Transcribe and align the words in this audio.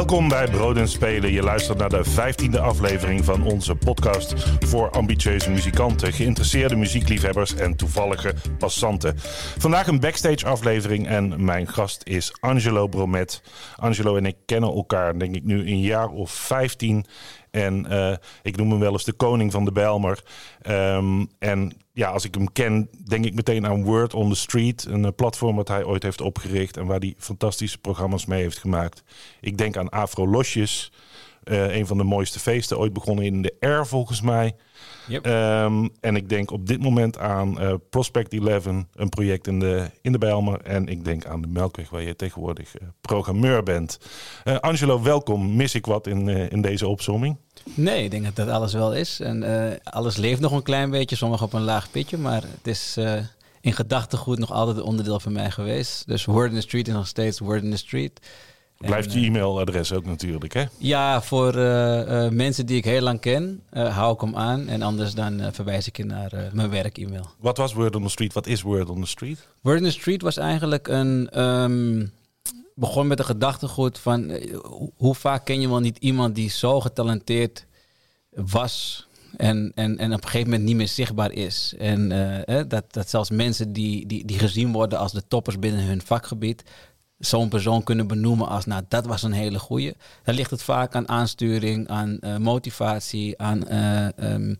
Welkom 0.00 0.28
bij 0.28 0.48
Brood 0.48 0.76
en 0.76 0.88
Spelen. 0.88 1.32
Je 1.32 1.42
luistert 1.42 1.78
naar 1.78 1.88
de 1.88 2.04
vijftiende 2.04 2.60
aflevering 2.60 3.24
van 3.24 3.42
onze 3.42 3.74
podcast 3.74 4.34
voor 4.60 4.90
ambitieuze 4.90 5.50
muzikanten, 5.50 6.12
geïnteresseerde 6.12 6.76
muziekliefhebbers 6.76 7.54
en 7.54 7.76
toevallige 7.76 8.34
passanten. 8.58 9.14
Vandaag 9.58 9.86
een 9.86 10.00
backstage 10.00 10.46
aflevering 10.46 11.06
en 11.06 11.44
mijn 11.44 11.68
gast 11.68 12.02
is 12.04 12.32
Angelo 12.40 12.88
Bromet. 12.88 13.42
Angelo 13.76 14.16
en 14.16 14.26
ik 14.26 14.36
kennen 14.46 14.74
elkaar 14.74 15.18
denk 15.18 15.36
ik 15.36 15.44
nu 15.44 15.66
een 15.66 15.80
jaar 15.80 16.08
of 16.08 16.30
vijftien. 16.30 17.06
En 17.50 17.86
eh, 17.86 18.16
ik 18.42 18.56
noem 18.56 18.70
hem 18.70 18.78
wel 18.78 18.92
eens 18.92 19.04
de 19.04 19.12
koning 19.12 19.52
van 19.52 19.64
de 19.64 19.72
Bijlmer. 19.72 20.22
Ehm, 20.62 21.24
en 21.38 21.72
ja, 21.92 22.10
als 22.10 22.24
ik 22.24 22.34
hem 22.34 22.52
ken, 22.52 22.88
denk 23.04 23.24
ik 23.24 23.34
meteen 23.34 23.66
aan 23.66 23.84
Word 23.84 24.14
on 24.14 24.28
the 24.28 24.36
Street. 24.36 24.84
Een 24.84 25.04
uh, 25.04 25.08
platform 25.16 25.56
dat 25.56 25.68
hij 25.68 25.84
ooit 25.84 26.02
heeft 26.02 26.20
opgericht 26.20 26.76
en 26.76 26.86
waar 26.86 26.98
hij 26.98 27.14
fantastische 27.18 27.78
programma's 27.78 28.26
mee 28.26 28.42
heeft 28.42 28.58
gemaakt. 28.58 29.02
Ik 29.40 29.58
denk 29.58 29.76
aan 29.76 29.88
Afro 29.88 30.28
Losjes. 30.28 30.92
Uh, 31.44 31.76
een 31.76 31.86
van 31.86 31.96
de 31.96 32.04
mooiste 32.04 32.38
feesten, 32.38 32.78
ooit 32.78 32.92
begonnen 32.92 33.24
in 33.24 33.42
de 33.42 33.54
R 33.60 33.86
volgens 33.86 34.20
mij. 34.20 34.54
Yep. 35.06 35.26
Um, 35.26 35.90
en 36.00 36.16
ik 36.16 36.28
denk 36.28 36.50
op 36.50 36.66
dit 36.66 36.82
moment 36.82 37.18
aan 37.18 37.62
uh, 37.62 37.74
Prospect 37.90 38.32
11, 38.32 38.64
een 38.66 39.08
project 39.08 39.46
in 39.46 39.60
de, 39.60 39.90
in 40.02 40.12
de 40.12 40.18
Bijlmer. 40.18 40.60
En 40.60 40.86
ik 40.86 41.04
denk 41.04 41.26
aan 41.26 41.40
de 41.40 41.46
Melkweg, 41.46 41.90
waar 41.90 42.02
je 42.02 42.16
tegenwoordig 42.16 42.80
uh, 42.80 42.88
programmeur 43.00 43.62
bent. 43.62 43.98
Uh, 44.44 44.56
Angelo, 44.56 45.02
welkom. 45.02 45.56
Mis 45.56 45.74
ik 45.74 45.86
wat 45.86 46.06
in, 46.06 46.28
in 46.28 46.62
deze 46.62 46.88
opzomming? 46.88 47.36
Nee, 47.74 48.04
ik 48.04 48.10
denk 48.10 48.24
dat 48.24 48.36
dat 48.36 48.48
alles 48.48 48.72
wel 48.72 48.94
is. 48.94 49.20
En 49.20 49.44
alles 49.82 50.16
leeft 50.16 50.40
nog 50.40 50.52
een 50.52 50.62
klein 50.62 50.90
beetje, 50.90 51.16
sommige 51.16 51.44
op 51.44 51.52
een 51.52 51.62
laag 51.62 51.90
pitje. 51.90 52.18
Maar 52.18 52.42
het 52.42 52.66
is 52.66 52.96
in 53.60 53.72
gedachtegoed 53.72 54.38
nog 54.38 54.52
altijd 54.52 54.76
een 54.76 54.82
onderdeel 54.82 55.20
van 55.20 55.32
mij 55.32 55.50
geweest. 55.50 56.06
Dus 56.06 56.24
Word 56.24 56.50
in 56.50 56.56
the 56.56 56.60
Street 56.60 56.88
is 56.88 56.94
nog 56.94 57.06
steeds 57.06 57.38
Word 57.38 57.62
in 57.62 57.70
the 57.70 57.76
Street. 57.76 58.20
Blijft 58.86 59.12
je 59.12 59.20
e-mailadres 59.20 59.92
ook 59.92 60.04
natuurlijk, 60.04 60.52
hè? 60.52 60.64
Ja, 60.76 61.22
voor 61.22 61.56
uh, 61.56 62.24
uh, 62.24 62.28
mensen 62.28 62.66
die 62.66 62.76
ik 62.76 62.84
heel 62.84 63.00
lang 63.00 63.20
ken, 63.20 63.62
hou 63.70 64.14
ik 64.14 64.20
hem 64.20 64.36
aan. 64.36 64.68
En 64.68 64.82
anders 64.82 65.14
dan 65.14 65.52
verwijs 65.52 65.86
ik 65.86 65.96
je 65.96 66.04
naar 66.04 66.50
mijn 66.52 66.70
werk-e-mail. 66.70 67.30
Wat 67.38 67.56
was 67.56 67.72
Word 67.72 67.96
on 67.96 68.02
the 68.02 68.08
Street? 68.08 68.32
Wat 68.32 68.46
is 68.46 68.62
Word 68.62 68.88
on 68.88 69.00
the 69.00 69.06
Street? 69.06 69.48
Word 69.60 69.78
on 69.78 69.84
the 69.84 69.90
Street 69.90 70.22
was 70.22 70.36
eigenlijk 70.36 70.88
een... 70.88 71.42
Um, 71.42 72.12
begon 72.74 73.06
met 73.06 73.18
een 73.18 73.24
gedachtegoed 73.24 73.98
van... 73.98 74.38
hoe 74.96 75.14
vaak 75.14 75.44
ken 75.44 75.60
je 75.60 75.68
wel 75.68 75.80
niet 75.80 75.98
iemand 75.98 76.34
die 76.34 76.50
zo 76.50 76.80
getalenteerd 76.80 77.66
was... 78.30 79.04
En, 79.36 79.72
en, 79.74 79.98
en 79.98 80.12
op 80.12 80.22
een 80.22 80.28
gegeven 80.28 80.50
moment 80.50 80.68
niet 80.68 80.76
meer 80.76 80.88
zichtbaar 80.88 81.32
is. 81.32 81.74
En 81.78 82.08
dat, 82.68 82.92
dat 82.92 83.10
zelfs 83.10 83.30
mensen 83.30 83.72
die, 83.72 84.06
die, 84.06 84.24
die 84.24 84.38
gezien 84.38 84.72
worden 84.72 84.98
als 84.98 85.12
de 85.12 85.22
toppers 85.28 85.58
binnen 85.58 85.84
hun 85.84 86.02
vakgebied 86.02 86.62
zo'n 87.20 87.48
persoon 87.48 87.82
kunnen 87.82 88.06
benoemen 88.06 88.48
als, 88.48 88.66
nou, 88.66 88.82
dat 88.88 89.06
was 89.06 89.22
een 89.22 89.32
hele 89.32 89.58
goeie. 89.58 89.94
Dan 90.24 90.34
ligt 90.34 90.50
het 90.50 90.62
vaak 90.62 90.94
aan 90.94 91.08
aansturing, 91.08 91.88
aan 91.88 92.18
uh, 92.20 92.36
motivatie, 92.36 93.40
aan 93.40 93.72
uh, 93.72 94.32
um, 94.32 94.58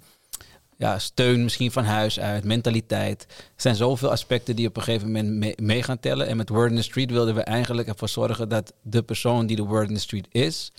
ja, 0.77 0.99
steun 0.99 1.43
misschien 1.43 1.73
van 1.73 1.85
huis 1.85 2.21
uit, 2.21 2.45
mentaliteit. 2.45 3.27
Er 3.29 3.37
zijn 3.57 3.75
zoveel 3.75 4.11
aspecten 4.11 4.57
die 4.57 4.67
op 4.67 4.77
een 4.77 4.83
gegeven 4.83 5.13
moment 5.13 5.61
mee, 5.61 5.83
gaan 5.83 6.01
tellen. 6.01 6.27
En 6.27 6.37
met 6.37 6.49
Word 6.49 6.71
in 6.71 6.77
the 6.77 6.83
Street 6.83 7.11
wilden 7.11 7.35
we 7.35 7.43
eigenlijk 7.43 7.89
ervoor 7.89 8.09
zorgen 8.09 8.49
dat 8.49 8.73
de 8.83 9.03
persoon 9.03 9.47
die 9.47 9.57
de 9.57 9.65
Word 9.65 9.89
in 9.89 9.95
the 9.95 10.01
Street 10.01 10.27
is, 10.31 10.73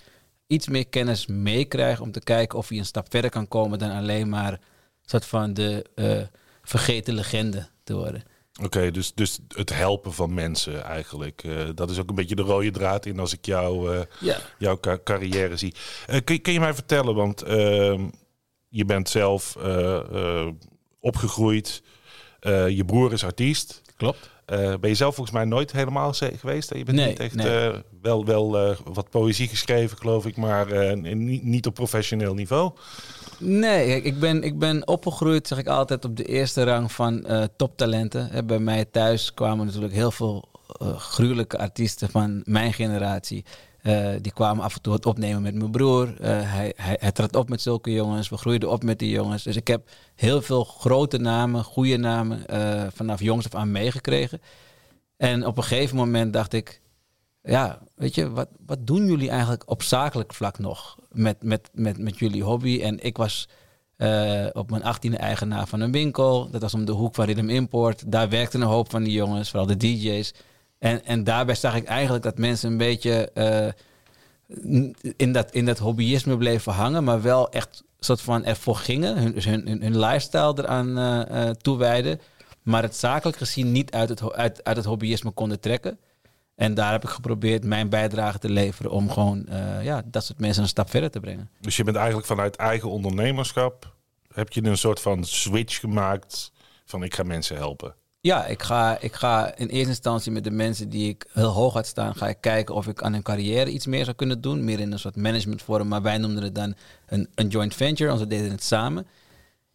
iets 0.46 0.68
meer 0.68 0.86
kennis 0.86 1.26
meekrijgt 1.26 2.00
om 2.00 2.12
te 2.12 2.20
kijken 2.20 2.58
of 2.58 2.68
hij 2.68 2.78
een 2.78 2.84
stap 2.84 3.06
verder 3.10 3.30
kan 3.30 3.48
komen 3.48 3.78
dan 3.78 3.90
alleen 3.90 4.28
maar 4.28 4.60
soort 5.04 5.24
van 5.24 5.54
de 5.54 5.86
uh, 5.94 6.20
vergeten 6.62 7.14
legende 7.14 7.68
te 7.84 7.94
worden. 7.94 8.22
Oké, 8.56 8.64
okay, 8.66 8.90
dus, 8.90 9.14
dus 9.14 9.38
het 9.48 9.74
helpen 9.74 10.12
van 10.12 10.34
mensen 10.34 10.84
eigenlijk. 10.84 11.42
Uh, 11.44 11.68
dat 11.74 11.90
is 11.90 11.98
ook 11.98 12.08
een 12.08 12.14
beetje 12.14 12.34
de 12.34 12.42
rode 12.42 12.70
draad 12.70 13.06
in 13.06 13.18
als 13.18 13.32
ik 13.32 13.46
jou, 13.46 13.94
uh, 13.94 14.00
ja. 14.20 14.38
jouw 14.58 14.80
ca 14.80 14.98
carrière 15.04 15.56
zie. 15.56 15.74
Uh, 16.10 16.16
kun, 16.24 16.40
kun, 16.40 16.52
je 16.52 16.60
mij 16.60 16.74
vertellen, 16.74 17.14
want 17.14 17.42
ehm, 17.42 18.08
je 18.68 18.84
bent 18.84 19.08
zelf 19.08 19.56
opgegroeid. 21.00 21.82
je 22.68 22.82
broer 22.86 23.12
is 23.12 23.24
artiest. 23.24 23.82
Klopt. 23.96 24.30
ben 24.46 24.88
je 24.88 24.94
zelf 24.94 25.14
volgens 25.14 25.36
mij 25.36 25.44
nooit 25.44 25.72
helemaal 25.72 26.12
geweest? 26.12 26.74
Je 26.74 26.84
bent 26.84 26.96
nee, 26.96 27.08
niet 27.08 27.20
echt 27.20 27.34
nee. 27.34 27.72
wel, 28.02 28.24
wel 28.24 28.76
wat 28.84 29.10
poëzie 29.10 29.48
geschreven, 29.48 29.98
geloof 29.98 30.26
ik, 30.26 30.36
maar 30.36 30.96
niet, 30.98 31.42
niet 31.42 31.66
op 31.66 31.74
professioneel 31.74 32.34
niveau. 32.34 32.72
Nee, 33.44 34.02
ik 34.02 34.20
ben, 34.20 34.42
ik 34.42 34.58
ben 34.58 34.86
opgegroeid, 34.86 35.48
zeg 35.48 35.58
ik 35.58 35.66
altijd, 35.66 36.04
op 36.04 36.16
de 36.16 36.24
eerste 36.24 36.62
rang 36.64 36.92
van 36.92 37.24
uh, 37.26 37.44
toptalenten. 37.56 38.46
Bij 38.46 38.58
mij 38.58 38.84
thuis 38.84 39.34
kwamen 39.34 39.66
natuurlijk 39.66 39.92
heel 39.92 40.10
veel 40.10 40.48
uh, 40.82 40.96
gruwelijke 40.96 41.58
artiesten 41.58 42.10
van 42.10 42.42
mijn 42.44 42.72
generatie. 42.72 43.44
Uh, 43.82 44.08
die 44.20 44.32
kwamen 44.32 44.64
af 44.64 44.74
en 44.74 44.82
toe 44.82 44.92
het 44.92 45.06
opnemen 45.06 45.42
met 45.42 45.54
mijn 45.54 45.70
broer. 45.70 46.14
hij, 46.20 46.72
hij, 46.76 46.96
hij 47.00 47.12
trad 47.12 47.36
op 47.36 47.48
met 47.48 47.60
zulke 47.60 47.92
jongens. 47.92 48.28
We 48.28 48.36
groeiden 48.36 48.70
op 48.70 48.82
met 48.82 48.98
die 48.98 49.10
jongens. 49.10 49.42
Dus 49.42 49.56
ik 49.56 49.68
heb 49.68 49.88
heel 50.14 50.42
veel 50.42 50.64
grote 50.64 51.18
namen, 51.18 51.64
goede 51.64 51.96
namen 51.96 52.44
vanaf 52.94 53.20
jongs 53.20 53.44
af 53.44 53.54
aan 53.54 53.70
meegekregen. 53.70 54.40
En 55.16 55.46
op 55.46 55.56
een 55.56 55.64
gegeven 55.64 55.96
moment 55.96 56.32
dacht 56.32 56.52
ik, 56.52 56.81
ja, 57.42 57.78
weet 57.94 58.14
je, 58.14 58.30
wat, 58.30 58.48
wat 58.66 58.86
doen 58.86 59.06
jullie 59.06 59.30
eigenlijk 59.30 59.70
op 59.70 59.82
zakelijk 59.82 60.34
vlak 60.34 60.58
nog 60.58 60.98
met, 61.10 61.42
met, 61.42 61.68
met, 61.72 61.98
met 61.98 62.18
jullie 62.18 62.42
hobby? 62.42 62.80
En 62.82 63.04
ik 63.04 63.16
was 63.16 63.48
uh, 63.96 64.46
op 64.52 64.70
mijn 64.70 64.84
achttiende 64.84 65.16
eigenaar 65.16 65.66
van 65.66 65.80
een 65.80 65.92
winkel. 65.92 66.50
Dat 66.50 66.60
was 66.60 66.74
om 66.74 66.84
de 66.84 66.92
hoek 66.92 67.14
van 67.14 67.24
Rhythm 67.24 67.48
Import. 67.48 68.12
Daar 68.12 68.28
werkten 68.28 68.60
een 68.60 68.66
hoop 68.66 68.90
van 68.90 69.02
die 69.02 69.12
jongens, 69.12 69.50
vooral 69.50 69.66
de 69.66 69.76
DJ's. 69.76 70.34
En, 70.78 71.04
en 71.04 71.24
daarbij 71.24 71.54
zag 71.54 71.74
ik 71.74 71.84
eigenlijk 71.84 72.24
dat 72.24 72.38
mensen 72.38 72.70
een 72.70 72.76
beetje 72.76 73.30
uh, 73.34 73.68
in, 75.16 75.32
dat, 75.32 75.52
in 75.52 75.64
dat 75.64 75.78
hobbyisme 75.78 76.36
bleven 76.36 76.72
hangen, 76.72 77.04
maar 77.04 77.22
wel 77.22 77.50
echt 77.50 77.82
soort 77.98 78.20
van 78.20 78.44
ervoor 78.44 78.76
gingen, 78.76 79.18
hun, 79.18 79.34
hun, 79.42 79.66
hun, 79.66 79.82
hun 79.82 79.98
lifestyle 79.98 80.54
eraan 80.56 80.98
uh, 80.98 81.50
toewijden. 81.50 82.20
Maar 82.62 82.82
het 82.82 82.96
zakelijk 82.96 83.38
gezien 83.38 83.72
niet 83.72 83.92
uit 83.92 84.08
het, 84.08 84.32
uit, 84.32 84.64
uit 84.64 84.76
het 84.76 84.86
hobbyisme 84.86 85.30
konden 85.30 85.60
trekken. 85.60 85.98
En 86.62 86.74
daar 86.74 86.92
heb 86.92 87.02
ik 87.02 87.08
geprobeerd 87.08 87.64
mijn 87.64 87.88
bijdrage 87.88 88.38
te 88.38 88.50
leveren 88.50 88.90
om 88.90 89.10
gewoon 89.10 89.46
uh, 89.48 89.84
ja, 89.84 90.02
dat 90.04 90.24
soort 90.24 90.38
mensen 90.38 90.62
een 90.62 90.68
stap 90.68 90.90
verder 90.90 91.10
te 91.10 91.20
brengen. 91.20 91.50
Dus 91.60 91.76
je 91.76 91.84
bent 91.84 91.96
eigenlijk 91.96 92.26
vanuit 92.26 92.56
eigen 92.56 92.90
ondernemerschap, 92.90 93.94
heb 94.34 94.52
je 94.52 94.64
een 94.64 94.78
soort 94.78 95.00
van 95.00 95.24
switch 95.24 95.80
gemaakt 95.80 96.52
van 96.84 97.02
ik 97.02 97.14
ga 97.14 97.22
mensen 97.22 97.56
helpen? 97.56 97.94
Ja, 98.20 98.46
ik 98.46 98.62
ga, 98.62 99.00
ik 99.00 99.12
ga 99.14 99.56
in 99.56 99.68
eerste 99.68 99.88
instantie 99.88 100.32
met 100.32 100.44
de 100.44 100.50
mensen 100.50 100.88
die 100.88 101.08
ik 101.08 101.26
heel 101.32 101.48
hoog 101.48 101.72
had 101.72 101.86
staan, 101.86 102.14
ga 102.14 102.28
ik 102.28 102.40
kijken 102.40 102.74
of 102.74 102.86
ik 102.86 103.02
aan 103.02 103.12
hun 103.12 103.22
carrière 103.22 103.70
iets 103.70 103.86
meer 103.86 104.04
zou 104.04 104.16
kunnen 104.16 104.40
doen. 104.40 104.64
Meer 104.64 104.80
in 104.80 104.92
een 104.92 104.98
soort 104.98 105.16
managementvorm, 105.16 105.88
maar 105.88 106.02
wij 106.02 106.18
noemden 106.18 106.42
het 106.42 106.54
dan 106.54 106.74
een, 107.06 107.28
een 107.34 107.48
joint 107.48 107.74
venture, 107.74 108.08
want 108.08 108.20
we 108.20 108.26
deden 108.26 108.50
het 108.50 108.64
samen. 108.64 109.06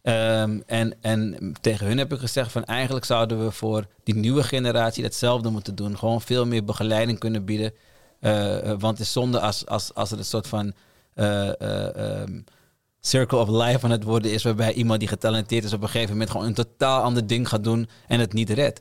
Um, 0.08 0.62
en, 0.66 0.94
en 1.00 1.52
tegen 1.60 1.86
hun 1.86 1.98
heb 1.98 2.12
ik 2.12 2.18
gezegd 2.18 2.52
van 2.52 2.64
eigenlijk 2.64 3.04
zouden 3.04 3.44
we 3.44 3.50
voor 3.50 3.86
die 4.04 4.14
nieuwe 4.14 4.42
generatie 4.42 5.02
datzelfde 5.02 5.50
moeten 5.50 5.74
doen. 5.74 5.98
Gewoon 5.98 6.20
veel 6.20 6.46
meer 6.46 6.64
begeleiding 6.64 7.18
kunnen 7.18 7.44
bieden. 7.44 7.72
Uh, 8.20 8.58
want 8.62 8.98
het 8.98 9.00
is 9.00 9.12
zonde 9.12 9.40
als, 9.40 9.66
als, 9.66 9.94
als 9.94 10.10
het 10.10 10.18
een 10.18 10.24
soort 10.24 10.46
van 10.46 10.72
uh, 11.14 11.50
um, 12.20 12.44
circle 13.00 13.38
of 13.38 13.48
life 13.48 13.84
aan 13.84 13.90
het 13.90 14.02
worden 14.02 14.32
is. 14.32 14.42
Waarbij 14.42 14.72
iemand 14.72 14.98
die 14.98 15.08
getalenteerd 15.08 15.64
is 15.64 15.72
op 15.72 15.82
een 15.82 15.88
gegeven 15.88 16.12
moment 16.12 16.30
gewoon 16.30 16.46
een 16.46 16.54
totaal 16.54 17.02
ander 17.02 17.26
ding 17.26 17.48
gaat 17.48 17.64
doen 17.64 17.88
en 18.06 18.20
het 18.20 18.32
niet 18.32 18.50
redt. 18.50 18.80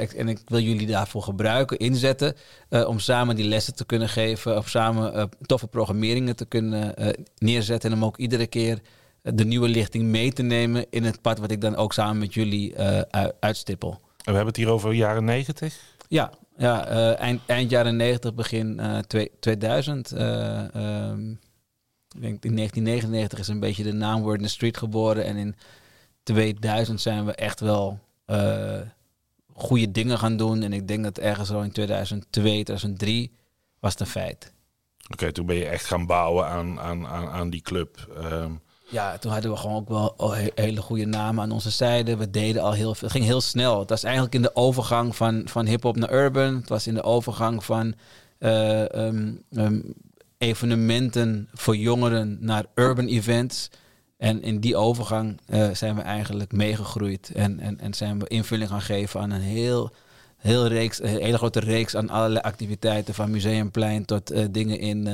Ik, 0.00 0.12
en 0.12 0.28
ik 0.28 0.40
wil 0.46 0.60
jullie 0.60 0.86
daarvoor 0.86 1.22
gebruiken, 1.22 1.78
inzetten. 1.78 2.36
om 2.86 2.98
samen 2.98 3.36
die 3.36 3.48
lessen 3.48 3.74
te 3.74 3.84
kunnen 3.84 4.08
geven. 4.08 4.56
Of 4.56 4.68
samen 4.68 5.30
toffe 5.46 5.66
programmeringen 5.66 6.36
te 6.36 6.44
kunnen 6.44 6.94
neerzetten. 7.38 7.90
En 7.90 7.96
om 7.96 8.04
ook 8.04 8.16
iedere 8.16 8.46
keer 8.46 8.80
de 9.34 9.44
nieuwe 9.44 9.68
lichting 9.68 10.04
mee 10.04 10.32
te 10.32 10.42
nemen 10.42 10.86
in 10.90 11.04
het 11.04 11.20
pad 11.20 11.38
wat 11.38 11.50
ik 11.50 11.60
dan 11.60 11.76
ook 11.76 11.92
samen 11.92 12.18
met 12.18 12.34
jullie 12.34 12.74
uh, 12.76 13.00
uitstippel. 13.40 13.90
En 13.90 14.00
we 14.24 14.32
hebben 14.32 14.46
het 14.46 14.56
hier 14.56 14.70
over 14.70 14.92
jaren 14.92 15.24
90? 15.24 15.76
Ja, 16.08 16.32
ja 16.56 16.90
uh, 16.90 17.20
eind, 17.20 17.40
eind 17.46 17.70
jaren 17.70 17.96
90, 17.96 18.34
begin 18.34 18.78
uh, 18.80 18.98
twee, 18.98 19.30
2000. 19.40 20.10
Um, 20.10 21.38
ik 22.14 22.20
denk 22.20 22.44
in 22.44 22.54
1999 22.54 23.38
is 23.38 23.48
een 23.48 23.60
beetje 23.60 23.82
de 23.82 23.92
naam 23.92 24.22
Word 24.22 24.36
in 24.36 24.42
the 24.42 24.48
Street 24.48 24.76
geboren. 24.76 25.24
En 25.24 25.36
in 25.36 25.54
2000 26.22 27.00
zijn 27.00 27.24
we 27.24 27.34
echt 27.34 27.60
wel 27.60 28.00
goede 29.52 29.90
dingen 29.90 30.18
gaan 30.18 30.36
doen. 30.36 30.62
En 30.62 30.72
ik 30.72 30.88
denk 30.88 31.04
dat 31.04 31.18
ergens 31.18 31.48
zo 31.48 31.60
in 31.60 31.72
2002, 31.72 32.62
2003 32.62 33.32
was 33.80 33.92
het 33.92 34.00
een 34.00 34.06
feit. 34.06 34.52
Oké, 35.02 35.12
okay, 35.12 35.32
toen 35.32 35.46
ben 35.46 35.56
je 35.56 35.66
echt 35.66 35.84
gaan 35.84 36.06
bouwen 36.06 36.46
aan, 36.46 36.80
aan, 36.80 37.06
aan, 37.06 37.28
aan 37.28 37.50
die 37.50 37.60
club. 37.60 38.08
Um, 38.32 38.60
Ja, 38.90 39.18
toen 39.18 39.32
hadden 39.32 39.50
we 39.50 39.56
gewoon 39.56 39.76
ook 39.76 39.88
wel 40.16 40.32
he- 40.34 40.50
hele 40.54 40.80
goede 40.80 41.06
namen 41.06 41.42
aan 41.42 41.50
onze 41.50 41.70
zijde. 41.70 42.16
We 42.16 42.30
deden 42.30 42.62
al 42.62 42.72
heel 42.72 42.94
veel. 42.94 43.08
Het 43.08 43.16
ging 43.16 43.24
heel 43.24 43.40
snel. 43.40 43.78
Het 43.78 43.90
was 43.90 44.02
eigenlijk 44.02 44.34
in 44.34 44.42
de 44.42 44.56
overgang 44.56 45.16
van, 45.16 45.42
van 45.44 45.66
hip-hop 45.66 45.96
naar 45.96 46.12
urban. 46.12 46.54
Het 46.54 46.68
was 46.68 46.86
in 46.86 46.94
de 46.94 47.02
overgang 47.02 47.64
van 47.64 47.94
eh, 48.38 48.94
ehm, 48.94 49.32
ehm, 49.50 49.80
evenementen 50.38 51.48
voor 51.52 51.76
jongeren 51.76 52.38
naar 52.40 52.64
urban 52.74 53.06
events. 53.06 53.68
En 54.16 54.42
in 54.42 54.60
die 54.60 54.76
overgang 54.76 55.40
eh, 55.46 55.68
zijn 55.72 55.94
we 55.94 56.00
eigenlijk 56.00 56.52
meegegroeid. 56.52 57.30
En, 57.34 57.60
en, 57.60 57.80
en 57.80 57.94
zijn 57.94 58.18
we 58.18 58.28
invulling 58.28 58.70
gaan 58.70 58.80
geven 58.80 59.20
aan 59.20 59.30
een 59.30 59.40
heel, 59.40 59.90
heel 60.36 60.66
reeks, 60.66 61.02
een 61.02 61.08
hele 61.08 61.36
grote 61.36 61.60
reeks 61.60 61.96
aan 61.96 62.10
allerlei 62.10 62.40
activiteiten. 62.40 63.14
Van 63.14 63.30
Museumplein 63.30 64.04
tot 64.04 64.30
eh, 64.30 64.44
dingen 64.50 64.78
in 64.78 65.06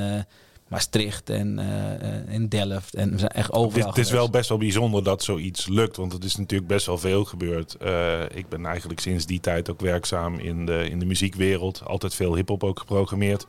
Maastricht 0.67 1.29
en 1.29 1.59
eh, 1.59 1.93
eh, 1.93 2.33
in 2.33 2.47
Delft. 2.47 2.95
En 2.95 3.11
we 3.11 3.17
zijn 3.17 3.31
echt 3.31 3.47
Het 3.47 3.55
overal 3.55 3.89
is, 3.89 3.95
het 3.95 4.05
is 4.05 4.11
wel 4.11 4.29
best 4.29 4.49
wel 4.49 4.57
bijzonder 4.57 5.03
dat 5.03 5.23
zoiets 5.23 5.67
lukt, 5.67 5.97
want 5.97 6.13
het 6.13 6.23
is 6.23 6.35
natuurlijk 6.35 6.69
best 6.69 6.85
wel 6.85 6.97
veel 6.97 7.25
gebeurd. 7.25 7.75
Eh, 7.75 8.21
ik 8.21 8.49
ben 8.49 8.65
eigenlijk 8.65 8.99
sinds 8.99 9.25
die 9.25 9.39
tijd 9.39 9.69
ook 9.69 9.81
werkzaam 9.81 10.39
in 10.39 10.65
de, 10.65 10.89
in 10.89 10.99
de 10.99 11.05
muziekwereld. 11.05 11.81
Altijd 11.85 12.15
veel 12.15 12.35
hip-hop 12.35 12.63
ook 12.63 12.79
geprogrammeerd. 12.79 13.47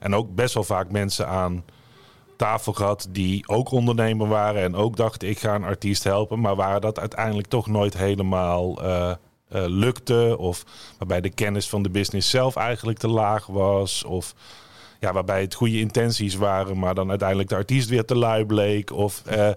En 0.00 0.14
ook 0.14 0.34
best 0.34 0.54
wel 0.54 0.64
vaak 0.64 0.90
mensen 0.90 1.28
aan 1.28 1.64
tafel 2.38 2.72
gehad 2.72 3.08
die 3.10 3.48
ook 3.48 3.70
ondernemer 3.70 4.28
waren 4.28 4.62
en 4.62 4.74
ook 4.74 4.96
dachten 4.96 5.28
ik 5.28 5.38
ga 5.38 5.54
een 5.54 5.64
artiest 5.64 6.04
helpen, 6.04 6.40
maar 6.40 6.56
waar 6.56 6.80
dat 6.80 6.98
uiteindelijk 6.98 7.48
toch 7.48 7.66
nooit 7.66 7.96
helemaal 7.96 8.82
eh, 8.82 9.10
eh, 9.10 9.16
lukte 9.66 10.36
of 10.38 10.64
waarbij 10.98 11.20
de 11.20 11.30
kennis 11.30 11.68
van 11.68 11.82
de 11.82 11.90
business 11.90 12.30
zelf 12.30 12.56
eigenlijk 12.56 12.98
te 12.98 13.08
laag 13.08 13.46
was 13.46 14.04
of 14.04 14.34
ja, 14.98 15.12
waarbij 15.12 15.40
het 15.40 15.54
goede 15.54 15.78
intenties 15.78 16.34
waren, 16.34 16.78
maar 16.78 16.94
dan 16.94 17.08
uiteindelijk 17.08 17.48
de 17.48 17.54
artiest 17.54 17.88
weer 17.88 18.04
te 18.04 18.16
lui 18.16 18.44
bleek. 18.44 18.92
Of, 18.92 19.22
eh, 19.26 19.50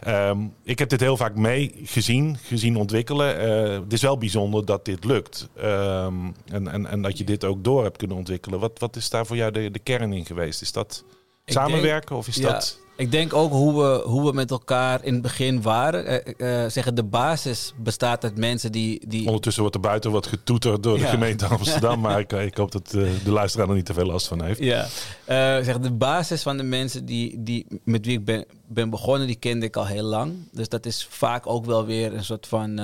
ehm, 0.00 0.38
ik 0.62 0.78
heb 0.78 0.88
dit 0.88 1.00
heel 1.00 1.16
vaak 1.16 1.34
mee 1.34 1.74
gezien, 1.84 2.36
gezien 2.42 2.76
ontwikkelen. 2.76 3.38
Eh, 3.38 3.80
het 3.80 3.92
is 3.92 4.02
wel 4.02 4.18
bijzonder 4.18 4.64
dat 4.64 4.84
dit 4.84 5.04
lukt. 5.04 5.48
Ehm, 5.56 6.14
en, 6.46 6.68
en, 6.68 6.86
en 6.86 7.02
dat 7.02 7.18
je 7.18 7.24
dit 7.24 7.44
ook 7.44 7.64
door 7.64 7.82
hebt 7.82 7.96
kunnen 7.96 8.16
ontwikkelen. 8.16 8.60
Wat, 8.60 8.78
wat 8.78 8.96
is 8.96 9.10
daar 9.10 9.26
voor 9.26 9.36
jou 9.36 9.52
de, 9.52 9.70
de 9.70 9.78
kern 9.78 10.12
in 10.12 10.26
geweest? 10.26 10.62
Is 10.62 10.72
dat 10.72 11.04
Ik 11.44 11.52
samenwerken 11.52 12.16
of 12.16 12.28
is 12.28 12.36
Ja, 12.36 12.52
dat... 12.52 12.78
Ik 12.98 13.10
denk 13.10 13.34
ook 13.34 13.52
hoe 13.52 13.82
we, 13.82 14.02
hoe 14.04 14.26
we 14.26 14.32
met 14.32 14.50
elkaar 14.50 15.04
in 15.04 15.12
het 15.12 15.22
begin 15.22 15.62
waren. 15.62 16.06
Eh, 16.06 16.64
eh, 16.64 16.70
zeggen, 16.70 16.94
de 16.94 17.04
basis 17.04 17.72
bestaat 17.76 18.24
uit 18.24 18.36
mensen 18.36 18.72
die... 18.72 19.08
die 19.08 19.26
Ondertussen 19.26 19.62
wordt 19.62 19.76
er 19.76 19.82
buiten 19.82 20.10
wat 20.10 20.26
getoeterd 20.26 20.82
door 20.82 20.98
de 20.98 21.06
gemeente 21.06 21.46
Amsterdam. 21.46 22.00
maar 22.00 22.18
ik, 22.18 22.32
ik 22.32 22.56
hoop 22.56 22.72
dat 22.72 22.94
eh, 22.94 23.02
de 23.24 23.30
luisteraar 23.30 23.68
er 23.68 23.74
niet 23.74 23.86
te 23.86 23.94
veel 23.94 24.06
last 24.06 24.26
van 24.26 24.42
heeft. 24.42 24.60
Ja, 24.60 24.86
eh, 25.24 25.64
zeg, 25.64 25.78
de 25.78 25.92
basis 25.92 26.42
van 26.42 26.56
de 26.56 26.62
mensen 26.62 27.04
die, 27.04 27.42
die, 27.42 27.66
met 27.84 28.06
wie 28.06 28.18
ik 28.18 28.24
ben, 28.24 28.44
ben 28.66 28.90
begonnen, 28.90 29.26
die 29.26 29.36
kende 29.36 29.66
ik 29.66 29.76
al 29.76 29.86
heel 29.86 30.04
lang. 30.04 30.34
Dus 30.52 30.68
dat 30.68 30.86
is 30.86 31.06
vaak 31.10 31.46
ook 31.46 31.64
wel 31.64 31.86
weer 31.86 32.14
een 32.14 32.24
soort 32.24 32.46
van 32.46 32.78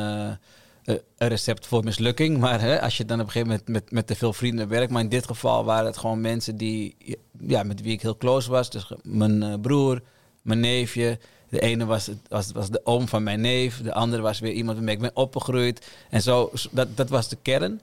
eh, 0.85 0.95
een 1.17 1.29
recept 1.29 1.67
voor 1.67 1.85
mislukking. 1.85 2.39
Maar 2.39 2.61
hè, 2.61 2.81
als 2.81 2.97
je 2.97 3.05
dan 3.05 3.21
op 3.21 3.27
een 3.27 3.33
gegeven 3.33 3.49
moment 3.49 3.69
met, 3.69 3.91
met 3.91 4.07
te 4.07 4.15
veel 4.15 4.33
vrienden 4.33 4.69
werkt. 4.69 4.93
Maar 4.93 5.03
in 5.03 5.09
dit 5.09 5.27
geval 5.27 5.65
waren 5.65 5.87
het 5.87 5.97
gewoon 5.97 6.21
mensen 6.21 6.57
die, 6.57 6.97
ja, 7.39 7.63
met 7.63 7.83
wie 7.83 7.93
ik 7.93 8.03
heel 8.03 8.17
close 8.17 8.51
was. 8.51 8.71
Dus 8.71 8.93
mijn 9.03 9.43
eh, 9.43 9.55
broer, 9.61 10.03
mijn 10.43 10.61
neefje. 10.61 11.19
De 11.49 11.61
ene 11.61 11.85
was, 11.85 12.11
was, 12.29 12.53
was 12.53 12.71
de 12.71 12.81
oom 12.85 13.09
van 13.09 13.23
mijn 13.23 13.41
neef. 13.41 13.83
De 13.83 13.95
andere 13.95 14.23
was 14.23 14.41
weer 14.41 14.53
iemand 14.53 14.77
waarmee 14.77 14.95
ik 14.95 15.01
ben 15.01 15.17
opgegroeid. 15.17 15.91
En 16.11 16.23
zo, 16.23 16.53
dat, 16.71 16.97
dat 16.97 17.09
was 17.09 17.29
de 17.29 17.37
kern. 17.43 17.81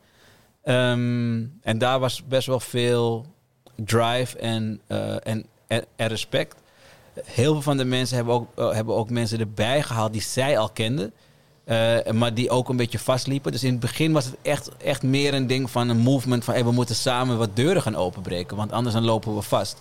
Ehm, 0.63 1.45
en 1.61 1.77
daar 1.77 1.99
was 1.99 2.23
best 2.25 2.47
wel 2.47 2.59
veel 2.59 3.25
drive 3.75 4.37
en, 4.37 4.81
eh, 4.87 5.27
en, 5.27 5.45
en, 5.67 5.85
en 5.95 6.07
respect. 6.07 6.55
Heel 7.23 7.53
veel 7.53 7.61
van 7.61 7.77
de 7.77 7.85
mensen 7.85 8.15
hebben 8.15 8.33
ook, 8.33 8.73
hebben 8.73 8.95
ook 8.95 9.09
mensen 9.09 9.39
erbij 9.39 9.83
gehaald 9.83 10.13
die 10.13 10.21
zij 10.21 10.57
al 10.57 10.69
kenden. 10.69 11.13
Eh, 11.63 12.11
maar 12.11 12.33
die 12.33 12.49
ook 12.49 12.69
een 12.69 12.75
beetje 12.75 12.99
vastliepen. 12.99 13.51
Dus 13.51 13.63
in 13.63 13.71
het 13.71 13.79
begin 13.79 14.11
was 14.11 14.25
het 14.25 14.35
echt, 14.41 14.69
echt 14.77 15.03
meer 15.03 15.33
een 15.33 15.47
ding 15.47 15.71
van 15.71 15.89
een 15.89 15.97
movement 15.97 16.43
van 16.43 16.53
hey, 16.53 16.63
we 16.63 16.71
moeten 16.71 16.95
samen 16.95 17.37
wat 17.37 17.55
deuren 17.55 17.81
gaan 17.81 17.95
openbreken. 17.95 18.57
Want 18.57 18.71
anders 18.71 18.95
dan 18.95 19.03
lopen 19.03 19.35
we 19.35 19.41
vast. 19.41 19.77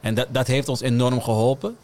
En 0.00 0.14
dat, 0.14 0.26
dat 0.30 0.46
heeft 0.46 0.68
ons 0.68 0.80
enorm 0.80 1.22
geholpen. 1.22 1.76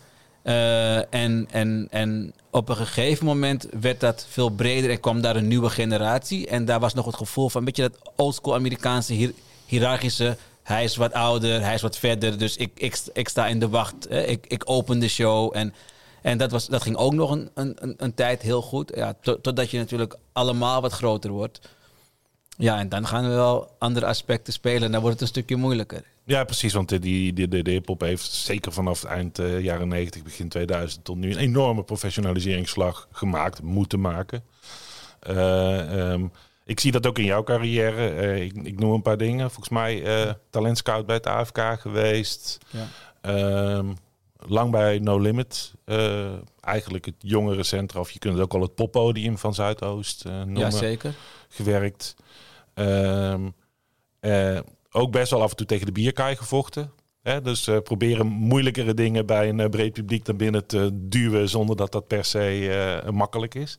Eh, 0.43 1.15
en, 1.15 1.49
en, 1.51 1.87
en 1.91 2.33
op 2.51 2.69
een 2.69 2.77
gegeven 2.77 3.27
moment 3.27 3.67
werd 3.81 4.01
dat 4.01 4.27
veel 4.29 4.49
breder 4.49 4.91
en 4.91 5.01
kwam 5.01 5.21
daar 5.21 5.37
een 5.37 5.49
nieuwe 5.49 5.71
generatie. 5.71 6.47
En 6.47 6.65
daar 6.65 6.81
was 6.81 6.95
nog 6.95 7.07
het 7.07 7.17
gevoel 7.17 7.49
van 7.49 7.61
een 7.61 7.67
beetje 7.67 7.89
dat 7.89 8.13
oldschool 8.17 8.55
Amerikaanse 8.55 9.13
hier, 9.13 9.33
hiërarchische. 9.67 10.37
Hij 10.63 10.85
is 10.85 10.97
wat 10.97 11.13
ouder, 11.13 11.63
hij 11.63 11.75
is 11.75 11.83
wat 11.83 11.99
verder, 11.99 12.39
dus 12.39 12.57
ik, 12.57 12.71
ik, 12.75 13.01
ik 13.13 13.29
sta 13.29 13.47
in 13.47 13.61
de 13.61 13.69
wacht. 13.69 14.11
Ik, 14.11 14.47
ik 14.49 14.63
open 14.65 14.99
de 14.99 15.09
show. 15.09 15.57
En, 15.57 15.75
en 16.23 16.39
dat, 16.39 16.51
was, 16.51 16.67
dat 16.67 16.83
ging 16.83 16.97
ook 16.97 17.13
nog 17.13 17.31
een, 17.31 17.51
een, 17.55 17.77
een, 17.81 17.95
een 17.97 18.15
tijd 18.15 18.43
heel 18.43 18.63
goed. 18.63 18.93
Ja, 18.95 19.15
tot- 19.21 19.43
totdat 19.43 19.71
je 19.71 19.79
natuurlijk 19.79 20.17
allemaal 20.33 20.81
wat 20.81 20.93
groter 20.93 21.31
wordt. 21.31 21.61
Ja, 22.57 22.79
en 22.79 22.89
dan 22.89 23.07
gaan 23.07 23.29
we 23.29 23.35
wel 23.35 23.75
andere 23.79 24.07
aspecten 24.07 24.53
spelen. 24.53 24.83
En 24.83 24.93
dan 24.93 25.01
wordt 25.01 25.21
het 25.21 25.21
een 25.29 25.35
stukje 25.35 25.57
moeilijker. 25.57 26.05
Ja, 26.25 26.45
precies. 26.45 26.73
Want 26.73 26.89
de, 26.89 26.99
die, 26.99 27.33
de, 27.33 27.63
de, 27.63 27.71
hip-hop 27.71 28.01
heeft 28.01 28.31
zeker 28.31 28.73
vanaf 28.73 29.05
eind 29.05 29.39
eh, 29.39 29.61
jaren 29.61 29.89
90, 29.89 30.23
begin 30.23 30.49
2000 30.49 31.05
tot 31.05 31.17
nu 31.17 31.31
een 31.31 31.39
enorme 31.39 31.83
professionaliseringsslag 31.83 33.09
gemaakt, 33.13 33.63
moeten 33.63 34.01
maken. 34.01 34.45
Eh, 35.21 36.11
ehm, 36.13 36.27
ik 36.65 36.81
zie 36.81 36.93
dat 36.93 37.07
ook 37.07 37.19
in 37.19 37.25
jouw 37.25 37.43
carrière. 37.43 38.09
Eh, 38.09 38.43
ik, 38.43 38.53
ik 38.63 38.79
noem 38.79 38.93
een 38.93 39.03
paar 39.03 39.17
dingen. 39.17 39.51
Volgens 39.51 39.69
mij 39.69 40.05
eh 40.05 40.33
talentscout 40.51 41.07
bij 41.07 41.17
het 41.17 41.27
AFK 41.27 41.59
geweest. 41.81 42.59
Ja. 42.71 42.87
Ehm, 43.21 43.93
lang 44.47 44.71
bij 44.71 44.99
No 44.99 45.19
Limit. 45.19 45.73
Eh, 45.85 46.33
eigenlijk 46.61 47.05
het 47.05 47.15
jongerencentrum, 47.19 48.01
of 48.01 48.11
je 48.11 48.19
kunt 48.19 48.35
het 48.35 48.43
ook 48.43 48.55
al 48.55 48.61
het 48.61 48.75
poppodium 48.75 49.39
van 49.39 49.55
Zuidoost 49.55 50.25
eh 50.25 50.33
noemen 50.33 50.59
Ja, 50.59 50.71
zeker. 50.71 51.15
gewerkt. 51.49 52.15
Ehm, 52.75 53.49
eh, 54.21 54.59
ook 54.91 55.13
best 55.13 55.31
wel 55.31 55.43
af 55.43 55.51
en 55.51 55.57
toe 55.57 55.67
tegen 55.67 55.87
de 55.87 55.93
bierkaai 55.93 56.37
gevochten. 56.37 56.93
Hè? 57.23 57.41
Dus 57.41 57.69
proberen 57.83 58.27
moeilijkere 58.27 58.95
dingen 58.95 59.27
bij 59.27 59.49
een 59.49 59.71
breed 59.71 59.93
publiek 59.93 60.27
naar 60.27 60.37
binnen 60.37 60.67
te 60.67 60.91
duwen 60.93 61.49
zonder 61.49 61.77
dat 61.77 61.93
dat 61.93 62.07
per 62.07 62.25
se 62.25 63.03
makkelijk 63.11 63.55
is. 63.55 63.79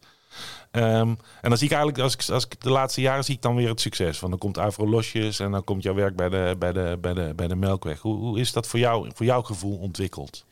Ehm, 0.71 1.09
en 1.41 1.49
dan 1.49 1.57
zie 1.57 1.67
ik 1.67 1.73
eigenlijk, 1.73 2.03
als 2.03 2.13
ik, 2.13 2.29
als 2.29 2.45
ik 2.45 2.61
de 2.61 2.69
laatste 2.69 3.01
jaren 3.01 3.23
zie 3.23 3.35
ik 3.35 3.41
dan 3.41 3.55
weer 3.55 3.67
het 3.69 3.81
succes. 3.81 4.17
Van 4.17 4.29
dan 4.29 4.39
komt 4.39 4.59
Avro 4.59 4.87
Losjes 4.87 5.39
en 5.39 5.51
dan 5.51 5.63
komt 5.63 5.83
jouw 5.83 5.93
werk 5.93 6.15
bij 6.15 6.29
de, 6.29 6.55
bij 6.59 6.71
de, 6.73 6.97
bij 7.01 7.13
de, 7.13 7.33
bij 7.35 7.47
de 7.47 7.55
Melkweg. 7.55 7.99
Hoe, 7.99 8.15
hoe 8.15 8.39
is 8.39 8.53
dat 8.53 8.67
voor 8.67 8.79
jou, 8.79 9.09
voor 9.13 9.25
jouw 9.25 9.41
gevoel 9.41 9.77
ontwikkeld? 9.77 10.45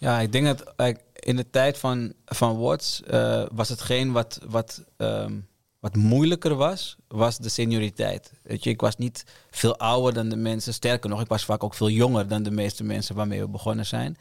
Ja, 0.00 0.20
ik 0.20 0.32
denk 0.32 0.46
dat 0.46 0.74
in 1.14 1.36
de 1.36 1.50
tijd 1.50 1.78
van, 1.78 2.12
van 2.24 2.58
Watts 2.58 3.02
eh, 3.02 3.44
was 3.52 3.68
hetgeen 3.68 4.12
wat, 4.12 4.40
wat, 4.48 4.84
ehm, 4.96 5.38
wat 5.78 5.96
moeilijker 5.96 6.54
was, 6.54 6.96
was 7.08 7.38
de 7.38 7.48
senioriteit. 7.48 8.32
Weet 8.42 8.64
je, 8.64 8.70
ik 8.70 8.80
was 8.80 8.96
niet 8.96 9.24
veel 9.50 9.78
ouder 9.78 10.12
dan 10.14 10.28
de 10.28 10.36
mensen. 10.36 10.74
Sterker 10.74 11.10
nog, 11.10 11.20
ik 11.20 11.28
was 11.28 11.44
vaak 11.44 11.64
ook 11.64 11.74
veel 11.74 11.90
jonger 11.90 12.28
dan 12.28 12.42
de 12.42 12.50
meeste 12.50 12.84
mensen 12.84 13.14
waarmee 13.14 13.40
we 13.40 13.48
begonnen 13.48 13.86
zijn. 13.86 14.16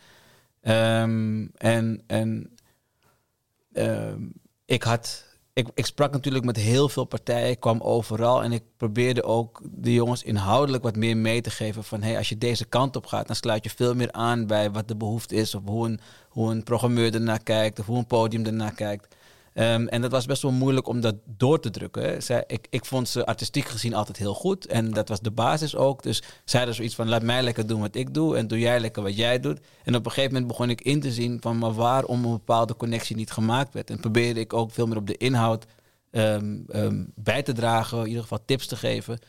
Ehm, 0.62 1.48
en 1.57 2.03
en 2.07 2.57
ehm, 3.74 4.24
ik 4.65 4.83
had. 4.83 5.27
Ik, 5.74 5.86
sprak 5.86 6.12
natuurlijk 6.12 6.46
met 6.46 6.56
heel 6.56 6.89
veel 6.89 7.06
partijen, 7.06 7.50
ik 7.50 7.60
kwam 7.60 7.82
overal 7.82 8.44
en 8.44 8.51
ik 8.51 8.63
probeerde 8.78 9.24
ook 9.24 9.62
de 9.72 9.94
jongens 9.94 10.24
inhoudelijk 10.24 10.84
wat 10.84 10.96
meer 10.96 11.18
mee 11.18 11.42
te 11.42 11.50
geven 11.50 11.84
van 11.84 12.01
hey, 12.01 12.18
als 12.18 12.30
je 12.30 12.38
deze 12.38 12.66
kant 12.66 12.96
op 12.96 13.06
gaat, 13.06 13.28
dan 13.28 13.36
sluit 13.36 13.63
je 13.63 13.70
veel 13.70 13.96
meer 13.96 14.12
aan 14.12 14.48
bij 14.48 14.72
wat 14.72 14.88
de 14.88 14.96
behoefte 14.96 15.36
is 15.36 15.56
of 15.56 15.62
hoe 15.66 15.86
een, 15.86 16.00
hoe 16.30 16.51
een 16.51 16.63
programmeur 16.63 17.13
ernaar 17.13 17.44
kijkt 17.44 17.80
of 17.80 17.86
hoe 17.86 17.98
een 17.98 18.08
podium 18.08 18.46
ernaar 18.46 18.74
kijkt. 18.74 19.16
Ehm, 19.53 19.88
en 19.88 20.01
dat 20.01 20.12
was 20.12 20.25
best 20.25 20.41
wel 20.41 20.51
moeilijk 20.51 20.88
om 20.88 21.01
dat 21.01 21.15
door 21.25 21.60
te 21.60 21.70
drukken. 21.70 22.24
Zij, 22.24 22.44
ik, 22.48 22.68
ik 22.70 22.86
vond 22.86 23.10
ze 23.10 23.25
artistiek 23.25 23.65
gezien 23.65 23.94
altijd 23.94 24.18
heel 24.18 24.34
goed. 24.34 24.65
En 24.65 24.91
dat 24.91 25.10
was 25.10 25.20
de 25.20 25.32
basis 25.32 25.75
ook. 25.75 26.03
Dus 26.03 26.24
zij 26.46 26.60
hadden 26.60 26.75
zoiets 26.75 26.96
van, 26.96 27.10
laat 27.10 27.24
mij 27.24 27.41
lekker 27.41 27.68
doen 27.68 27.82
wat 27.82 27.96
ik 27.96 28.13
doe. 28.13 28.38
En 28.38 28.48
doe 28.48 28.60
jij 28.60 28.79
lekker 28.79 29.03
wat 29.03 29.15
jij 29.15 29.39
doet. 29.39 29.60
En 29.84 29.96
op 29.96 30.06
een 30.06 30.12
gegeven 30.12 30.32
moment 30.34 30.51
begon 30.51 30.70
ik 30.70 30.82
in 30.82 31.00
te 31.00 31.12
zien 31.12 31.38
van... 31.41 31.58
maar 31.58 31.74
waarom 31.74 32.25
een 32.25 32.32
bepaalde 32.32 32.75
connectie 32.75 33.15
niet 33.15 33.32
gemaakt 33.32 33.74
werd. 33.74 33.89
En 33.89 34.00
probeerde 34.00 34.39
ik 34.39 34.53
ook 34.53 34.72
veel 34.72 34.88
meer 34.88 34.98
op 34.98 35.08
de 35.08 35.18
inhoud 35.18 35.65
ehm, 36.12 36.58
ehm, 36.68 37.03
bij 37.15 37.44
te 37.44 37.53
dragen. 37.53 38.00
In 38.00 38.08
ieder 38.08 38.22
geval 38.22 38.46
tips 38.46 38.68
te 38.68 38.75
geven. 38.75 39.20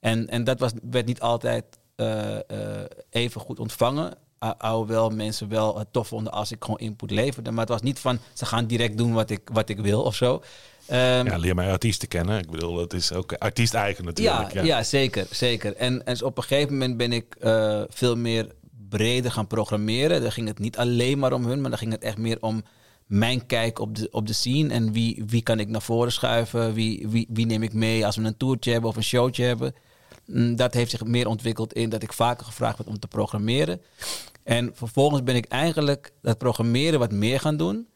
En, 0.00 0.28
en 0.28 0.44
dat 0.44 0.60
was, 0.60 0.72
werd 0.90 1.06
niet 1.06 1.20
altijd 1.20 1.64
eh, 1.96 2.36
eh, 2.36 2.84
even 3.10 3.40
goed 3.40 3.60
ontvangen. 3.60 4.14
A- 4.44 4.54
Alhoewel 4.58 5.10
mensen 5.10 5.48
wel 5.48 5.78
het 5.78 5.92
tof 5.92 6.08
vonden 6.08 6.32
als 6.32 6.52
ik 6.52 6.64
gewoon 6.64 6.78
input 6.78 7.10
leverde. 7.10 7.50
Maar 7.50 7.60
het 7.60 7.68
was 7.68 7.82
niet 7.82 7.98
van 7.98 8.18
ze 8.32 8.46
gaan 8.46 8.66
direct 8.66 8.98
doen 8.98 9.12
wat 9.12 9.30
ik, 9.30 9.40
wat 9.52 9.68
ik 9.68 9.78
wil 9.78 10.02
of 10.02 10.14
zo. 10.14 10.42
Ehm, 10.86 11.26
Ja, 11.26 11.36
leer 11.36 11.54
mij 11.54 11.70
artiesten 11.70 12.08
kennen. 12.08 12.38
Ik 12.38 12.50
bedoel, 12.50 12.74
dat 12.74 12.92
is 12.92 13.12
ook 13.12 13.32
artiest 13.32 13.74
eigen 13.74 14.04
ja, 14.04 14.10
natuurlijk. 14.40 14.66
ja. 14.66 14.82
zeker. 14.82 15.26
zeker. 15.30 15.76
En, 15.76 16.06
en 16.06 16.24
op 16.24 16.36
een 16.36 16.42
gegeven 16.42 16.72
moment 16.72 16.96
ben 16.96 17.12
ik 17.12 17.34
eh, 17.40 17.82
veel 17.88 18.16
meer 18.16 18.46
breder 18.88 19.30
gaan 19.32 19.46
programmeren. 19.46 20.20
Daar 20.22 20.32
ging 20.32 20.48
het 20.48 20.58
niet 20.58 20.76
alleen 20.76 21.18
maar 21.18 21.32
om 21.32 21.44
hun, 21.46 21.60
maar 21.60 21.70
dan 21.70 21.78
ging 21.78 21.92
het 21.92 22.02
echt 22.02 22.18
meer 22.18 22.36
om 22.40 22.62
mijn 23.06 23.46
kijk 23.46 23.78
op 23.78 23.96
de, 23.96 24.08
op 24.10 24.26
de 24.26 24.32
scene. 24.32 24.72
En 24.72 24.92
wie, 24.92 25.22
wie 25.26 25.42
kan 25.42 25.60
ik 25.60 25.68
naar 25.68 25.82
voren 25.82 26.12
schuiven? 26.12 26.72
Wie, 26.74 27.08
wie, 27.08 27.26
wie 27.30 27.46
neem 27.46 27.62
ik 27.62 27.72
mee 27.72 28.06
als 28.06 28.16
we 28.16 28.22
een 28.22 28.36
toertje 28.36 28.72
hebben 28.72 28.90
of 28.90 28.96
een 28.96 29.02
showtje 29.02 29.44
hebben? 29.44 29.74
Mm, 30.26 30.56
Dat 30.56 30.74
heeft 30.74 30.90
zich 30.90 31.04
meer 31.04 31.26
ontwikkeld 31.26 31.72
in 31.72 31.88
dat 31.88 32.02
ik 32.02 32.12
vaker 32.12 32.46
gevraagd 32.46 32.78
werd 32.78 32.90
om 32.90 32.98
te 32.98 33.08
programmeren. 33.08 33.80
En 34.50 34.70
vervolgens 34.74 35.22
ben 35.22 35.36
ik 35.36 35.44
eigenlijk 35.44 36.12
dat 36.22 36.38
programmeren 36.38 36.98
wat 36.98 37.12
meer 37.12 37.40
gaan 37.40 37.56
doen. 37.56 37.88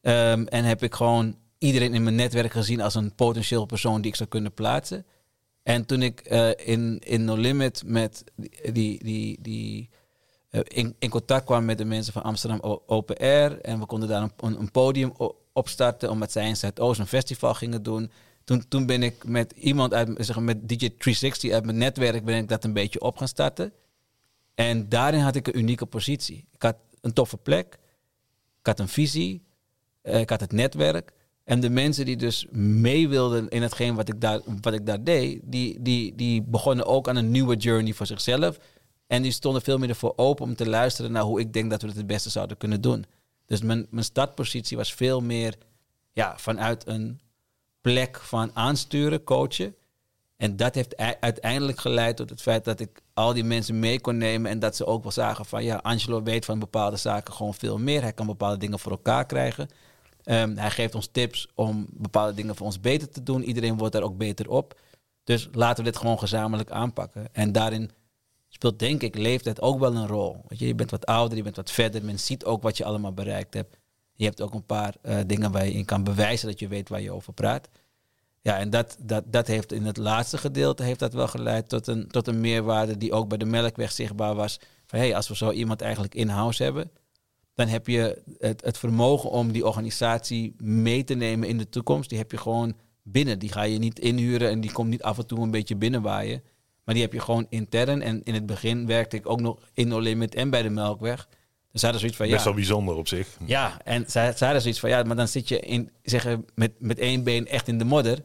Ehm, 0.00 0.42
en 0.42 0.64
heb 0.64 0.82
ik 0.82 0.94
gewoon 0.94 1.36
iedereen 1.58 1.94
in 1.94 2.02
mijn 2.02 2.14
netwerk 2.14 2.52
gezien 2.52 2.80
als 2.80 2.94
een 2.94 3.14
potentieel 3.14 3.66
persoon 3.66 4.00
die 4.00 4.10
ik 4.10 4.16
zou 4.16 4.28
kunnen 4.28 4.54
plaatsen. 4.54 5.06
En 5.62 5.86
toen 5.86 6.02
ik 6.02 6.20
eh, 6.20 6.50
in, 6.56 6.98
in 6.98 7.24
No 7.24 7.36
Limit 7.36 7.82
met 7.86 8.24
die, 8.72 9.04
die, 9.04 9.38
die, 9.40 9.90
eh, 10.50 10.60
in, 10.64 10.96
in 10.98 11.10
contact 11.10 11.44
kwam 11.44 11.64
met 11.64 11.78
de 11.78 11.84
mensen 11.84 12.12
van 12.12 12.22
Amsterdam 12.22 12.60
Open 12.86 13.16
Air. 13.16 13.60
En 13.60 13.78
we 13.78 13.86
konden 13.86 14.08
daar 14.08 14.22
een, 14.22 14.60
een, 14.60 14.70
podium 14.70 15.12
opstarten, 15.52 16.10
omdat 16.10 16.32
zij 16.32 16.48
in 16.48 16.56
Zuidoost 16.56 17.00
een 17.00 17.06
festival 17.06 17.54
gingen 17.54 17.82
doen. 17.82 18.10
Toen, 18.44 18.68
toen 18.68 18.86
ben 18.86 19.02
ik 19.02 19.24
met 19.24 19.52
iemand 19.52 19.94
uit, 19.94 20.10
zeg 20.16 20.38
met 20.38 20.68
DJ 20.68 20.76
360 20.76 21.52
uit 21.52 21.64
mijn 21.64 21.78
netwerk, 21.78 22.24
ben 22.24 22.36
ik 22.36 22.48
dat 22.48 22.64
een 22.64 22.72
beetje 22.72 23.00
op 23.00 23.16
gaan 23.16 23.28
starten. 23.28 23.72
En 24.58 24.88
daarin 24.88 25.20
had 25.20 25.36
ik 25.36 25.46
een 25.46 25.58
unieke 25.58 25.86
positie. 25.86 26.46
Ik 26.52 26.62
had 26.62 26.76
een 27.00 27.12
toffe 27.12 27.36
plek, 27.36 27.78
ik 28.58 28.66
had 28.66 28.78
een 28.78 28.88
visie, 28.88 29.42
eh, 30.02 30.20
ik 30.20 30.30
had 30.30 30.40
het 30.40 30.52
netwerk. 30.52 31.12
En 31.44 31.60
de 31.60 31.70
mensen 31.70 32.04
die 32.04 32.16
dus 32.16 32.46
mee 32.50 33.08
wilden 33.08 33.48
in 33.48 33.62
hetgeen 33.62 33.94
wat 33.94 34.08
ik 34.08 34.20
daar, 34.20 34.40
wat 34.60 34.72
ik 34.72 34.86
daar 34.86 35.04
deed, 35.04 35.40
die, 35.44 35.82
die, 35.82 36.14
die 36.14 36.42
begonnen 36.42 36.86
ook 36.86 37.08
aan 37.08 37.16
een 37.16 37.30
nieuwe 37.30 37.56
journey 37.56 37.92
voor 37.92 38.06
zichzelf. 38.06 38.58
En 39.06 39.22
die 39.22 39.32
stonden 39.32 39.62
veel 39.62 39.78
meer 39.78 39.88
ervoor 39.88 40.12
open 40.16 40.44
om 40.44 40.54
te 40.54 40.68
luisteren 40.68 41.12
naar 41.12 41.22
hoe 41.22 41.40
ik 41.40 41.52
denk 41.52 41.70
dat 41.70 41.82
we 41.82 41.88
het 41.88 41.96
het 41.96 42.06
beste 42.06 42.30
zouden 42.30 42.56
kunnen 42.56 42.80
doen. 42.80 43.04
Dus 43.46 43.62
mijn, 43.62 43.86
mijn 43.90 44.04
startpositie 44.04 44.76
was 44.76 44.94
veel 44.94 45.20
meer 45.20 45.54
ja, 46.12 46.38
vanuit 46.38 46.86
een 46.86 47.20
plek 47.80 48.20
van 48.20 48.50
aansturen, 48.54 49.24
coachen. 49.24 49.74
En 50.36 50.56
dat 50.56 50.74
heeft 50.74 50.96
uiteindelijk 50.96 51.80
geleid 51.80 52.16
tot 52.16 52.30
het 52.30 52.42
feit 52.42 52.64
dat 52.64 52.80
ik 52.80 53.02
al 53.18 53.32
die 53.32 53.44
mensen 53.44 53.78
mee 53.78 54.00
kon 54.00 54.16
nemen. 54.16 54.50
En 54.50 54.58
dat 54.58 54.76
ze 54.76 54.86
ook 54.86 55.02
wel 55.02 55.12
zagen 55.12 55.44
van 55.44 55.64
ja, 55.64 55.76
Angelo 55.82 56.22
weet 56.22 56.44
van 56.44 56.58
bepaalde 56.58 56.96
zaken 56.96 57.34
gewoon 57.34 57.54
veel 57.54 57.78
meer. 57.78 58.02
Hij 58.02 58.12
kan 58.12 58.26
bepaalde 58.26 58.56
dingen 58.56 58.78
voor 58.78 58.92
elkaar 58.92 59.26
krijgen. 59.26 59.68
Ehm, 60.24 60.56
hij 60.56 60.70
geeft 60.70 60.94
ons 60.94 61.08
tips 61.12 61.48
om 61.54 61.86
bepaalde 61.90 62.34
dingen 62.34 62.56
voor 62.56 62.66
ons 62.66 62.80
beter 62.80 63.08
te 63.08 63.22
doen. 63.22 63.42
Iedereen 63.42 63.76
wordt 63.76 63.92
daar 63.92 64.02
ook 64.02 64.16
beter 64.16 64.50
op. 64.50 64.80
Dus 65.24 65.48
laten 65.52 65.84
we 65.84 65.90
dit 65.90 66.00
gewoon 66.00 66.18
gezamenlijk 66.18 66.70
aanpakken. 66.70 67.28
En 67.32 67.52
daarin 67.52 67.90
speelt 68.48 68.78
denk 68.78 69.02
ik 69.02 69.16
leeftijd 69.16 69.60
ook 69.60 69.78
wel 69.78 69.94
een 69.94 70.06
rol. 70.06 70.44
Je 70.48 70.74
bent 70.74 70.90
wat 70.90 71.06
ouder, 71.06 71.36
je 71.36 71.42
bent 71.42 71.56
wat 71.56 71.70
verder. 71.70 72.04
Men 72.04 72.18
ziet 72.18 72.44
ook 72.44 72.62
wat 72.62 72.76
je 72.76 72.84
allemaal 72.84 73.12
bereikt 73.12 73.54
hebt. 73.54 73.78
Je 74.14 74.24
hebt 74.24 74.40
ook 74.40 74.54
een 74.54 74.66
paar 74.66 74.94
eh, 75.02 75.18
dingen 75.26 75.52
waar 75.52 75.64
je 75.64 75.72
in 75.72 75.84
kan 75.84 76.04
bewijzen 76.04 76.48
dat 76.48 76.58
je 76.58 76.68
weet 76.68 76.88
waar 76.88 77.00
je 77.00 77.12
over 77.12 77.32
praat. 77.32 77.68
Ja, 78.48 78.58
en 78.58 78.70
dat, 78.70 78.96
dat, 79.00 79.24
dat 79.26 79.46
heeft 79.46 79.72
in 79.72 79.84
het 79.84 79.96
laatste 79.96 80.38
gedeelte 80.38 80.82
heeft 80.82 80.98
dat 80.98 81.12
wel 81.12 81.28
geleid 81.28 81.68
tot 81.68 81.86
een, 81.86 82.08
tot 82.08 82.26
een 82.26 82.40
meerwaarde 82.40 82.96
die 82.96 83.12
ook 83.12 83.28
bij 83.28 83.38
de 83.38 83.44
Melkweg 83.44 83.92
zichtbaar 83.92 84.34
was. 84.34 84.60
Van 84.86 84.98
hé, 84.98 85.04
hey, 85.04 85.16
als 85.16 85.28
we 85.28 85.36
zo 85.36 85.50
iemand 85.50 85.80
eigenlijk 85.80 86.14
in-house 86.14 86.62
hebben, 86.62 86.90
dan 87.54 87.68
heb 87.68 87.86
je 87.86 88.22
het, 88.38 88.64
het 88.64 88.78
vermogen 88.78 89.30
om 89.30 89.52
die 89.52 89.66
organisatie 89.66 90.54
mee 90.58 91.04
te 91.04 91.14
nemen 91.14 91.48
in 91.48 91.58
de 91.58 91.68
toekomst. 91.68 92.08
Die 92.08 92.18
heb 92.18 92.30
je 92.30 92.36
gewoon 92.36 92.74
binnen. 93.02 93.38
Die 93.38 93.52
ga 93.52 93.62
je 93.62 93.78
niet 93.78 93.98
inhuren 93.98 94.50
en 94.50 94.60
die 94.60 94.72
komt 94.72 94.88
niet 94.88 95.02
af 95.02 95.18
en 95.18 95.26
toe 95.26 95.40
een 95.40 95.50
beetje 95.50 95.76
binnenwaaien. 95.76 96.42
Maar 96.84 96.94
die 96.94 97.04
heb 97.04 97.12
je 97.12 97.20
gewoon 97.20 97.46
intern. 97.48 98.02
En 98.02 98.20
in 98.24 98.34
het 98.34 98.46
begin 98.46 98.86
werkte 98.86 99.16
ik 99.16 99.28
ook 99.28 99.40
nog 99.40 99.58
in 99.74 99.88
No 99.88 99.98
Limit 99.98 100.34
en 100.34 100.50
bij 100.50 100.62
de 100.62 100.70
Melkweg. 100.70 101.28
Dus 101.72 101.82
hadden 101.82 102.00
zoiets 102.00 102.18
van 102.18 102.26
ja. 102.26 102.32
Best 102.32 102.44
wel 102.44 102.54
bijzonder 102.54 102.96
op 102.96 103.08
zich. 103.08 103.28
Ja, 103.46 103.80
en 103.84 104.04
zij, 104.06 104.32
zij 104.32 104.46
hadden 104.46 104.60
zoiets 104.60 104.80
van 104.80 104.90
ja, 104.90 105.02
maar 105.02 105.16
dan 105.16 105.28
zit 105.28 105.48
je 105.48 105.60
in, 105.60 105.90
zeggen, 106.02 106.44
met, 106.54 106.72
met 106.78 106.98
één 106.98 107.22
been 107.22 107.46
echt 107.46 107.68
in 107.68 107.78
de 107.78 107.84
modder. 107.84 108.18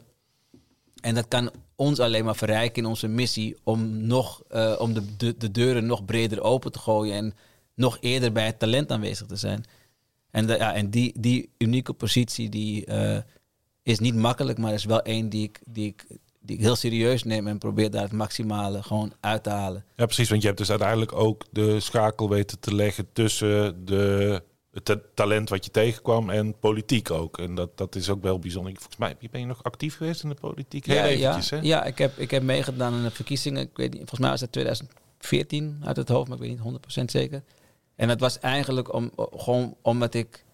En 1.04 1.14
dat 1.14 1.28
kan 1.28 1.50
ons 1.76 2.00
alleen 2.00 2.24
maar 2.24 2.36
verrijken 2.36 2.82
in 2.82 2.88
onze 2.88 3.08
missie 3.08 3.56
om, 3.62 4.06
nog, 4.06 4.42
eh, 4.48 4.76
om 4.78 4.94
de, 4.94 5.16
de, 5.16 5.36
de 5.36 5.50
deuren 5.50 5.86
nog 5.86 6.04
breder 6.04 6.42
open 6.42 6.72
te 6.72 6.78
gooien 6.78 7.14
en 7.14 7.34
nog 7.74 7.98
eerder 8.00 8.32
bij 8.32 8.46
het 8.46 8.58
talent 8.58 8.90
aanwezig 8.90 9.26
te 9.26 9.36
zijn. 9.36 9.64
En, 10.30 10.46
de, 10.46 10.56
ja, 10.56 10.74
en 10.74 10.90
die, 10.90 11.12
die 11.20 11.50
unieke 11.58 11.92
positie 11.92 12.48
die, 12.48 12.84
eh, 12.84 13.18
is 13.82 13.98
niet 13.98 14.14
makkelijk, 14.14 14.58
maar 14.58 14.72
is 14.72 14.84
wel 14.84 15.02
één 15.02 15.28
die 15.28 15.42
ik, 15.42 15.60
die, 15.66 15.86
ik, 15.86 16.06
die 16.40 16.56
ik 16.56 16.62
heel 16.62 16.76
serieus 16.76 17.22
neem 17.22 17.46
en 17.46 17.58
probeer 17.58 17.90
daar 17.90 18.02
het 18.02 18.12
maximale 18.12 18.82
gewoon 18.82 19.12
uit 19.20 19.42
te 19.42 19.50
halen. 19.50 19.84
Ja, 19.96 20.04
precies. 20.04 20.28
Want 20.28 20.40
je 20.40 20.46
hebt 20.46 20.58
dus 20.58 20.70
uiteindelijk 20.70 21.12
ook 21.12 21.44
de 21.50 21.80
schakel 21.80 22.28
weten 22.28 22.60
te 22.60 22.74
leggen 22.74 23.12
tussen 23.12 23.84
de, 23.84 24.42
het 24.74 24.84
ta- 24.84 25.00
talent 25.14 25.48
wat 25.48 25.64
je 25.64 25.70
tegenkwam 25.70 26.30
en 26.30 26.58
politiek 26.58 27.10
ook. 27.10 27.38
En 27.38 27.54
dat, 27.54 27.76
dat 27.78 27.94
is 27.94 28.10
ook 28.10 28.22
wel 28.22 28.38
bijzonder. 28.38 28.72
Volgens 28.72 28.96
mij 28.96 29.16
ben 29.30 29.40
je 29.40 29.46
nog 29.46 29.62
actief 29.62 29.96
geweest 29.96 30.22
in 30.22 30.28
de 30.28 30.34
politiek. 30.34 30.86
Heel 30.86 30.96
ja, 30.96 31.04
eventjes, 31.04 31.48
ja, 31.48 31.56
hè? 31.56 31.62
ja 31.62 31.84
ik, 31.84 31.98
heb, 31.98 32.18
ik 32.18 32.30
heb 32.30 32.42
meegedaan 32.42 32.92
aan 32.92 33.02
de 33.02 33.10
verkiezingen. 33.10 33.62
Ik 33.62 33.76
weet 33.76 33.90
niet, 33.90 33.98
volgens 33.98 34.20
mij 34.20 34.30
was 34.30 34.40
het 34.40 34.52
2014 34.52 35.80
uit 35.84 35.96
het 35.96 36.08
hoofd, 36.08 36.28
maar 36.28 36.38
ik 36.42 36.42
weet 36.42 36.64
niet 36.64 37.00
100% 37.00 37.04
zeker. 37.04 37.42
En 37.96 38.08
dat 38.08 38.20
was 38.20 38.38
eigenlijk 38.38 38.92
om, 38.92 39.10
gewoon 39.16 39.76
omdat 39.82 40.14
ik 40.14 40.44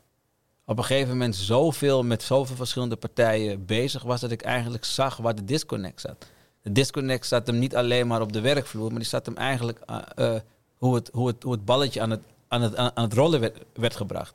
op 0.65 0.79
een 0.79 0.85
gegeven 0.85 1.09
moment 1.09 1.37
zoveel 1.37 2.03
met 2.03 2.23
zoveel 2.23 2.57
verschillende 2.57 2.97
partijen 2.97 3.67
bezig 3.67 4.03
was, 4.03 4.21
dat 4.21 4.31
ik 4.31 4.43
eigenlijk 4.43 4.85
zag 4.85 5.17
waar 5.17 5.35
de 5.35 5.45
disconnect 5.45 6.01
zat. 6.01 6.27
De 6.63 6.73
disconnect 6.73 7.27
zat 7.27 7.47
hem 7.47 7.59
niet 7.59 7.77
alleen 7.77 8.07
maar 8.07 8.21
op 8.21 8.33
de 8.33 8.41
werkvloer, 8.41 8.89
maar 8.89 8.99
die 8.99 9.09
zat 9.09 9.27
hem 9.27 9.37
eigenlijk 9.37 9.81
uh, 9.91 9.99
uh, 10.17 10.35
hoe, 10.77 10.95
het, 10.95 11.11
hoe, 11.13 11.27
het, 11.27 11.43
hoe 11.43 11.53
het 11.53 11.65
balletje 11.65 12.01
aan 12.01 12.11
het, 12.11 12.21
aan 12.51 12.63
het, 12.63 12.77
aan 12.77 13.05
het 13.05 13.13
rollen 13.13 13.53
werd, 13.75 13.97
gebracht. 13.97 14.35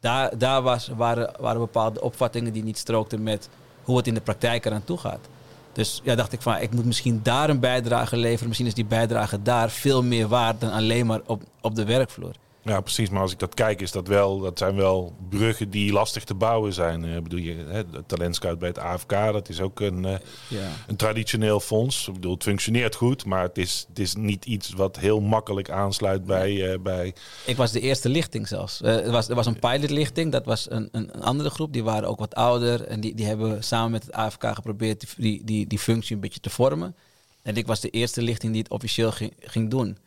Daar, 0.00 0.38
daar 0.38 0.62
was, 0.62 0.88
waren, 0.96 1.32
waren 1.40 1.60
bepaalde 1.60 2.00
opvattingen 2.00 2.52
die 2.52 2.62
niet 2.62 2.78
strookten 2.78 3.22
met 3.22 3.48
hoe 3.82 3.96
het 3.96 4.06
in 4.06 4.14
de 4.14 4.20
praktijk 4.20 4.64
eraan 4.64 4.84
toe 4.84 4.98
gaat. 4.98 5.28
Dus 5.72 6.00
ja, 6.04 6.14
dacht 6.14 6.32
ik 6.32 6.42
van, 6.42 6.56
ik 6.56 6.72
moet 6.72 6.84
misschien 6.84 7.20
daar 7.22 7.50
een 7.50 7.60
bijdrage 7.60 8.16
leveren. 8.16 8.46
Misschien 8.46 8.68
is 8.68 8.74
die 8.74 8.84
bijdrage 8.84 9.42
daar 9.42 9.70
veel 9.70 10.02
meer 10.02 10.28
waard 10.28 10.60
dan 10.60 10.72
alleen 10.72 11.06
maar 11.06 11.20
op, 11.26 11.42
op 11.60 11.74
de 11.74 11.84
werkvloer. 11.84 12.34
Ja, 12.62 12.80
precies. 12.80 13.10
Maar 13.10 13.20
als 13.20 13.32
ik 13.32 13.38
dat 13.38 13.54
kijk, 13.54 13.80
is 13.80 13.92
dat 13.92 14.08
wel, 14.08 14.38
dat 14.38 14.58
zijn 14.58 14.76
wel 14.76 15.14
bruggen 15.28 15.70
die 15.70 15.92
lastig 15.92 16.24
te 16.24 16.34
bouwen 16.34 16.72
zijn. 16.72 17.04
Uh, 17.04 17.20
bedoel 17.20 17.38
je, 17.38 17.54
hè, 17.68 17.90
de 17.90 18.04
talentscout 18.06 18.58
bij 18.58 18.68
het 18.68 18.78
AFK, 18.78 19.10
dat 19.10 19.48
is 19.48 19.60
ook 19.60 19.80
een, 19.80 20.04
uh, 20.04 20.14
ja. 20.48 20.70
een 20.86 20.96
traditioneel 20.96 21.60
fonds. 21.60 22.08
Ik 22.08 22.14
bedoel, 22.14 22.34
het 22.34 22.42
functioneert 22.42 22.94
goed, 22.94 23.24
maar 23.24 23.42
het 23.42 23.58
is, 23.58 23.84
het 23.88 23.98
is 23.98 24.14
niet 24.14 24.44
iets 24.44 24.72
wat 24.72 24.98
heel 24.98 25.20
makkelijk 25.20 25.70
aansluit 25.70 26.24
bij. 26.24 26.72
Uh, 26.72 26.78
bij... 26.80 27.14
Ik 27.46 27.56
was 27.56 27.72
de 27.72 27.80
eerste 27.80 28.08
lichting 28.08 28.48
zelfs. 28.48 28.82
er, 28.82 29.10
was, 29.10 29.28
er 29.28 29.34
was 29.34 29.46
een 29.46 29.58
pilotlichting, 29.58 30.32
dat 30.32 30.44
was 30.44 30.70
een, 30.70 30.88
een, 30.92 31.14
een, 31.14 31.22
andere 31.22 31.50
groep. 31.50 31.72
Die 31.72 31.84
waren 31.84 32.08
ook 32.08 32.18
wat 32.18 32.34
ouder 32.34 32.84
en 32.84 33.00
die, 33.00 33.14
die 33.14 33.26
hebben 33.26 33.64
samen 33.64 33.90
met 33.90 34.04
het 34.04 34.12
AFK 34.12 34.44
geprobeerd 34.54 35.14
die, 35.16 35.44
die, 35.44 35.66
die 35.66 35.78
functie 35.78 36.14
een 36.14 36.20
beetje 36.20 36.40
te 36.40 36.50
vormen. 36.50 36.96
En 37.42 37.56
ik 37.56 37.66
was 37.66 37.80
de 37.80 37.90
eerste 37.90 38.22
lichting 38.22 38.52
die 38.52 38.62
het 38.62 38.70
officieel 38.70 39.12
ging, 39.12 39.32
ging 39.40 39.70
doen. 39.70 39.98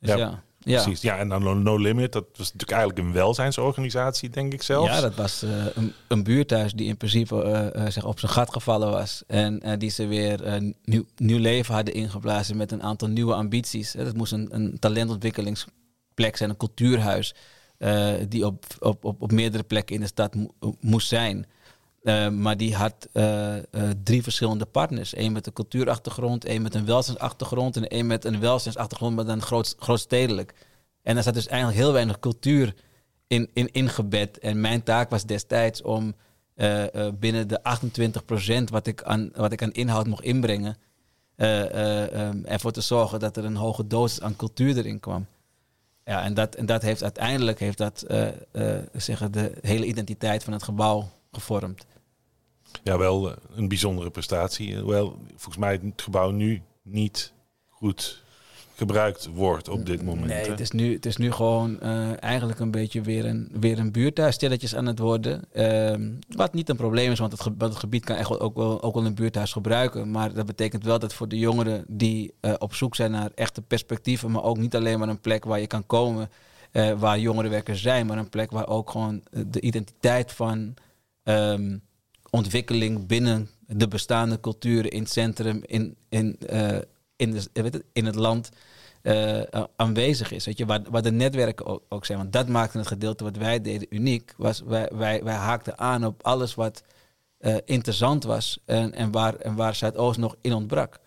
Dus 0.00 0.10
ja. 0.10 0.16
ja. 0.16 0.42
Ja. 0.58 0.82
Precies. 0.82 1.02
Ja, 1.02 1.18
en 1.18 1.28
dan 1.28 1.62
No 1.62 1.76
Limit, 1.76 2.12
dat 2.12 2.24
was 2.24 2.52
natuurlijk 2.52 2.70
eigenlijk 2.70 3.08
een 3.08 3.12
welzijnsorganisatie, 3.12 4.30
denk 4.30 4.52
ik 4.52 4.62
zelf. 4.62 4.86
Ja, 4.86 5.00
dat 5.00 5.14
was 5.14 5.42
uh, 5.42 5.50
een, 5.74 5.92
een 6.08 6.22
buurthuis 6.22 6.72
die 6.72 6.86
in 6.86 6.96
principe 6.96 7.34
uh, 7.74 7.82
uh, 7.82 7.90
zeg 7.90 8.04
op 8.04 8.18
zijn 8.18 8.32
gat 8.32 8.52
gevallen 8.52 8.90
was. 8.90 9.22
En 9.26 9.78
die 9.78 9.90
ze 9.90 10.06
weer 10.06 10.62
nieuw, 10.84 11.04
nieuw 11.16 11.38
leven 11.38 11.74
hadden 11.74 11.94
ingeblazen 11.94 12.56
met 12.56 12.72
een 12.72 12.82
aantal 12.82 13.08
nieuwe 13.08 13.34
ambities. 13.34 13.92
Dat 13.92 14.16
moest 14.16 14.32
een, 14.32 14.48
een 14.50 14.78
talentontwikkelingsplek 14.78 16.36
zijn, 16.36 16.50
een 16.50 16.56
cultuurhuis. 16.56 17.34
die 18.28 18.46
op, 18.46 18.64
op, 18.78 19.04
op, 19.04 19.22
op 19.22 19.32
meerdere 19.32 19.62
plekken 19.62 19.94
in 19.94 20.00
de 20.00 20.06
stad 20.06 20.34
mo 20.34 20.76
moest 20.80 21.08
zijn. 21.08 21.46
Uh, 22.08 22.28
maar 22.28 22.56
die 22.56 22.74
had 22.74 23.08
uh, 23.12 23.56
uh, 23.56 23.62
drie 24.04 24.22
verschillende 24.22 24.64
partners. 24.64 25.16
Eén 25.16 25.32
met 25.32 25.46
een 25.46 25.52
cultuurachtergrond, 25.52 26.44
één 26.44 26.62
met 26.62 26.74
een 26.74 26.84
welzijnsachtergrond 26.84 27.76
en 27.76 27.88
één 27.88 28.06
met 28.06 28.24
een 28.24 28.40
welzijnsachtergrond, 28.40 29.16
maar 29.16 29.24
dan 29.24 29.42
groot, 29.42 29.76
grootstedelijk. 29.78 30.54
En 31.02 31.14
daar 31.14 31.22
zat 31.22 31.34
dus 31.34 31.46
eigenlijk 31.46 31.80
heel 31.80 31.92
weinig 31.92 32.18
cultuur 32.18 32.74
in, 33.26 33.50
in 33.52 33.72
ingebed. 33.72 34.38
En 34.38 34.60
mijn 34.60 34.82
taak 34.82 35.10
was 35.10 35.24
destijds 35.24 35.82
om 35.82 36.14
binnen 37.18 37.48
de 37.48 37.60
28% 38.60 38.64
wat 38.70 38.86
ik 38.86 39.02
aan, 39.02 39.30
wat 39.34 39.52
ik 39.52 39.62
aan 39.62 39.72
inhoud 39.72 40.06
mocht 40.06 40.24
inbrengen, 40.24 40.76
um, 41.36 42.44
ervoor 42.44 42.72
te 42.72 42.80
zorgen 42.80 43.20
dat 43.20 43.36
er 43.36 43.44
een 43.44 43.56
hoge 43.56 43.86
dosis 43.86 44.20
aan 44.20 44.36
cultuur 44.36 44.76
erin 44.76 45.00
kwam. 45.00 45.26
Ja, 46.04 46.22
en 46.22 46.34
dat, 46.34 46.54
en 46.54 46.66
dat 46.66 46.82
heeft 46.82 47.02
uiteindelijk 47.02 47.58
heeft 47.58 47.78
dat, 47.78 48.04
zeggen, 48.92 49.32
de 49.32 49.52
hele 49.60 49.86
identiteit 49.86 50.44
van 50.44 50.52
het 50.52 50.62
gebouw 50.62 51.08
gevormd. 51.32 51.86
Ja, 52.82 52.98
wel 52.98 53.34
een 53.54 53.68
bijzondere 53.68 54.10
prestatie. 54.10 54.84
Wel, 54.84 55.18
volgens 55.28 55.56
mij 55.56 55.72
het 55.72 56.02
gebouw 56.02 56.30
nu 56.30 56.62
niet 56.82 57.32
goed 57.68 58.22
gebruikt 58.78 59.28
wordt 59.34 59.68
op 59.68 59.86
dit 59.86 60.02
moment. 60.02 60.26
Nee, 60.26 60.50
het 60.50 60.60
is 60.60 60.70
nu, 60.70 60.92
het 60.92 61.06
is 61.06 61.16
nu 61.16 61.32
gewoon 61.32 61.78
uh, 61.82 62.22
eigenlijk 62.22 62.60
een 62.60 62.70
beetje 62.70 63.00
weer 63.00 63.24
een, 63.24 63.48
weer 63.60 63.78
een 63.78 63.92
buurthuis 63.92 64.34
stilletjes 64.34 64.74
aan 64.74 64.86
het 64.86 64.98
worden. 64.98 65.44
Uh, 65.52 66.16
wat 66.36 66.54
niet 66.54 66.68
een 66.68 66.76
probleem 66.76 67.10
is, 67.10 67.18
want 67.18 67.32
het, 67.32 67.40
ge 67.40 67.54
het 67.58 67.76
gebied 67.76 68.04
kan 68.04 68.16
echt 68.16 68.40
ook 68.40 68.56
wel, 68.56 68.82
ook 68.82 68.94
wel 68.94 69.06
een 69.06 69.14
buurthuis 69.14 69.52
gebruiken. 69.52 70.10
Maar 70.10 70.32
dat 70.32 70.46
betekent 70.46 70.84
wel 70.84 70.98
dat 70.98 71.14
voor 71.14 71.28
de 71.28 71.38
jongeren 71.38 71.84
die 71.88 72.32
uh, 72.40 72.54
op 72.58 72.74
zoek 72.74 72.94
zijn 72.94 73.10
naar 73.10 73.30
echte 73.34 73.62
perspectieven, 73.62 74.30
maar 74.30 74.42
ook 74.42 74.58
niet 74.58 74.76
alleen 74.76 74.98
maar 74.98 75.08
een 75.08 75.20
plek 75.20 75.44
waar 75.44 75.60
je 75.60 75.66
kan 75.66 75.86
komen, 75.86 76.30
waar 76.98 77.18
jongerenwerkers 77.18 77.82
zijn, 77.82 78.06
maar 78.06 78.18
een 78.18 78.28
plek 78.28 78.50
waar 78.50 78.68
ook 78.68 78.90
gewoon 78.90 79.22
de 79.46 79.60
identiteit 79.60 80.32
van 80.32 80.74
um, 81.24 81.82
ontwikkeling 82.30 83.06
binnen 83.06 83.48
de 83.66 83.88
bestaande 83.88 84.40
culturen 84.40 84.90
in 84.90 85.02
het 85.02 85.12
centrum, 85.12 85.62
in, 85.66 85.96
in, 86.08 86.38
uh, 86.50 86.78
in, 87.16 87.30
de, 87.30 87.48
weet 87.52 87.72
het, 87.72 87.84
in 87.92 88.06
het 88.06 88.14
land 88.14 88.50
uh, 89.02 89.42
aanwezig 89.76 90.32
is. 90.32 90.44
Weet 90.44 90.58
je, 90.58 90.66
waar, 90.66 90.82
waar 90.90 91.02
de 91.02 91.12
netwerken 91.12 91.90
ook, 91.90 92.04
zijn. 92.04 92.18
Want 92.18 92.32
dat 92.32 92.48
maakte 92.48 92.78
het 92.78 92.86
gedeelte 92.86 93.24
wat 93.24 93.36
wij 93.36 93.60
deden 93.60 93.86
uniek. 93.90 94.34
Was, 94.36 94.60
wij, 94.60 94.88
wij, 94.92 95.24
wij 95.24 95.34
haakten 95.34 95.78
aan 95.78 96.04
op 96.04 96.22
alles 96.22 96.54
wat 96.54 96.82
uh, 97.40 97.56
interessant 97.64 98.24
was 98.24 98.58
en, 98.64 98.94
en, 98.94 99.10
waar, 99.10 99.34
en 99.34 99.54
waar 99.54 99.74
Zuidoost 99.74 100.18
nog 100.18 100.36
in 100.40 100.52
ontbrak. 100.52 100.98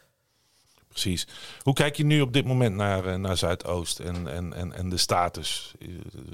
Precies. 0.88 1.28
Hoe 1.62 1.74
kijk 1.74 1.96
je 1.96 2.04
nu 2.04 2.22
op 2.22 2.34
dit 2.34 2.46
moment 2.46 2.76
naar, 2.76 3.20
naar 3.20 3.38
Zuidoost 3.38 4.00
en, 4.00 4.28
en, 4.28 4.54
en, 4.54 4.74
en 4.74 4.90
de 4.90 4.98
status 4.98 5.74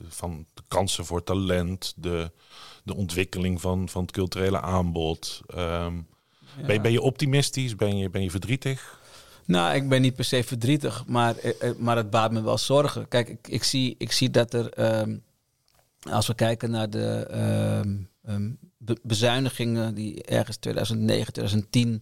van 0.08 0.46
de 0.54 0.62
kansen 0.68 1.06
voor 1.06 1.24
talent, 1.24 1.94
de, 1.96 2.32
de 2.88 2.96
ontwikkeling 2.96 3.62
van, 3.62 3.90
van 3.90 4.02
het 4.02 4.12
culturele 4.12 4.62
aanbod? 4.62 5.42
Um, 5.56 6.08
ja. 6.58 6.66
ben, 6.66 6.82
ben, 6.82 6.92
je 6.92 7.02
optimistisch? 7.02 7.76
Ben 7.76 7.98
je, 7.98 8.10
ben 8.10 8.24
je 8.24 8.32
verdrietig? 8.32 9.00
Nou, 9.46 9.76
ik 9.76 9.90
ben 9.90 10.02
niet 10.02 10.16
per 10.16 10.26
se 10.26 10.44
verdrietig, 10.44 11.06
maar, 11.06 11.38
eh, 11.38 11.70
eh, 11.70 11.76
maar 11.78 11.96
het 11.96 12.10
baat 12.10 12.32
me 12.32 12.42
wel 12.42 12.58
zorgen. 12.58 13.08
Kijk, 13.08 13.30
ik, 13.30 13.48
ik, 13.48 13.64
zie, 13.64 13.96
ik 13.98 14.12
zie 14.12 14.30
dat 14.30 14.54
er, 14.54 15.00
um, 15.00 15.24
als 16.12 16.28
we 16.28 16.36
kijken 16.36 16.72
naar 16.72 16.90
de 16.90 17.28
um, 17.82 18.10
be 18.78 18.98
bezuinigingen 19.04 19.96
die 19.96 20.24
ergens 20.24 20.58
2009, 20.58 21.34
2010 21.34 22.02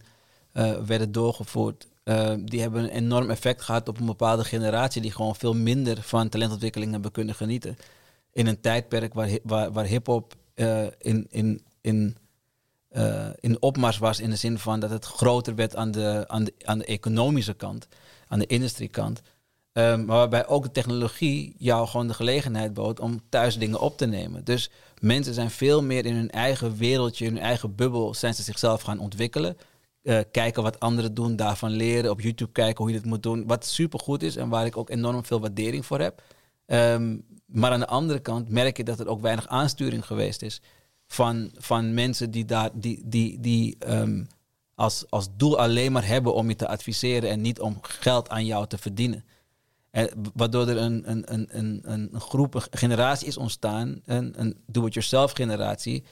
uh, 0.52 0.72
werden 0.86 1.12
doorgevoerd, 1.12 1.86
uh, 2.04 2.34
die 2.44 2.60
hebben 2.60 2.82
een 2.82 2.90
enorm 2.90 3.30
effect 3.30 3.62
gehad 3.62 3.88
op 3.88 4.00
een 4.00 4.06
bepaalde 4.06 4.44
generatie 4.44 5.02
die 5.02 5.12
gewoon 5.12 5.36
veel 5.36 5.54
minder 5.54 6.02
van 6.02 6.28
talentontwikkeling 6.28 6.92
hebben 6.92 7.12
kunnen 7.12 7.34
genieten. 7.34 7.76
In 8.32 8.46
een 8.46 8.60
tijdperk 8.60 9.14
waar, 9.14 9.38
waar, 9.42 9.72
waar 9.72 9.84
hip-hop 9.84 10.34
uh, 10.56 10.86
in, 10.98 11.26
in, 11.30 11.62
in 11.80 12.16
uh, 12.92 13.28
in 13.40 13.62
opmars 13.62 13.98
was 13.98 14.20
in 14.20 14.30
de 14.30 14.36
zin 14.36 14.58
van 14.58 14.80
dat 14.80 14.90
het 14.90 15.04
groter 15.04 15.54
werd 15.54 15.76
aan 15.76 15.90
de, 15.90 16.24
aan 16.26 16.44
de, 16.44 16.54
aan 16.64 16.78
de 16.78 16.84
economische 16.84 17.54
kant, 17.54 17.88
aan 18.28 18.38
de 18.38 18.46
industriekant. 18.46 19.22
Um, 19.72 20.04
maar 20.04 20.16
waarbij 20.16 20.46
ook 20.46 20.62
de 20.62 20.70
technologie 20.70 21.54
jou 21.58 21.86
gewoon 21.86 22.06
de 22.06 22.14
gelegenheid 22.14 22.74
bood 22.74 23.00
om 23.00 23.20
thuis 23.28 23.58
dingen 23.58 23.80
op 23.80 23.98
te 23.98 24.06
nemen. 24.06 24.44
Dus 24.44 24.70
mensen 25.00 25.34
zijn 25.34 25.50
veel 25.50 25.82
meer 25.82 26.06
in 26.06 26.14
hun 26.14 26.30
eigen 26.30 26.76
wereldje, 26.76 27.24
in 27.24 27.32
hun 27.32 27.42
eigen 27.42 27.74
bubbel, 27.74 28.14
zijn 28.14 28.34
ze 28.34 28.42
zichzelf 28.42 28.82
gaan 28.82 28.98
ontwikkelen. 28.98 29.56
Uh, 30.02 30.18
kijken 30.30 30.62
wat 30.62 30.80
anderen 30.80 31.14
doen, 31.14 31.36
daarvan 31.36 31.70
leren, 31.70 32.10
op 32.10 32.20
YouTube 32.20 32.52
kijken 32.52 32.84
hoe 32.84 32.92
je 32.92 32.98
dit 32.98 33.08
moet 33.08 33.22
doen. 33.22 33.46
Wat 33.46 33.66
supergoed 33.66 34.22
is 34.22 34.36
en 34.36 34.48
waar 34.48 34.66
ik 34.66 34.76
ook 34.76 34.90
enorm 34.90 35.24
veel 35.24 35.40
waardering 35.40 35.86
voor 35.86 36.00
heb. 36.00 36.22
Um, 36.66 37.24
maar 37.46 37.70
aan 37.70 37.80
de 37.80 37.86
andere 37.86 38.18
kant 38.18 38.48
merk 38.48 38.76
je 38.76 38.84
dat 38.84 39.00
er 39.00 39.08
ook 39.08 39.20
weinig 39.20 39.46
aansturing 39.46 40.06
geweest 40.06 40.42
is 40.42 40.60
van, 41.06 41.50
van 41.54 41.94
mensen 41.94 42.30
die, 42.30 42.44
daar, 42.44 42.70
die, 42.72 43.02
die, 43.04 43.40
die 43.40 43.76
um, 43.88 44.26
als, 44.74 45.04
als 45.10 45.28
doel 45.36 45.58
alleen 45.58 45.92
maar 45.92 46.06
hebben 46.06 46.34
om 46.34 46.48
je 46.48 46.56
te 46.56 46.68
adviseren 46.68 47.30
en 47.30 47.40
niet 47.40 47.60
om 47.60 47.78
geld 47.82 48.28
aan 48.28 48.46
jou 48.46 48.66
te 48.66 48.78
verdienen. 48.78 49.24
En, 49.90 50.10
waardoor 50.34 50.68
er 50.68 50.76
een, 50.76 51.10
een, 51.10 51.32
een, 51.32 51.48
een, 51.50 51.80
een 51.84 52.20
groep, 52.20 52.54
een 52.54 52.62
generatie 52.70 53.26
is 53.26 53.36
ontstaan, 53.36 54.00
een, 54.04 54.40
een 54.40 54.56
do-it-yourself 54.66 55.32
generatie, 55.32 56.04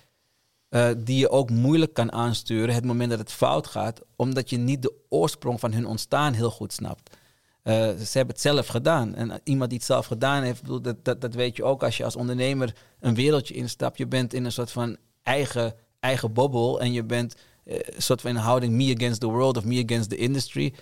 uh, 0.71 0.91
die 0.99 1.19
je 1.19 1.31
ook 1.31 1.50
moeilijk 1.50 1.95
kan 1.95 2.12
aansturen 2.12 2.75
het 2.75 2.85
moment 2.85 3.11
dat 3.11 3.19
het 3.19 3.33
fout 3.33 3.67
gaat, 3.67 4.00
omdat 4.17 4.50
je 4.50 4.57
niet 4.57 4.83
de 4.83 4.95
oorsprong 5.09 5.61
van 5.61 5.73
hun 5.73 5.87
ontstaan 5.87 6.33
heel 6.33 6.50
goed 6.50 6.73
snapt. 6.73 7.17
Uh, 7.64 7.75
ze 7.75 8.11
hebben 8.12 8.35
het 8.35 8.40
zelf 8.40 8.66
gedaan. 8.66 9.14
En 9.14 9.40
iemand 9.44 9.71
die 9.71 9.78
het 9.78 9.87
zelf 9.87 10.06
gedaan 10.06 10.42
heeft, 10.42 10.61
bedoel, 10.62 10.80
dat, 10.80 11.04
dat, 11.04 11.21
dat 11.21 11.35
weet 11.35 11.56
je 11.56 11.64
ook 11.64 11.83
als 11.83 11.97
je 11.97 12.04
als 12.04 12.16
ondernemer 12.16 12.75
een 13.00 13.14
wereldje 13.14 13.54
instapt. 13.54 13.99
Je 13.99 14.06
bent 14.06 14.35
in 14.35 14.44
een 14.44 14.52
soort 14.52 14.71
van 14.71 14.97
eigen, 15.23 15.75
eigen 16.00 16.33
bobbel 16.33 16.80
en 16.80 16.92
je 16.92 17.04
bent 17.04 17.37
uh, 17.64 17.75
een 17.75 18.02
soort 18.02 18.21
van 18.21 18.30
in 18.30 18.37
houding 18.37 18.73
me 18.73 18.94
against 18.94 19.21
the 19.21 19.26
world 19.26 19.56
of 19.56 19.64
me 19.64 19.83
against 19.85 20.11
the 20.11 20.16
industry. 20.16 20.75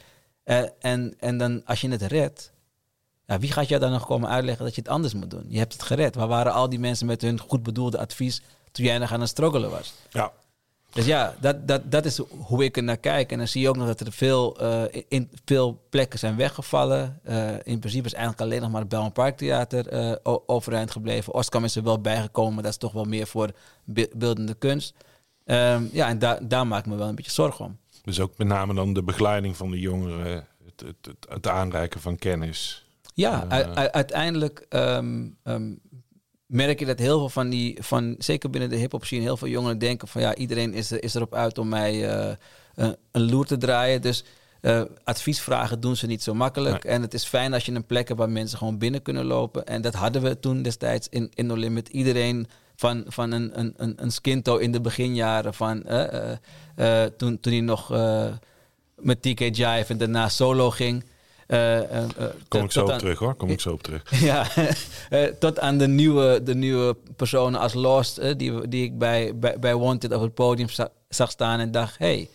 Uh, 0.44 0.62
en, 0.78 1.14
en 1.18 1.38
dan 1.38 1.64
als 1.64 1.80
je 1.80 1.88
het 1.88 2.02
redt, 2.02 2.52
wie 3.26 3.52
gaat 3.52 3.68
jou 3.68 3.80
dan 3.80 3.90
nog 3.90 4.06
komen 4.06 4.28
uitleggen 4.28 4.64
dat 4.64 4.74
je 4.74 4.80
het 4.80 4.90
anders 4.90 5.14
moet 5.14 5.30
doen? 5.30 5.44
Je 5.48 5.58
hebt 5.58 5.72
het 5.72 5.82
gered. 5.82 6.14
Waar 6.14 6.28
waren 6.28 6.52
al 6.52 6.68
die 6.68 6.78
mensen 6.78 7.06
met 7.06 7.22
hun 7.22 7.38
goed 7.38 7.62
bedoelde 7.62 7.98
advies 7.98 8.42
toen 8.72 8.84
jij 8.84 8.98
nog 8.98 9.12
aan 9.12 9.20
het 9.20 9.28
struggelen 9.28 9.70
was? 9.70 9.94
Ja. 10.10 10.32
Dus 10.92 11.06
ja, 11.06 11.34
dat, 11.40 11.68
dat, 11.68 11.90
dat 11.90 12.04
is 12.04 12.18
hoe 12.28 12.64
ik 12.64 12.76
er 12.76 12.82
naar 12.82 12.96
kijk. 12.96 13.32
En 13.32 13.38
dan 13.38 13.48
zie 13.48 13.60
je 13.60 13.68
ook 13.68 13.76
nog 13.76 13.86
dat 13.86 14.00
er 14.00 14.12
veel, 14.12 14.62
uh, 14.62 14.82
in 15.08 15.30
veel 15.44 15.82
plekken 15.90 16.18
zijn 16.18 16.36
weggevallen. 16.36 17.20
Uh, 17.28 17.50
in 17.62 17.78
principe 17.78 18.06
is 18.06 18.12
eigenlijk 18.12 18.42
alleen 18.42 18.60
nog 18.60 18.70
maar 18.70 18.80
het 18.80 18.88
Belmont 18.88 19.12
Park 19.12 19.36
Theater 19.36 19.92
uh, 19.92 20.36
overeind 20.46 20.90
gebleven. 20.90 21.34
Oskam 21.34 21.64
is 21.64 21.76
er 21.76 21.82
wel 21.82 22.00
bijgekomen, 22.00 22.54
maar 22.54 22.62
dat 22.62 22.72
is 22.72 22.78
toch 22.78 22.92
wel 22.92 23.04
meer 23.04 23.26
voor 23.26 23.50
beeldende 24.14 24.54
kunst. 24.54 24.94
Um, 25.44 25.88
ja, 25.92 26.08
en 26.08 26.18
da 26.18 26.38
daar 26.42 26.66
maak 26.66 26.80
ik 26.80 26.86
me 26.86 26.96
wel 26.96 27.08
een 27.08 27.14
beetje 27.14 27.30
zorgen 27.30 27.64
om. 27.64 27.78
Dus 28.02 28.20
ook 28.20 28.38
met 28.38 28.46
name 28.46 28.74
dan 28.74 28.92
de 28.92 29.02
begeleiding 29.02 29.56
van 29.56 29.70
de 29.70 29.78
jongeren, 29.78 30.46
het, 30.64 30.80
het, 30.80 30.96
het, 31.00 31.26
het 31.28 31.48
aanreiken 31.48 32.00
van 32.00 32.16
kennis. 32.16 32.86
Ja, 33.14 33.48
uiteindelijk 33.74 34.66
um, 34.68 35.36
um, 35.44 35.80
merk 36.52 36.78
je 36.78 36.86
dat 36.86 36.98
heel 36.98 37.18
veel 37.18 37.28
van 37.28 37.48
die, 37.48 37.76
van, 37.80 38.14
zeker 38.18 38.50
binnen 38.50 38.70
de 38.70 38.76
hip-hop 38.76 39.04
scene, 39.04 39.22
heel 39.22 39.36
veel 39.36 39.48
jongeren 39.48 39.78
denken 39.78 40.08
van 40.08 40.20
ja, 40.20 40.34
iedereen 40.34 40.74
is, 40.74 40.90
er, 40.90 41.02
is 41.02 41.14
erop 41.14 41.34
uit 41.34 41.58
om 41.58 41.68
mij 41.68 41.94
uh, 41.94 42.32
een, 42.74 42.96
een 43.10 43.30
loer 43.30 43.46
te 43.46 43.56
draaien. 43.56 44.02
Dus 44.02 44.24
uh, 44.60 44.82
adviesvragen 45.04 45.80
doen 45.80 45.96
ze 45.96 46.06
niet 46.06 46.22
zo 46.22 46.34
makkelijk. 46.34 46.84
En 46.84 47.02
het 47.02 47.14
is 47.14 47.24
fijn 47.24 47.52
als 47.52 47.66
je 47.66 47.72
een 47.72 47.86
plek 47.86 48.08
hebt 48.08 48.20
waar 48.20 48.30
mensen 48.30 48.58
gewoon 48.58 48.78
binnen 48.78 49.02
kunnen 49.02 49.24
lopen. 49.24 49.66
En 49.66 49.82
dat 49.82 49.94
hadden 49.94 50.22
we 50.22 50.38
toen 50.38 50.62
destijds 50.62 51.08
in, 51.08 51.30
in 51.34 51.46
No 51.46 51.54
Limit. 51.54 51.88
Iedereen 51.88 52.46
van, 52.76 53.04
van 53.06 53.32
een, 53.32 53.58
een, 53.58 53.74
een, 53.76 53.94
een 53.96 54.10
skinto 54.10 54.56
in 54.56 54.72
de 54.72 54.80
beginjaren 54.80 55.54
van 55.54 55.82
uh, 55.88 57.02
toen, 57.16 57.40
toen 57.40 57.52
hij 57.52 57.60
nog 57.60 57.90
met 58.96 59.22
TK 59.22 59.38
Jive 59.38 59.84
en 59.86 59.98
daarna 59.98 60.28
solo 60.28 60.70
ging. 60.70 61.04
Uh, 61.48 61.80
uh, 61.80 62.04
Kom 62.48 62.64
ik 62.64 62.72
zo 62.72 62.84
op 62.84 62.98
terug 62.98 63.18
hoor, 63.18 63.34
kom 63.34 63.48
ik 63.48 63.60
zo 63.66 63.72
op 63.72 63.82
terug. 63.82 64.20
ja, 64.20 64.46
tot 65.38 65.60
aan 65.60 65.78
de 65.78 65.88
nieuwe, 65.88 66.42
de 66.42 66.54
nieuwe 66.54 66.96
personen 67.16 67.60
als 67.60 67.74
Lost, 67.74 68.38
die, 68.38 68.68
die 68.68 68.84
ik 68.84 68.98
bij, 68.98 69.38
bij, 69.38 69.58
bij 69.58 69.76
Wanted 69.76 70.12
op 70.12 70.22
het 70.22 70.34
podium 70.34 70.68
zag 71.08 71.30
staan 71.30 71.60
en 71.60 71.70
dacht, 71.70 71.98
hey, 71.98 72.28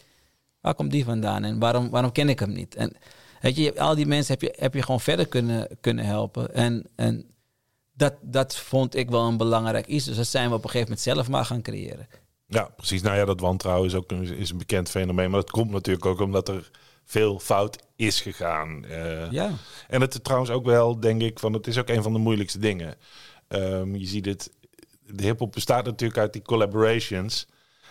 waar 0.61 0.75
komt 0.75 0.91
die 0.91 1.05
vandaan 1.05 1.43
en 1.43 1.59
waarom, 1.59 1.89
waarom 1.89 2.11
ken 2.11 2.29
ik 2.29 2.39
hem 2.39 2.51
niet? 2.51 2.75
En 2.75 2.93
weet 3.41 3.55
je, 3.55 3.79
al 3.79 3.95
die 3.95 4.05
mensen 4.05 4.33
heb 4.33 4.41
je, 4.41 4.61
heb 4.61 4.73
je 4.73 4.81
gewoon 4.81 4.99
verder 4.99 5.27
kunnen, 5.27 5.67
kunnen 5.81 6.05
helpen. 6.05 6.53
En, 6.53 6.85
en 6.95 7.25
dat, 7.93 8.13
dat 8.21 8.55
vond 8.55 8.95
ik 8.95 9.09
wel 9.09 9.27
een 9.27 9.37
belangrijk 9.37 9.87
iets. 9.87 10.05
Dus 10.05 10.15
dat 10.15 10.27
zijn 10.27 10.49
we 10.49 10.55
op 10.55 10.63
een 10.63 10.69
gegeven 10.69 10.89
moment 10.89 11.07
zelf 11.07 11.29
maar 11.29 11.45
gaan 11.45 11.61
creëren. 11.61 12.07
Ja, 12.47 12.63
precies. 12.75 13.01
Nou 13.01 13.17
ja, 13.17 13.25
dat 13.25 13.39
wantrouwen 13.39 13.87
is 13.87 13.95
ook 13.95 14.11
een, 14.11 14.37
is 14.37 14.49
een 14.49 14.57
bekend 14.57 14.89
fenomeen. 14.89 15.31
Maar 15.31 15.41
dat 15.41 15.51
komt 15.51 15.71
natuurlijk 15.71 16.05
ook 16.05 16.19
omdat 16.19 16.49
er 16.49 16.71
veel 17.07 17.39
fout 17.39 17.79
is 17.95 18.21
gegaan. 18.21 18.85
Uh, 18.89 19.31
ja. 19.31 19.51
En 19.87 20.01
het 20.01 20.23
trouwens 20.23 20.51
ook 20.51 20.65
wel, 20.65 20.99
denk 20.99 21.21
ik, 21.21 21.39
van 21.39 21.53
het 21.53 21.67
is 21.67 21.77
ook 21.77 21.89
een 21.89 22.03
van 22.03 22.13
de 22.13 22.19
moeilijkste 22.19 22.59
dingen. 22.59 22.95
Um, 23.49 23.95
je 23.95 24.05
ziet 24.05 24.25
het, 24.25 24.51
de 25.05 25.23
hip-hop 25.23 25.51
bestaat 25.51 25.85
natuurlijk 25.85 26.19
uit 26.19 26.33
die 26.33 26.41
collaborations. 26.41 27.47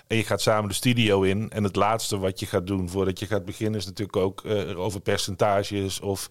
En 0.07 0.17
je 0.17 0.25
gaat 0.25 0.41
samen 0.41 0.69
de 0.69 0.75
studio 0.75 1.23
in. 1.23 1.51
En 1.51 1.65
het 1.65 1.77
laatste 1.77 2.19
wat 2.19 2.41
je 2.41 2.47
gaat 2.47 2.67
doen 2.67 2.89
voordat 2.89 3.19
je 3.19 3.27
gaat 3.27 3.45
beginnen, 3.45 3.81
is 3.81 3.87
natuurlijk 3.87 4.17
ook 4.17 4.43
uh, 4.45 4.79
over 4.79 5.01
percentages 5.01 6.01
of 6.01 6.29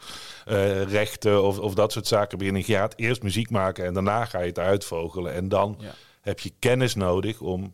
uh, 0.47 0.83
rechten 0.83 1.43
of, 1.43 1.59
of 1.59 1.73
dat 1.73 1.91
soort 1.91 2.07
zaken 2.07 2.37
beginnen. 2.37 2.63
Je 2.65 2.73
gaat 2.73 2.93
eerst 2.97 3.23
muziek 3.23 3.49
maken 3.49 3.85
en 3.85 3.93
daarna 3.93 4.25
ga 4.25 4.39
je 4.39 4.47
het 4.47 4.59
uitvogelen. 4.59 5.33
En 5.33 5.49
dan 5.49 5.75
ja. 5.79 5.93
heb 6.21 6.39
je 6.39 6.51
kennis 6.59 6.95
nodig 6.95 7.41
om 7.41 7.73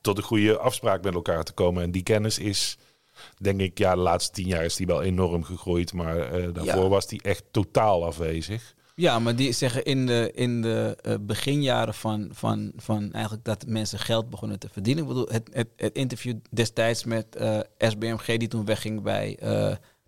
tot 0.00 0.18
een 0.18 0.24
goede 0.24 0.58
afspraak 0.58 1.02
met 1.02 1.14
elkaar 1.14 1.44
te 1.44 1.52
komen. 1.52 1.82
En 1.82 1.90
die 1.90 2.02
kennis 2.02 2.38
is 2.38 2.78
denk 3.38 3.60
ik, 3.60 3.78
ja, 3.78 3.94
de 3.94 4.00
laatste 4.00 4.32
tien 4.32 4.46
jaar 4.46 4.64
is 4.64 4.76
die 4.76 4.86
wel 4.86 5.02
enorm 5.02 5.42
gegroeid. 5.44 5.92
Maar 5.92 6.16
uh, 6.16 6.54
daarvoor 6.54 6.82
ja. 6.82 6.88
was 6.88 7.06
die 7.06 7.22
echt 7.22 7.44
totaal 7.50 8.04
afwezig. 8.04 8.74
Ja, 8.94 9.18
maar 9.18 9.36
die 9.36 9.52
zeggen 9.52 9.84
in 9.84 10.06
de, 10.06 10.30
in 10.34 10.62
de 10.62 10.98
uh, 11.06 11.14
beginjaren 11.20 11.94
van, 11.94 12.28
van, 12.32 12.72
van 12.76 13.12
eigenlijk 13.12 13.44
dat 13.44 13.66
mensen 13.66 13.98
geld 13.98 14.30
begonnen 14.30 14.58
te 14.58 14.68
verdienen. 14.72 15.02
Ik 15.02 15.08
bedoel, 15.08 15.28
het, 15.28 15.50
het, 15.52 15.68
het 15.76 15.94
interview 15.94 16.36
destijds 16.50 17.04
met 17.04 17.26
uh, 17.40 17.58
SBMG, 17.78 18.36
die 18.36 18.48
toen 18.48 18.64
wegging 18.64 19.02
bij 19.02 19.38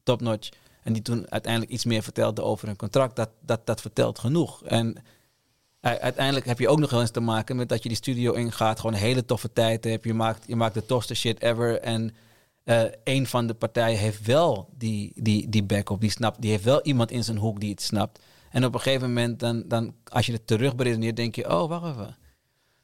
Top 0.02 0.20
Notch. 0.20 0.48
En 0.82 0.92
die 0.92 1.02
toen 1.02 1.30
uiteindelijk 1.30 1.72
iets 1.72 1.84
meer 1.84 2.02
vertelde 2.02 2.42
over 2.42 2.68
een 2.68 2.76
contract. 2.76 3.16
Dat, 3.16 3.30
dat, 3.40 3.66
dat 3.66 3.80
vertelt 3.80 4.18
genoeg. 4.18 4.64
En 4.64 4.96
uiteindelijk 5.80 6.46
heb 6.46 6.58
je 6.58 6.68
ook 6.68 6.78
nog 6.78 6.90
wel 6.90 7.00
eens 7.00 7.10
te 7.10 7.20
maken 7.20 7.56
met 7.56 7.68
dat 7.68 7.82
je 7.82 7.88
die 7.88 7.98
studio 7.98 8.32
ingaat. 8.32 8.80
Gewoon 8.80 8.94
een 8.94 9.00
hele 9.00 9.24
toffe 9.24 9.52
tijd 9.52 9.84
hebt. 9.84 10.04
Je 10.04 10.14
maakt, 10.14 10.44
je 10.46 10.56
maakt 10.56 10.74
de 10.74 10.86
tofste 10.86 11.14
shit 11.14 11.42
ever. 11.42 11.80
En 11.80 12.14
uh, 12.68 12.82
een 13.04 13.26
van 13.26 13.46
de 13.46 13.54
partijen 13.54 13.98
heeft 13.98 14.26
wel 14.26 14.68
die, 14.76 15.12
die, 15.14 15.48
die 15.48 15.62
backup, 15.62 16.00
die 16.00 16.10
snapt, 16.10 16.40
die 16.40 16.50
heeft 16.50 16.64
wel 16.64 16.82
iemand 16.82 17.10
in 17.10 17.24
zijn 17.24 17.36
hoek 17.36 17.60
die 17.60 17.70
het 17.70 17.82
snapt. 17.82 18.18
En 18.50 18.64
op 18.64 18.74
een 18.74 18.80
gegeven 18.80 19.08
moment, 19.08 19.40
dan, 19.40 19.62
dan, 19.66 19.94
als 20.04 20.26
je 20.26 20.32
het 20.32 20.46
terugberedeneert, 20.46 21.16
denk 21.16 21.34
je, 21.34 21.50
oh, 21.50 21.68
wacht 21.68 21.86
even. 21.86 22.16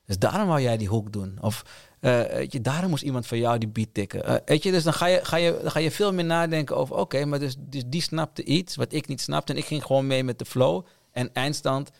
Dus 0.06 0.18
daarom 0.18 0.48
wou 0.48 0.60
jij 0.60 0.76
die 0.76 0.88
hoek 0.88 1.12
doen. 1.12 1.38
Of 1.40 1.64
uh, 2.00 2.42
je, 2.42 2.60
daarom 2.60 2.90
moest 2.90 3.02
iemand 3.02 3.26
van 3.26 3.38
jou 3.38 3.58
die 3.58 3.68
beat 3.68 3.88
tikken. 3.92 4.30
Uh, 4.30 4.36
weet 4.44 4.62
je, 4.62 4.70
dus 4.70 4.82
dan 4.82 4.92
ga 4.92 5.06
je, 5.06 5.20
ga 5.22 5.36
je, 5.36 5.58
dan 5.62 5.70
ga 5.70 5.78
je 5.78 5.90
veel 5.90 6.12
meer 6.12 6.24
nadenken 6.24 6.76
over, 6.76 6.96
oké, 6.96 7.24
maar 7.24 7.38
dus, 7.38 7.54
dus 7.58 7.82
die 7.86 8.02
snapte 8.02 8.44
iets 8.44 8.76
wat 8.76 8.92
ik 8.92 9.08
niet 9.08 9.20
snapte. 9.20 9.52
En 9.52 9.58
ik 9.58 9.64
ging 9.64 9.84
gewoon 9.84 10.06
mee 10.06 10.24
met 10.24 10.38
de 10.38 10.44
flow. 10.44 10.86
En 11.12 11.32
eindstand, 11.32 11.90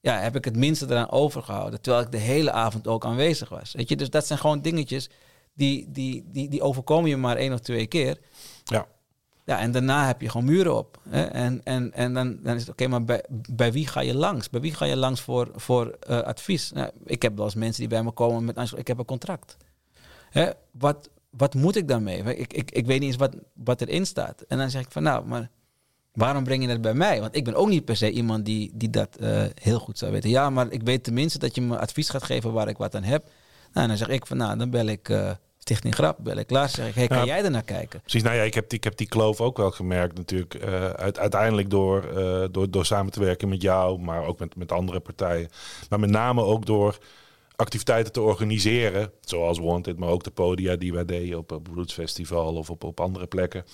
ja, 0.00 0.18
heb 0.18 0.36
ik 0.36 0.44
het 0.44 0.56
minste 0.56 0.86
eraan 0.88 1.10
overgehouden. 1.10 1.80
Terwijl 1.80 2.04
ik 2.04 2.12
de 2.12 2.18
hele 2.18 2.50
avond 2.50 2.86
ook 2.88 3.04
aanwezig 3.04 3.48
was. 3.48 3.72
Weet 3.72 3.88
je, 3.88 3.96
dus 3.96 4.10
dat 4.10 4.26
zijn 4.26 4.38
gewoon 4.38 4.60
dingetjes 4.60 5.08
die, 5.58 5.86
die, 5.90 6.24
die, 6.32 6.48
die 6.48 6.62
overkomen 6.62 7.10
je 7.10 7.16
maar 7.16 7.36
één 7.36 7.52
of 7.52 7.60
twee 7.60 7.86
keer. 7.86 8.18
Ja. 8.64 8.86
Ja, 9.44 9.58
en 9.58 9.72
daarna 9.72 10.06
heb 10.06 10.20
je 10.20 10.28
gewoon 10.28 10.46
muren 10.46 10.76
op. 10.76 11.00
Hè? 11.08 11.24
En, 11.24 11.60
en, 11.64 11.92
en 11.92 12.14
dan, 12.14 12.38
dan 12.42 12.54
is 12.54 12.60
het 12.60 12.70
oké, 12.70 12.86
maar 12.86 13.04
bij, 13.04 13.24
bij 13.50 13.72
wie 13.72 13.86
ga 13.86 14.00
je 14.00 14.14
langs? 14.14 14.50
Bij 14.50 14.60
wie 14.60 14.74
ga 14.74 14.84
je 14.84 14.96
langs 14.96 15.20
voor, 15.20 15.50
voor 15.54 15.98
uh, 16.10 16.20
advies? 16.20 16.72
Nou, 16.72 16.90
ik 17.04 17.22
heb 17.22 17.36
wel 17.36 17.44
eens 17.44 17.54
mensen 17.54 17.80
die 17.80 17.88
bij 17.88 18.02
me 18.02 18.10
komen 18.10 18.44
met 18.44 18.72
ik 18.76 18.86
heb 18.86 18.98
een 18.98 19.04
contract. 19.04 19.56
Hè? 20.30 20.50
Wat, 20.70 21.10
wat 21.30 21.54
moet 21.54 21.76
ik 21.76 21.88
daarmee? 21.88 22.22
Ik, 22.22 22.52
ik, 22.52 22.70
ik 22.70 22.86
weet 22.86 23.00
niet 23.00 23.08
eens 23.08 23.16
wat, 23.16 23.36
wat 23.52 23.80
erin 23.80 24.06
staat. 24.06 24.40
En 24.40 24.58
dan 24.58 24.70
zeg 24.70 24.82
ik 24.82 24.92
van 24.92 25.02
nou, 25.02 25.26
maar 25.26 25.50
waarom 26.12 26.44
breng 26.44 26.62
je 26.62 26.68
dat 26.68 26.80
bij 26.80 26.94
mij? 26.94 27.20
Want 27.20 27.36
ik 27.36 27.44
ben 27.44 27.54
ook 27.54 27.68
niet 27.68 27.84
per 27.84 27.96
se 27.96 28.10
iemand 28.10 28.44
die, 28.44 28.70
die 28.74 28.90
dat 28.90 29.16
uh, 29.20 29.44
heel 29.54 29.78
goed 29.78 29.98
zou 29.98 30.12
weten. 30.12 30.30
Ja, 30.30 30.50
maar 30.50 30.72
ik 30.72 30.82
weet 30.82 31.04
tenminste 31.04 31.38
dat 31.38 31.54
je 31.54 31.60
me 31.60 31.78
advies 31.78 32.08
gaat 32.08 32.24
geven 32.24 32.52
waar 32.52 32.68
ik 32.68 32.76
wat 32.76 32.94
aan 32.94 33.02
heb. 33.02 33.24
Nou, 33.72 33.82
en 33.82 33.88
dan 33.88 33.96
zeg 33.96 34.08
ik 34.08 34.26
van 34.26 34.36
nou, 34.36 34.58
dan 34.58 34.70
bel 34.70 34.86
ik... 34.86 35.08
Uh, 35.08 35.30
Stichting 35.68 35.94
Grap, 35.94 36.16
bel 36.20 36.36
ik. 36.36 36.48
Zeg 36.48 36.88
ik, 36.88 36.94
hey, 36.94 37.06
kan 37.06 37.26
jij 37.26 37.44
er 37.44 37.50
naar 37.50 37.62
kijken? 37.62 38.00
Precies, 38.00 38.22
nou 38.22 38.36
ja, 38.36 38.42
ik 38.42 38.54
heb 38.54 38.68
die, 38.68 38.78
ik 38.78 38.84
heb 38.84 38.96
die 38.96 39.08
kloof 39.08 39.40
ook 39.40 39.56
wel 39.56 39.70
gemerkt 39.70 40.16
natuurlijk. 40.16 40.54
Uh, 40.54 40.90
uit, 40.90 41.18
uiteindelijk 41.18 41.70
door, 41.70 42.04
uh, 42.16 42.44
door, 42.50 42.70
door 42.70 42.86
samen 42.86 43.12
te 43.12 43.20
werken 43.20 43.48
met 43.48 43.62
jou, 43.62 43.98
maar 43.98 44.26
ook 44.26 44.38
met, 44.38 44.56
met 44.56 44.72
andere 44.72 45.00
partijen. 45.00 45.48
Maar 45.88 46.00
met 46.00 46.10
name 46.10 46.42
ook 46.42 46.66
door 46.66 46.98
activiteiten 47.56 48.12
te 48.12 48.20
organiseren, 48.20 49.12
zoals 49.20 49.58
Wanted, 49.58 49.98
maar 49.98 50.08
ook 50.08 50.24
de 50.24 50.30
podia 50.30 50.76
die 50.76 50.92
wij 50.92 51.04
deden 51.04 51.38
op 51.38 51.50
het 51.50 51.62
Bloedsfestival 51.62 52.54
of 52.54 52.70
op, 52.70 52.84
op 52.84 53.00
andere 53.00 53.26
plekken. 53.26 53.64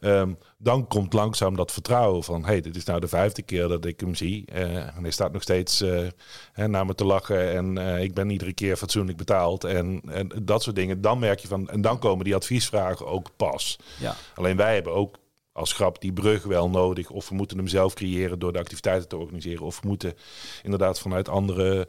Um, 0.00 0.38
dan 0.58 0.86
komt 0.86 1.12
langzaam 1.12 1.56
dat 1.56 1.72
vertrouwen 1.72 2.22
van, 2.22 2.44
hey, 2.44 2.60
dit 2.60 2.76
is 2.76 2.84
nou 2.84 3.00
de 3.00 3.08
vijfde 3.08 3.42
keer 3.42 3.68
dat 3.68 3.84
ik 3.84 4.00
hem 4.00 4.14
zie. 4.14 4.44
Uh, 4.52 4.76
en 4.76 5.02
hij 5.02 5.10
staat 5.10 5.32
nog 5.32 5.42
steeds 5.42 5.82
uh, 5.82 6.08
naar 6.54 6.86
me 6.86 6.94
te 6.94 7.04
lachen 7.04 7.52
en 7.52 7.78
uh, 7.78 8.02
ik 8.02 8.14
ben 8.14 8.30
iedere 8.30 8.52
keer 8.52 8.76
fatsoenlijk 8.76 9.18
betaald 9.18 9.64
en, 9.64 10.02
en 10.06 10.30
dat 10.42 10.62
soort 10.62 10.76
dingen. 10.76 11.00
Dan 11.00 11.18
merk 11.18 11.38
je 11.38 11.48
van, 11.48 11.68
en 11.68 11.80
dan 11.80 11.98
komen 11.98 12.24
die 12.24 12.34
adviesvragen 12.34 13.06
ook 13.06 13.30
pas. 13.36 13.78
Ja. 14.00 14.16
Alleen 14.34 14.56
wij 14.56 14.74
hebben 14.74 14.92
ook 14.92 15.16
als 15.52 15.72
grap 15.72 16.00
die 16.00 16.12
brug 16.12 16.42
wel 16.42 16.70
nodig. 16.70 17.10
Of 17.10 17.28
we 17.28 17.34
moeten 17.34 17.56
hem 17.56 17.68
zelf 17.68 17.94
creëren 17.94 18.38
door 18.38 18.52
de 18.52 18.58
activiteiten 18.58 19.08
te 19.08 19.16
organiseren. 19.16 19.64
Of 19.64 19.80
we 19.80 19.88
moeten 19.88 20.14
inderdaad 20.62 20.98
vanuit 20.98 21.28
andere 21.28 21.88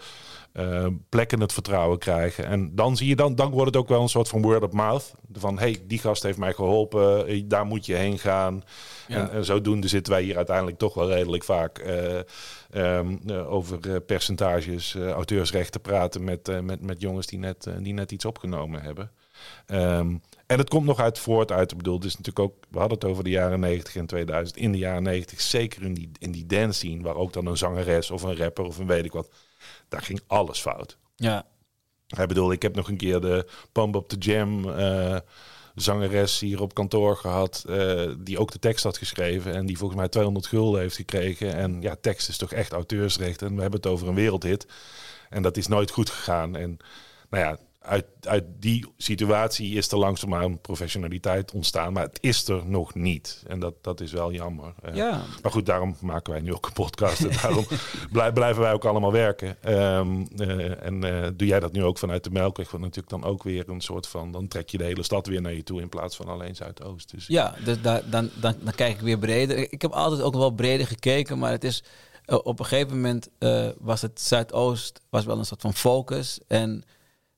uh, 0.59 0.87
plekken 1.09 1.39
het 1.39 1.53
vertrouwen 1.53 1.97
krijgen. 1.97 2.45
En 2.45 2.75
dan 2.75 2.97
zie 2.97 3.07
je 3.07 3.15
dan, 3.15 3.35
dan 3.35 3.51
wordt 3.51 3.65
het 3.65 3.75
ook 3.75 3.87
wel 3.87 4.01
een 4.01 4.09
soort 4.09 4.27
van 4.27 4.41
word 4.41 4.63
of 4.63 4.71
mouth. 4.71 5.13
Van 5.33 5.59
hey, 5.59 5.77
die 5.87 5.99
gast 5.99 6.23
heeft 6.23 6.37
mij 6.37 6.53
geholpen, 6.53 7.27
eh, 7.27 7.43
daar 7.45 7.65
moet 7.65 7.85
je 7.85 7.93
heen 7.93 8.19
gaan. 8.19 8.63
En, 9.07 9.31
en, 9.31 9.45
zodoende 9.45 9.87
zitten 9.87 10.13
wij 10.13 10.23
hier 10.23 10.35
uiteindelijk 10.37 10.77
toch 10.77 10.93
wel 10.93 11.09
redelijk 11.09 11.43
vaak 11.43 11.79
uh, 11.79 12.97
um, 12.97 13.19
over 13.29 14.01
percentages, 14.01 14.95
auteursrechten 14.95 15.81
praten 15.81 16.23
met, 16.23 16.61
met, 16.61 16.81
met 16.81 17.01
jongens 17.01 17.27
die 17.27 17.39
net, 17.39 17.67
die 17.79 17.93
net 17.93 18.11
iets 18.11 18.25
opgenomen 18.25 18.81
hebben. 18.81 19.11
Um, 19.67 20.21
en 20.45 20.57
het 20.57 20.69
komt 20.69 20.85
nog 20.85 20.99
uit 20.99 21.19
voort 21.19 21.51
uit. 21.51 21.71
Ik 21.71 21.77
bedoel, 21.77 22.03
is 22.03 22.17
natuurlijk 22.17 22.39
ook. 22.39 22.53
We 22.69 22.79
hadden 22.79 22.97
het 22.97 23.07
over 23.07 23.23
de 23.23 23.29
jaren 23.29 23.59
90 23.59 23.95
en 23.95 24.05
2000. 24.05 24.57
In 24.57 24.71
de 24.71 24.77
jaren 24.77 25.03
90, 25.03 25.41
zeker 25.41 25.83
in 25.83 25.93
die, 25.93 26.11
in 26.19 26.31
die 26.31 26.45
dance 26.45 26.79
scene, 26.79 27.03
waar 27.03 27.15
ook 27.15 27.33
dan 27.33 27.45
een 27.45 27.57
zangeres 27.57 28.11
of 28.11 28.23
een 28.23 28.37
rapper 28.37 28.65
of 28.65 28.77
een 28.77 28.87
weet 28.87 29.05
ik 29.05 29.11
wat 29.11 29.29
daar 29.87 30.01
ging 30.01 30.21
alles 30.27 30.59
fout. 30.59 30.97
Ja. 31.15 31.45
Ik 32.07 32.27
bedoel, 32.27 32.51
ik 32.51 32.61
heb 32.61 32.75
nog 32.75 32.87
een 32.87 32.97
keer 32.97 33.21
de 33.21 33.47
Pump 33.71 33.95
Up 33.95 34.07
the 34.07 34.17
Jam 34.17 34.69
uh, 34.69 35.17
zangeres 35.75 36.39
hier 36.39 36.61
op 36.61 36.73
kantoor 36.73 37.17
gehad, 37.17 37.65
uh, 37.69 38.11
die 38.17 38.39
ook 38.39 38.51
de 38.51 38.59
tekst 38.59 38.83
had 38.83 38.97
geschreven 38.97 39.53
en 39.53 39.65
die 39.65 39.77
volgens 39.77 39.99
mij 39.99 40.09
200 40.09 40.47
gulden 40.47 40.81
heeft 40.81 40.95
gekregen. 40.95 41.55
En 41.55 41.81
ja, 41.81 41.95
tekst 42.01 42.29
is 42.29 42.37
toch 42.37 42.51
echt 42.51 42.71
auteursrecht 42.71 43.41
en 43.41 43.55
we 43.55 43.61
hebben 43.61 43.79
het 43.79 43.89
over 43.89 44.07
een 44.07 44.15
wereldhit. 44.15 44.67
En 45.29 45.41
dat 45.41 45.57
is 45.57 45.67
nooit 45.67 45.91
goed 45.91 46.09
gegaan. 46.09 46.55
En 46.55 46.77
nou 47.29 47.43
ja, 47.43 47.57
uit, 47.85 48.05
uit 48.21 48.43
die 48.59 48.85
situatie 48.97 49.75
is 49.75 49.91
er 49.91 49.97
langzaamaan 49.97 50.59
professionaliteit 50.61 51.51
ontstaan. 51.51 51.93
Maar 51.93 52.03
het 52.03 52.17
is 52.21 52.47
er 52.47 52.65
nog 52.65 52.95
niet. 52.95 53.43
En 53.47 53.59
dat, 53.59 53.73
dat 53.81 54.01
is 54.01 54.11
wel 54.11 54.31
jammer. 54.31 54.73
Eh, 54.81 54.95
ja. 54.95 55.21
Maar 55.41 55.51
goed, 55.51 55.65
daarom 55.65 55.95
maken 56.01 56.31
wij 56.31 56.41
nu 56.41 56.53
ook 56.53 56.65
een 56.65 56.73
podcast. 56.73 57.23
en 57.23 57.37
daarom 57.41 57.65
blijven 58.33 58.61
wij 58.61 58.73
ook 58.73 58.85
allemaal 58.85 59.11
werken. 59.11 59.57
Ehm, 59.61 60.25
eh, 60.37 60.85
en 60.85 61.05
uh, 61.05 61.27
doe 61.33 61.47
jij 61.47 61.59
dat 61.59 61.71
nu 61.71 61.83
ook 61.83 61.97
vanuit 61.97 62.23
de 62.23 62.29
Melkweg? 62.29 62.71
Wat 62.71 62.81
natuurlijk 62.81 63.09
dan 63.09 63.23
ook 63.23 63.43
weer 63.43 63.69
een 63.69 63.81
soort 63.81 64.07
van... 64.07 64.31
Dan 64.31 64.47
trek 64.47 64.69
je 64.69 64.77
de 64.77 64.83
hele 64.83 65.03
stad 65.03 65.27
weer 65.27 65.41
naar 65.41 65.53
je 65.53 65.63
toe 65.63 65.81
in 65.81 65.89
plaats 65.89 66.15
van 66.15 66.27
alleen 66.27 66.55
Zuidoost. 66.55 67.11
Dus, 67.11 67.27
ja, 67.27 67.55
dus 67.63 67.81
dan, 67.81 68.01
dan, 68.09 68.29
dan 68.39 68.75
kijk 68.75 68.93
ik 68.93 69.01
weer 69.01 69.19
breder. 69.19 69.57
Ik 69.57 69.81
heb 69.81 69.91
altijd 69.91 70.21
ook 70.21 70.33
wel 70.33 70.51
breder 70.51 70.87
gekeken, 70.87 71.39
maar 71.39 71.51
het 71.51 71.63
is... 71.63 71.83
op 72.25 72.59
een 72.59 72.65
gegeven 72.65 72.95
moment 72.95 73.29
was 73.79 74.01
het 74.01 74.21
Zuidoost 74.21 75.01
was 75.09 75.25
wel 75.25 75.37
een 75.37 75.45
soort 75.45 75.61
van 75.61 75.73
focus. 75.73 76.39
En 76.47 76.83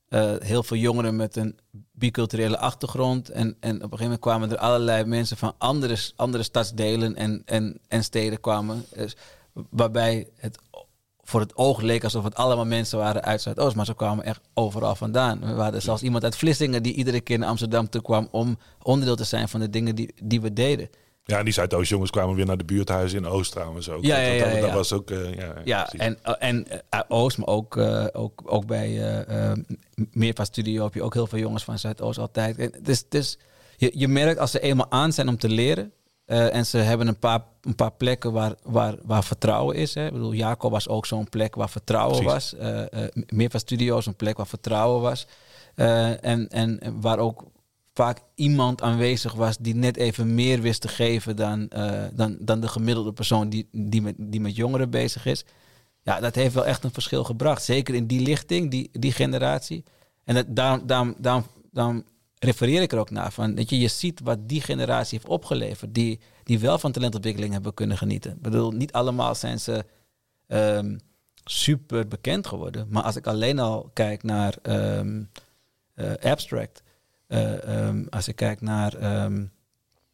uh, 0.09 0.35
heel 0.39 0.63
veel 0.63 0.77
jongeren 0.77 1.15
met 1.15 1.35
een 1.35 1.59
biculturele 1.91 2.57
achtergrond. 2.57 3.29
En, 3.29 3.57
en 3.59 3.75
op 3.75 3.81
een 3.81 3.81
gegeven 3.81 4.03
moment 4.03 4.19
kwamen 4.19 4.51
er 4.51 4.57
allerlei 4.57 5.05
mensen 5.05 5.37
van 5.37 5.53
andere, 5.57 5.97
andere 6.15 6.43
stadsdelen 6.43 7.15
en, 7.15 7.41
en, 7.45 7.79
en 7.87 8.03
steden 8.03 8.39
kwamen. 8.39 8.85
Dus, 8.95 9.15
waarbij 9.69 10.27
het 10.35 10.57
voor 11.27 11.39
het 11.39 11.55
oog 11.55 11.81
leek 11.81 12.03
alsof 12.03 12.23
het 12.23 12.35
allemaal 12.35 12.65
mensen 12.65 12.97
waren 12.97 13.23
uit 13.23 13.41
Zuidoost. 13.41 13.75
Maar 13.75 13.85
ze 13.85 13.95
kwamen 13.95 14.25
echt 14.25 14.41
overal 14.53 14.95
vandaan. 14.95 15.39
We 15.39 15.61
hadden 15.61 15.81
zelfs 15.81 16.01
iemand 16.01 16.23
uit 16.23 16.35
Vlissingen 16.35 16.83
die 16.83 16.93
iedere 16.93 17.21
keer 17.21 17.39
naar 17.39 17.49
Amsterdam 17.49 17.89
toe 17.89 18.01
kwam 18.01 18.27
om 18.31 18.57
onderdeel 18.81 19.15
te 19.15 19.23
zijn 19.23 19.49
van 19.49 19.59
de 19.59 19.69
dingen 19.69 19.95
die, 19.95 20.13
die 20.23 20.41
we 20.41 20.53
deden. 20.53 20.89
Ja, 21.27 21.37
en 21.37 21.43
die 21.43 21.53
Zuidoost-jongens 21.53 22.11
kwamen 22.11 22.35
weer 22.35 22.45
naar 22.45 22.57
de 22.57 22.63
buurthuizen 22.63 23.17
in 23.17 23.25
Oost 23.25 23.51
trouwens 23.51 23.89
ook. 23.89 24.03
Ja, 24.03 24.17
ja, 24.17 24.31
ja, 24.31 24.49
dat, 24.49 24.61
dat, 24.61 24.71
was 24.71 24.93
ook... 24.93 25.11
Uh, 25.11 25.33
ja, 25.35 25.53
ja 25.63 25.89
en, 25.91 26.17
en 26.39 26.67
uh, 26.93 26.99
Oost, 27.07 27.37
maar 27.37 27.47
ook, 27.47 27.75
uh, 27.75 28.05
ook, 28.13 28.41
ook 28.45 28.65
bij 28.65 29.19
uh, 30.13 30.31
Studio 30.33 30.83
heb 30.83 30.93
je 30.93 31.03
ook 31.03 31.13
heel 31.13 31.27
veel 31.27 31.39
jongens 31.39 31.63
van 31.63 31.79
Zuidoost 31.79 32.19
altijd. 32.19 32.85
Dus, 32.85 33.09
dus 33.09 33.37
je, 33.77 33.91
je 33.93 34.07
merkt 34.07 34.39
als 34.39 34.51
ze 34.51 34.59
eenmaal 34.59 34.85
aan 34.89 35.13
zijn 35.13 35.27
om 35.27 35.37
te 35.37 35.49
leren... 35.49 35.91
en 36.25 36.65
ze 36.65 36.77
hebben 36.77 37.07
een 37.07 37.19
paar, 37.19 37.43
een 37.61 37.75
paar 37.75 37.91
plekken 37.91 38.31
waar, 38.31 38.53
waar, 38.63 38.95
waar 39.03 39.23
vertrouwen 39.23 39.75
is. 39.75 39.93
Hè. 39.93 40.05
Ik 40.05 40.13
bedoel, 40.13 40.33
Jacob 40.33 40.71
was 40.71 40.87
ook 40.87 41.05
zo'n 41.05 41.29
plek 41.29 41.55
waar 41.55 41.69
vertrouwen 41.69 42.23
Precies. 42.23 42.53
was. 42.57 42.89
Uh, 43.37 43.47
Studio 43.49 43.97
is 43.97 44.05
een 44.05 44.15
plek 44.15 44.37
waar 44.37 44.47
vertrouwen 44.47 45.01
was. 45.01 45.27
en, 45.75 46.49
en 46.49 46.79
waar 47.01 47.19
ook 47.19 47.43
vaak 47.97 48.21
iemand 48.35 48.81
aanwezig 48.81 49.33
was 49.33 49.57
die 49.57 49.75
net 49.75 49.97
even 49.97 50.35
meer 50.35 50.61
wist 50.61 50.81
te 50.81 50.87
geven 50.87 51.35
dan, 51.35 51.69
uh, 51.75 52.03
dan, 52.13 52.37
dan 52.39 52.59
de 52.59 52.67
gemiddelde 52.67 53.13
persoon 53.13 53.49
die, 53.49 53.67
die, 53.71 54.01
met, 54.01 54.15
die 54.17 54.41
met 54.41 54.55
jongeren 54.55 54.89
bezig 54.89 55.25
is. 55.25 55.45
Ja, 56.03 56.19
dat 56.19 56.35
heeft 56.35 56.53
wel 56.53 56.65
echt 56.65 56.83
een 56.83 56.93
verschil 56.93 57.23
gebracht. 57.23 57.63
Zeker 57.63 57.95
in 57.95 58.07
die 58.07 58.19
lichting, 58.19 58.71
die, 58.71 58.89
die 58.91 59.11
generatie. 59.11 59.83
En 60.23 60.35
dat, 60.35 60.45
daarom, 60.49 60.87
daarom, 60.87 61.15
daarom, 61.17 61.45
daarom 61.71 62.03
refereer 62.39 62.81
ik 62.81 62.91
er 62.91 62.99
ook 62.99 63.09
naar. 63.09 63.31
Van, 63.31 63.55
dat 63.55 63.69
je, 63.69 63.79
je 63.79 63.87
ziet 63.87 64.19
wat 64.23 64.49
die 64.49 64.61
generatie 64.61 65.17
heeft 65.17 65.31
opgeleverd. 65.31 65.93
Die, 65.93 66.19
die 66.43 66.59
wel 66.59 66.77
van 66.77 66.91
talentontwikkeling 66.91 67.53
hebben 67.53 67.73
kunnen 67.73 67.97
genieten. 67.97 68.31
Ik 68.31 68.41
bedoel, 68.41 68.71
niet 68.71 68.91
allemaal 68.91 69.35
zijn 69.35 69.59
ze 69.59 69.85
um, 70.47 70.99
super 71.43 72.07
bekend 72.07 72.47
geworden. 72.47 72.87
Maar 72.89 73.03
als 73.03 73.15
ik 73.15 73.27
alleen 73.27 73.59
al 73.59 73.89
kijk 73.93 74.23
naar 74.23 74.55
um, 74.63 75.29
uh, 75.95 76.13
Abstract 76.21 76.85
uh, 77.27 77.87
um, 77.87 78.07
als 78.09 78.27
ik 78.27 78.35
kijk 78.35 78.61
naar. 78.61 79.23
Um, 79.23 79.51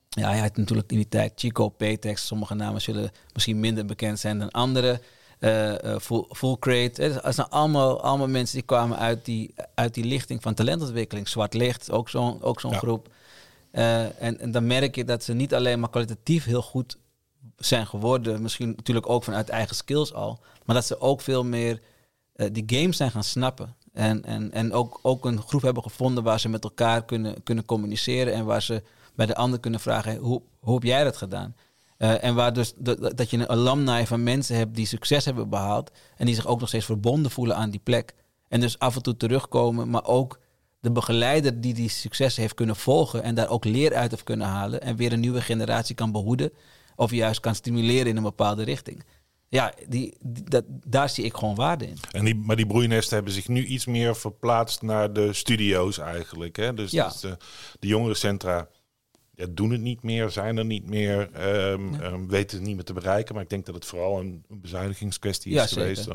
ja, 0.09 0.29
hij 0.29 0.39
had 0.39 0.57
natuurlijk 0.57 0.91
in 0.91 0.97
die 0.97 1.07
tijd 1.07 1.31
Chico, 1.35 1.69
Paytex. 1.69 2.27
Sommige 2.27 2.53
namen 2.53 2.81
zullen 2.81 3.11
misschien 3.33 3.59
minder 3.59 3.85
bekend 3.85 4.19
zijn 4.19 4.39
dan 4.39 4.51
andere. 4.51 5.01
Uh, 5.39 5.97
full, 5.99 6.25
full 6.29 6.57
Crate. 6.59 7.01
Het 7.01 7.35
zijn 7.35 7.49
allemaal, 7.49 8.01
allemaal 8.01 8.27
mensen 8.27 8.55
die 8.55 8.65
kwamen 8.65 8.97
uit 8.97 9.25
die, 9.25 9.53
uit 9.75 9.93
die 9.93 10.03
lichting 10.03 10.41
van 10.41 10.53
talentontwikkeling. 10.53 11.27
Zwart 11.27 11.53
Licht, 11.53 11.91
ook 11.91 12.09
zo'n 12.09 12.41
ook 12.41 12.59
zo'n 12.59 12.71
ja. 12.71 12.77
groep. 12.77 13.13
Uh, 13.71 14.21
en, 14.21 14.39
en 14.39 14.51
dan 14.51 14.67
merk 14.67 14.95
je 14.95 15.05
dat 15.05 15.23
ze 15.23 15.33
niet 15.33 15.53
alleen 15.53 15.79
maar 15.79 15.89
kwalitatief 15.89 16.45
heel 16.45 16.61
goed 16.61 16.97
zijn 17.57 17.87
geworden. 17.87 18.41
Misschien 18.41 18.73
natuurlijk 18.75 19.09
ook 19.09 19.23
vanuit 19.23 19.49
eigen 19.49 19.75
skills 19.75 20.13
al. 20.13 20.39
Maar 20.65 20.75
dat 20.75 20.85
ze 20.85 20.99
ook 20.99 21.21
veel 21.21 21.43
meer 21.43 21.81
die 22.51 22.63
games 22.65 22.97
zijn 22.97 23.11
gaan 23.11 23.23
snappen. 23.23 23.75
En, 23.93 24.23
en, 24.25 24.51
en 24.51 24.73
ook, 24.73 24.99
ook 25.01 25.25
een 25.25 25.41
groep 25.41 25.61
hebben 25.61 25.83
gevonden 25.83 26.23
waar 26.23 26.39
ze 26.39 26.49
met 26.49 26.63
elkaar 26.63 27.05
kunnen, 27.05 27.43
kunnen 27.43 27.65
communiceren. 27.65 28.33
En 28.33 28.45
waar 28.45 28.61
ze 28.61 28.83
bij 29.15 29.25
de 29.25 29.35
ander 29.35 29.59
kunnen 29.59 29.79
vragen, 29.79 30.17
hoe, 30.17 30.41
hoe 30.59 30.73
heb 30.73 30.83
jij 30.83 31.03
dat 31.03 31.17
gedaan? 31.17 31.55
Uh, 31.97 32.23
en 32.23 32.35
waar 32.35 32.53
dus 32.53 32.73
dat, 32.77 33.17
dat 33.17 33.29
je 33.29 33.37
een 33.37 33.49
alumni 33.49 34.07
van 34.07 34.23
mensen 34.23 34.55
hebt 34.55 34.75
die 34.75 34.85
succes 34.85 35.25
hebben 35.25 35.49
behaald. 35.49 35.91
En 36.17 36.25
die 36.25 36.35
zich 36.35 36.47
ook 36.47 36.59
nog 36.59 36.67
steeds 36.67 36.85
verbonden 36.85 37.31
voelen 37.31 37.55
aan 37.55 37.69
die 37.69 37.79
plek. 37.83 38.13
En 38.47 38.59
dus 38.59 38.79
af 38.79 38.95
en 38.95 39.01
toe 39.01 39.17
terugkomen, 39.17 39.89
maar 39.89 40.05
ook 40.05 40.39
de 40.79 40.91
begeleider 40.91 41.61
die 41.61 41.73
die 41.73 41.89
succes 41.89 42.35
heeft 42.35 42.53
kunnen 42.53 42.75
volgen. 42.75 43.23
En 43.23 43.35
daar 43.35 43.49
ook 43.49 43.65
leer 43.65 43.95
uit 43.95 44.11
heeft 44.11 44.23
kunnen 44.23 44.47
halen. 44.47 44.81
En 44.81 44.95
weer 44.95 45.13
een 45.13 45.19
nieuwe 45.19 45.41
generatie 45.41 45.95
kan 45.95 46.11
behoeden. 46.11 46.51
Of 46.95 47.11
juist 47.11 47.39
kan 47.39 47.55
stimuleren 47.55 48.07
in 48.07 48.17
een 48.17 48.23
bepaalde 48.23 48.63
richting 48.63 49.03
ja, 49.53 49.73
die, 49.87 50.13
dat, 50.43 50.63
daar 50.67 51.09
zie 51.09 51.23
ik 51.23 51.35
gewoon 51.35 51.55
waarde 51.55 51.87
in. 51.87 51.97
En 52.11 52.25
die, 52.25 52.35
maar 52.35 52.55
die 52.55 52.67
broeinesten 52.67 53.15
hebben 53.15 53.33
zich 53.33 53.47
nu 53.47 53.65
iets 53.65 53.85
meer 53.85 54.15
verplaatst 54.15 54.81
naar 54.81 55.13
de 55.13 55.33
studio's 55.33 55.97
eigenlijk. 55.97 56.55
Hè? 56.55 56.73
Dus, 56.73 56.91
ja. 56.91 57.07
dus 57.07 57.19
de, 57.19 57.37
de 57.79 57.87
jongerencentra 57.87 58.67
ja, 59.35 59.45
doen 59.49 59.71
het 59.71 59.81
niet 59.81 60.03
meer, 60.03 60.29
zijn 60.29 60.57
er 60.57 60.65
niet 60.65 60.89
meer, 60.89 61.19
um, 61.21 61.93
ja. 61.93 62.11
um, 62.11 62.29
weten 62.29 62.57
het 62.57 62.65
niet 62.65 62.75
meer 62.75 62.83
te 62.83 62.93
bereiken. 62.93 63.33
Maar 63.33 63.43
ik 63.43 63.49
denk 63.49 63.65
dat 63.65 63.75
het 63.75 63.85
vooral 63.85 64.19
een, 64.19 64.43
een 64.49 64.61
bezuinigingskwestie 64.61 65.51
is 65.51 65.57
ja, 65.57 65.65
geweest. 65.65 66.07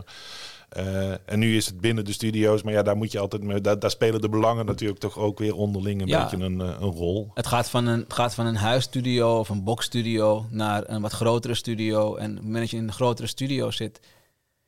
Eh, 0.68 1.10
en 1.10 1.38
nu 1.38 1.56
is 1.56 1.66
het 1.66 1.80
binnen 1.80 2.04
de 2.04 2.12
studio's, 2.12 2.62
maar 2.62 2.72
ja, 2.72 2.82
daar 2.82 2.96
moet 2.96 3.12
je 3.12 3.18
altijd 3.18 3.42
mee, 3.42 3.60
daar, 3.60 3.78
daar 3.78 3.90
spelen 3.90 4.20
de 4.20 4.28
belangen 4.28 4.66
natuurlijk 4.66 4.98
toch 5.00 5.18
ook 5.18 5.38
weer 5.38 5.54
onderling 5.56 6.00
een 6.00 6.06
Ja. 6.08 6.22
beetje 6.22 6.44
een, 6.44 6.60
eh, 6.60 6.66
een 6.66 6.90
rol. 6.92 7.30
Het 7.34 7.46
gaat 7.46 7.70
van 7.70 7.86
een, 7.86 8.00
het 8.00 8.12
gaat 8.12 8.34
van 8.34 8.46
een 8.46 8.56
huisstudio 8.56 9.38
of 9.38 9.48
een 9.48 9.64
boxstudio 9.64 10.46
naar 10.50 10.82
een 10.86 11.00
wat 11.02 11.12
grotere 11.12 11.54
studio. 11.54 12.16
En 12.16 12.30
op 12.30 12.36
het 12.36 12.44
moment 12.44 12.60
dat 12.62 12.70
je 12.70 12.76
in 12.76 12.82
een 12.86 12.92
grotere 12.92 13.28
studio 13.28 13.70
zit, 13.70 14.00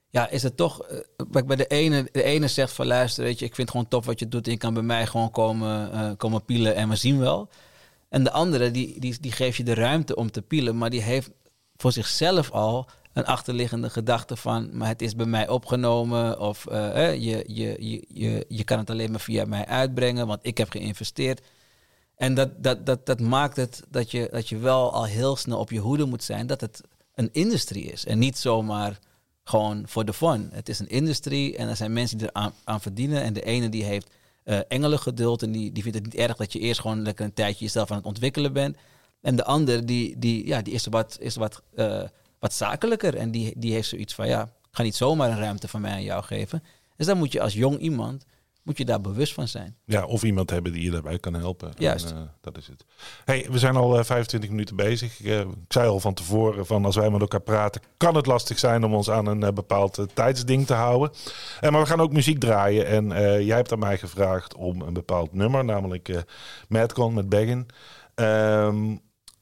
ja, 0.08 0.28
is 0.28 0.42
het 0.42 0.56
toch. 0.56 0.82
eh, 0.82 1.42
bij 1.46 1.56
de 1.56 1.66
ene, 1.66 2.08
de 2.12 2.22
ene 2.22 2.48
zegt 2.48 2.72
van 2.72 2.86
luister, 2.86 3.24
weet 3.24 3.38
je, 3.38 3.44
ik 3.44 3.54
vind 3.54 3.68
het 3.68 3.76
gewoon 3.76 3.90
tof 3.90 4.06
wat 4.06 4.18
je 4.18 4.28
doet. 4.28 4.46
En 4.46 4.52
je 4.52 4.58
kan 4.58 4.74
bij 4.74 4.82
mij 4.82 5.06
gewoon 5.06 5.30
komen, 5.30 6.16
komen 6.16 6.44
pielen 6.44 6.74
en 6.74 6.88
we 6.88 6.96
zien 6.96 7.18
wel. 7.18 7.48
En 8.08 8.24
de 8.24 8.30
andere, 8.30 8.70
die, 8.70 9.00
die, 9.00 9.16
die 9.20 9.32
geeft 9.32 9.56
je 9.56 9.62
de 9.64 9.74
ruimte 9.74 10.14
om 10.16 10.30
te 10.30 10.42
pielen, 10.42 10.78
maar 10.78 10.90
die 10.90 11.02
heeft 11.02 11.30
voor 11.76 11.92
zichzelf 11.92 12.50
al 12.50 12.86
een 13.12 13.24
achterliggende 13.24 13.90
gedachte 13.90 14.36
van, 14.36 14.76
maar 14.76 14.88
het 14.88 15.02
is 15.02 15.16
bij 15.16 15.26
mij 15.26 15.48
opgenomen 15.48 16.40
of 16.40 16.66
eh, 16.66 17.14
je, 17.14 17.44
je, 17.46 17.76
je, 17.78 18.04
je, 18.08 18.44
je 18.48 18.64
kan 18.64 18.78
het 18.78 18.90
alleen 18.90 19.10
maar 19.10 19.20
via 19.20 19.44
mij 19.44 19.66
uitbrengen, 19.66 20.26
want 20.26 20.40
ik 20.42 20.58
heb 20.58 20.70
geïnvesteerd. 20.70 21.40
En 22.16 22.34
dat, 22.34 22.62
dat, 22.62 22.86
dat, 22.86 23.06
dat 23.06 23.20
maakt 23.20 23.56
het 23.56 23.82
dat 23.88 24.10
je, 24.10 24.28
dat 24.30 24.48
je 24.48 24.58
wel 24.58 24.92
al 24.92 25.04
heel 25.04 25.36
snel 25.36 25.58
op 25.58 25.70
je 25.70 25.78
hoede 25.78 26.04
moet 26.04 26.24
zijn 26.24 26.46
dat 26.46 26.60
het 26.60 26.80
een 27.14 27.28
industrie 27.32 27.84
is. 27.84 28.04
En 28.04 28.18
niet 28.18 28.38
zomaar 28.38 28.98
gewoon 29.44 29.82
voor 29.86 30.04
de 30.04 30.12
fun. 30.12 30.48
Het 30.52 30.68
is 30.68 30.78
een 30.78 30.88
industrie 30.88 31.56
en 31.56 31.68
er 31.68 31.76
zijn 31.76 31.92
mensen 31.92 32.18
die 32.18 32.26
er 32.26 32.32
aan, 32.32 32.52
aan 32.64 32.80
verdienen. 32.80 33.22
En 33.22 33.32
de 33.32 33.42
ene 33.42 33.68
die 33.68 33.84
heeft 33.84 34.10
eh 34.44 34.58
engelen 34.68 34.98
geduld 34.98 35.42
en 35.42 35.52
die, 35.52 35.72
die 35.72 35.82
vindt 35.82 35.98
het 35.98 36.06
niet 36.06 36.14
erg 36.14 36.36
dat 36.36 36.52
je 36.52 36.58
eerst 36.58 36.80
gewoon 36.80 37.02
lekker 37.02 37.24
een 37.24 37.34
tijdje 37.34 37.64
jezelf 37.64 37.90
aan 37.90 37.96
het 37.96 38.06
ontwikkelen 38.06 38.52
bent. 38.52 38.76
En 39.20 39.36
de 39.36 39.44
ander 39.44 39.86
die, 39.86 40.18
die, 40.18 40.46
ja, 40.46 40.62
die 40.62 40.74
is 40.74 40.86
wat, 40.86 41.16
is 41.20 41.36
wat, 41.36 41.62
eh, 41.74 42.02
wat 42.40 42.52
zakelijker 42.52 43.16
en 43.16 43.30
die, 43.30 43.52
die 43.56 43.72
heeft 43.72 43.88
zoiets 43.88 44.14
van 44.14 44.28
ja, 44.28 44.42
ik 44.42 44.76
ga 44.76 44.82
niet 44.82 44.96
zomaar 44.96 45.30
een 45.30 45.38
ruimte 45.38 45.68
van 45.68 45.80
mij 45.80 45.92
aan 45.92 46.02
jou 46.02 46.22
geven. 46.22 46.62
Dus 46.96 47.06
dan 47.06 47.18
moet 47.18 47.32
je 47.32 47.40
als 47.40 47.52
jong 47.52 47.78
iemand, 47.78 48.24
moet 48.62 48.78
je 48.78 48.84
daar 48.84 49.00
bewust 49.00 49.34
van 49.34 49.48
zijn. 49.48 49.76
Ja, 49.84 50.04
of 50.04 50.22
iemand 50.22 50.50
hebben 50.50 50.72
die 50.72 50.82
je 50.82 50.90
daarbij 50.90 51.18
kan 51.18 51.34
helpen. 51.34 51.72
Juist. 51.78 52.10
En, 52.10 52.16
eh, 52.16 52.22
dat 52.40 52.56
is 52.56 52.66
het. 52.66 52.84
Hey, 53.24 53.46
we 53.50 53.58
zijn 53.58 53.76
al 53.76 53.98
eh, 53.98 54.04
25 54.04 54.50
minuten 54.50 54.76
bezig. 54.76 55.22
Eh, 55.22 55.40
ik 55.40 55.46
zei 55.68 55.88
al 55.88 56.00
van 56.00 56.14
tevoren 56.14 56.66
van 56.66 56.84
als 56.84 56.96
wij 56.96 57.10
met 57.10 57.20
elkaar 57.20 57.40
praten, 57.40 57.82
kan 57.96 58.14
het 58.14 58.26
lastig 58.26 58.58
zijn 58.58 58.84
om 58.84 58.94
ons 58.94 59.10
aan 59.10 59.26
een 59.26 59.54
bepaald 59.54 60.06
tijdsding 60.14 60.66
te 60.66 60.74
houden. 60.74 61.10
Maar 61.60 61.80
we 61.80 61.86
gaan 61.86 62.00
ook 62.00 62.12
muziek 62.12 62.40
draaien 62.40 62.86
en 62.86 63.08
jij 63.44 63.56
hebt 63.56 63.72
aan 63.72 63.78
mij 63.78 63.98
gevraagd 63.98 64.54
om 64.54 64.80
een 64.80 64.92
bepaald 64.92 65.32
nummer, 65.32 65.64
namelijk 65.64 66.24
Madcon 66.68 67.14
met 67.14 67.28
Baggin. 67.28 67.66
Ehm, 68.14 68.96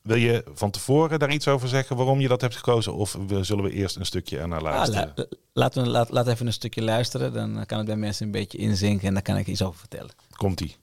wil 0.08 0.16
je 0.16 0.44
van 0.54 0.70
tevoren 0.70 1.18
daar 1.18 1.32
iets 1.32 1.48
over 1.48 1.68
zeggen 1.68 1.96
waarom 1.96 2.20
je 2.20 2.28
dat 2.28 2.40
hebt 2.40 2.56
gekozen? 2.56 2.94
Of 2.94 3.18
zullen 3.40 3.64
we 3.64 3.70
eerst 3.72 3.96
een 3.96 4.06
stukje 4.06 4.38
ernaar 4.38 4.58
Ah, 4.58 4.64
luisteren? 4.64 5.12
la- 5.16 5.24
laten 5.52 5.82
we 5.82 5.88
laat, 5.88 6.10
laat 6.10 6.26
even 6.28 6.46
een 6.46 6.52
stukje 6.52 6.82
luisteren, 6.82 7.32
dan 7.32 7.66
kan 7.66 7.78
het 7.78 7.86
bij 7.86 7.96
mensen 7.96 8.26
een 8.26 8.32
beetje 8.32 8.58
inzinken 8.58 9.08
en 9.08 9.14
dan 9.14 9.22
kan 9.22 9.36
ik 9.36 9.46
iets 9.46 9.62
over 9.62 9.78
vertellen. 9.78 10.10
Komt-ie. 10.36 10.76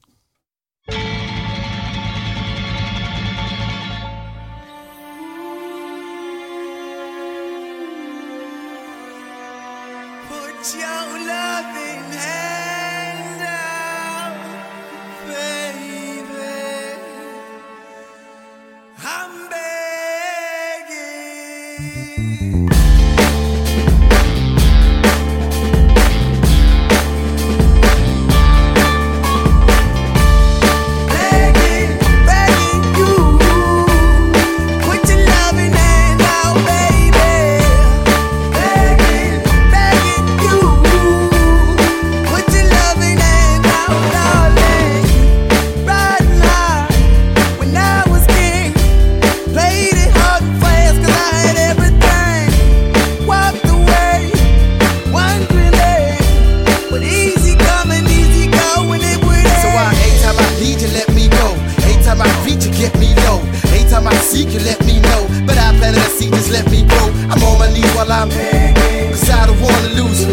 I'm 68.15 68.29
Cause 68.29 69.29
I 69.29 69.45
don't 69.45 69.59
wanna 69.59 69.89
lose. 69.99 70.23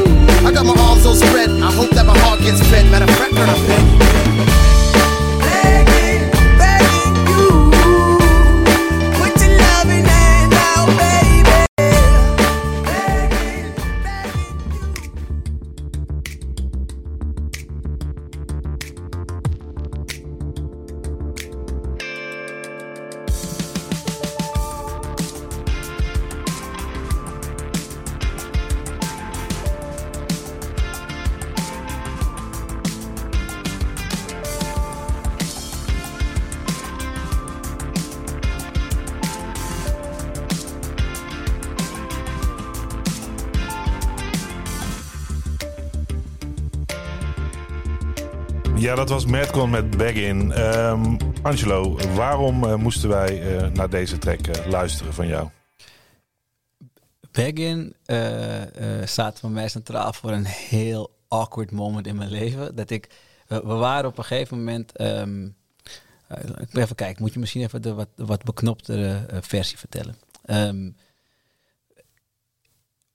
I 0.46 0.52
got 0.52 0.64
my 0.64 0.74
arms 0.86 1.02
so 1.02 1.14
spread. 1.14 1.50
I 1.50 1.72
hope 1.72 1.90
that 1.90 2.06
my 2.06 2.16
heart 2.18 2.38
gets 2.40 2.62
fed. 2.70 2.86
Matter 2.92 3.10
of 3.10 3.18
fact, 3.18 3.34
dat 49.02 49.10
was 49.10 49.26
Madcon 49.26 49.70
met 49.70 49.96
Baggin. 49.96 50.52
Ehm 50.52 51.16
Angelo, 51.42 51.98
waarom 52.14 52.64
eh, 52.64 52.74
moesten 52.74 53.08
wij 53.08 53.56
eh, 53.56 53.68
naar 53.68 53.90
deze 53.90 54.18
track 54.18 54.46
eh, 54.46 54.66
luisteren 54.66 55.14
van 55.14 55.26
jou? 55.26 55.48
Baggin 57.32 57.94
staat 59.04 59.38
voor 59.38 59.50
mij 59.50 59.68
centraal 59.68 60.12
voor 60.12 60.30
een 60.30 60.44
heel 60.44 61.10
awkward 61.28 61.70
moment 61.70 62.06
in 62.06 62.16
mijn 62.16 62.30
leven. 62.30 62.74
Dat 62.76 62.90
ik, 62.90 63.08
we, 63.46 63.60
waren 63.62 64.10
op 64.10 64.18
een 64.18 64.24
gegeven 64.24 64.58
moment. 64.58 64.96
ehm, 64.96 65.48
eh, 66.26 66.82
even 66.82 66.96
kijken, 66.96 67.22
moet 67.22 67.32
je 67.32 67.40
misschien 67.40 67.62
even 67.62 67.82
de 67.82 67.94
wat, 67.94 68.08
wat 68.16 68.44
beknoptere 68.44 69.26
versie 69.40 69.78
vertellen. 69.78 70.16
Ehm, 70.44 70.90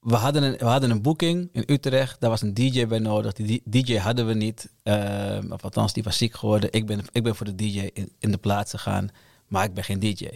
we, 0.07 0.15
hadden 0.15 0.43
een, 0.43 0.57
we 0.57 0.65
hadden 0.65 0.89
een 0.89 1.01
boeking 1.01 1.49
in 1.51 1.63
Utrecht, 1.65 2.19
daar 2.19 2.29
was 2.29 2.41
een 2.41 2.53
DJ 2.53 2.87
bij 2.87 2.99
nodig. 2.99 3.33
Die 3.33 3.45
di- 3.45 3.83
DJ 3.83 3.97
hadden 3.97 4.27
we 4.27 4.33
niet, 4.33 4.69
ehm, 4.83 5.51
of 5.51 5.63
althans, 5.63 5.93
die 5.93 6.03
was 6.03 6.17
ziek 6.17 6.35
geworden. 6.35 6.71
Ik 6.71 6.85
ben, 6.85 7.01
ik 7.11 7.23
ben 7.23 7.35
voor 7.35 7.45
de 7.45 7.55
DJ 7.55 7.89
in, 8.19 8.31
de 8.31 8.37
plaats 8.37 8.71
gegaan, 8.71 9.09
maar 9.47 9.63
ik 9.63 9.73
ben 9.73 9.83
geen 9.83 9.99
DJ. 9.99 10.27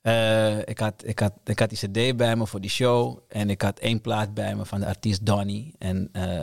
Eh, 0.00 0.58
ik, 0.58 0.78
had, 0.78 1.02
ik, 1.06 1.18
had, 1.18 1.32
ik 1.44 1.58
had 1.58 1.70
die 1.70 1.78
CD 1.78 2.16
bij 2.16 2.36
me 2.36 2.46
voor 2.46 2.60
die 2.60 2.70
show. 2.70 3.18
En 3.28 3.50
ik 3.50 3.62
had 3.62 3.78
één 3.78 4.00
plaat 4.00 4.34
bij 4.34 4.56
me 4.56 4.64
van 4.64 4.80
de 4.80 4.86
artiest 4.86 5.26
Donny. 5.26 5.72
En 5.78 6.08
eh, 6.12 6.42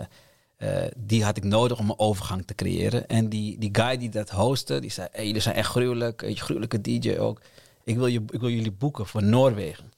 eh, 0.58 0.92
die 0.98 1.24
had 1.24 1.38
ik 1.38 1.44
nodig 1.44 1.80
om 1.80 1.90
een 1.90 2.00
overgang 2.00 2.46
te 2.46 2.56
creëren. 2.56 3.08
En 3.08 3.30
die, 3.30 3.58
die 3.58 3.70
guy 3.72 3.98
die 3.98 4.10
dat 4.10 4.30
hostte, 4.30 4.80
die 4.80 4.92
zei: 4.92 5.08
hey, 5.12 5.26
jullie 5.26 5.42
zijn 5.42 5.56
echt 5.56 5.70
gruwelijk. 5.70 6.22
Je, 6.22 6.36
gruwelijke 6.36 6.82
DJ 6.82 7.18
ook. 7.18 7.42
Ik 7.84 7.98
wil, 7.98 8.08
je, 8.08 8.22
ik 8.30 8.40
wil 8.40 8.50
jullie 8.50 8.72
boeken 8.72 9.06
voor 9.06 9.24
Noorwegen. 9.24 9.92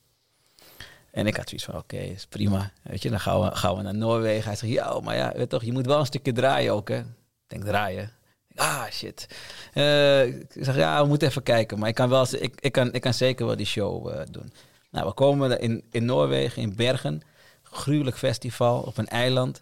En 1.12 1.28
ik 1.28 1.36
had 1.36 1.50
zoiets 1.50 1.66
van: 1.66 1.78
oké, 1.78 1.98
is 1.98 2.26
prima. 2.26 2.72
Weet 2.84 3.02
je, 3.02 3.10
dan 3.10 3.20
gaan 3.20 3.42
we, 3.42 3.56
gaan 3.56 3.76
we 3.76 3.82
naar 3.82 3.96
Noorwegen. 3.96 4.46
Hij 4.46 4.56
zegt: 4.56 4.74
ja, 4.74 5.00
maar 5.00 5.16
ja, 5.16 5.34
weet 5.36 5.50
toch, 5.50 5.64
je 5.64 5.72
moet 5.72 5.86
wel 5.86 6.00
een 6.00 6.06
stukje 6.06 6.32
draaien 6.32 6.74
ook, 6.74 6.90
hè? 6.90 6.98
Ik 6.98 7.06
denk 7.48 7.64
draaien. 7.64 8.12
Ah, 8.56 8.86
shit. 8.92 9.28
Eh, 9.74 10.26
ik 10.26 10.46
zeg, 10.54 10.76
ja, 10.76 11.02
we 11.02 11.08
moeten 11.08 11.28
even 11.28 11.44
kijken. 11.44 11.80
Maar 11.80 11.90
ik 11.90 11.96
kan, 11.96 12.10
wel, 12.10 12.26
ik, 12.32 12.62
ik 12.62 12.72
kan, 12.72 12.94
ik 12.94 13.02
kan 13.02 13.14
zeker 13.14 13.46
wel 13.46 13.56
die 13.56 13.66
show 13.66 14.10
eh, 14.10 14.22
doen. 14.32 14.54
Nou, 14.92 15.08
we 15.08 15.14
komen 15.14 15.60
in, 15.60 15.84
in 15.92 16.06
Noorwegen, 16.06 16.62
in 16.62 16.76
Bergen. 16.76 17.22
Gruwelijk 17.64 18.18
festival 18.18 18.82
op 18.82 18.98
een 18.98 19.08
eiland. 19.08 19.62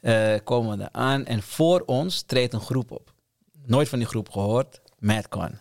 Eh, 0.00 0.34
komen 0.44 0.70
we 0.70 0.76
daar 0.76 0.88
aan. 0.92 1.26
En 1.26 1.42
voor 1.42 1.82
ons 1.86 2.22
treedt 2.22 2.52
een 2.52 2.60
groep 2.60 2.90
op. 2.90 3.12
Nooit 3.64 3.88
van 3.88 3.98
die 3.98 4.08
groep 4.08 4.30
gehoord. 4.30 4.80
Madcon. 4.98 5.58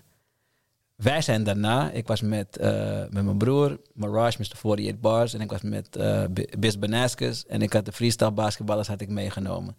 Wij 0.95 1.21
zijn 1.21 1.43
daarna, 1.43 1.91
ik 1.91 2.07
was 2.07 2.21
met, 2.21 2.57
eh, 2.57 2.99
met 3.09 3.23
mijn 3.23 3.37
broer, 3.37 3.79
Mirage, 3.93 4.37
Mr. 4.39 4.51
48 4.51 4.99
Bars. 4.99 5.33
En 5.33 5.41
ik 5.41 5.49
was 5.51 5.61
met 5.61 5.95
eh 5.95 6.23
B- 6.33 6.59
Bis 6.59 6.79
Banaskus. 6.79 7.45
En 7.45 7.61
ik 7.61 7.73
had 7.73 7.85
de 7.85 7.91
freestyle 7.91 8.31
basketballers 8.31 8.87
had 8.87 9.01
ik 9.01 9.09
meegenomen. 9.09 9.75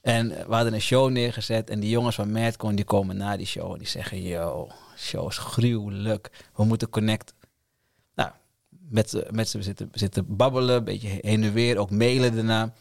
En 0.00 0.28
we 0.28 0.54
hadden 0.54 0.72
een 0.74 0.80
show 0.80 1.10
neergezet. 1.10 1.70
En 1.70 1.80
die 1.80 1.90
jongens 1.90 2.14
van 2.14 2.32
Madcon 2.32 2.74
die 2.74 2.84
komen 2.84 3.16
na 3.16 3.36
die 3.36 3.46
show. 3.46 3.72
En 3.72 3.78
die 3.78 3.88
zeggen, 3.88 4.22
yo, 4.22 4.68
show 4.96 5.28
is 5.28 5.38
gruwelijk. 5.38 6.30
We 6.56 6.64
moeten 6.64 6.88
connecten. 6.88 7.34
Nou, 8.14 8.30
met 8.68 9.10
z'n 9.10 9.24
met 9.30 9.48
z'n 9.48 9.60
zitten, 9.60 9.88
zitten 9.92 10.36
babbelen, 10.36 10.76
een 10.76 10.84
beetje 10.84 11.18
heen 11.20 11.42
en 11.42 11.52
weer. 11.52 11.78
Ook 11.78 11.90
mailen 11.90 12.34
daarna. 12.34 12.72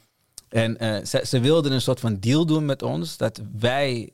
En 0.50 0.78
eh, 0.78 1.06
ze, 1.06 1.22
ze 1.26 1.40
wilden 1.40 1.72
een 1.72 1.82
soort 1.82 2.00
van 2.00 2.20
deal 2.20 2.46
doen 2.46 2.66
met 2.66 2.82
ons. 2.82 3.18
Dat 3.18 3.42
wij 3.60 4.12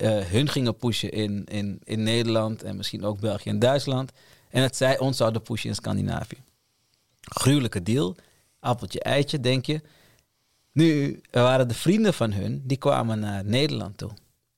eh, 0.00 0.18
hun 0.18 0.48
gingen 0.48 0.76
pushen 0.76 1.10
in, 1.10 1.44
in, 1.44 1.80
in 1.84 2.02
Nederland 2.02 2.62
en 2.62 2.76
misschien 2.76 3.04
ook 3.04 3.20
België 3.20 3.48
en 3.48 3.58
Duitsland. 3.58 4.12
En 4.48 4.62
dat 4.62 4.76
zij 4.76 4.98
ons 4.98 5.16
zouden 5.16 5.42
pushen 5.42 5.68
in 5.68 5.74
Scandinavië. 5.74 6.42
Gruwelijke 7.20 7.82
deal. 7.82 8.16
Appeltje, 8.60 9.00
eitje, 9.00 9.40
denk 9.40 9.66
je. 9.66 9.80
Nu 10.72 11.20
er 11.30 11.42
waren 11.42 11.68
de 11.68 11.74
vrienden 11.74 12.14
van 12.14 12.32
hun, 12.32 12.62
die 12.64 12.76
kwamen 12.76 13.18
naar 13.18 13.44
Nederland 13.44 13.98
toe. 13.98 14.10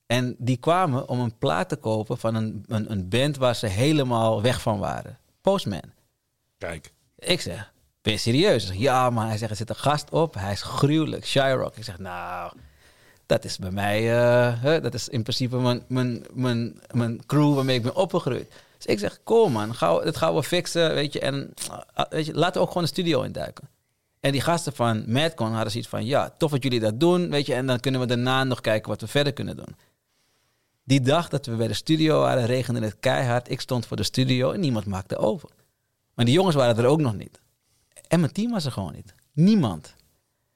En 0.05 0.35
die 0.37 0.57
kwamen 0.57 1.09
om 1.09 1.19
een 1.19 1.37
plaat 1.37 1.69
te 1.69 1.75
kopen 1.75 2.17
van 2.17 2.35
een, 2.35 2.63
een, 2.67 2.91
een 2.91 3.09
band 3.09 3.37
waar 3.37 3.55
ze 3.55 3.67
helemaal 3.67 4.41
weg 4.41 4.61
van 4.61 4.79
waren. 4.79 5.17
Postman. 5.41 5.91
Kijk. 6.57 6.93
Ik 7.17 7.41
zeg, 7.41 7.73
ben 8.01 8.13
je 8.13 8.19
serieus? 8.19 8.63
Ik 8.63 8.69
zeg, 8.69 8.77
ja, 8.77 9.09
maar 9.09 9.27
hij 9.27 9.37
zegt, 9.37 9.51
er 9.51 9.57
zit 9.57 9.69
een 9.69 9.75
gast 9.75 10.09
op. 10.09 10.33
Hij 10.33 10.51
is 10.51 10.61
gruwelijk, 10.61 11.25
Shyrock. 11.25 11.77
Ik 11.77 11.83
zeg, 11.83 11.99
nou, 11.99 12.53
dat 13.25 13.43
is 13.43 13.57
bij 13.57 13.71
mij, 13.71 14.19
eh, 14.19 14.61
hè, 14.61 14.81
dat 14.81 14.93
is 14.93 15.09
in 15.09 15.21
principe 15.21 15.57
mijn, 15.57 15.83
mijn, 15.87 16.25
mijn, 16.33 16.81
mijn 16.91 17.25
crew 17.25 17.55
waarmee 17.55 17.75
ik 17.75 17.83
ben 17.83 17.95
opgegroeid. 17.95 18.51
Dus 18.77 18.85
ik 18.85 18.99
zeg, 18.99 19.19
kom 19.23 19.51
man, 19.51 19.75
dat 19.79 20.17
gaan 20.17 20.35
we 20.35 20.43
fixen, 20.43 20.93
weet 20.93 21.13
je. 21.13 21.19
En 21.19 21.53
ah, 21.93 22.09
weet 22.09 22.25
je, 22.25 22.33
laten 22.33 22.53
we 22.53 22.59
ook 22.59 22.67
gewoon 22.67 22.83
de 22.83 22.89
studio 22.89 23.21
induiken. 23.21 23.69
En 24.19 24.31
die 24.31 24.41
gasten 24.41 24.73
van 24.73 25.03
Madcon 25.11 25.51
hadden 25.51 25.71
zoiets 25.71 25.89
van, 25.89 26.05
ja, 26.05 26.33
tof 26.37 26.51
dat 26.51 26.63
jullie 26.63 26.79
dat 26.79 26.99
doen, 26.99 27.29
weet 27.29 27.45
je. 27.45 27.53
En 27.53 27.65
dan 27.65 27.79
kunnen 27.79 28.01
we 28.01 28.07
daarna 28.07 28.43
nog 28.43 28.61
kijken 28.61 28.89
wat 28.89 29.01
we 29.01 29.07
verder 29.07 29.33
kunnen 29.33 29.55
doen. 29.55 29.75
Die 30.83 31.01
dag 31.01 31.29
dat 31.29 31.45
we 31.45 31.55
bij 31.55 31.67
de 31.67 31.73
studio 31.73 32.19
waren, 32.19 32.45
regende 32.45 32.81
het 32.81 32.95
keihard. 32.99 33.51
Ik 33.51 33.61
stond 33.61 33.85
voor 33.85 33.97
de 33.97 34.03
studio 34.03 34.51
en 34.51 34.59
niemand 34.59 34.85
maakte 34.85 35.17
over. 35.17 35.49
Maar 36.13 36.25
die 36.25 36.33
jongens 36.33 36.55
waren 36.55 36.77
er 36.77 36.85
ook 36.85 36.99
nog 36.99 37.15
niet. 37.15 37.41
En 38.07 38.19
mijn 38.19 38.31
team 38.31 38.51
was 38.51 38.65
er 38.65 38.71
gewoon 38.71 38.93
niet. 38.93 39.13
Niemand. 39.33 39.93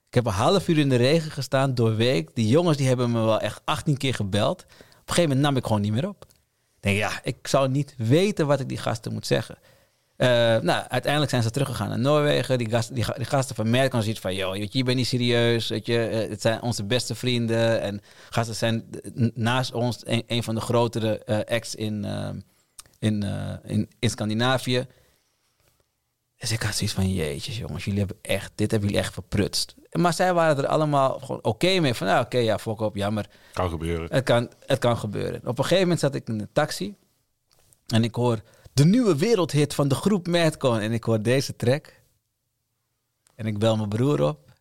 Ik 0.08 0.14
heb 0.14 0.26
een 0.26 0.32
half 0.32 0.68
uur 0.68 0.78
in 0.78 0.90
de 0.90 0.96
regen 0.96 1.32
gestaan 1.32 1.74
door 1.76 1.96
week. 1.96 2.30
Die 2.36 2.48
jongens 2.48 2.78
die 2.78 2.88
hebben 2.88 3.12
me 3.12 3.22
wel 3.26 3.40
echt 3.40 3.62
18 3.66 3.98
keer 3.98 4.14
gebeld. 4.14 4.62
Op 4.62 4.68
een 4.70 4.76
gegeven 5.06 5.24
moment 5.30 5.42
nam 5.42 5.58
ik 5.58 5.66
gewoon 5.66 5.82
niet 5.82 5.92
meer 5.92 6.08
op. 6.08 6.26
Ik 6.30 6.84
denk, 6.84 6.98
ja, 6.98 7.20
ik 7.24 7.48
zou 7.48 7.70
niet 7.70 7.94
weten 7.98 8.48
wat 8.48 8.60
ik 8.60 8.70
die 8.70 8.78
gasten 8.78 9.14
moet 9.14 9.28
zeggen. 9.28 9.58
Eh, 10.16 10.28
nou, 10.58 10.86
uiteindelijk 10.88 11.30
zijn 11.32 11.44
ze 11.44 11.50
teruggegaan 11.52 11.90
naar 11.90 12.00
Noorwegen. 12.00 12.58
Die, 12.58 12.70
gasten, 12.70 12.96
die, 12.96 13.04
ga- 13.04 13.14
die 13.14 13.26
gasten 13.26 13.56
van 13.56 13.70
Merk 13.70 13.92
kan 13.92 14.02
zoiets 14.02 14.20
van... 14.20 14.36
joh, 14.36 14.56
je, 14.56 14.68
je 14.72 14.84
bent 14.84 14.98
niet 14.98 15.08
serieus. 15.08 15.68
Weet 15.68 15.86
je, 15.86 16.00
eh, 16.08 16.30
het 16.30 16.42
zijn 16.42 16.62
onze 16.62 16.84
beste 16.84 17.16
vrienden. 17.16 17.82
En 17.82 18.02
gasten 18.30 18.56
zijn 18.56 18.90
naast 19.34 19.74
ons 19.74 20.02
een, 20.06 20.44
van 20.44 20.56
de 20.56 20.62
grotere 20.62 21.24
eh, 21.24 21.56
acts 21.56 21.76
in, 21.76 22.06
in, 23.00 23.24
in, 23.66 23.90
in 24.00 24.10
Scandinavië. 24.10 24.86
Dus 26.38 26.52
ik 26.52 26.62
had 26.62 26.76
zoiets 26.76 26.96
van, 26.96 27.14
jeetjes 27.14 27.58
jongens, 27.58 27.86
jullie 27.86 28.00
hebben 28.00 28.18
echt, 28.22 28.52
dit 28.56 28.72
hebben 28.72 28.90
jullie 28.90 29.04
echt 29.04 29.14
verprutst. 29.14 29.76
Maar 29.92 30.14
zij 30.14 30.34
waren 30.34 30.58
er 30.58 30.68
allemaal 30.68 31.20
gewoon 31.20 31.44
oké 31.44 31.80
mee. 31.80 31.94
Van, 31.94 32.08
nou 32.08 32.26
oké, 32.26 32.38
ja, 32.38 32.60
fok 32.60 32.80
op, 32.80 32.96
jammer. 32.96 33.30
Kan 33.54 33.70
gebeuren. 33.70 34.08
Het 34.12 34.24
kan, 34.24 34.52
het 34.66 34.80
kan 34.80 34.98
gebeuren. 34.98 35.40
Op 35.40 35.58
een 35.58 35.64
gegeven 35.64 35.82
moment 35.82 36.00
zat 36.00 36.16
ik 36.16 36.28
in 36.28 36.40
een 36.40 36.50
taxi. 36.54 36.96
En 37.88 38.04
ik 38.04 38.16
hoor 38.16 38.42
de 38.74 38.86
nieuwe 38.86 39.18
wereldhit 39.18 39.74
van 39.74 39.88
de 39.88 39.96
groep 39.96 40.28
Madcon. 40.28 40.80
En 40.80 40.92
ik 40.92 41.04
hoor 41.04 41.22
deze 41.22 41.56
track. 41.56 41.94
En 43.36 43.46
ik 43.46 43.60
bel 43.60 43.78
mijn 43.78 43.90
broer 43.90 44.22
op. 44.22 44.52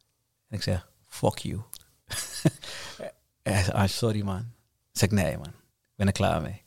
En 0.48 0.56
ik 0.56 0.62
zeg, 0.62 0.88
fuck 1.06 1.38
you. 1.38 1.60
en 3.42 3.52
hij 3.52 3.62
zegt, 3.62 3.72
ah, 3.72 3.88
sorry 3.88 4.22
man. 4.22 4.52
Ik 4.92 4.98
zeg, 4.98 5.10
nee 5.10 5.36
man, 5.36 5.46
ik 5.46 5.96
ben 5.96 6.06
er 6.06 6.12
klaar 6.12 6.42
mee. 6.42 6.65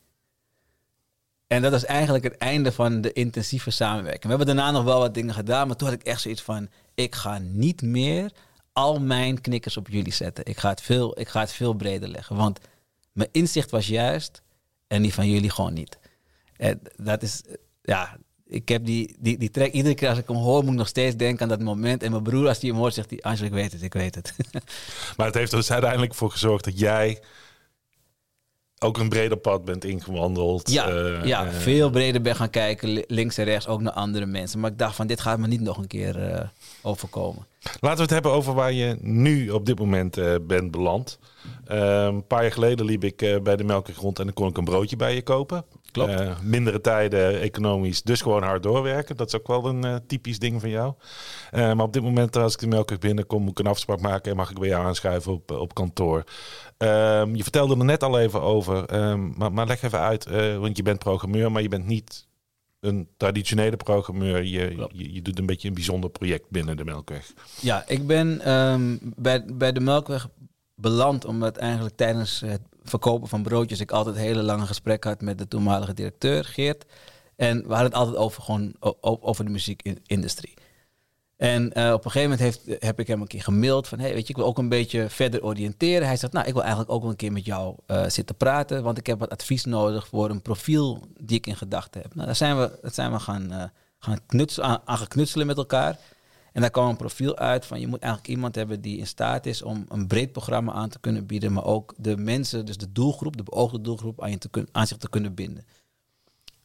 En 1.49 1.61
dat 1.61 1.71
was 1.71 1.85
eigenlijk 1.85 2.23
het 2.23 2.37
einde 2.37 2.71
van 2.71 3.01
de 3.01 3.13
intensieve 3.13 3.71
samenwerking. 3.71 4.23
We 4.23 4.29
hebben 4.29 4.47
daarna 4.47 4.71
nog 4.71 4.83
wel 4.83 4.99
wat 4.99 5.13
dingen 5.13 5.33
gedaan, 5.33 5.67
maar 5.67 5.75
toen 5.75 5.87
had 5.87 5.99
ik 5.99 6.05
echt 6.05 6.21
zoiets 6.21 6.41
van: 6.41 6.69
ik 6.95 7.15
ga 7.15 7.37
niet 7.37 7.81
meer 7.81 8.31
al 8.73 8.99
mijn 8.99 9.41
knikkers 9.41 9.77
op 9.77 9.87
jullie 9.87 10.13
zetten. 10.13 10.45
Ik 10.45 10.57
ga 10.57 10.69
het 10.69 10.81
veel, 10.81 11.19
ik 11.19 11.27
ga 11.27 11.39
het 11.39 11.51
veel 11.51 11.73
breder 11.73 12.09
leggen. 12.09 12.35
Want 12.35 12.59
mijn 13.11 13.29
inzicht 13.31 13.71
was 13.71 13.87
juist 13.87 14.41
en 14.87 15.01
die 15.01 15.13
van 15.13 15.29
jullie 15.29 15.49
gewoon 15.49 15.73
niet. 15.73 15.99
En 16.57 16.79
dat 16.95 17.23
is, 17.23 17.41
ja, 17.81 18.17
ik 18.45 18.69
heb 18.69 18.85
die, 18.85 19.15
die, 19.19 19.37
die 19.37 19.51
track, 19.51 19.71
iedere 19.71 19.95
keer 19.95 20.09
als 20.09 20.17
ik 20.17 20.27
hem 20.27 20.37
hoor, 20.37 20.63
moet 20.63 20.71
ik 20.71 20.77
nog 20.77 20.87
steeds 20.87 21.15
denken 21.15 21.41
aan 21.41 21.49
dat 21.49 21.61
moment. 21.61 22.03
En 22.03 22.11
mijn 22.11 22.23
broer, 22.23 22.47
als 22.47 22.59
hij 22.59 22.69
hem 22.69 22.79
hoort, 22.79 22.93
zegt 22.93 23.09
hij: 23.09 23.21
Angel, 23.21 23.45
ik 23.45 23.51
weet 23.51 23.71
het, 23.71 23.81
ik 23.81 23.93
weet 23.93 24.15
het. 24.15 24.33
Maar 25.17 25.25
het 25.25 25.35
heeft 25.35 25.51
er 25.51 25.57
dus 25.57 25.71
uiteindelijk 25.71 26.15
voor 26.15 26.31
gezorgd 26.31 26.63
dat 26.63 26.79
jij 26.79 27.21
ook 28.79 28.97
een 28.97 29.09
breder 29.09 29.37
pad 29.37 29.65
bent 29.65 29.85
ingewandeld. 29.85 30.71
Ja, 30.71 30.87
Eh, 30.89 31.23
ja 31.25 31.45
eh, 31.45 31.51
veel 31.53 31.89
breder 31.89 32.21
ben 32.21 32.35
gaan 32.35 32.49
kijken, 32.49 32.89
li- 32.89 33.03
links 33.07 33.37
en 33.37 33.45
rechts, 33.45 33.67
ook 33.67 33.81
naar 33.81 33.93
andere 33.93 34.25
mensen. 34.25 34.59
Maar 34.59 34.71
ik 34.71 34.77
dacht 34.77 34.95
van, 34.95 35.07
dit 35.07 35.21
gaat 35.21 35.39
me 35.39 35.47
niet 35.47 35.61
nog 35.61 35.77
een 35.77 35.87
keer 35.87 36.31
eh, 36.31 36.47
overkomen. 36.81 37.47
Laten 37.79 37.97
we 37.97 38.01
het 38.03 38.11
hebben 38.11 38.31
over 38.31 38.53
waar 38.53 38.71
je 38.73 38.97
nu 39.01 39.49
op 39.49 39.65
dit 39.65 39.79
moment 39.79 40.17
bent 40.47 40.71
beland. 40.71 41.19
Een 41.65 42.27
paar 42.27 42.41
jaar 42.41 42.51
geleden 42.51 42.85
liep 42.85 43.03
ik 43.03 43.39
bij 43.43 43.55
de 43.55 43.63
Melkweg 43.63 43.97
rond 43.97 44.19
en 44.19 44.25
dan 44.25 44.33
kon 44.33 44.47
ik 44.49 44.57
een 44.57 44.63
broodje 44.63 44.95
bij 44.95 45.15
je 45.15 45.21
kopen. 45.21 45.65
Klopt. 45.91 46.43
Mindere 46.43 46.81
tijden, 46.81 47.39
economisch, 47.39 48.01
dus 48.01 48.21
gewoon 48.21 48.43
hard 48.43 48.63
doorwerken. 48.63 49.17
Dat 49.17 49.27
is 49.27 49.35
ook 49.35 49.47
wel 49.47 49.65
een 49.65 50.01
typisch 50.07 50.39
ding 50.39 50.61
van 50.61 50.69
jou. 50.69 50.93
Maar 51.51 51.81
op 51.81 51.93
dit 51.93 52.03
moment, 52.03 52.35
als 52.35 52.53
ik 52.53 52.59
de 52.59 52.67
Melkweg 52.67 52.99
binnenkom, 52.99 53.41
moet 53.41 53.51
ik 53.51 53.59
een 53.59 53.71
afspraak 53.71 53.99
maken 54.01 54.31
en 54.31 54.37
mag 54.37 54.49
ik 54.49 54.59
bij 54.59 54.67
jou 54.69 54.85
aanschuiven 54.85 55.31
op, 55.33 55.51
op 55.51 55.73
kantoor. 55.73 56.23
Ehm, 56.79 57.35
je 57.35 57.43
vertelde 57.43 57.77
er 57.77 57.85
net 57.85 58.03
al 58.03 58.19
even 58.19 58.41
over, 58.41 58.85
ehm, 58.85 59.29
maar, 59.37 59.51
maar 59.51 59.67
leg 59.67 59.81
even 59.81 59.99
uit, 59.99 60.25
eh, 60.25 60.57
want 60.57 60.77
je 60.77 60.83
bent 60.83 60.99
programmeur, 60.99 61.51
maar 61.51 61.61
je 61.61 61.67
bent 61.67 61.85
niet 61.85 62.27
een 62.79 63.07
traditionele 63.17 63.77
programmeur. 63.77 64.43
Je, 64.43 64.87
je, 64.91 65.13
je 65.13 65.21
doet 65.21 65.39
een 65.39 65.45
beetje 65.45 65.67
een 65.67 65.73
bijzonder 65.73 66.09
project 66.09 66.49
binnen 66.49 66.77
de 66.77 66.85
Melkweg. 66.85 67.33
Ja, 67.61 67.83
ik 67.87 68.07
ben 68.07 68.41
ehm, 68.41 68.97
bij, 69.01 69.45
bij 69.45 69.71
de 69.71 69.79
Melkweg 69.79 70.29
beland 70.75 71.25
omdat 71.25 71.57
eigenlijk 71.57 71.95
tijdens 71.95 72.39
het 72.39 72.61
verkopen 72.83 73.27
van 73.27 73.43
broodjes 73.43 73.79
ik 73.79 73.91
altijd 73.91 74.15
hele 74.15 74.43
lange 74.43 74.65
gesprekken 74.65 75.09
had 75.09 75.21
met 75.21 75.37
de 75.37 75.47
toenmalige 75.47 75.93
directeur, 75.93 76.45
Geert. 76.45 76.85
En 77.35 77.57
we 77.57 77.73
hadden 77.73 77.85
het 77.85 77.93
altijd 77.93 78.17
over, 78.17 78.41
gewoon, 78.41 78.73
over 79.01 79.45
de 79.45 79.51
muziekindustrie. 79.51 80.53
En 81.39 81.73
eh, 81.73 81.93
op 81.93 82.05
een 82.05 82.11
gegeven 82.11 82.37
moment 82.37 82.39
heeft, 82.39 82.83
heb 82.83 82.99
ik 82.99 83.07
hem 83.07 83.21
een 83.21 83.27
keer 83.27 83.41
gemaild 83.41 83.87
van... 83.87 83.99
Hey, 83.99 84.13
weet 84.13 84.21
je, 84.21 84.29
ik 84.29 84.35
wil 84.35 84.45
ook 84.45 84.57
een 84.57 84.69
beetje 84.69 85.09
verder 85.09 85.43
oriënteren. 85.43 86.07
Hij 86.07 86.17
zegt, 86.17 86.33
nou, 86.33 86.47
ik 86.47 86.53
wil 86.53 86.61
eigenlijk 86.61 86.91
ook 86.91 87.01
wel 87.01 87.09
een 87.09 87.15
keer 87.15 87.31
met 87.31 87.45
jou 87.45 87.75
eh, 87.85 88.07
zitten 88.07 88.35
praten... 88.35 88.83
want 88.83 88.97
ik 88.97 89.07
heb 89.07 89.19
wat 89.19 89.29
advies 89.29 89.65
nodig 89.65 90.07
voor 90.07 90.29
een 90.29 90.41
profiel 90.41 91.07
die 91.19 91.37
ik 91.37 91.47
in 91.47 91.55
gedachten 91.55 92.01
heb. 92.01 92.15
Nou, 92.15 92.25
daar 92.25 92.35
zijn 92.35 92.57
we, 92.59 92.79
dat 92.81 92.93
zijn 92.93 93.11
we 93.11 93.19
gaan, 93.19 93.51
eh, 93.51 93.63
gaan 93.99 94.19
knutselen, 94.25 94.81
aan, 94.85 94.97
geknutselen 94.97 95.47
met 95.47 95.57
elkaar. 95.57 95.97
En 96.53 96.61
daar 96.61 96.69
kwam 96.69 96.89
een 96.89 96.97
profiel 96.97 97.37
uit 97.37 97.65
van... 97.65 97.79
je 97.79 97.87
moet 97.87 98.01
eigenlijk 98.01 98.33
iemand 98.33 98.55
hebben 98.55 98.81
die 98.81 98.97
in 98.97 99.07
staat 99.07 99.45
is 99.45 99.61
om 99.61 99.85
een 99.89 100.07
breed 100.07 100.31
programma 100.31 100.71
aan 100.71 100.89
te 100.89 100.99
kunnen 100.99 101.25
bieden... 101.25 101.53
maar 101.53 101.65
ook 101.65 101.93
de 101.97 102.17
mensen, 102.17 102.65
dus 102.65 102.77
de 102.77 102.91
doelgroep, 102.91 103.37
de 103.37 103.43
beoogde 103.43 103.81
doelgroep... 103.81 104.23
aan, 104.23 104.31
je 104.31 104.37
te 104.37 104.49
kun, 104.49 104.67
zich 104.73 104.97
te 104.97 105.09
kunnen 105.09 105.33
binden. 105.33 105.65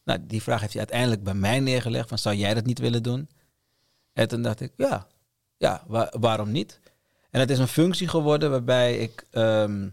Nou, 0.04 0.18
die 0.26 0.42
vraag 0.42 0.60
heeft 0.60 0.72
hij 0.72 0.82
uiteindelijk 0.82 1.22
bij 1.22 1.34
mij 1.34 1.60
neergelegd... 1.60 2.08
van 2.08 2.18
zou 2.18 2.36
jij 2.36 2.54
dat 2.54 2.66
niet 2.66 2.78
willen 2.78 3.02
doen? 3.02 3.28
En 4.14 4.28
toen 4.28 4.42
dacht 4.42 4.60
ik, 4.60 4.72
ja, 4.76 5.06
ja 5.56 5.84
wa- 5.86 6.12
waarom 6.20 6.50
niet? 6.50 6.80
En 7.30 7.40
het 7.40 7.50
is 7.50 7.58
een 7.58 7.68
functie 7.68 8.08
geworden 8.08 8.50
waarbij 8.50 8.96
ik, 8.96 9.26
ehm, 9.30 9.88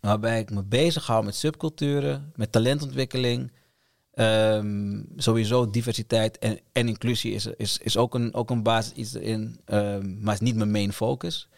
waarbij 0.00 0.38
ik 0.40 0.50
me 0.50 0.62
bezig 0.62 1.06
hou 1.06 1.24
met 1.24 1.34
subculturen, 1.34 2.32
met 2.36 2.52
talentontwikkeling. 2.52 3.52
Ehm, 4.10 5.02
sowieso 5.16 5.70
diversiteit 5.70 6.38
en, 6.38 6.60
en 6.72 6.88
inclusie 6.88 7.32
is, 7.32 7.46
is, 7.46 7.78
is 7.78 7.96
ook, 7.96 8.14
een, 8.14 8.34
ook 8.34 8.50
een 8.50 8.62
basis 8.62 8.92
iets 8.92 9.14
erin, 9.14 9.60
ehm, 9.64 10.22
maar 10.22 10.34
is 10.34 10.40
niet 10.40 10.56
mijn 10.56 10.70
main 10.70 10.92
focus. 10.92 11.48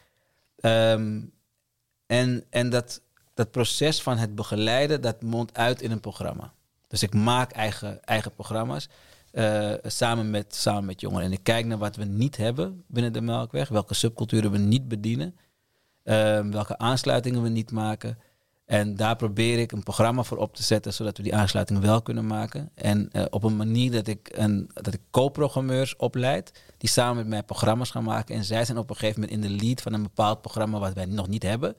En 2.06 2.44
en 2.50 2.71
dat, 2.71 3.00
dat 3.35 3.50
proces 3.50 4.02
van 4.02 4.17
het 4.19 4.35
begeleiden, 4.35 5.00
dat 5.00 5.23
mondt 5.23 5.54
uit 5.56 5.83
in 5.83 5.90
een 5.90 6.00
programma. 6.00 6.52
Dus 6.88 7.02
ik 7.02 7.15
maak 7.15 7.52
eigen, 7.52 8.04
eigen 8.04 8.35
programma's 8.35 8.88
eh, 9.33 9.73
samen, 9.83 10.31
met, 10.31 10.55
samen 10.55 10.85
met 10.85 11.01
jongeren. 11.01 11.25
En 11.25 11.33
ik 11.33 11.43
kijk 11.43 11.67
naar 11.67 11.79
wat 11.79 11.97
we 11.97 12.05
niet 12.05 12.37
hebben 12.37 12.85
binnen 12.87 13.13
de 13.13 13.21
Melkweg, 13.21 13.69
welke 13.69 13.95
subculturen 13.95 14.51
we 14.51 14.59
niet 14.59 14.89
bedienen, 14.89 15.37
ehm, 16.03 16.51
welke 16.51 16.79
aansluitingen 16.79 17.43
we 17.43 17.49
niet 17.49 17.71
maken. 17.71 18.19
En 18.65 18.97
daar 18.97 19.17
probeer 19.17 19.59
ik 19.59 19.73
een 19.73 19.83
programma 19.83 20.23
voor 20.23 20.39
op 20.39 20.55
te 20.55 20.63
zetten, 20.63 20.93
zodat 20.93 21.17
we 21.17 21.23
die 21.23 21.35
aansluiting 21.35 21.81
wel 21.81 22.03
kunnen 22.03 22.27
maken. 22.27 22.71
En 22.75 23.09
eh, 23.13 23.25
op 23.31 23.43
een 23.43 23.57
manier 23.57 23.91
dat 23.91 24.07
ik, 24.07 24.33
een, 24.35 24.71
dat 24.75 24.95
ik 24.95 25.01
co-programmeurs 25.11 25.97
opleid, 25.97 26.63
die 26.79 26.89
samen 26.89 27.17
met 27.17 27.27
mij 27.27 27.43
programma's 27.43 27.91
gaan 27.91 28.05
maken. 28.05 28.35
En 28.35 28.45
zij 28.45 28.65
zijn 28.65 28.79
op 28.79 28.91
een 28.91 28.97
gegeven 28.97 29.21
moment 29.21 29.39
in 29.39 29.49
de 29.49 29.65
lead 29.65 29.81
van 29.81 29.93
een 29.93 30.03
bepaald 30.03 30.41
programma 30.41 30.79
wat 30.79 30.93
wij 30.93 31.05
nog 31.05 31.29
niet 31.29 31.43
hebben. 31.43 31.77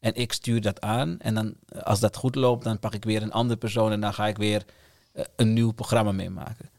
En 0.00 0.14
ik 0.14 0.32
stuur 0.32 0.60
dat 0.60 0.80
aan. 0.80 1.18
En 1.18 1.34
dan, 1.34 1.54
eh, 1.66 1.82
als 1.82 2.00
dat 2.00 2.16
goed 2.16 2.34
loopt, 2.34 2.64
dan 2.64 2.78
pak 2.78 2.94
ik 2.94 3.04
weer 3.04 3.22
een 3.22 3.32
andere 3.32 3.58
persoon 3.58 3.92
en 3.92 4.00
dan 4.00 4.14
ga 4.14 4.26
ik 4.26 4.36
weer 4.36 4.64
een 5.36 5.52
nieuw 5.52 5.72
programma 5.72 6.12
meemaken. 6.12 6.70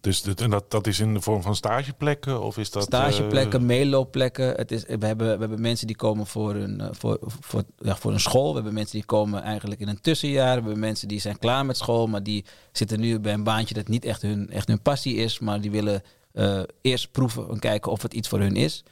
Dus 0.00 0.22
dit, 0.22 0.40
en 0.40 0.50
dat, 0.50 0.70
dat 0.70 0.86
is 0.86 1.00
in 1.00 1.14
de 1.14 1.20
vorm 1.20 1.42
van 1.42 1.56
stageplekken? 1.56 2.42
Of 2.42 2.58
is 2.58 2.70
dat, 2.70 2.82
Stageplekken, 2.82 3.60
eh, 3.60 3.66
meeloopplekken. 3.66 4.54
Het 4.54 4.72
is, 4.72 4.84
we, 4.84 5.06
hebben, 5.06 5.32
we 5.34 5.40
hebben 5.40 5.60
mensen 5.60 5.86
die 5.86 5.96
komen 5.96 6.26
voor 6.26 6.54
een, 6.54 6.80
eh, 6.80 6.88
voor, 6.90 7.18
voor, 7.20 7.62
ja, 7.78 7.96
voor 7.96 8.12
een 8.12 8.20
school. 8.20 8.48
We 8.48 8.54
hebben 8.54 8.74
mensen 8.74 8.96
die 8.96 9.06
komen 9.06 9.42
eigenlijk 9.42 9.80
in 9.80 9.88
een 9.88 10.00
tussenjaar. 10.00 10.54
We 10.54 10.62
hebben 10.62 10.78
mensen 10.78 11.08
die 11.08 11.20
zijn 11.20 11.38
klaar 11.38 11.66
met 11.66 11.76
school, 11.76 12.06
maar 12.06 12.22
die 12.22 12.44
zitten 12.72 13.00
nu 13.00 13.18
bij 13.18 13.32
een 13.32 13.44
baantje 13.44 13.74
dat 13.74 13.88
niet 13.88 14.04
echt 14.04 14.22
hun, 14.22 14.50
echt 14.50 14.68
hun 14.68 14.82
passie 14.82 15.16
is. 15.16 15.38
Maar 15.38 15.60
die 15.60 15.70
willen 15.70 16.02
eh, 16.32 16.62
eerst 16.82 17.10
proeven 17.10 17.48
en 17.48 17.58
kijken 17.58 17.92
of 17.92 18.02
het 18.02 18.14
iets 18.14 18.28
voor 18.28 18.40
hun 18.40 18.56
is. 18.56 18.84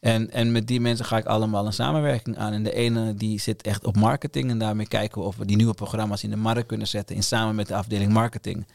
En, 0.00 0.30
en 0.30 0.52
met 0.52 0.66
die 0.66 0.80
mensen 0.80 1.04
ga 1.04 1.16
ik 1.16 1.26
allemaal 1.26 1.66
een 1.66 1.72
samenwerking 1.72 2.38
aan. 2.38 2.52
En 2.52 2.62
de 2.62 2.74
ene 2.74 3.14
die 3.14 3.40
zit 3.40 3.62
echt 3.62 3.86
op 3.86 3.96
marketing. 3.96 4.50
En 4.50 4.58
daarmee 4.58 4.88
kijken 4.88 5.20
we 5.20 5.26
of 5.26 5.36
we 5.36 5.46
die 5.46 5.56
nieuwe 5.56 5.74
programma's 5.74 6.22
in 6.22 6.30
de 6.30 6.36
markt 6.36 6.66
kunnen 6.66 6.88
zetten. 6.88 7.16
In 7.16 7.22
samen 7.22 7.54
met 7.54 7.68
de 7.68 7.74
afdeling 7.74 8.12
marketing. 8.12 8.66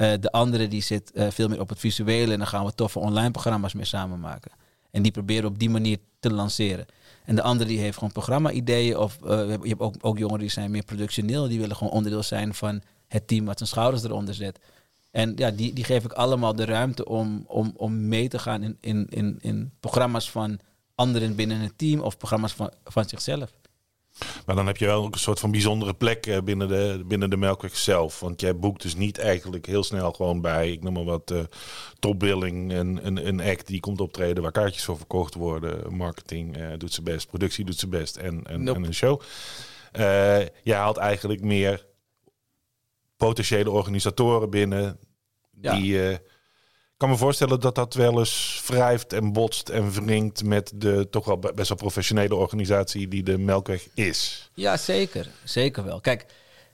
Eh, 0.00 0.12
de 0.20 0.32
andere 0.32 0.68
die 0.68 0.82
zit 0.82 1.12
eh, 1.12 1.30
veel 1.30 1.48
meer 1.48 1.60
op 1.60 1.68
het 1.68 1.78
visuele. 1.78 2.32
En 2.32 2.38
dan 2.38 2.46
gaan 2.46 2.64
we 2.64 2.74
toffe 2.74 2.98
online 2.98 3.30
programma's 3.30 3.72
mee 3.72 3.84
samen 3.84 4.20
maken. 4.20 4.50
En 4.90 5.02
die 5.02 5.12
proberen 5.12 5.48
op 5.48 5.58
die 5.58 5.70
manier 5.70 5.98
te 6.20 6.32
lanceren. 6.32 6.86
En 7.24 7.34
de 7.34 7.42
andere 7.42 7.68
die 7.68 7.78
heeft 7.78 7.94
gewoon 7.94 8.12
programma-ideeën. 8.12 8.96
Of 8.96 9.18
eh, 9.22 9.48
je 9.48 9.68
hebt 9.68 9.80
ook, 9.80 9.94
ook 10.00 10.18
jongeren 10.18 10.40
die 10.40 10.50
zijn 10.50 10.70
meer 10.70 10.84
productioneel. 10.84 11.48
Die 11.48 11.60
willen 11.60 11.76
gewoon 11.76 11.92
onderdeel 11.92 12.22
zijn 12.22 12.54
van 12.54 12.82
het 13.08 13.26
team 13.28 13.44
wat 13.44 13.56
zijn 13.58 13.68
schouders 13.68 14.02
eronder 14.02 14.34
zet. 14.34 14.58
En 15.10 15.32
ja, 15.36 15.50
die, 15.50 15.72
die 15.72 15.84
geef 15.84 16.04
ik 16.04 16.12
allemaal 16.12 16.54
de 16.54 16.64
ruimte 16.64 17.04
om, 17.04 17.44
om, 17.46 17.72
om 17.76 18.08
mee 18.08 18.28
te 18.28 18.38
gaan 18.38 18.62
in, 18.62 18.76
in, 18.80 19.06
in, 19.08 19.38
in 19.40 19.72
programma's 19.80 20.30
van 20.30 20.58
anderen 20.94 21.34
binnen 21.34 21.60
het 21.60 21.78
team 21.78 22.00
of 22.00 22.16
programma's 22.16 22.52
van, 22.52 22.72
van 22.84 23.08
zichzelf. 23.08 23.52
Maar 24.46 24.56
dan 24.56 24.66
heb 24.66 24.76
je 24.76 24.86
wel 24.86 25.04
een 25.04 25.18
soort 25.18 25.40
van 25.40 25.50
bijzondere 25.50 25.94
plek 25.94 26.26
eh, 26.26 26.38
binnen 26.40 26.68
de, 26.68 27.02
binnen 27.06 27.30
de 27.30 27.36
Melkweg 27.36 27.76
zelf. 27.76 28.20
Want 28.20 28.40
jij 28.40 28.56
boekt 28.56 28.82
dus 28.82 28.94
niet 28.94 29.18
eigenlijk 29.18 29.66
heel 29.66 29.82
snel 29.82 30.12
gewoon 30.12 30.40
bij, 30.40 30.72
ik 30.72 30.82
noem 30.82 30.92
maar 30.92 31.04
wat, 31.04 31.30
eh 31.30 31.38
topbilling, 31.98 32.72
een, 32.72 33.06
een, 33.06 33.26
een 33.26 33.40
act 33.40 33.66
die 33.66 33.80
komt 33.80 34.00
optreden 34.00 34.42
waar 34.42 34.52
kaartjes 34.52 34.84
voor 34.84 34.96
verkocht 34.96 35.34
worden. 35.34 35.94
Marketing 35.94 36.56
eh, 36.56 36.68
doet 36.78 36.92
zijn 36.92 37.04
best, 37.04 37.26
productie 37.28 37.64
doet 37.64 37.78
zijn 37.78 37.90
best 37.90 38.16
en, 38.16 38.44
en, 38.46 38.62
Nope. 38.62 38.78
en 38.78 38.84
een 38.84 38.94
show. 38.94 39.20
Eh 39.92 40.38
jij 40.62 40.76
haalt 40.76 40.96
eigenlijk 40.96 41.40
meer 41.40 41.86
potentiële 43.16 43.70
organisatoren 43.70 44.50
binnen. 44.50 44.98
Ja. 45.60 45.74
Die, 45.74 46.18
kan 47.00 47.08
me 47.08 47.16
voorstellen 47.16 47.60
dat 47.60 47.74
dat 47.74 47.94
wel 47.94 48.18
eens 48.18 48.62
wrijft 48.66 49.12
en 49.12 49.32
botst 49.32 49.68
en 49.68 49.90
wringt 49.90 50.44
met 50.44 50.72
de 50.74 51.08
toch 51.10 51.24
wel 51.24 51.38
be- 51.38 51.52
best 51.54 51.68
wel 51.68 51.76
professionele 51.78 52.34
organisatie 52.34 53.08
die 53.08 53.22
de 53.22 53.38
Melkweg 53.38 53.88
is. 53.94 54.50
Ja, 54.54 54.76
zeker. 54.76 55.28
Zeker 55.44 55.84
wel. 55.84 56.00
Kijk, 56.00 56.26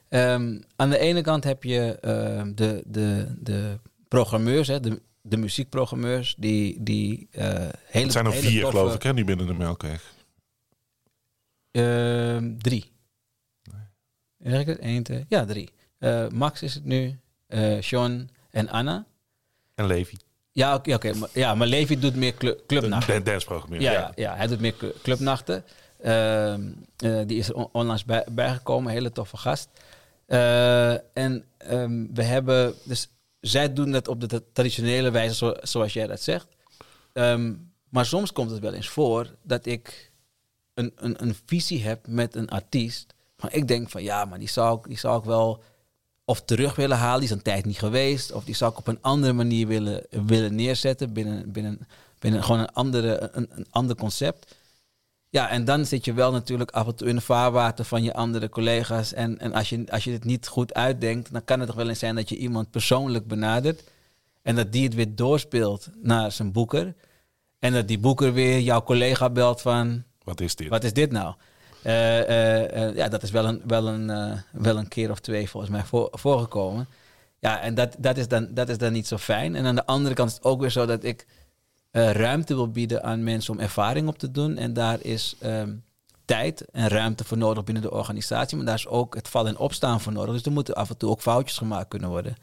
ehm, 0.09 0.61
aan 0.77 0.91
de 0.91 0.99
ene 0.99 1.21
kant 1.21 1.45
heb 1.45 1.63
je 1.65 1.99
ehm, 2.01 2.55
de, 2.55 2.83
de, 2.87 3.35
de 3.39 3.79
programmeurs, 4.09 4.69
hè, 4.69 4.81
de, 4.81 5.03
de 5.23 5.37
muziekprogrammeurs, 5.37 6.35
die, 6.39 6.83
die 6.83 7.29
eh 7.31 7.45
hele 7.85 8.05
Het 8.05 8.13
zijn 8.13 8.27
er 8.27 8.33
vier, 8.33 8.61
toffe- 8.63 8.77
geloof 8.77 8.95
ik, 8.95 9.03
hè, 9.03 9.13
nu 9.13 9.25
binnen 9.25 9.47
de 9.47 9.55
Melkweg. 9.55 10.15
Ehm, 11.71 12.57
drie. 12.59 12.93
Zeg 14.39 14.61
ik 14.61 14.67
het? 14.67 14.79
Eén, 14.81 15.03
twee. 15.03 15.25
Ja, 15.29 15.45
drie. 15.45 15.71
Eh, 15.99 16.29
Max 16.29 16.63
is 16.63 16.75
het 16.75 16.85
nu, 16.85 17.19
eh 17.47 17.81
Sean 17.81 18.29
en 18.51 18.69
Anna. 18.69 19.07
En 19.77 19.87
Levi. 19.87 20.17
Ja, 20.53 20.75
oké, 20.75 20.95
oké, 20.95 21.15
maar, 21.15 21.29
ja, 21.33 21.55
maar 21.55 21.67
Levi 21.67 21.99
doet 21.99 22.15
meer 22.17 22.35
clu- 22.35 22.57
clubnachten. 22.67 23.25
Danceprogrammeur. 23.25 23.81
Ja, 23.81 23.93
Ja, 23.93 24.13
ja. 24.15 24.35
hij 24.37 24.47
doet 24.47 24.61
meer 24.61 24.77
cl- 24.77 24.87
clubnachten. 25.03 25.65
Ehm, 26.01 26.63
eh, 26.97 27.21
die 27.27 27.39
is 27.39 27.53
on- 27.53 27.69
onlangs 27.73 28.05
bij, 28.05 28.25
bijgekomen, 28.31 28.93
hele 28.93 29.13
toffe 29.13 29.37
gast. 29.37 29.69
Eh, 30.27 30.93
en 31.17 31.45
ehm, 31.59 32.07
we 32.15 32.23
hebben, 32.23 32.75
dus 32.85 33.09
zij 33.41 33.73
doen 33.73 33.91
dat 33.93 34.09
op 34.09 34.21
de 34.21 34.27
tra- 34.27 34.41
traditionele 34.53 35.11
wijze, 35.11 35.35
zo- 35.35 35.55
zoals 35.63 35.93
jij 35.93 36.07
dat 36.07 36.21
zegt. 36.23 36.47
Ehm, 37.13 37.55
maar 37.89 38.07
soms 38.07 38.33
komt 38.33 38.51
het 38.51 38.61
wel 38.61 38.73
eens 38.73 38.89
voor 38.89 39.35
dat 39.43 39.67
ik 39.67 40.13
een, 40.75 40.93
een, 40.97 41.23
een 41.23 41.37
visie 41.47 41.83
heb 41.85 42.07
met 42.07 42.35
een 42.35 42.49
artiest. 42.49 43.15
Van 43.37 43.49
ik 43.53 43.69
denk 43.69 43.91
van 43.91 44.03
ja, 44.03 44.25
maar 44.25 44.39
die 44.39 44.49
zou, 44.49 44.79
ik- 44.79 44.87
die 44.89 44.99
zou 44.99 45.19
ik 45.19 45.25
wel 45.25 45.63
of 46.29 46.43
terug 46.43 46.77
willen 46.77 46.97
halen. 46.97 47.21
Die 47.21 47.29
is 47.29 47.35
een 47.35 47.43
tijd 47.43 47.65
niet 47.65 47.79
geweest. 47.79 48.33
Of 48.33 48.45
die 48.45 48.55
zou 48.55 48.73
ik 48.73 48.79
op 48.79 48.87
een 48.87 48.99
andere 49.01 49.33
manier 49.33 49.67
willen, 49.67 50.07
willen 50.11 50.55
neerzetten 50.55 51.13
binnen, 51.13 51.53
binnen, 51.53 51.87
binnen 52.19 52.43
gewoon 52.45 52.61
een, 52.61 52.73
andere, 52.73 53.31
een, 53.33 53.49
een 53.51 53.67
ander 53.71 53.97
concept. 53.97 54.55
Ja, 55.29 55.49
en 55.49 55.65
dan 55.65 55.87
zit 55.87 56.05
je 56.05 56.13
wel 56.13 56.33
natuurlijk 56.33 56.71
af 56.71 56.87
en 56.87 56.95
toe 56.95 57.09
in 57.09 57.15
de 57.15 57.21
vaarwater 57.21 57.85
van 57.85 58.03
je 58.03 58.15
andere 58.15 58.49
collega's. 58.49 59.13
En, 59.13 59.39
en 59.39 59.53
als, 59.53 59.69
je, 59.69 59.85
als 59.91 60.05
je 60.05 60.13
het 60.13 60.25
niet 60.25 60.47
goed 60.47 60.75
uitdenkt, 60.75 61.33
dan 61.33 61.45
kan 61.45 61.59
het 61.59 61.69
toch 61.69 61.77
wel 61.77 61.89
eens 61.89 61.99
zijn 61.99 62.15
dat 62.15 62.29
je 62.29 62.37
iemand 62.37 62.71
persoonlijk 62.71 63.27
benadert. 63.27 63.83
En 64.43 64.57
dat 64.57 64.73
die 64.73 64.85
het 64.85 64.95
weer 64.95 65.15
doorspeelt 65.15 65.89
naar 66.03 66.33
zijn 66.33 66.53
boeker. 66.53 66.95
En 67.59 67.73
dat 67.73 67.89
die 67.89 67.99
boeker 67.99 68.33
weer 68.33 68.61
jouw 68.61 68.83
collega 68.83 69.31
belt 69.31 69.61
van... 69.61 70.05
Wat 70.23 70.41
is 70.41 70.57
dit? 70.57 70.69
Wat 70.69 70.85
is 70.85 70.93
dit 70.93 71.11
nou? 71.11 71.35
Eh, 71.87 72.21
eh, 72.21 72.89
eh, 72.89 72.97
ja, 72.97 73.09
dat 73.09 73.23
is 73.23 73.31
wel 73.31 73.45
een, 73.45 73.63
wel, 73.67 73.89
een, 73.89 74.41
wel 74.53 74.77
een 74.77 74.89
keer 74.89 75.11
of 75.11 75.21
twee 75.21 75.51
volgens 75.51 75.73
mij 75.73 75.85
voor, 75.85 76.09
voorgekomen. 76.11 76.89
Ja, 77.39 77.61
en 77.61 77.75
dat, 77.75 77.97
dat, 77.99 78.17
is 78.17 78.29
dan, 78.29 78.49
dat 78.51 78.69
is 78.69 78.79
dan 78.79 78.93
niet 78.93 79.07
zo 79.07 79.17
fijn. 79.17 79.55
En 79.55 79.67
aan 79.67 79.75
de 79.75 79.87
andere 79.87 80.15
kant 80.15 80.31
is 80.31 80.35
het 80.35 80.45
ook 80.45 80.61
weer 80.61 80.71
zo 80.71 80.87
dat 80.87 81.05
ik 81.05 81.27
ruimte 81.91 82.55
wil 82.55 82.71
bieden 82.71 83.03
aan 83.03 83.25
mensen 83.25 83.55
om 83.55 83.61
ervaring 83.61 84.09
op 84.09 84.19
te 84.19 84.31
doen. 84.31 84.57
En 84.57 84.73
daar 84.73 84.99
is 85.01 85.37
ehm, 85.41 85.75
tijd 86.25 86.71
en 86.71 86.89
ruimte 86.89 87.25
voor 87.25 87.39
nodig 87.39 87.65
binnen 87.65 87.83
de 87.83 87.91
organisatie. 87.91 88.57
Maar 88.57 88.67
daar 88.67 88.75
is 88.75 88.87
ook 88.87 89.15
het 89.15 89.29
vallen 89.29 89.51
en 89.51 89.59
opstaan 89.59 90.01
voor 90.01 90.13
nodig. 90.13 90.35
Dus 90.35 90.45
er 90.45 90.53
moeten 90.53 90.75
af 90.75 90.91
en 90.91 90.97
toe 90.97 91.11
ook 91.11 91.21
foutjes 91.21 91.59
gemaakt 91.59 91.89
kunnen 91.89 92.09
worden. 92.09 92.37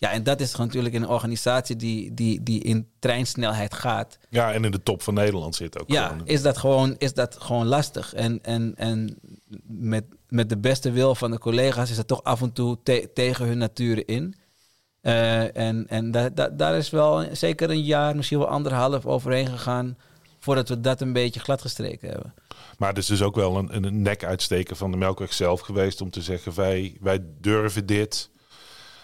Ja, 0.00 0.10
en 0.12 0.22
dat 0.22 0.40
is 0.40 0.54
natuurlijk 0.54 0.94
in 0.94 1.02
een 1.02 1.08
organisatie 1.08 1.76
die, 1.76 2.14
die, 2.14 2.42
die 2.42 2.60
in 2.62 2.88
treinsnelheid 2.98 3.74
gaat 3.74 4.18
Ja, 4.28 4.52
en 4.52 4.64
in 4.64 4.70
de 4.70 4.82
top 4.82 5.02
van 5.02 5.14
Nederland 5.14 5.54
zit 5.54 5.80
ook. 5.80 5.90
ja, 5.90 6.06
gewoon. 6.08 6.26
is 6.26 6.42
dat 6.42 6.58
gewoon, 6.58 6.94
is 6.98 7.14
dat 7.14 7.36
gewoon 7.40 7.66
lastig. 7.66 8.14
En, 8.14 8.38
en, 8.42 8.72
en 8.76 9.18
met, 9.66 10.04
met 10.28 10.48
de 10.48 10.58
beste 10.58 10.90
wil 10.90 11.14
van 11.14 11.30
de 11.30 11.38
collega's 11.38 11.90
is 11.90 11.96
dat 11.96 12.06
toch 12.08 12.22
af 12.24 12.40
en 12.42 12.52
toe 12.52 12.78
te- 12.82 13.10
tegen 13.14 13.46
hun 13.46 13.58
natuur 13.58 14.08
in. 14.08 14.34
Eh, 15.00 15.56
en 15.56 15.86
en 15.88 16.10
da, 16.10 16.28
da- 16.28 16.48
daar 16.48 16.76
is 16.76 16.90
wel 16.90 17.24
zeker 17.32 17.70
een 17.70 17.82
jaar, 17.84 18.16
misschien 18.16 18.38
wel 18.38 18.48
anderhalf 18.48 19.06
overheen 19.06 19.46
gegaan 19.48 19.96
voordat 20.38 20.68
we 20.68 20.80
dat 20.80 21.00
een 21.00 21.12
beetje 21.12 21.40
gladgestreken 21.40 22.08
hebben. 22.08 22.34
Maar 22.78 22.88
het 22.88 22.98
is 22.98 23.06
dus 23.06 23.22
ook 23.22 23.34
wel 23.36 23.56
een, 23.56 23.84
een 23.84 24.02
nek 24.02 24.24
uitsteken 24.24 24.76
van 24.76 24.90
de 24.90 24.96
Melkweg 24.96 25.32
zelf 25.32 25.60
geweest 25.60 26.00
om 26.00 26.10
te 26.10 26.22
zeggen: 26.22 26.54
wij, 26.54 26.96
wij 27.00 27.18
durven 27.40 27.86
dit. 27.86 28.30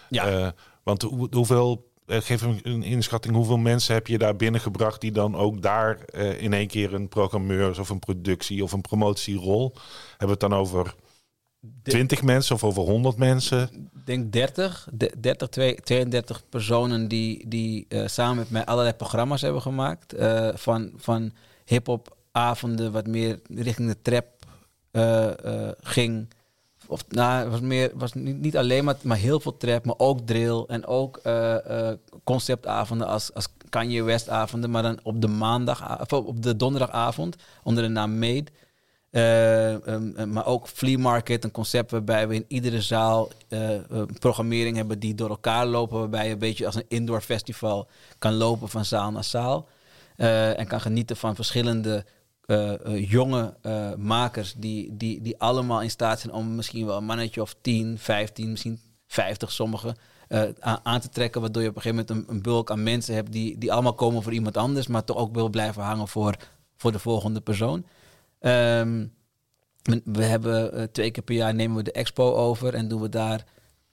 Ja. 0.08 0.26
Eh, 0.28 0.48
want 0.86 1.02
hoe, 1.02 1.28
hoeveel, 1.30 1.90
eh, 2.06 2.20
geef 2.20 2.42
een, 2.42 2.60
een 2.62 2.82
inschatting, 2.82 3.34
hoeveel 3.34 3.56
mensen 3.56 3.94
heb 3.94 4.06
je 4.06 4.18
daar 4.18 4.36
binnengebracht 4.36 5.00
die 5.00 5.12
dan 5.12 5.36
ook 5.36 5.62
daar 5.62 5.98
eh, 6.00 6.42
in 6.42 6.52
één 6.52 6.66
keer 6.66 6.94
een 6.94 7.08
programmeur 7.08 7.80
of 7.80 7.88
een 7.88 7.98
productie 7.98 8.62
of 8.62 8.72
een 8.72 8.80
promotierol? 8.80 9.72
Hebben 10.10 10.26
we 10.26 10.32
het 10.32 10.40
dan 10.40 10.54
over 10.54 10.94
20 11.82 12.22
mensen 12.22 12.54
of 12.54 12.64
over 12.64 12.82
100 12.82 13.16
mensen? 13.16 13.62
Ik 13.72 14.06
denk 14.06 14.32
30, 14.32 14.88
de- 14.92 15.14
30 15.20 15.48
twee- 15.48 15.74
32 15.80 16.48
personen 16.48 17.08
die, 17.08 17.48
die 17.48 17.84
eh, 17.88 18.06
samen 18.06 18.36
met 18.36 18.50
mij 18.50 18.64
allerlei 18.64 18.94
programma's 18.96 19.40
hebben 19.42 19.62
gemaakt. 19.62 20.14
Van 20.54 20.92
van 20.96 21.32
hip-hop 21.64 22.16
avonden, 22.32 22.92
wat 22.92 23.06
meer 23.06 23.40
richting 23.48 23.88
de 23.88 24.02
trap 24.02 24.26
ging. 25.80 26.28
Of 26.88 27.04
nou, 27.08 27.50
was 27.50 27.60
meer, 27.60 27.90
was 27.94 28.12
niet, 28.14 28.56
alleen 28.56 28.84
maar, 28.84 28.96
maar 29.02 29.16
heel 29.16 29.40
veel 29.40 29.56
trap, 29.56 29.84
maar 29.84 29.98
ook 29.98 30.20
drill 30.20 30.64
en 30.66 30.86
ook 30.86 31.16
eh, 31.22 31.88
eh, 31.90 31.96
conceptavonden 32.24 33.06
als, 33.06 33.34
als 33.34 33.48
Kanye 33.68 34.02
West 34.02 34.28
avonden, 34.28 34.70
maar 34.70 34.82
dan 34.82 34.98
op 35.02 35.20
de 35.20 35.28
maandag, 35.28 36.00
of 36.00 36.12
op 36.12 36.42
de 36.42 36.56
donderdagavond 36.56 37.36
onder 37.62 37.82
de 37.82 37.88
naam 37.88 38.18
Made. 38.18 38.50
Eh, 39.10 39.86
ehm, 39.86 40.16
eh, 40.16 40.24
maar 40.24 40.46
ook 40.46 40.68
Flea 40.68 40.98
Market, 40.98 41.44
een 41.44 41.50
concept 41.50 41.90
waarbij 41.90 42.28
we 42.28 42.34
in 42.34 42.44
iedere 42.48 42.80
zaal 42.80 43.28
programmering 44.18 44.76
hebben 44.76 44.98
die 44.98 45.14
door 45.14 45.28
elkaar 45.28 45.66
lopen. 45.66 45.98
Waarbij 45.98 46.26
je 46.26 46.32
een 46.32 46.38
beetje 46.38 46.66
als 46.66 46.74
een 46.74 46.84
indoor 46.88 47.20
festival 47.20 47.88
kan 48.18 48.34
lopen 48.34 48.68
van 48.68 48.84
zaal 48.84 49.10
naar 49.10 49.24
zaal. 49.24 49.68
En 50.16 50.66
kan 50.66 50.80
genieten 50.80 51.16
van 51.16 51.34
verschillende 51.34 52.04
eh, 52.46 52.86
eh, 52.86 53.10
jonge 53.10 53.56
eh, 53.62 53.94
makers 53.94 54.54
die, 54.56 54.96
die, 54.96 55.22
die 55.22 55.38
allemaal 55.38 55.82
in 55.82 55.90
staat 55.90 56.20
zijn 56.20 56.32
om 56.32 56.54
misschien 56.54 56.86
wel 56.86 56.96
een 56.96 57.04
mannetje 57.04 57.40
of 57.42 57.56
10, 57.60 57.98
15, 57.98 58.50
misschien 58.50 58.80
50 59.06 59.52
sommigen 59.52 59.96
aan, 60.82 61.00
te 61.00 61.08
trekken. 61.08 61.40
Waardoor 61.40 61.62
je 61.62 61.68
op 61.68 61.76
een 61.76 61.82
gegeven 61.82 62.04
moment 62.08 62.28
een, 62.28 62.34
een 62.34 62.42
bulk 62.42 62.70
aan 62.70 62.82
mensen 62.82 63.14
hebt 63.14 63.32
die, 63.32 63.58
die 63.58 63.72
allemaal 63.72 63.94
komen 63.94 64.22
voor 64.22 64.32
iemand 64.32 64.56
anders, 64.56 64.86
maar 64.86 65.04
toch 65.04 65.16
ook 65.16 65.34
wil 65.34 65.48
blijven 65.48 65.82
hangen 65.82 66.08
voor, 66.08 66.36
voor 66.76 66.92
de 66.92 66.98
volgende 66.98 67.40
persoon. 67.40 67.86
Ehm, 68.40 69.06
we- 70.04 70.24
hebben 70.24 70.92
twee 70.92 71.10
keer 71.10 71.22
per 71.22 71.34
jaar 71.34 71.54
nemen 71.54 71.76
we 71.76 71.82
de 71.82 71.92
expo 71.92 72.34
over 72.34 72.74
en 72.74 72.88
doen 72.88 73.00
we 73.00 73.08
daar 73.08 73.44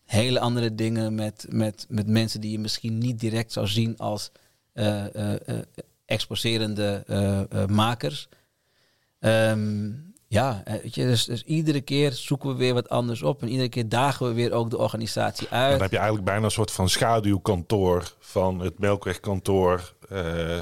hele 0.05 0.39
andere 0.39 0.75
dingen 0.75 1.15
met, 1.15 1.45
met, 1.49 1.85
met 1.89 2.07
mensen 2.07 2.41
die 2.41 2.51
je 2.51 2.59
misschien 2.59 2.97
niet 2.97 3.19
direct 3.19 3.51
zou 3.51 3.67
zien 3.67 3.97
als 3.97 4.31
exposerende 6.05 7.03
makers. 7.69 8.29
Ehm, 9.23 9.91
Ja, 10.27 10.61
eh, 10.65 10.93
dus, 10.93 11.25
dus 11.25 11.43
iedere 11.43 11.81
keer 11.81 12.11
zoeken 12.11 12.49
we 12.49 12.55
weer 12.55 12.73
wat 12.73 12.89
anders 12.89 13.21
op. 13.23 13.41
En 13.41 13.47
iedere 13.49 13.69
keer 13.69 13.89
dagen 13.89 14.27
we 14.27 14.33
weer 14.33 14.51
ook 14.51 14.69
de 14.69 14.77
organisatie 14.77 15.47
uit. 15.49 15.71
Dan 15.71 15.81
heb 15.81 15.91
je 15.91 15.97
eigenlijk 15.97 16.25
bijna 16.27 16.45
een 16.45 16.51
soort 16.51 16.71
van 16.71 16.89
schaduwkantoor 16.89 18.15
van 18.19 18.59
het 18.59 18.79
Melkwegkantoor. 18.79 19.93
eh, 20.09 20.59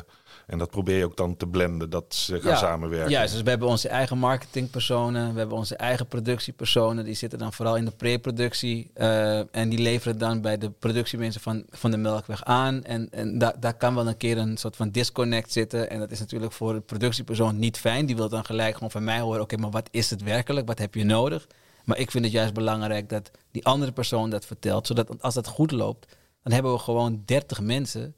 en 0.48 0.58
dat 0.58 0.70
probeer 0.70 0.98
je 0.98 1.06
ook 1.06 1.18
dan 1.18 1.38
te 1.38 1.48
blenden, 1.48 1.90
dat 1.90 2.16
ze 2.16 2.42
gaan 2.42 2.58
samenwerken. 2.58 3.10
Ja, 3.12 3.22
dus 3.22 3.42
we 3.42 3.50
hebben 3.50 3.68
onze 3.68 3.88
eigen 3.90 4.18
marketingpersonen, 4.18 5.34
we 5.34 5.40
hebben 5.40 5.58
onze 5.58 5.76
eigen 5.76 6.08
productiepersonen, 6.08 7.06
die 7.06 7.14
zitten 7.14 7.40
dan 7.40 7.54
vooral 7.54 7.76
in 7.76 7.86
de 7.86 7.92
pre-productie 7.92 8.92
eh, 8.94 9.56
en 9.56 9.70
die 9.70 9.80
leveren 9.80 10.18
dan 10.18 10.42
bij 10.42 10.58
de 10.58 10.70
productiemensen 10.70 11.42
van, 11.42 11.64
van 11.70 11.92
de 11.92 11.98
Melkweg 11.98 12.44
aan. 12.44 12.84
En, 12.84 13.08
en 13.12 13.38
da- 13.38 13.56
daar 13.60 13.74
kan 13.78 13.96
wel 13.96 14.08
een 14.08 14.18
keer 14.18 14.38
een 14.38 14.58
soort 14.58 14.76
van 14.76 14.90
disconnect 14.90 15.52
zitten 15.52 15.90
en 15.90 16.00
dat 16.00 16.12
is 16.12 16.20
natuurlijk 16.20 16.52
voor 16.52 16.74
de 16.74 16.80
productiepersoon 16.82 17.60
niet 17.60 17.78
fijn. 17.78 18.06
Die 18.06 18.16
wil 18.16 18.30
dan 18.30 18.46
gelijk 18.46 18.74
gewoon 18.74 18.92
van 18.92 19.04
mij 19.04 19.20
horen, 19.20 19.42
oké, 19.42 19.58
maar 19.58 19.72
wat 19.72 19.88
is 19.92 20.10
het 20.10 20.24
werkelijk? 20.24 20.68
Wat 20.68 20.80
heb 20.80 20.96
je 20.96 21.04
nodig? 21.04 21.48
Maar 21.86 21.98
ik 21.98 22.12
vind 22.12 22.24
het 22.24 22.34
juist 22.34 22.54
belangrijk 22.54 23.10
dat 23.10 23.32
die 23.52 23.66
andere 23.66 23.92
persoon 23.92 24.30
dat 24.30 24.46
vertelt, 24.46 24.88
zodat 24.88 25.22
als 25.22 25.34
dat 25.34 25.48
goed 25.48 25.72
loopt, 25.72 26.16
dan 26.44 26.54
hebben 26.54 26.72
we 26.74 26.80
gewoon 26.80 27.22
30 27.26 27.62
mensen 27.62 28.16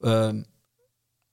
ehm, 0.00 0.42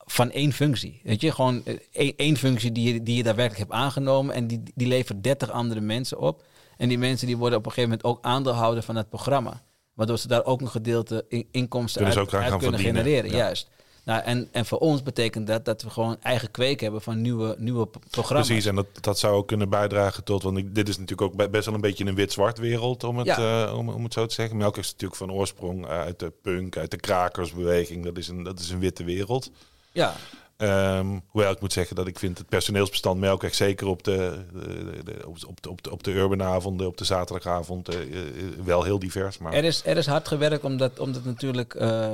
van 0.10 0.32
één 0.32 0.54
functie. 0.54 1.02
Weet 1.04 1.22
je, 1.22 1.32
gewoon 1.32 1.62
eh, 1.66 1.76
één, 1.92 2.14
één 2.16 2.38
functie 2.38 2.72
die 2.72 2.94
je, 2.94 3.04
die 3.04 3.16
je 3.16 3.24
daadwerkelijk 3.24 3.70
hebt 3.70 3.82
aangenomen 3.82 4.36
en 4.36 4.48
die, 4.48 4.64
die 4.76 4.88
levert 4.88 5.24
30 5.24 5.52
andere 5.52 5.82
mensen 5.82 6.20
op. 6.20 6.44
En 6.78 6.88
die 6.90 6.98
mensen 6.98 7.28
die 7.28 7.38
worden 7.38 7.60
op 7.60 7.66
een 7.66 7.72
gegeven 7.72 7.98
moment 7.98 8.18
ook 8.18 8.26
aandeelhouder 8.26 8.84
van 8.84 8.96
het 8.96 9.10
programma. 9.10 9.64
Waardoor 9.94 10.18
ze 10.18 10.28
daar 10.28 10.46
ook 10.46 10.62
een 10.62 10.68
gedeelte 10.70 11.26
in, 11.28 11.48
inkomsten 11.52 12.02
Kunnen 12.02 12.20
uit, 12.20 12.30
kunnen 12.30 12.60
verdienen, 12.60 13.04
genereren. 13.04 13.30
ja. 13.32 13.38
Juist. 13.38 13.70
Nou, 14.06 14.22
en, 14.24 14.48
en 14.52 14.66
voor 14.66 14.78
ons 14.78 15.04
betekent 15.04 15.48
dat 15.48 15.66
dat 15.66 15.82
we 15.82 15.90
gewoon 15.90 16.18
eigen 16.22 16.52
kweek 16.52 16.80
hebben 16.80 17.02
van 17.02 17.22
nieuwe, 17.22 17.56
nieuwe 17.60 17.88
programma's. 18.10 18.48
Precies, 18.48 18.66
en 18.66 18.76
dat, 18.76 18.86
dat 19.02 19.20
zou 19.20 19.36
ook 19.36 19.48
kunnen 19.48 19.70
bijdragen 19.70 20.24
tot, 20.24 20.44
want 20.44 20.58
ik, 20.58 20.76
dit 20.76 20.88
is 20.90 20.98
natuurlijk 20.98 21.32
ook 21.32 21.36
be- 21.38 21.50
best 21.50 21.66
wel 21.66 21.76
een 21.76 21.82
beetje 21.82 22.06
een 22.06 22.16
wit-zwart 22.16 22.58
wereld, 22.58 23.04
om 23.04 23.18
het, 23.18 23.28
Ja. 23.28 23.66
eh, 23.68 23.78
om, 23.78 23.90
om 23.90 24.04
het 24.04 24.14
zo 24.14 24.26
te 24.26 24.34
zeggen. 24.34 24.58
Melk 24.58 24.78
is 24.78 24.92
natuurlijk 24.92 25.20
van 25.20 25.32
oorsprong 25.32 25.86
uit 25.88 26.20
de 26.20 26.34
punk, 26.42 26.78
uit 26.78 26.92
de 26.92 26.98
krakersbeweging. 26.98 28.04
Dat 28.04 28.18
is 28.18 28.28
een, 28.28 28.44
dat 28.44 28.60
is 28.60 28.70
een 28.70 28.80
witte 28.80 29.04
wereld. 29.04 29.52
Ja, 29.98 30.14
Ehm, 30.58 31.20
hoewel 31.28 31.52
ik 31.52 31.60
moet 31.60 31.74
zeggen 31.74 31.96
dat 31.96 32.08
ik 32.08 32.20
vind 32.20 32.38
het 32.38 32.50
personeelsbestand 32.50 33.20
Melkweg 33.20 33.56
zeker 33.56 33.88
op 33.88 34.04
de, 34.04 34.46
de, 34.54 35.04
de- 35.04 35.28
op, 35.28 35.38
op, 35.48 35.62
de, 35.62 35.70
op, 35.70 35.84
de, 35.84 35.92
op 35.92 36.04
de 36.04 36.12
urbanavonden, 36.12 36.88
op 36.88 36.98
de 36.98 37.04
zaterdagavond, 37.04 37.90
eh, 37.90 38.00
eh, 38.02 38.34
wel 38.64 38.84
heel 38.84 39.00
divers. 39.00 39.38
Maar 39.38 39.54
Er 39.54 39.64
is, 39.64 39.82
er 39.86 39.98
is 39.98 40.06
hard 40.06 40.28
gewerkt 40.28 40.64
om 40.64 40.78
dat, 40.78 41.00
om 41.00 41.12
dat 41.12 41.24
natuurlijk 41.24 41.74
eh, 41.76 42.14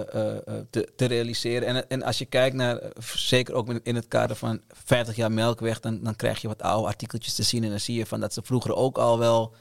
te, 0.70 0.90
te 0.96 1.06
realiseren. 1.06 1.68
En, 1.68 1.90
en 1.90 2.04
als 2.04 2.18
je 2.18 2.26
kijkt 2.26 2.56
naar, 2.56 2.80
zeker 3.16 3.54
ook 3.54 3.74
in 3.84 3.96
het 3.96 4.08
kader 4.08 4.36
van 4.36 4.62
50 4.86 5.16
jaar 5.16 5.32
Melkweg, 5.32 5.80
dan, 5.80 6.00
dan 6.04 6.16
krijg 6.16 6.42
je 6.42 6.48
wat 6.48 6.62
oude 6.62 6.88
artikeltjes 6.88 7.34
te 7.36 7.44
zien. 7.44 7.64
En 7.64 7.70
dan 7.70 7.80
zie 7.80 7.98
je 7.98 8.06
van 8.06 8.20
dat 8.20 8.34
ze 8.34 8.42
vroeger 8.44 8.76
ook 8.76 8.98
al 8.98 9.20
wel 9.20 9.54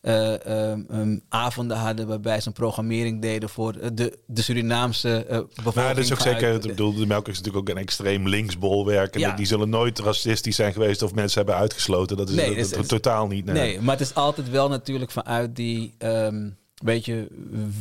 ehm, 0.00 1.18
avonden 1.28 1.76
hadden 1.76 2.06
waarbij 2.06 2.40
ze 2.40 2.46
een 2.46 2.52
programmering 2.52 3.22
deden 3.22 3.48
voor 3.48 3.74
eh, 3.74 3.88
de, 3.92 4.18
de 4.26 4.42
Surinaamse 4.42 5.24
eh 5.24 5.38
bevolking. 5.38 5.74
Nou, 5.74 5.94
dat 5.94 6.04
is 6.04 6.12
ook 6.12 6.20
zeker. 6.20 6.54
Ik 6.54 6.60
bedoel, 6.62 6.94
de 6.94 7.06
Melkweg 7.06 7.34
is 7.34 7.40
natuurlijk 7.40 7.68
ook 7.70 7.76
een 7.76 7.82
extreem 7.82 8.28
linksbolwerk. 8.28 9.14
En 9.14 9.20
Ja. 9.20 9.36
die 9.36 9.46
zullen 9.46 9.68
nooit 9.68 9.98
racistisch 9.98 10.56
zijn 10.56 10.72
geweest 10.72 11.02
of 11.02 11.14
mensen 11.14 11.38
hebben 11.38 11.56
uitgesloten. 11.56 12.16
Dat 12.16 12.28
is, 12.28 12.34
Nee, 12.34 12.46
dat- 12.46 12.54
het 12.54 12.64
is- 12.64 12.70
dat- 12.70 12.80
het 12.82 12.92
is- 12.92 12.98
totaal 13.00 13.26
niet. 13.26 13.44
Nee. 13.44 13.54
Nee, 13.54 13.80
maar 13.80 13.98
het 13.98 14.06
is 14.08 14.14
altijd 14.14 14.50
wel 14.50 14.68
natuurlijk 14.68 15.10
vanuit 15.10 15.56
die 15.56 15.94
ehm 15.98 16.48
beetje 16.84 17.28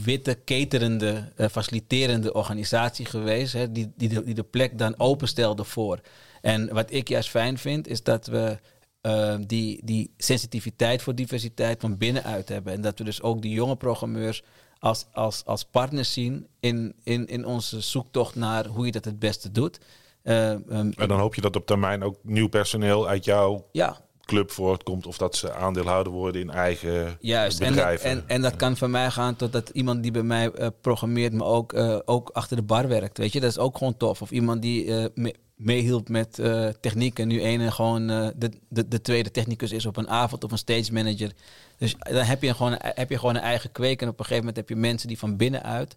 witte, 0.04 0.38
caterende, 0.46 1.24
faciliterende 1.52 2.34
organisatie 2.34 3.06
geweest. 3.06 3.54
Hè, 3.54 3.72
die, 3.72 3.92
die, 3.98 4.10
de, 4.10 4.24
die 4.24 4.34
de 4.34 4.44
plek 4.44 4.78
dan 4.78 4.94
openstelde 5.00 5.64
voor. 5.64 6.00
En 6.42 6.74
wat 6.74 6.92
ik 6.92 7.08
juist 7.08 7.30
fijn 7.30 7.58
vind, 7.58 7.88
is 7.88 8.04
dat 8.04 8.28
we 8.28 8.58
ehm, 9.02 9.44
die, 9.46 9.82
die 9.86 10.14
sensitiviteit 10.18 11.02
voor 11.02 11.16
diversiteit 11.16 11.80
van 11.82 11.98
binnenuit 11.98 12.50
hebben. 12.50 12.74
En 12.74 12.82
dat 12.82 12.98
we 12.98 13.04
dus 13.04 13.22
ook 13.22 13.42
die 13.42 13.54
jonge 13.54 13.76
programmeurs 13.76 14.44
als, 14.80 15.06
als, 15.14 15.42
als 15.46 15.64
partners 15.66 16.14
zien 16.14 16.48
in, 16.60 16.94
in, 17.04 17.28
in 17.28 17.46
onze 17.46 17.82
zoektocht 17.82 18.36
naar 18.36 18.66
hoe 18.66 18.86
je 18.86 18.92
dat 18.92 19.06
het 19.06 19.20
beste 19.20 19.52
doet. 19.52 19.80
Eh, 20.22 20.52
ehm, 20.52 20.92
En 20.96 21.08
dan 21.08 21.20
hoop 21.20 21.36
je 21.36 21.42
dat 21.42 21.56
op 21.56 21.66
termijn 21.66 22.04
ook 22.04 22.16
nieuw 22.24 22.48
personeel 22.50 23.08
uit 23.08 23.26
jouw 23.26 23.66
ja, 23.72 23.98
club 24.26 24.52
voortkomt. 24.52 25.06
Of 25.08 25.18
dat 25.18 25.36
ze 25.36 25.54
aandeelhouder 25.54 26.14
worden 26.14 26.42
in 26.42 26.50
eigen 26.50 27.18
Juist, 27.20 27.60
en 27.60 27.66
dat, 27.66 27.76
bedrijven. 27.76 28.10
en, 28.10 28.24
en 28.28 28.42
dat 28.42 28.56
kan 28.56 28.78
van 28.78 28.92
mij 28.92 29.12
gaan 29.12 29.36
totdat 29.36 29.70
iemand 29.70 30.02
die 30.04 30.12
bij 30.12 30.24
mij 30.24 30.52
eh, 30.52 30.68
programmeert, 30.82 31.34
maar 31.34 31.48
ook, 31.48 31.74
eh, 31.74 31.98
ook 32.06 32.30
achter 32.30 32.56
de 32.58 32.64
bar 32.64 32.88
werkt. 32.88 33.18
Weet 33.18 33.34
je, 33.34 33.40
dat 33.40 33.50
is 33.50 33.58
ook 33.58 33.78
gewoon 33.78 33.98
tof. 33.98 34.22
Of 34.22 34.32
iemand 34.32 34.62
die 34.62 34.96
eh, 34.96 35.06
me- 35.16 35.36
meehielp 35.60 36.10
met 36.10 36.40
eh, 36.40 36.68
techniek 36.68 37.20
en 37.20 37.28
nu 37.28 37.42
ene 37.42 37.72
gewoon 37.72 38.10
eh, 38.10 38.28
de, 38.36 38.52
de, 38.70 38.88
de 38.88 39.02
tweede 39.02 39.32
technicus 39.32 39.72
is 39.72 39.86
op 39.86 39.98
een 39.98 40.10
avond 40.10 40.44
of 40.44 40.52
een 40.52 40.58
stage 40.58 40.94
manager. 40.94 41.32
Dus 41.78 41.96
dan 42.00 42.24
heb 42.24 42.42
je, 42.42 42.54
gewoon, 42.54 42.76
heb 42.80 43.10
je 43.10 43.20
gewoon 43.20 43.36
een 43.36 43.42
eigen 43.42 43.72
kweek 43.72 44.02
en 44.02 44.08
op 44.08 44.20
een 44.20 44.26
gegeven 44.26 44.46
moment 44.46 44.56
heb 44.56 44.70
je 44.70 44.76
mensen 44.76 45.08
die 45.08 45.20
van 45.20 45.38
binnenuit 45.38 45.96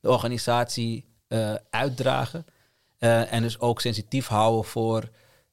de 0.00 0.10
organisatie 0.10 1.04
eh, 1.28 1.54
uitdragen. 1.70 2.46
Eh, 2.98 3.32
en 3.32 3.42
dus 3.42 3.60
ook 3.60 3.80
sensitief 3.80 4.26
houden 4.26 4.64
voor 4.64 5.08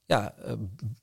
ja, 0.06 0.34
eh, 0.45 0.54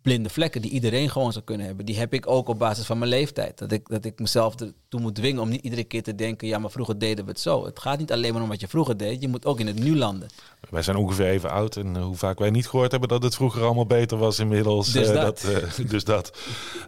blinde 0.02 0.28
vlekken 0.28 0.62
die 0.62 0.70
iedereen 0.70 1.10
gewoon 1.10 1.32
zou 1.32 1.44
kunnen 1.44 1.66
hebben. 1.66 1.86
Die 1.86 1.98
heb 1.98 2.12
ik 2.12 2.26
ook 2.26 2.48
op 2.48 2.58
basis 2.58 2.86
van 2.86 2.98
mijn 2.98 3.10
leeftijd. 3.10 3.58
Dat 3.58 3.72
ik, 3.72 3.88
dat 3.88 4.04
ik 4.04 4.18
mezelf 4.18 4.54
ertoe 4.60 5.00
moet 5.00 5.14
dwingen 5.14 5.42
om 5.42 5.48
niet 5.48 5.64
iedere 5.64 5.84
keer 5.84 6.02
te 6.02 6.14
denken... 6.14 6.48
ja, 6.48 6.58
maar 6.58 6.70
vroeger 6.70 6.98
deden 6.98 7.24
we 7.24 7.30
het 7.30 7.40
zo. 7.40 7.64
Het 7.64 7.78
gaat 7.78 7.98
niet 7.98 8.12
alleen 8.12 8.32
maar 8.32 8.42
om 8.42 8.48
wat 8.48 8.60
je 8.60 8.68
vroeger 8.68 8.96
deed. 8.96 9.20
Je 9.20 9.28
moet 9.28 9.46
ook 9.46 9.60
in 9.60 9.66
het 9.66 9.78
nu 9.78 9.96
landen. 9.96 10.28
Wij 10.70 10.82
zijn 10.82 10.96
ongeveer 10.96 11.26
even 11.26 11.50
oud. 11.50 11.76
En 11.76 11.96
eh, 11.96 12.02
hoe 12.02 12.16
vaak 12.16 12.38
wij 12.38 12.50
niet 12.50 12.68
gehoord 12.68 12.90
hebben 12.90 13.08
dat 13.08 13.22
het 13.22 13.34
vroeger 13.34 13.62
allemaal 13.62 13.86
beter 13.86 14.18
was 14.18 14.38
inmiddels. 14.38 14.92
Dus 14.92 15.08
eh, 15.08 15.14
dat. 15.14 15.46
dus 15.90 16.04
dat. 16.04 16.38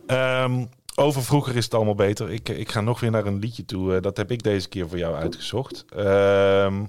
Ehm, 0.07 0.65
over 0.95 1.23
vroeger 1.25 1.57
is 1.57 1.65
het 1.65 1.75
allemaal 1.75 1.95
beter. 1.95 2.31
Ik, 2.31 2.49
ik 2.49 2.71
ga 2.71 2.81
nog 2.81 3.01
weer 3.01 3.11
naar 3.11 3.27
een 3.27 3.39
liedje 3.39 3.65
toe. 3.65 4.01
Dat 4.01 4.17
heb 4.17 4.31
ik 4.31 4.43
deze 4.43 4.69
keer 4.69 4.89
voor 4.89 4.99
jou 4.99 5.15
uitgezocht. 5.15 5.85
Ehm, 5.97 6.85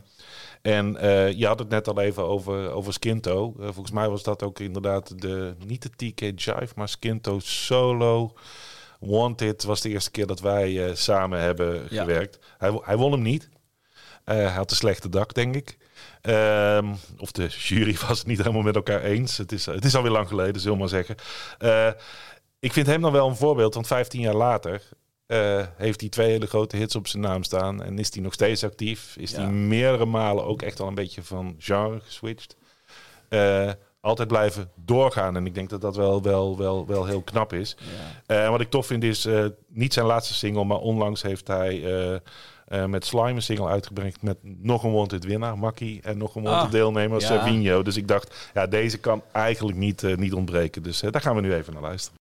en 0.63 0.97
eh, 0.97 1.31
je 1.31 1.47
had 1.47 1.59
het 1.59 1.69
net 1.69 1.87
al 1.87 1.99
even 1.99 2.23
over, 2.23 2.71
over 2.71 2.93
Skinto. 2.93 3.53
Eh, 3.59 3.63
volgens 3.65 3.91
mij 3.91 4.09
was 4.09 4.23
dat 4.23 4.43
ook 4.43 4.59
inderdaad 4.59 5.21
de, 5.21 5.55
niet 5.65 5.81
de 5.81 5.89
TK 6.11 6.19
Jive, 6.19 6.73
maar 6.75 6.89
Skinto 6.89 7.39
Solo. 7.39 8.33
Wanted 8.99 9.63
was 9.63 9.81
de 9.81 9.89
eerste 9.89 10.11
keer 10.11 10.27
dat 10.27 10.39
wij 10.39 10.85
eh, 10.85 10.95
samen 10.95 11.39
hebben 11.39 11.87
Ja. 11.89 12.03
gewerkt. 12.03 12.39
Hij, 12.57 12.79
hij 12.83 12.97
won 12.97 13.11
hem 13.11 13.21
niet. 13.21 13.49
Hij 14.25 14.43
had 14.45 14.71
een 14.71 14.77
slechte 14.77 15.09
dak, 15.09 15.33
denk 15.33 15.55
ik. 15.55 15.77
Ehm, 16.21 16.93
of 17.17 17.31
de 17.31 17.47
jury 17.47 17.97
was 18.07 18.17
het 18.17 18.27
niet 18.27 18.37
helemaal 18.37 18.61
met 18.61 18.75
elkaar 18.75 19.01
eens. 19.01 19.37
Het 19.37 19.51
is, 19.51 19.65
het 19.65 19.85
is 19.85 19.95
alweer 19.95 20.11
lang 20.11 20.27
geleden, 20.27 20.61
zullen 20.61 20.77
we 20.77 20.83
maar 20.83 21.03
zeggen. 21.03 21.15
Ik 22.59 22.73
vind 22.73 22.87
hem 22.87 23.01
dan 23.01 23.11
wel 23.11 23.27
een 23.27 23.35
voorbeeld, 23.35 23.73
want 23.73 23.87
15 23.87 24.21
jaar 24.21 24.35
later 24.35 24.81
eh, 25.33 25.65
heeft 25.77 25.99
hij 25.99 26.09
twee 26.09 26.29
hele 26.29 26.45
grote 26.47 26.77
hits 26.77 26.95
op 26.95 27.07
zijn 27.07 27.23
naam 27.23 27.43
staan. 27.43 27.83
En 27.83 27.99
is 27.99 28.13
hij 28.13 28.23
nog 28.23 28.33
steeds 28.33 28.63
actief. 28.63 29.15
Is 29.17 29.31
Ja. 29.31 29.37
hij 29.37 29.47
meerdere 29.51 30.05
malen 30.05 30.45
ook 30.45 30.61
echt 30.61 30.79
al 30.79 30.87
een 30.87 30.95
beetje 30.95 31.23
van 31.23 31.55
genre 31.57 31.99
geswitcht. 31.99 32.55
Eh, 33.29 33.71
altijd 34.01 34.27
blijven 34.27 34.71
doorgaan. 34.75 35.35
En 35.35 35.45
ik 35.45 35.55
denk 35.55 35.69
dat 35.69 35.81
dat 35.81 35.95
wel, 35.95 36.21
wel, 36.21 36.57
wel, 36.57 36.87
wel 36.87 37.05
heel 37.05 37.21
knap 37.21 37.53
is. 37.53 37.77
Eh, 38.25 38.49
wat 38.49 38.61
ik 38.61 38.69
tof 38.69 38.85
vind 38.85 39.03
is 39.03 39.27
niet 39.67 39.93
zijn 39.93 40.05
laatste 40.05 40.33
single, 40.33 40.63
maar 40.63 40.77
onlangs 40.77 41.21
heeft 41.21 41.47
hij 41.47 42.21
met 42.87 43.05
Slime 43.05 43.29
een 43.31 43.41
single 43.41 43.67
uitgebracht 43.67 44.21
met 44.21 44.37
nog 44.41 44.83
een 44.83 44.93
wanted 44.93 45.23
winnaar, 45.23 45.57
Makkie, 45.57 46.01
en 46.01 46.17
nog 46.17 46.35
een 46.35 46.43
wanted 46.43 46.65
Ah, 46.65 46.71
deelnemer, 46.71 47.21
ja. 47.61 47.81
Dus 47.81 47.97
ik 47.97 48.07
dacht, 48.07 48.49
ja, 48.53 48.67
deze 48.67 48.97
kan 48.97 49.21
eigenlijk 49.31 49.77
niet, 49.77 50.17
niet 50.17 50.33
ontbreken. 50.33 50.83
Dus 50.83 50.99
daar 50.99 51.21
gaan 51.21 51.35
we 51.35 51.41
nu 51.41 51.53
even 51.53 51.73
naar 51.73 51.81
luisteren. 51.81 52.21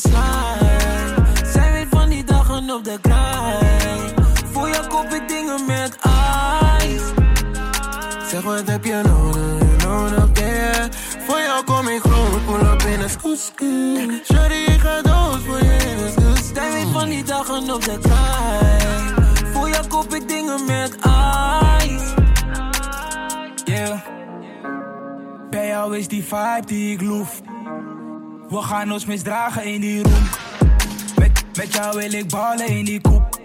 Slime. 0.00 1.26
Zij 1.52 1.72
weet 1.72 1.86
van 1.90 2.08
die 2.08 2.24
dagen 2.24 2.70
op 2.70 2.84
de 2.84 2.98
grind. 3.02 4.14
Voor 4.52 4.68
jou 4.68 4.86
koop 4.86 5.08
ik 5.12 5.28
dingen 5.28 5.66
met 5.66 5.98
ice. 6.80 7.14
Zeg 8.30 8.42
wat 8.42 8.68
heb 8.68 8.84
je 8.84 9.00
nodig, 9.04 9.86
nodig, 9.86 10.40
yeah. 10.40 10.90
Voor 11.26 11.38
jou 11.38 11.64
kom 11.64 11.88
ik 11.88 12.00
groot, 12.00 12.44
pull 12.46 12.70
up 12.70 12.82
in 12.82 13.00
een 13.00 13.10
scootski. 13.10 14.20
Shorty, 14.24 14.54
ik 14.54 14.80
ga 14.80 15.02
dood 15.02 15.40
voor 15.46 15.58
je 15.58 15.76
in 15.90 15.98
een 15.98 16.12
scootski. 16.12 16.54
Zij 16.54 16.72
weet 16.72 16.92
van 16.92 17.08
die 17.08 17.24
dagen 17.24 17.74
op 17.74 17.84
de 17.84 17.98
grind. 18.02 19.52
Voor 19.52 19.68
jou 19.68 19.86
koop 19.86 20.14
ik 20.14 20.28
dingen 20.28 20.64
met 20.66 20.94
ice. 20.94 22.14
Yeah. 23.64 23.98
Bij 25.50 25.66
jou 25.66 25.98
is 25.98 26.08
die 26.08 26.24
vibe 26.24 26.66
die 26.66 26.92
ik 26.92 27.00
loef. 27.00 27.40
We 28.48 28.62
gaan 28.62 28.92
ons 28.92 29.04
misdragen 29.04 29.64
in 29.64 29.80
die 29.80 30.02
room. 30.02 30.28
Met, 31.16 31.44
met 31.56 31.72
jou 31.72 31.98
wil 31.98 32.12
ik 32.12 32.28
ballen 32.28 32.66
in 32.66 32.84
die 32.84 33.00
koep. 33.00 33.40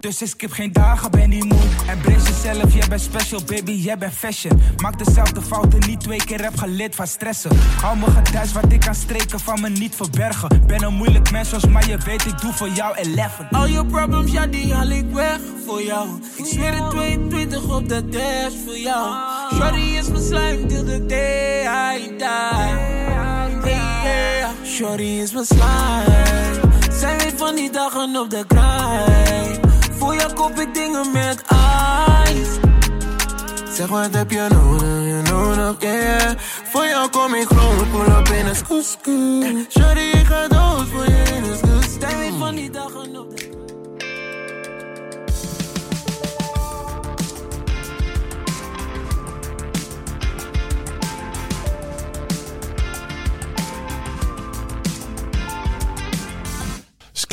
Dus 0.00 0.22
ik 0.22 0.28
skip 0.28 0.52
geen 0.52 0.72
dagen, 0.72 1.10
ben 1.10 1.30
die 1.30 1.44
moe. 1.44 1.58
Embrace 1.88 2.32
jezelf, 2.32 2.74
jij 2.74 2.88
bent 2.88 3.00
special, 3.00 3.40
baby, 3.46 3.72
jij 3.72 3.98
bent 3.98 4.12
fashion. 4.12 4.60
Maak 4.76 5.04
dezelfde 5.04 5.42
fouten, 5.42 5.80
niet 5.86 6.00
twee 6.00 6.24
keer 6.24 6.42
heb 6.42 6.58
geleerd 6.58 6.94
van 6.94 7.06
stressen. 7.06 7.50
Hou 7.80 7.98
me 7.98 8.10
gedijs, 8.10 8.52
wat 8.52 8.72
ik 8.72 8.80
kan 8.80 8.94
streken, 8.94 9.40
van 9.40 9.60
me 9.60 9.68
niet 9.68 9.94
verbergen. 9.94 10.66
Ben 10.66 10.82
een 10.82 10.94
moeilijk 10.94 11.30
mens, 11.30 11.48
zoals 11.48 11.66
maar 11.66 11.88
je 11.88 11.98
weet, 11.98 12.24
ik 12.26 12.40
doe 12.40 12.52
voor 12.52 12.68
jou 12.68 12.96
11. 12.96 13.40
Al 13.50 13.66
je 13.66 13.86
problems, 13.86 14.32
ja, 14.32 14.46
die 14.46 14.74
haal 14.74 14.88
ik 14.88 15.10
weg 15.12 15.38
voor 15.66 15.82
jou. 15.82 16.08
Ik 16.36 16.44
zweer 16.44 16.74
het 16.82 16.90
22 16.90 17.76
op 17.76 17.88
de 17.88 18.08
dash 18.08 18.54
voor 18.64 18.78
jou. 18.78 19.16
Shorty 19.54 19.98
is 19.98 20.08
mijn 20.08 20.22
slime 20.22 20.66
till 20.66 20.84
the 20.84 21.06
day 21.06 21.96
I 21.96 22.08
die. 22.18 22.93
Hey. 23.70 24.46
Shorty 24.64 25.02
is 25.02 25.32
mijn 25.32 25.44
slime. 25.46 26.60
Zij 26.92 27.16
weet 27.18 27.34
van 27.36 27.54
die 27.54 27.70
dagen 27.70 28.16
op 28.16 28.30
de 28.30 28.44
grind. 28.48 29.60
Voor 29.98 30.14
jou 30.14 30.32
koop 30.32 30.58
ik 30.58 30.74
dingen 30.74 31.12
met 31.12 31.42
ice. 32.26 32.60
Zeg 33.74 33.88
wat 33.88 34.14
heb 34.14 34.30
je 34.30 34.46
nodig, 34.50 34.82
je 34.82 35.22
nodig, 35.30 35.74
yeah. 35.78 36.32
Voor 36.72 36.84
jou 36.84 37.10
kom 37.10 37.34
ik 37.34 37.46
gewoon, 37.46 37.90
pull 37.90 38.14
up 38.14 38.28
in 38.28 38.46
een 38.46 38.56
skoeskoe. 38.56 39.66
Shorty, 39.70 40.00
ik 40.00 40.26
ga 40.26 40.48
dood 40.48 40.88
voor 40.88 41.04
je 41.04 41.22
in 41.36 41.44
een 41.44 41.56
skoeskoe. 41.56 42.08
Zij 42.08 42.18
weet 42.18 42.32
van 42.38 42.54
die 42.54 42.70
dagen 42.70 43.18
op 43.18 43.36
de 43.36 43.63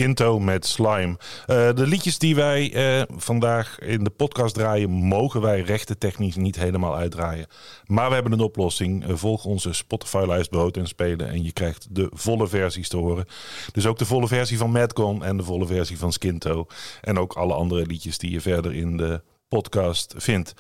Skinto 0.02 0.40
met 0.40 0.66
Slime. 0.66 1.18
Eh, 1.46 1.74
de 1.74 1.88
liedjes 1.88 2.18
die 2.18 2.36
wij 2.36 2.74
eh, 2.74 3.04
vandaag 3.16 3.80
in 3.80 4.04
de 4.04 4.10
podcast 4.10 4.54
draaien, 4.54 4.90
mogen 4.90 5.42
wij 5.42 5.62
rechtentechnisch 5.62 6.36
niet 6.36 6.56
helemaal 6.56 6.96
uitdraaien. 6.96 7.48
Maar 7.86 8.08
we 8.08 8.14
hebben 8.14 8.32
een 8.32 8.40
oplossing. 8.40 9.06
Eh, 9.06 9.16
volg 9.16 9.46
onze 9.46 9.74
Spotify-lijst 9.74 10.50
Brood 10.50 10.78
en 10.78 10.88
Spelen 10.88 11.30
en 11.30 11.44
je 11.44 11.52
krijgt 11.52 11.88
de 11.96 12.10
volle 12.14 12.48
versies 12.48 12.90
te 12.90 12.98
horen. 12.98 13.26
Dus 13.72 13.86
ook 13.86 13.98
de 13.98 14.06
volle 14.06 14.28
versie 14.28 14.58
van 14.58 14.72
Madcon 14.72 15.24
en 15.24 15.38
de 15.38 15.44
volle 15.44 15.66
versie 15.66 15.98
van 15.98 16.12
Skinto. 16.12 16.66
En 17.02 17.20
ook 17.20 17.34
alle 17.34 17.54
andere 17.54 17.86
liedjes 17.86 18.18
die 18.18 18.32
je 18.32 18.42
verder 18.42 18.74
in 18.74 18.98
de 18.98 19.22
podcast 19.48 20.14
vindt. 20.18 20.54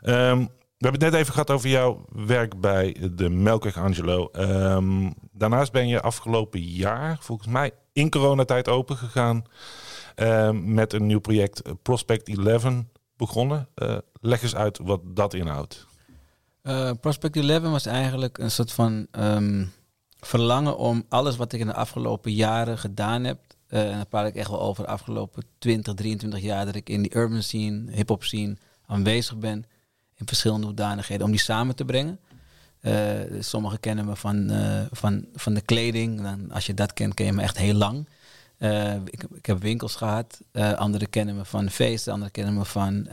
Ehm, 0.00 0.38
we 0.38 0.88
hebben 0.88 1.00
het 1.00 1.10
net 1.10 1.20
even 1.20 1.32
gehad 1.32 1.50
over 1.50 1.68
jouw 1.68 2.04
werk 2.26 2.60
bij 2.60 2.96
de 3.12 3.28
Melkweg 3.28 3.76
Angelo. 3.76 4.28
Ehm, 4.32 5.10
daarnaast 5.32 5.72
ben 5.72 5.88
je 5.88 6.00
afgelopen 6.00 6.60
jaar, 6.60 7.16
volgens 7.20 7.48
mij 7.48 7.72
in 7.92 8.10
coronatijd 8.10 8.68
open 8.68 8.96
gegaan 8.96 9.44
ehm, 10.14 10.74
met 10.74 10.92
een 10.92 11.06
nieuw 11.06 11.20
project 11.20 11.62
eh, 11.62 11.72
Prospect 11.82 12.28
11 12.28 12.84
begonnen. 13.16 13.68
Eh, 13.74 13.96
leg 14.20 14.42
eens 14.42 14.54
uit 14.54 14.78
wat 14.78 15.00
dat 15.04 15.34
inhoudt. 15.34 15.86
Eh, 16.62 16.90
Prospect 17.00 17.36
11 17.36 17.60
was 17.60 17.86
eigenlijk 17.86 18.38
een 18.38 18.50
soort 18.50 18.72
van 18.72 19.06
ehm, 19.10 19.64
verlangen 20.20 20.76
om 20.76 21.04
alles 21.08 21.36
wat 21.36 21.52
ik 21.52 21.60
in 21.60 21.66
de 21.66 21.74
afgelopen 21.74 22.32
jaren 22.32 22.78
gedaan 22.78 23.24
heb. 23.24 23.38
en 23.68 23.92
daar 23.92 24.06
praat 24.06 24.26
ik 24.26 24.34
echt 24.34 24.50
wel 24.50 24.60
over 24.60 24.84
de 24.84 24.90
afgelopen 24.90 25.44
20, 25.58 25.94
23 25.94 26.40
jaar 26.40 26.64
dat 26.64 26.74
ik 26.74 26.88
in 26.88 27.02
die 27.02 27.16
urban 27.16 27.42
scene, 27.42 27.90
hip-hop 27.90 28.24
scene 28.24 28.56
aanwezig 28.86 29.38
ben. 29.38 29.64
In 30.14 30.26
verschillende 30.26 30.66
hoedanigheden, 30.66 31.24
om 31.24 31.30
die 31.30 31.40
samen 31.40 31.76
te 31.76 31.84
brengen. 31.84 32.20
Eh, 32.82 33.40
sommigen 33.40 33.80
kennen 33.80 34.04
me 34.04 34.16
van, 34.16 34.50
eh, 34.50 34.80
van, 34.90 35.24
van 35.34 35.54
de 35.54 35.60
kleding. 35.60 36.22
Dan, 36.22 36.50
als 36.50 36.66
je 36.66 36.74
dat 36.74 36.92
kent, 36.92 37.14
ken 37.14 37.26
je 37.26 37.32
me 37.32 37.42
echt 37.42 37.58
heel 37.58 37.74
lang. 37.74 38.08
Eh, 38.58 38.94
ik, 38.94 39.24
ik 39.34 39.46
heb 39.46 39.62
winkels 39.62 39.94
gehad. 39.94 40.40
Eh, 40.52 40.72
anderen 40.72 41.10
kennen 41.10 41.36
me 41.36 41.44
van 41.44 41.70
feesten. 41.70 42.12
Anderen 42.12 42.32
kennen 42.32 42.54
me 42.54 42.64
van 42.64 43.08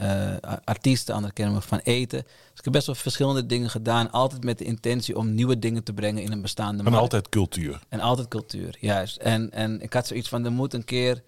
artiesten. 0.64 1.14
Anderen 1.14 1.34
kennen 1.34 1.54
me 1.54 1.60
van 1.60 1.78
eten. 1.78 2.22
Dus 2.22 2.58
ik 2.58 2.64
heb 2.64 2.72
best 2.72 2.86
wel 2.86 2.94
verschillende 2.94 3.46
dingen 3.46 3.70
gedaan. 3.70 4.10
Altijd 4.10 4.44
met 4.44 4.58
de 4.58 4.64
intentie 4.64 5.16
om 5.16 5.34
nieuwe 5.34 5.58
dingen 5.58 5.82
te 5.82 5.92
brengen 5.92 6.22
in 6.22 6.32
een 6.32 6.42
bestaande 6.42 6.78
En 6.78 6.84
markt. 6.84 6.98
altijd 6.98 7.28
cultuur. 7.28 7.80
En 7.88 8.00
altijd 8.00 8.28
cultuur, 8.28 8.76
juist. 8.80 9.16
En, 9.16 9.52
en 9.52 9.80
ik 9.80 9.92
had 9.92 10.06
zoiets 10.06 10.28
van, 10.28 10.44
er 10.44 10.52
moet 10.52 10.74
een 10.74 10.84
keer... 10.84 11.22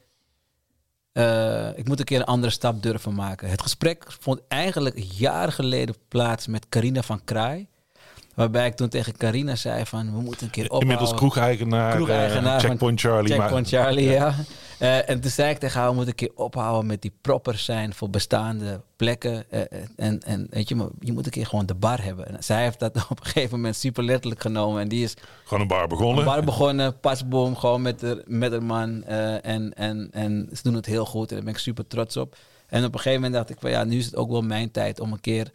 ik 1.76 1.88
moet 1.88 1.98
een 1.98 2.04
keer 2.04 2.20
een 2.20 2.24
andere 2.24 2.52
stap 2.52 2.82
durven 2.82 3.14
maken. 3.14 3.50
Het 3.50 3.62
gesprek 3.62 4.04
vond 4.20 4.40
eigenlijk 4.48 4.98
jaren 4.98 5.52
geleden 5.52 5.94
plaats 6.08 6.46
met 6.46 6.68
Carina 6.68 7.02
van 7.02 7.24
Kraai. 7.24 7.66
Waarbij 8.34 8.66
ik 8.66 8.74
toen 8.74 8.88
tegen 8.88 9.16
Carina 9.16 9.56
zei 9.56 9.86
van, 9.86 10.14
we 10.14 10.20
moeten 10.20 10.46
een 10.46 10.50
keer 10.52 10.64
ophouden. 10.64 10.88
Inmiddels 10.90 11.18
kroegeigenaar, 11.18 11.94
Kroegeigenaar 11.94 12.54
eh, 12.54 12.60
van 12.60 12.68
Checkpoint 12.70 13.00
Charlie. 13.00 13.32
Checkpoint 13.32 13.70
maar- 13.70 13.82
Charlie, 13.82 14.08
ja. 14.10 14.34
Eh, 14.78 15.08
en 15.10 15.20
toen 15.20 15.30
zei 15.30 15.50
ik 15.50 15.58
tegen 15.58 15.80
haar, 15.80 15.88
we 15.88 15.94
moeten 15.94 16.14
een 16.18 16.26
keer 16.28 16.36
ophouden 16.44 16.86
met 16.86 17.02
die 17.02 17.12
proppers 17.20 17.64
zijn 17.64 17.94
voor 17.94 18.10
bestaande 18.10 18.80
plekken. 18.96 19.44
Eh, 19.50 19.60
en, 19.96 20.20
en 20.22 20.46
weet 20.50 20.68
je, 20.68 20.74
maar 20.74 20.86
je 21.00 21.12
moet 21.12 21.24
een 21.24 21.30
keer 21.30 21.46
gewoon 21.46 21.66
de 21.66 21.74
bar 21.74 22.02
hebben. 22.02 22.28
En 22.28 22.44
zij 22.44 22.62
heeft 22.62 22.78
dat 22.78 22.96
op 23.10 23.20
een 23.20 23.26
gegeven 23.26 23.56
moment 23.56 23.76
super 23.76 24.04
letterlijk 24.04 24.40
genomen. 24.40 24.80
En 24.82 24.88
die 24.88 25.04
is 25.04 25.14
Gewoon 25.44 25.60
een 25.60 25.68
bar 25.68 25.86
begonnen. 25.88 26.18
een 26.18 26.24
bar 26.24 26.44
begonnen, 26.44 27.00
pasboom, 27.00 27.56
gewoon 27.56 27.82
met 27.82 28.02
haar, 28.02 28.16
met 28.26 28.52
haar 28.52 28.62
man. 28.62 29.04
en, 29.04 29.74
en, 29.74 30.08
en 30.12 30.48
ze 30.52 30.62
doen 30.62 30.74
het 30.74 30.86
heel 30.86 31.04
goed 31.06 31.28
en 31.30 31.34
daar 31.36 31.44
ben 31.44 31.54
ik 31.54 31.58
super 31.60 31.86
trots 31.86 32.16
op. 32.16 32.36
En 32.66 32.84
op 32.84 32.92
een 32.94 33.00
gegeven 33.00 33.20
moment 33.22 33.32
dacht 33.34 33.50
ik 33.50 33.56
van 33.60 33.70
ja, 33.70 33.84
nu 33.84 33.98
is 33.98 34.04
het 34.04 34.16
ook 34.16 34.30
wel 34.30 34.42
mijn 34.42 34.70
tijd 34.70 35.00
om 35.00 35.12
een 35.12 35.20
keer 35.20 35.50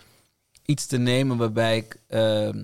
iets 0.68 0.86
te 0.86 0.98
nemen 0.98 1.38
waarbij 1.38 1.78
ik 1.78 2.00
ehm, 2.08 2.64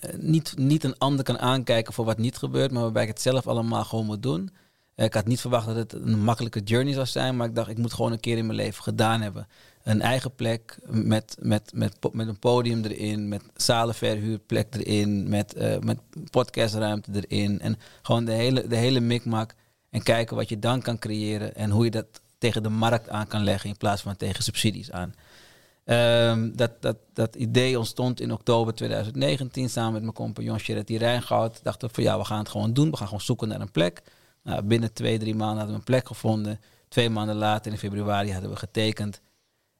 eh, 0.00 0.14
niet, 0.18 0.54
niet 0.56 0.84
een 0.84 0.98
ander 0.98 1.24
kan 1.24 1.38
aankijken 1.38 1.92
voor 1.92 2.04
wat 2.04 2.18
niet 2.18 2.36
gebeurt, 2.36 2.70
maar 2.70 2.82
waarbij 2.82 3.02
ik 3.02 3.08
het 3.08 3.20
zelf 3.20 3.46
allemaal 3.46 3.84
gewoon 3.84 4.06
moet 4.06 4.22
doen. 4.22 4.50
Eh, 4.94 5.04
Ik 5.04 5.14
had 5.14 5.26
niet 5.26 5.40
verwacht 5.40 5.66
dat 5.66 5.76
het 5.76 5.92
een 5.92 6.20
makkelijke 6.22 6.60
journey 6.60 6.92
zou 6.92 7.06
zijn, 7.06 7.36
maar 7.36 7.48
ik 7.48 7.54
dacht, 7.54 7.68
ik 7.68 7.78
moet 7.78 7.92
gewoon 7.92 8.12
een 8.12 8.20
keer 8.20 8.36
in 8.36 8.46
mijn 8.46 8.58
leven 8.58 8.82
gedaan 8.82 9.20
hebben. 9.20 9.48
Een 9.82 10.00
eigen 10.00 10.34
plek 10.34 10.78
met, 10.86 11.36
met, 11.40 11.70
met, 11.74 11.96
met 12.12 12.28
een 12.28 12.38
podium 12.38 12.84
erin, 12.84 13.28
met 13.28 13.42
zalenverhuurplek 13.56 14.74
erin, 14.74 15.28
met, 15.28 15.54
eh, 15.54 15.78
met 15.78 15.98
podcastruimte 16.30 17.10
erin. 17.28 17.60
En 17.60 17.78
gewoon 18.02 18.24
de 18.24 18.32
hele, 18.32 18.66
de 18.66 18.76
hele 18.76 19.00
mikmak. 19.00 19.54
En 19.90 20.02
kijken 20.02 20.36
wat 20.36 20.48
je 20.48 20.58
dan 20.58 20.82
kan 20.82 20.98
creëren 20.98 21.54
en 21.54 21.70
hoe 21.70 21.84
je 21.84 21.90
dat 21.90 22.06
tegen 22.38 22.62
de 22.62 22.68
markt 22.68 23.08
aan 23.08 23.26
kan 23.26 23.44
leggen 23.44 23.70
in 23.70 23.76
plaats 23.76 24.02
van 24.02 24.16
tegen 24.16 24.42
subsidies 24.42 24.90
aan. 24.90 25.14
Ehm, 25.88 26.50
dat, 26.54 26.70
dat, 26.80 26.96
dat 27.12 27.34
idee 27.36 27.78
ontstond 27.78 28.20
in 28.20 28.32
oktober 28.32 28.74
2019 28.74 29.70
samen 29.70 29.92
met 29.92 30.02
mijn 30.02 30.14
compagnon 30.14 30.58
Sherati 30.58 30.98
Rijngoud. 30.98 31.60
Dachten 31.62 31.88
we 31.88 31.94
van 31.94 32.02
ja, 32.04 32.18
we 32.18 32.24
gaan 32.24 32.38
het 32.38 32.48
gewoon 32.48 32.72
doen. 32.72 32.90
We 32.90 32.96
gaan 32.96 33.06
gewoon 33.06 33.22
zoeken 33.22 33.48
naar 33.48 33.60
een 33.60 33.70
plek. 33.70 34.02
Nou, 34.42 34.62
binnen 34.62 34.92
twee, 34.92 35.18
drie 35.18 35.34
maanden 35.34 35.56
hadden 35.56 35.72
we 35.74 35.78
een 35.78 35.84
plek 35.84 36.06
gevonden. 36.06 36.60
Twee 36.88 37.10
maanden 37.10 37.36
later, 37.36 37.72
in 37.72 37.78
februari, 37.78 38.32
hadden 38.32 38.50
we 38.50 38.56
getekend. 38.56 39.20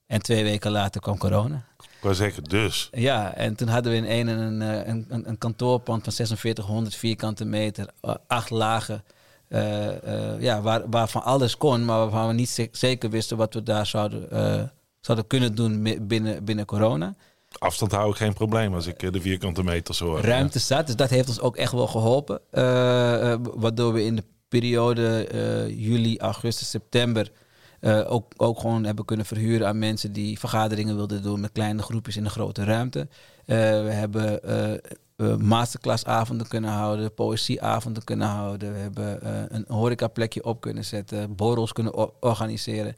En 0.07 0.23
twee 0.23 0.45
weken 0.45 0.71
later 0.71 1.01
kwam 1.01 1.19
corona. 1.19 1.65
Ik 1.83 1.89
wou 2.05 2.15
zeggen, 2.15 2.43
dus. 2.45 2.89
Ja, 2.93 3.35
en 3.35 3.55
toen 3.57 3.69
hadden 3.69 3.93
we 3.93 3.99
in 4.07 4.29
een, 4.29 4.39
een, 4.39 4.61
een, 4.91 5.07
een, 5.09 5.29
een 5.29 5.39
kantoorpand 5.39 6.03
van 6.05 6.13
4600 6.13 6.95
vierkante 6.95 7.45
meter, 7.45 7.89
eh, 8.01 8.15
acht 8.27 8.51
lagen. 8.51 9.05
eh, 9.49 10.33
eh, 10.35 10.41
ja, 10.41 10.61
waar, 10.61 10.91
waarvan 10.91 11.23
alles 11.23 11.57
kon, 11.57 11.85
maar 11.85 11.99
waarvan 11.99 12.27
we 12.27 12.33
niet 12.33 12.49
ze- 12.49 12.69
zeker 12.73 13.11
wisten 13.11 13.37
wat 13.37 13.55
we 13.55 13.63
daar 13.63 13.87
zouden, 13.87 14.31
eh, 14.31 14.63
zouden 15.01 15.27
kunnen 15.27 15.55
doen 15.55 15.97
binnen, 16.01 16.45
binnen 16.45 16.65
corona. 16.65 17.15
Afstand 17.59 17.93
hou 17.93 18.11
ik 18.11 18.17
geen 18.17 18.33
probleem 18.33 18.75
als 18.75 18.87
ik 18.87 19.03
eh, 19.03 19.13
de 19.13 19.21
vierkante 19.21 19.63
meters 19.63 19.99
hoor. 19.99 20.21
Ruimte 20.21 20.59
zat, 20.59 20.87
dus 20.87 20.97
dat 20.97 21.11
heeft 21.11 21.29
ons 21.29 21.41
ook 21.41 21.57
echt 21.57 21.73
wel 21.73 21.87
geholpen. 21.87 22.41
Eh, 22.51 23.33
eh, 23.33 23.41
waardoor 23.55 23.93
we 23.93 24.05
in 24.05 24.17
de 24.17 24.25
periode 24.49 25.27
eh, 25.27 25.69
juli, 25.69 26.19
augustus, 26.19 26.71
september 26.71 27.33
eh, 27.81 28.13
ook, 28.13 28.33
ook 28.37 28.61
gewoon 28.61 28.85
hebben 28.85 29.05
kunnen 29.05 29.27
verhuren 29.27 29.67
aan 29.67 29.79
mensen 29.79 30.13
die 30.13 30.39
vergaderingen 30.39 30.97
wilden 30.97 31.23
doen 31.23 31.41
met 31.41 31.53
kleine 31.53 31.83
groepjes 31.83 32.17
in 32.17 32.25
een 32.25 32.31
grote 32.31 32.65
ruimte. 32.65 33.09
Eh, 33.45 33.57
we 33.57 33.91
hebben 33.91 34.43
eh, 34.43 34.75
eh, 34.75 35.37
masterclassavonden 35.37 36.49
kunnen 36.49 36.71
houden, 36.71 37.15
poëzieavonden 37.15 38.05
kunnen 38.05 38.29
houden. 38.29 38.73
We 38.73 38.79
hebben 38.79 39.23
eh, 39.23 39.43
een 39.49 39.65
horecaplekje 39.69 40.45
op 40.45 40.61
kunnen 40.61 40.85
zetten, 40.85 41.35
borrels 41.35 41.73
kunnen 41.73 42.23
organiseren. 42.23 42.95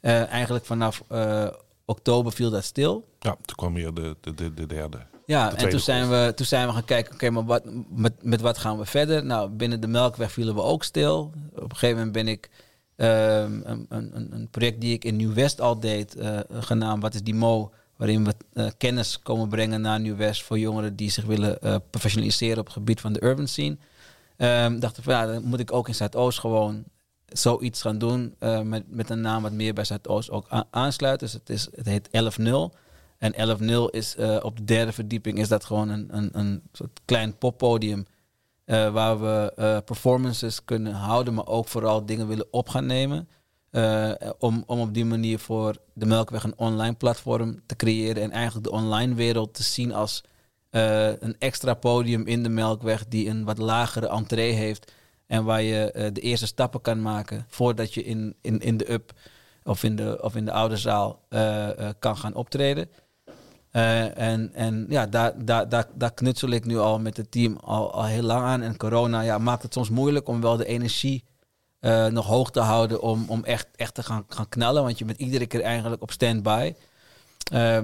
Eh, 0.00 0.26
eigenlijk 0.26 0.64
vanaf 0.64 1.02
eh, 1.08 1.46
oktober 1.84 2.32
viel 2.32 2.50
dat 2.50 2.64
stil. 2.64 3.08
Ja, 3.18 3.36
toen 3.44 3.56
kwam 3.56 3.74
weer 3.74 3.94
de, 3.94 4.16
de, 4.20 4.34
de, 4.34 4.54
de 4.54 4.66
derde. 4.66 4.98
Ja, 5.26 5.50
De 5.50 5.56
en 5.56 5.68
toen 5.68 5.80
zijn, 5.80 6.08
we, 6.08 6.32
toen 6.34 6.46
zijn 6.46 6.66
we 6.66 6.72
gaan 6.72 6.84
kijken, 6.84 7.14
oké, 7.14 7.30
maar 7.30 7.44
wat, 7.44 7.62
met, 7.88 8.12
met 8.22 8.40
wat 8.40 8.58
gaan 8.58 8.78
we 8.78 8.84
verder? 8.86 9.24
Nou, 9.24 9.50
binnen 9.50 9.80
de 9.80 9.86
Melkweg 9.86 10.32
vielen 10.32 10.54
we 10.54 10.62
ook 10.62 10.84
stil. 10.84 11.32
Op 11.54 11.62
een 11.70 11.76
gegeven 11.76 11.96
moment 11.96 12.12
ben 12.12 12.28
ik 12.28 12.50
ehm, 12.96 13.60
een, 13.64 13.86
een, 13.88 14.28
een- 14.32 14.48
project 14.50 14.80
die 14.80 14.92
ik 14.92 15.04
in 15.04 15.16
Nieuw-West 15.16 15.60
al 15.60 15.80
deed, 15.80 16.14
eh, 16.16 16.38
genaamd 16.50 17.02
Wat 17.02 17.14
is 17.14 17.22
die 17.22 17.34
Mo? 17.34 17.72
Waarin 17.96 18.24
we 18.24 18.34
kennis 18.76 19.18
komen 19.22 19.48
brengen 19.48 19.80
naar 19.80 20.00
Nieuw-West 20.00 20.42
voor 20.42 20.58
jongeren 20.58 20.96
die 20.96 21.10
zich 21.10 21.24
willen 21.24 21.82
professionaliseren 21.90 22.58
op 22.58 22.64
het 22.64 22.74
gebied 22.74 23.00
van 23.00 23.12
de 23.12 23.22
urban 23.24 23.46
scene. 23.48 23.76
Ehm 24.36 24.78
dachten 24.78 25.02
van 25.02 25.14
ja, 25.14 25.26
dan 25.26 25.44
moet 25.44 25.60
ik 25.60 25.72
ook 25.72 25.88
in 25.88 25.94
Zuidoost 25.94 26.38
gewoon 26.38 26.84
zoiets 27.32 27.80
gaan 27.80 27.98
doen 27.98 28.34
eh, 28.38 28.60
met, 28.60 28.84
met 28.88 29.10
een 29.10 29.20
naam 29.20 29.42
wat 29.42 29.52
meer 29.52 29.74
bij 29.74 29.84
Zuidoost 29.84 30.30
ook 30.30 30.66
aansluit. 30.70 31.20
Dus 31.20 31.32
het, 31.32 31.50
is, 31.50 31.68
het 31.74 31.86
heet 31.86 32.08
11.0. 32.08 32.78
En 33.18 33.58
11.0 33.58 33.68
is 33.90 34.16
eh, 34.16 34.36
op 34.42 34.56
de 34.56 34.64
derde 34.64 34.92
verdieping 34.92 35.38
is 35.38 35.48
dat 35.48 35.64
gewoon 35.64 35.88
een, 35.88 36.08
een, 36.10 36.28
een 36.32 36.62
soort 36.72 37.00
klein 37.04 37.38
poppodium 37.38 38.06
eh, 38.64 38.92
waar 38.92 39.20
we 39.20 39.82
performances 39.84 40.64
kunnen 40.64 40.92
houden, 40.92 41.34
maar 41.34 41.46
ook 41.46 41.68
vooral 41.68 42.06
dingen 42.06 42.28
willen 42.28 42.46
op 42.50 42.68
gaan 42.68 42.86
nemen. 42.86 43.28
Om, 44.38 44.62
om 44.66 44.80
op 44.80 44.94
die 44.94 45.04
manier 45.04 45.38
voor 45.38 45.76
de 45.94 46.06
Melkweg 46.06 46.44
een 46.44 46.58
online 46.58 46.94
platform 46.94 47.60
te 47.66 47.76
creëren. 47.76 48.22
En 48.22 48.30
eigenlijk 48.30 48.66
de 48.66 48.72
online 48.72 49.14
wereld 49.14 49.54
te 49.54 49.62
zien 49.62 49.92
als 49.92 50.24
een 50.70 51.36
extra 51.38 51.74
podium 51.74 52.26
in 52.26 52.42
de 52.42 52.48
Melkweg 52.48 53.06
die 53.08 53.28
een 53.28 53.44
wat 53.44 53.58
lagere 53.58 54.08
entree 54.08 54.52
heeft. 54.52 54.92
En 55.30 55.44
waar 55.44 55.62
je 55.62 55.92
eh, 55.92 56.12
de 56.12 56.20
eerste 56.20 56.46
stappen 56.46 56.80
kan 56.80 57.02
maken 57.02 57.44
voordat 57.48 57.94
je 57.94 58.04
in, 58.04 58.34
in, 58.40 58.60
in 58.60 58.76
de 58.76 58.92
up 58.92 59.12
of 59.64 59.82
in 59.82 59.96
de, 59.96 60.18
of 60.22 60.36
in 60.36 60.44
de 60.44 60.52
oude 60.52 60.76
zaal 60.76 61.20
eh, 61.28 61.88
eh, 61.88 61.94
kan 61.98 62.16
gaan 62.16 62.34
optreden. 62.34 62.90
En, 63.70 64.54
en 64.54 64.86
ja, 64.88 65.06
daar, 65.06 65.44
daar, 65.44 65.68
daar, 65.68 65.86
daar 65.94 66.14
knutsel 66.14 66.48
ik 66.48 66.64
nu 66.64 66.78
al 66.78 66.98
met 66.98 67.16
het 67.16 67.30
team 67.30 67.56
al, 67.56 67.92
al 67.92 68.04
heel 68.04 68.22
lang 68.22 68.44
aan. 68.44 68.62
En 68.62 68.76
corona 68.76 69.20
ja, 69.20 69.38
maakt 69.38 69.62
het 69.62 69.72
soms 69.72 69.90
moeilijk 69.90 70.28
om 70.28 70.40
wel 70.40 70.56
de 70.56 70.66
energie 70.66 71.24
nog 72.10 72.26
hoog 72.26 72.50
te 72.50 72.60
houden 72.60 73.02
om, 73.02 73.24
om 73.28 73.44
echt, 73.44 73.68
echt 73.76 73.94
te 73.94 74.02
gaan, 74.02 74.24
gaan 74.28 74.48
knallen. 74.48 74.82
Want 74.82 74.98
je 74.98 75.04
bent 75.04 75.18
iedere 75.18 75.46
keer 75.46 75.62
eigenlijk 75.62 76.02
op 76.02 76.10
standby. 76.10 76.74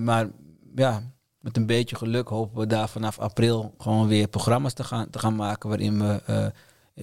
Maar 0.01 0.28
ja, 0.74 1.03
met 1.40 1.57
een 1.57 1.66
beetje 1.66 1.97
geluk 1.97 2.28
hopen 2.28 2.59
we 2.61 2.66
daar 2.66 2.88
vanaf 2.88 3.18
april 3.18 3.74
gewoon 3.78 4.09
weer 4.09 4.28
programma's 4.28 4.72
te 4.72 4.84
gaan, 4.84 5.11
te 5.11 5.18
gaan 5.18 5.36
maken. 5.36 5.68
Waarin 5.68 5.99
we 5.99 6.53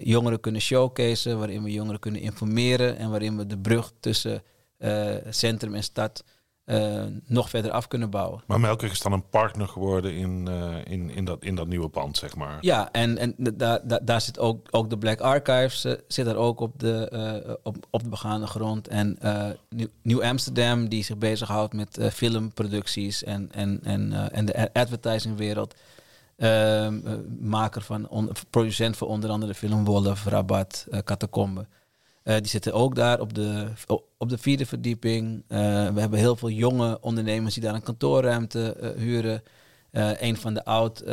jongeren 0.02 0.40
kunnen 0.40 0.62
showcaseen, 0.62 1.38
waarin 1.38 1.64
we 1.64 1.72
jongeren 1.72 2.00
kunnen 2.00 2.22
informeren. 2.22 2.98
En 2.98 3.10
waarin 3.10 3.38
we 3.38 3.46
de 3.46 3.58
brug 3.58 3.92
tussen 4.00 4.44
eh, 4.78 5.16
centrum 5.30 5.76
en 5.76 5.84
stad 5.84 6.24
eh, 6.66 7.04
nog 7.26 7.50
verder 7.50 7.72
af 7.72 7.88
kunnen 7.88 8.10
bouwen. 8.10 8.44
Maar 8.48 8.60
Melkweg 8.60 8.92
is 8.92 9.00
dan 9.02 9.12
een 9.12 9.30
partner 9.30 9.68
geworden 9.68 10.14
in, 10.14 10.48
eh, 10.48 10.76
in, 10.94 11.10
in, 11.10 11.26
dat, 11.26 11.44
in 11.44 11.56
dat 11.56 11.68
nieuwe 11.68 11.90
pand, 11.90 12.18
zeg 12.18 12.36
maar. 12.36 12.58
Ja, 12.62 12.92
en, 12.92 13.18
en 13.18 13.34
da- 13.38 13.52
da- 13.52 13.82
da- 13.84 14.00
daar 14.04 14.22
zit 14.22 14.40
ook, 14.40 14.68
ook 14.72 14.90
de 14.90 14.98
Black 14.98 15.20
Archives 15.22 15.86
zit 16.08 16.28
er 16.28 16.36
ook 16.36 16.60
op 16.60 16.80
de, 16.80 17.60
op, 17.64 17.76
op 17.90 18.04
de 18.04 18.10
begaande 18.10 18.48
grond. 18.48 18.88
En 18.88 19.18
Nieuw, 20.02 20.24
Amsterdam, 20.24 20.90
die 20.90 21.04
zich 21.04 21.18
bezighoudt 21.18 21.74
met 21.74 21.98
filmproducties 22.14 23.24
en, 23.24 23.50
en, 23.52 23.80
en, 23.84 24.32
en 24.32 24.46
de 24.46 24.74
advertisingwereld. 24.74 25.76
Ehm, 26.44 27.00
eh, 27.06 27.14
maker 27.40 27.82
van, 27.82 28.32
producent 28.50 28.98
voor 28.98 29.08
onder 29.08 29.30
andere 29.30 29.52
de 29.52 29.58
film 29.58 29.86
Wolf, 29.86 30.26
Rabat, 30.26 30.86
eh 30.92 31.00
Catacombe. 31.00 31.68
Eh, 32.24 32.36
die 32.36 32.48
zitten 32.48 32.74
ook 32.74 32.96
daar 32.96 33.20
op 33.20 33.34
de, 33.34 33.68
op 34.18 34.30
de 34.30 34.38
vierde 34.38 34.66
verdieping. 34.66 35.44
We 35.48 36.00
hebben 36.00 36.20
heel 36.20 36.36
veel 36.36 36.50
jonge 36.50 36.98
ondernemers 37.02 37.54
die 37.54 37.64
daar 37.64 37.74
een 37.74 37.84
kantoorruimte 37.84 38.94
huren. 38.98 39.44
Een 39.92 40.38
van 40.38 40.54
de 40.54 40.66
oud 40.66 41.04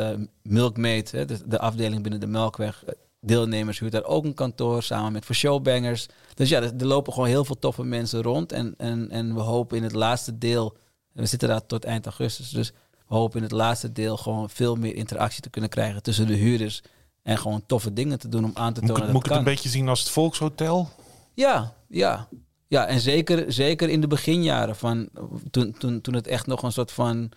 Milkmaid, 0.41 1.11
de, 1.11 1.37
de 1.45 1.59
afdeling 1.59 2.01
binnen 2.01 2.19
de 2.19 2.27
Melkweg, 2.27 2.83
deelnemers 3.19 3.79
huurt 3.79 3.91
daar 3.91 4.03
ook 4.03 4.25
een 4.25 4.33
kantoor 4.33 4.83
samen 4.83 5.11
met 5.11 5.25
voor 5.25 5.35
showbangers. 5.35 6.07
Dus 6.33 6.49
ja, 6.49 6.61
er, 6.61 6.75
er 6.77 6.85
lopen 6.85 7.13
gewoon 7.13 7.27
heel 7.29 7.45
veel 7.45 7.59
toffe 7.59 7.83
mensen 7.83 8.21
rond. 8.21 8.51
En, 8.51 8.73
en, 8.77 9.09
en 9.09 9.33
we 9.33 9.41
hopen 9.41 9.77
in 9.77 9.83
het 9.83 9.93
laatste 9.93 10.37
deel, 10.37 10.77
we 11.11 11.25
zitten 11.25 11.47
daar 11.47 11.65
tot 11.65 11.85
eind 11.85 12.05
augustus, 12.05 12.49
dus 12.49 12.73
we 13.11 13.17
hopen 13.17 13.37
in 13.37 13.43
het 13.43 13.51
laatste 13.51 13.91
deel 13.91 14.17
gewoon 14.17 14.49
veel 14.49 14.75
meer 14.75 14.95
interactie 14.95 15.41
te 15.41 15.49
kunnen 15.49 15.69
krijgen 15.69 16.03
tussen 16.03 16.27
de 16.27 16.33
huurders. 16.35 16.81
En 17.23 17.37
gewoon 17.37 17.63
toffe 17.65 17.93
dingen 17.93 18.19
te 18.19 18.27
doen 18.27 18.43
om 18.43 18.51
aan 18.53 18.73
te 18.73 18.79
Moet, 18.79 18.89
tonen 18.89 19.03
dat 19.05 19.13
moet 19.13 19.23
ik 19.25 19.29
het 19.31 19.39
een 19.39 19.45
beetje 19.45 19.69
zien 19.69 19.87
als 19.89 19.99
het 19.99 20.09
Volkshotel? 20.09 20.89
Ja, 21.33 21.73
ja. 21.87 22.27
Ja, 22.67 22.85
en 22.85 22.99
zeker, 22.99 23.53
zeker 23.53 23.89
in 23.89 24.01
de 24.01 24.07
beginjaren 24.07 24.75
van 24.75 25.09
toen, 25.51 25.75
toen, 25.77 26.01
toen 26.01 26.13
het 26.13 26.27
echt 26.27 26.47
nog 26.47 26.63
een 26.63 26.71
soort 26.71 26.91
van 26.91 27.31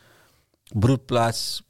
broedplaats 0.72 1.62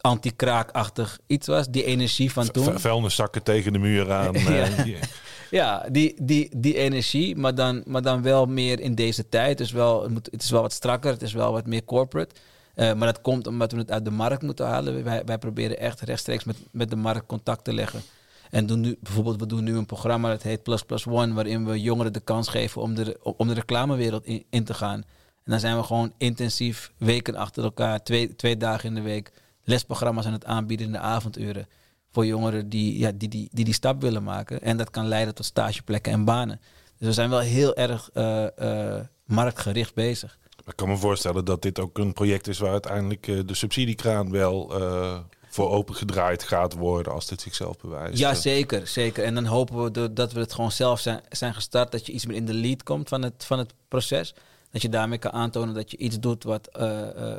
anti-kraakachtig 0.00 1.18
iets 1.26 1.46
was. 1.46 1.68
Die 1.68 1.84
energie 1.84 2.32
van 2.32 2.50
toen. 2.50 2.64
V- 2.64 2.80
Vuilniszakken 2.80 3.42
tegen 3.42 3.72
de 3.72 3.78
muur 3.78 4.12
aan. 4.12 4.34
eh, 4.34 4.76
Ja. 4.76 4.82
die- 4.84 4.96
Ja, 5.50 5.86
die, 5.90 6.14
die, 6.24 6.50
die 6.56 6.74
energie, 6.76 7.36
maar 7.36 7.54
dan, 7.54 7.82
maar 7.86 8.02
dan 8.02 8.22
wel 8.22 8.46
meer 8.46 8.80
in 8.80 8.94
deze 8.94 9.28
tijd. 9.28 9.58
Dus 9.58 9.70
wel, 9.72 10.02
het, 10.02 10.10
moet, 10.12 10.28
het 10.30 10.42
is 10.42 10.50
wel 10.50 10.62
wat 10.62 10.72
strakker, 10.72 11.12
het 11.12 11.22
is 11.22 11.32
wel 11.32 11.52
wat 11.52 11.66
meer 11.66 11.84
corporate. 11.84 12.34
Eh, 12.74 12.94
maar 12.94 13.06
dat 13.06 13.20
komt 13.20 13.46
omdat 13.46 13.72
we 13.72 13.78
het 13.78 13.90
uit 13.90 14.04
de 14.04 14.10
markt 14.10 14.42
moeten 14.42 14.66
halen. 14.66 15.04
Wij, 15.04 15.24
wij 15.24 15.38
proberen 15.38 15.78
echt 15.78 16.00
rechtstreeks 16.00 16.44
met, 16.44 16.56
met 16.70 16.90
de 16.90 16.96
markt 16.96 17.26
contact 17.26 17.64
te 17.64 17.74
leggen. 17.74 18.02
En 18.50 18.66
doen 18.66 18.80
nu, 18.80 18.96
bijvoorbeeld, 19.00 19.40
we 19.40 19.46
doen 19.46 19.64
nu 19.64 19.76
een 19.76 19.86
programma 19.86 20.28
dat 20.28 20.42
heet 20.42 20.62
Plus 20.62 20.82
Plus 20.82 21.06
One, 21.06 21.34
waarin 21.34 21.66
we 21.66 21.80
jongeren 21.80 22.12
de 22.12 22.20
kans 22.20 22.48
geven 22.48 22.82
om 22.82 22.94
de, 22.94 23.18
om 23.22 23.48
de 23.48 23.54
reclamewereld 23.54 24.26
in, 24.50 24.64
te 24.64 24.74
gaan. 24.74 25.02
En 25.44 25.50
dan 25.50 25.60
zijn 25.60 25.76
we 25.76 25.82
gewoon 25.82 26.12
intensief 26.18 26.92
weken 26.98 27.34
achter 27.36 27.64
elkaar, 27.64 28.02
twee, 28.02 28.36
twee 28.36 28.56
dagen 28.56 28.88
in 28.88 28.94
de 28.94 29.00
week, 29.00 29.32
lesprogramma's 29.64 30.26
aan 30.26 30.32
het 30.32 30.44
aanbieden 30.44 30.86
in 30.86 30.92
de 30.92 30.98
avonduren. 30.98 31.68
Voor 32.10 32.26
jongeren 32.26 32.68
die, 32.68 32.98
ja, 32.98 33.12
die, 33.14 33.28
die, 33.28 33.48
die 33.52 33.64
die 33.64 33.74
stap 33.74 34.00
willen 34.00 34.22
maken. 34.22 34.62
En 34.62 34.76
dat 34.76 34.90
kan 34.90 35.08
leiden 35.08 35.34
tot 35.34 35.44
stageplekken 35.44 36.12
en 36.12 36.24
banen. 36.24 36.60
Dus 36.98 37.08
we 37.08 37.12
zijn 37.12 37.30
wel 37.30 37.38
heel 37.40 37.76
erg 37.76 38.10
eh, 38.12 38.96
eh, 38.96 39.04
marktgericht 39.24 39.94
bezig. 39.94 40.38
Ik 40.66 40.76
kan 40.76 40.88
me 40.88 40.96
voorstellen 40.96 41.44
dat 41.44 41.62
dit 41.62 41.78
ook 41.78 41.98
een 41.98 42.12
project 42.12 42.46
is 42.48 42.58
waar 42.58 42.70
uiteindelijk 42.70 43.28
eh, 43.28 43.38
de 43.46 43.54
subsidiekraan 43.54 44.30
wel 44.30 44.80
eh, 44.80 45.18
voor 45.48 45.70
opengedraaid 45.70 46.42
gaat 46.42 46.74
worden 46.74 47.12
als 47.12 47.26
dit 47.26 47.40
zichzelf 47.40 47.76
bewijst. 47.78 48.18
Ja, 48.18 48.30
Eh, 48.30 48.36
zeker, 48.36 48.86
zeker. 48.86 49.24
En 49.24 49.34
dan 49.34 49.44
hopen 49.44 49.82
we 49.82 50.12
dat 50.12 50.32
we 50.32 50.40
het 50.40 50.52
gewoon 50.52 50.72
zelf 50.72 51.00
zijn, 51.00 51.20
zijn 51.28 51.54
gestart. 51.54 51.92
Dat 51.92 52.06
je 52.06 52.12
iets 52.12 52.26
meer 52.26 52.36
in 52.36 52.46
de 52.46 52.54
lead 52.54 52.82
komt 52.82 53.08
van 53.08 53.22
het, 53.22 53.44
van 53.44 53.58
het 53.58 53.74
proces. 53.88 54.34
Dat 54.70 54.82
je 54.82 54.88
daarmee 54.88 55.18
kan 55.18 55.32
aantonen 55.32 55.74
dat 55.74 55.90
je 55.90 55.96
iets 55.96 56.20
doet 56.20 56.44
wat, 56.44 56.68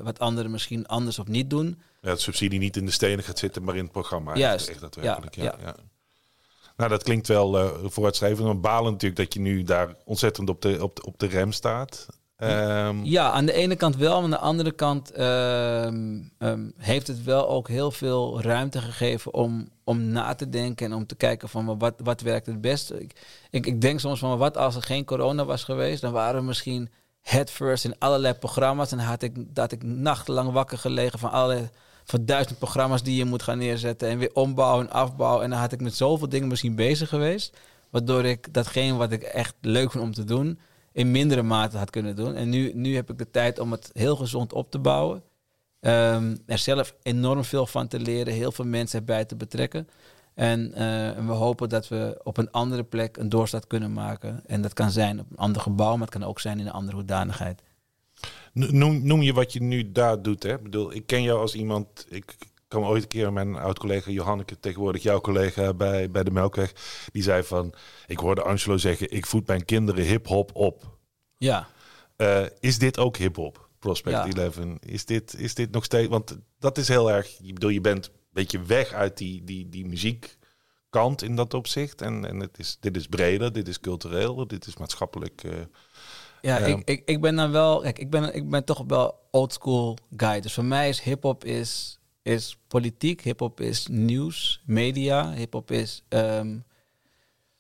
wat 0.04 0.20
anderen 0.20 0.52
misschien 0.52 0.88
anders 0.88 1.20
of 1.20 1.28
niet 1.28 1.50
doen. 1.50 1.82
Ja, 2.02 2.10
dat 2.10 2.22
subsidie 2.22 2.60
niet 2.60 2.78
in 2.78 2.86
de 2.86 2.92
stenen 2.92 3.24
gaat 3.24 3.40
zitten, 3.40 3.64
maar 3.64 3.76
in 3.76 3.84
het 3.84 3.92
programma. 3.92 4.36
Juist, 4.36 4.70
Echt 4.70 4.82
daadwerkelijk, 4.82 5.36
ja. 5.36 5.44
ja, 5.44 5.58
ja. 5.62 5.76
Nou, 6.78 6.90
dat 6.90 7.04
klinkt 7.04 7.28
wel 7.28 7.60
eh 7.60 7.70
vooruitstrevend. 7.84 8.46
Maar 8.46 8.60
balen 8.60 8.92
natuurlijk 8.92 9.22
dat 9.22 9.34
je 9.34 9.40
nu 9.40 9.64
daar 9.64 9.96
ontzettend 10.06 10.50
op 10.50 10.62
de, 10.62 10.84
op 10.84 10.96
de, 10.96 11.06
op 11.06 11.20
de 11.20 11.28
rem 11.28 11.52
staat. 11.52 12.08
Ehm, 12.38 13.04
Ja, 13.04 13.32
aan 13.32 13.46
de 13.46 13.54
ene 13.54 13.76
kant 13.76 13.96
wel. 13.96 14.14
Maar 14.16 14.24
aan 14.24 14.30
de 14.30 14.38
andere 14.38 14.72
kant 14.72 15.12
ehm, 15.12 16.22
ehm, 16.38 16.70
heeft 16.78 17.08
het 17.08 17.24
wel 17.24 17.50
ook 17.50 17.68
heel 17.68 17.92
veel 17.92 18.42
ruimte 18.42 18.82
gegeven 18.82 19.34
om, 19.34 19.70
om 19.84 20.02
na 20.04 20.36
te 20.36 20.50
denken. 20.50 20.86
En 20.86 20.94
om 20.94 21.06
te 21.06 21.16
kijken 21.16 21.50
van 21.50 21.78
wat, 21.78 21.94
wat 22.04 22.22
werkt 22.22 22.46
het 22.46 22.62
beste. 22.62 23.02
Ik, 23.02 23.12
ik, 23.50 23.66
ik 23.66 23.82
denk 23.82 24.00
soms 24.00 24.20
van 24.20 24.38
wat 24.38 24.58
als 24.58 24.76
er 24.76 24.82
geen 24.82 25.06
corona 25.06 25.46
was 25.46 25.64
geweest. 25.64 26.02
Dan 26.02 26.12
waren 26.12 26.40
we 26.40 26.48
misschien 26.48 26.90
head 27.22 27.52
first 27.52 27.86
in 27.86 28.00
allerlei 28.00 28.34
programma's. 28.34 28.92
En 28.92 29.00
had 29.00 29.22
ik, 29.22 29.56
dat 29.56 29.72
ik 29.72 29.84
nachtenlang 29.84 30.52
wakker 30.52 30.78
gelegen 30.78 31.20
van 31.20 31.32
allerlei 31.32 31.70
van 32.04 32.26
duizend 32.26 32.58
programma's 32.58 33.04
die 33.04 33.16
je 33.16 33.26
moet 33.26 33.44
gaan 33.44 33.58
neerzetten. 33.58 34.10
En 34.10 34.18
weer 34.18 34.34
ombouwen 34.34 34.88
en 34.88 34.94
afbouwen. 34.94 35.44
En 35.44 35.50
dan 35.50 35.60
had 35.60 35.72
ik 35.72 35.82
met 35.82 35.96
zoveel 35.96 36.30
dingen 36.30 36.48
misschien 36.48 36.76
bezig 36.76 37.10
geweest. 37.10 37.58
Waardoor 37.90 38.26
ik 38.26 38.54
datgene 38.54 38.98
wat 38.98 39.12
ik 39.12 39.24
echt 39.24 39.56
leuk 39.62 39.92
vind 39.92 40.04
om 40.04 40.14
te 40.14 40.24
doen, 40.24 40.60
in 40.96 41.12
mindere 41.12 41.44
mate 41.44 41.78
had 41.78 41.90
kunnen 41.90 42.16
doen. 42.16 42.36
En 42.36 42.50
nu, 42.50 42.72
nu 42.74 42.96
heb 42.96 43.10
ik 43.10 43.18
de 43.18 43.32
tijd 43.32 43.60
om 43.60 43.72
het 43.72 43.90
heel 43.94 44.16
gezond 44.16 44.54
op 44.54 44.72
te 44.72 44.80
bouwen. 44.80 45.24
Ehm, 45.80 46.36
er 46.46 46.58
zelf 46.58 46.96
enorm 47.02 47.44
veel 47.44 47.66
van 47.66 47.88
te 47.88 48.00
leren, 48.00 48.34
heel 48.34 48.52
veel 48.52 48.66
mensen 48.66 49.00
erbij 49.00 49.26
te 49.26 49.36
betrekken. 49.36 49.88
En 50.34 50.74
eh, 50.74 51.18
en 51.18 51.28
we 51.28 51.34
hopen 51.34 51.70
dat 51.70 51.88
we 51.88 52.20
op 52.24 52.38
een 52.38 52.52
andere 52.52 52.84
plek 52.84 53.18
een 53.18 53.30
doorstart 53.30 53.68
kunnen 53.68 53.94
maken. 53.94 54.42
En 54.46 54.62
dat 54.62 54.74
kan 54.74 54.92
zijn 54.92 55.20
op 55.20 55.26
een 55.32 55.38
ander 55.38 55.62
gebouw, 55.62 55.92
maar 55.92 56.08
het 56.08 56.18
kan 56.18 56.24
ook 56.24 56.40
zijn 56.40 56.60
in 56.60 56.66
een 56.66 56.72
andere 56.72 56.96
hoedanigheid. 56.98 57.62
Noem, 58.54 59.06
noem 59.06 59.22
je 59.22 59.34
wat 59.34 59.54
je 59.54 59.62
nu 59.62 59.92
daar 59.92 60.22
doet. 60.22 60.44
Hè? 60.44 60.54
Ik 60.54 60.64
bedoel, 60.64 60.94
ik 60.94 61.06
ken 61.06 61.22
jou 61.22 61.40
als 61.40 61.56
iemand. 61.56 62.06
Ik 62.10 62.36
kwam 62.68 62.84
ooit 62.84 63.02
een 63.04 63.08
keer 63.10 63.34
mijn 63.34 63.56
oud-collega 63.56 64.12
Johanneke, 64.12 64.60
tegenwoordig 64.60 65.04
jouw 65.04 65.22
collega 65.22 65.74
bij, 65.74 66.12
bij 66.12 66.24
de 66.24 66.32
Melkweg. 66.32 66.74
Die 67.12 67.24
zei 67.24 67.44
van: 67.44 67.74
Ik 68.08 68.20
hoorde 68.20 68.42
Angelo 68.42 68.78
zeggen: 68.78 69.12
Ik 69.12 69.26
voed 69.26 69.48
mijn 69.48 69.66
kinderen 69.66 70.04
hip-hop 70.06 70.56
op. 70.56 70.98
Ja, 71.38 71.68
Eh, 72.16 72.44
is 72.60 72.78
dit 72.80 72.98
ook 73.00 73.18
hip-hop? 73.18 73.70
Prospect 73.80 74.36
Ja. 74.36 74.42
11. 74.44 74.58
Is 74.80 75.06
dit, 75.06 75.36
is 75.40 75.54
dit 75.54 75.72
nog 75.72 75.84
steeds? 75.84 76.10
Want 76.10 76.38
dat 76.60 76.78
is 76.78 76.88
heel 76.88 77.12
erg. 77.12 77.40
Ik 77.40 77.54
bedoel, 77.54 77.70
je 77.70 77.82
bent 77.82 78.06
een 78.08 78.12
beetje 78.32 78.62
weg 78.62 78.94
uit 78.94 79.18
die, 79.18 79.44
die, 79.44 79.70
die 79.70 79.86
muziekkant 79.86 81.22
in 81.22 81.36
dat 81.36 81.54
opzicht. 81.54 82.02
En, 82.02 82.26
en 82.26 82.40
het 82.40 82.60
is, 82.60 82.78
dit 82.80 82.96
is 82.98 83.08
breder, 83.08 83.54
dit 83.54 83.68
is 83.68 83.80
cultureel, 83.80 84.48
dit 84.48 84.68
is 84.68 84.78
maatschappelijk. 84.78 85.44
eh, 85.44 85.52
ja, 86.42 86.58
Ja. 86.58 86.66
Ik, 86.66 86.90
ik, 86.90 87.02
ik 87.06 87.22
ben 87.22 87.36
dan 87.36 87.52
wel, 87.52 87.82
kijk, 87.82 88.00
ik 88.00 88.10
ben, 88.10 88.36
ik 88.36 88.50
ben 88.50 88.64
toch 88.64 88.84
wel 88.88 89.20
old 89.32 89.54
school 89.54 89.98
guy. 90.18 90.40
Dus 90.42 90.54
voor 90.54 90.66
mij 90.66 90.90
is 90.90 91.02
hip-hop 91.02 91.44
is, 91.46 91.95
is 92.26 92.58
politiek, 92.68 93.22
hip-hop 93.22 93.62
is 93.62 93.88
nieuws, 93.88 94.62
media, 94.66 95.32
hip-hop 95.32 95.72
is 95.72 96.04
ehm, 96.08 96.58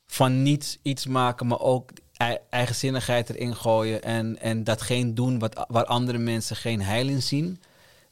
van 0.05 0.41
niets 0.43 0.79
iets 0.81 1.05
maken, 1.05 1.47
maar 1.47 1.59
ook 1.59 1.91
ei- 2.17 2.39
eigenzinnigheid 2.49 3.29
erin 3.29 3.55
gooien 3.55 4.03
en, 4.03 4.39
en 4.39 4.63
datgene 4.63 5.13
doen 5.13 5.39
wat, 5.39 5.65
waar 5.67 5.85
andere 5.85 6.17
mensen 6.17 6.55
geen 6.55 6.81
heil 6.81 7.07
in 7.07 7.21
zien. 7.21 7.61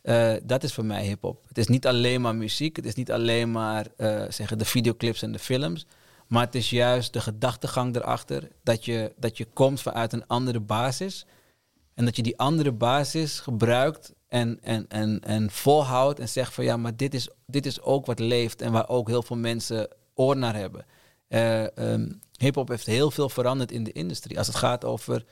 Eh, 0.02 0.34
dat 0.44 0.64
is 0.64 0.74
voor 0.74 0.86
mij 0.86 1.04
hip-hop. 1.06 1.44
Het 1.48 1.58
is 1.58 1.68
niet 1.68 1.88
alleen 1.88 2.22
maar 2.22 2.36
muziek, 2.36 2.76
het 2.76 2.86
is 2.86 2.96
niet 2.96 3.12
alleen 3.12 3.52
maar 3.52 3.88
eh, 3.98 4.24
zeggen 4.30 4.58
de 4.58 4.66
videoclips 4.66 5.22
en 5.22 5.32
de 5.32 5.40
films, 5.40 5.86
maar 6.28 6.46
het 6.46 6.56
is 6.56 6.70
juist 6.70 7.14
de 7.14 7.22
gedachtegang 7.22 7.96
erachter 7.96 8.50
dat 8.64 8.86
je, 8.86 9.14
dat 9.18 9.38
je 9.38 9.46
komt 9.54 9.82
vanuit 9.82 10.14
een 10.14 10.28
andere 10.28 10.60
basis 10.60 11.26
en 11.94 12.06
dat 12.06 12.16
je 12.16 12.24
die 12.24 12.38
andere 12.40 12.72
basis 12.72 13.40
gebruikt 13.40 14.14
en, 14.34 14.60
en, 14.62 14.86
en, 14.88 15.20
en 15.20 15.52
volhoudt 15.52 16.20
en 16.20 16.30
zegt 16.30 16.54
van 16.54 16.64
ja, 16.64 16.78
maar 16.78 16.96
dit 16.96 17.14
is, 17.14 17.30
dit 17.46 17.66
is 17.66 17.82
ook 17.82 18.06
wat 18.06 18.20
leeft 18.20 18.62
en 18.62 18.72
waar 18.72 18.90
ook 18.90 19.08
heel 19.08 19.24
veel 19.24 19.36
mensen 19.36 19.88
oor 20.14 20.38
naar 20.38 20.56
hebben. 20.56 20.86
Eh, 21.28 21.78
ehm, 21.78 22.12
hip-hop 22.38 22.68
heeft 22.68 22.86
heel 22.86 23.12
veel 23.12 23.30
veranderd 23.30 23.72
in 23.72 23.84
de 23.84 23.92
industrie. 23.92 24.38
Als 24.38 24.48
het 24.48 24.56
gaat 24.56 24.86
over 24.86 25.26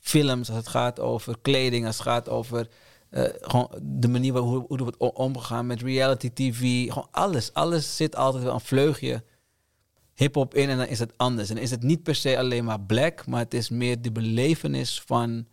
films, 0.00 0.48
als 0.48 0.56
het 0.56 0.68
gaat 0.68 1.00
over 1.00 1.38
kleding, 1.42 1.86
als 1.86 1.98
het 1.98 2.06
gaat 2.06 2.28
over 2.28 2.68
eh, 3.10 3.24
gewoon 3.40 3.70
de 3.82 4.08
manier 4.08 4.32
waarop 4.32 4.50
hoe, 4.50 4.64
hoe 4.66 4.78
wordt 4.78 5.14
omgegaan 5.16 5.66
met 5.66 5.82
reality 5.82 6.30
TV. 6.30 6.88
Gewoon 6.88 7.08
alles. 7.10 7.52
Alles 7.52 7.96
zit 7.96 8.16
altijd 8.16 8.44
wel 8.44 8.54
een 8.54 8.60
vleugje 8.60 9.24
hip-hop 10.14 10.54
in 10.54 10.68
en 10.68 10.76
dan 10.76 10.86
is 10.86 10.98
het 10.98 11.12
anders. 11.16 11.50
En 11.50 11.58
is 11.58 11.70
het 11.70 11.82
niet 11.82 12.02
per 12.02 12.14
se 12.14 12.38
alleen 12.38 12.64
maar 12.64 12.80
black, 12.80 13.26
maar 13.26 13.40
het 13.40 13.54
is 13.54 13.68
meer 13.68 14.02
de 14.02 14.12
belevenis 14.12 15.02
van, 15.06 15.46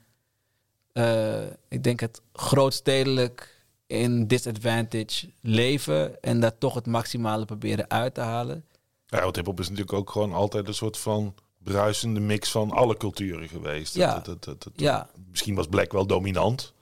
eh, 0.94 1.41
ik 1.68 1.84
denk 1.84 2.00
het 2.00 2.22
grootstedelijk 2.34 3.62
in 3.88 4.28
disadvantage 4.28 5.30
leven 5.41 6.22
en 6.22 6.39
daar 6.39 6.58
toch 6.58 6.74
het 6.74 6.86
maximale 6.86 7.46
proberen 7.46 7.89
uit 7.89 8.14
te 8.14 8.22
halen. 8.22 8.66
Ja, 9.08 9.22
want 9.22 9.36
hip-hop 9.36 9.60
is 9.60 9.70
natuurlijk 9.70 9.98
ook 9.98 10.10
gewoon 10.10 10.34
altijd 10.34 10.68
een 10.68 10.74
soort 10.74 10.98
van 10.98 11.34
bruisende 11.64 12.20
mix 12.20 12.52
van 12.52 12.72
alle 12.72 12.98
culturen 12.98 13.48
geweest. 13.50 13.96
Ja. 13.96 14.14
Dat- 14.20 14.44
dat- 14.44 14.64
dat- 14.64 14.74
Ja. 14.76 15.10
Misschien 15.30 15.56
was 15.56 15.68
Black 15.68 15.91
wel 15.91 16.06
dominant. 16.06 16.74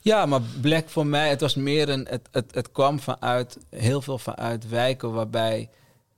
Ja, 0.00 0.26
maar 0.26 0.40
Black 0.60 0.88
voor 0.88 1.06
mij, 1.06 1.28
het 1.28 1.40
was 1.40 1.54
meer 1.54 1.88
een. 1.88 2.06
Het, 2.10 2.28
het, 2.30 2.54
het 2.54 2.72
kwam 2.72 3.00
vanuit 3.00 3.58
heel 3.70 4.02
veel 4.02 4.18
vanuit 4.18 4.68
wijken 4.68 5.12
waarbij 5.12 5.70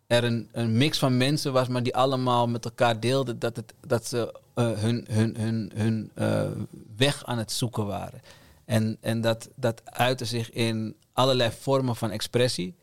er 0.06 0.24
een, 0.24 0.48
een 0.52 0.76
mix 0.76 0.98
van 0.98 1.16
mensen 1.16 1.52
was, 1.52 1.68
maar 1.68 1.82
die 1.82 1.96
allemaal 1.96 2.46
met 2.48 2.64
elkaar 2.64 3.00
deelden 3.00 3.38
dat, 3.38 3.56
het, 3.56 3.74
dat 3.86 4.06
ze 4.06 4.34
hun, 4.62 5.06
hun, 5.10 5.36
hun, 5.36 5.70
hun 5.74 6.10
eh, 6.14 6.50
weg 6.96 7.24
aan 7.24 7.38
het 7.38 7.52
zoeken 7.52 7.86
waren. 7.86 8.20
En, 8.64 8.96
en 9.00 9.20
dat, 9.20 9.48
dat 9.56 9.82
uitte 9.84 10.24
zich 10.24 10.50
in 10.50 10.96
allerlei 11.12 11.50
vormen 11.58 11.96
van 11.96 12.10
expressie. 12.10 12.74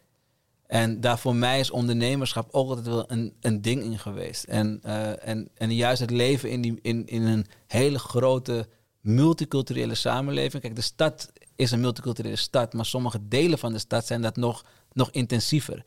En 0.67 1.01
daar 1.01 1.19
voor 1.19 1.35
mij 1.35 1.59
is 1.59 1.71
ondernemerschap 1.71 2.47
ook 2.51 2.69
altijd 2.69 2.87
wel 2.87 3.11
een, 3.11 3.33
een 3.41 3.61
ding 3.61 3.83
in 3.83 3.99
geweest. 3.99 4.43
En, 4.43 4.79
eh, 4.83 5.27
en, 5.27 5.49
en 5.53 5.75
juist 5.75 6.01
het 6.01 6.11
leven 6.11 6.49
in, 6.49 6.61
die, 6.61 6.79
in, 6.81 7.05
in 7.07 7.21
een 7.21 7.45
hele 7.67 7.99
grote 7.99 8.67
multiculturele 8.99 9.95
samenleving. 9.95 10.61
Kijk, 10.63 10.75
de 10.75 10.81
stad 10.81 11.31
is 11.55 11.71
een 11.71 11.79
multiculturele 11.79 12.35
stad, 12.35 12.73
maar 12.73 12.85
sommige 12.85 13.27
delen 13.27 13.59
van 13.59 13.73
de 13.73 13.79
stad 13.79 14.05
zijn 14.05 14.21
dat 14.21 14.35
nog, 14.35 14.65
nog 14.91 15.11
intensiever. 15.11 15.83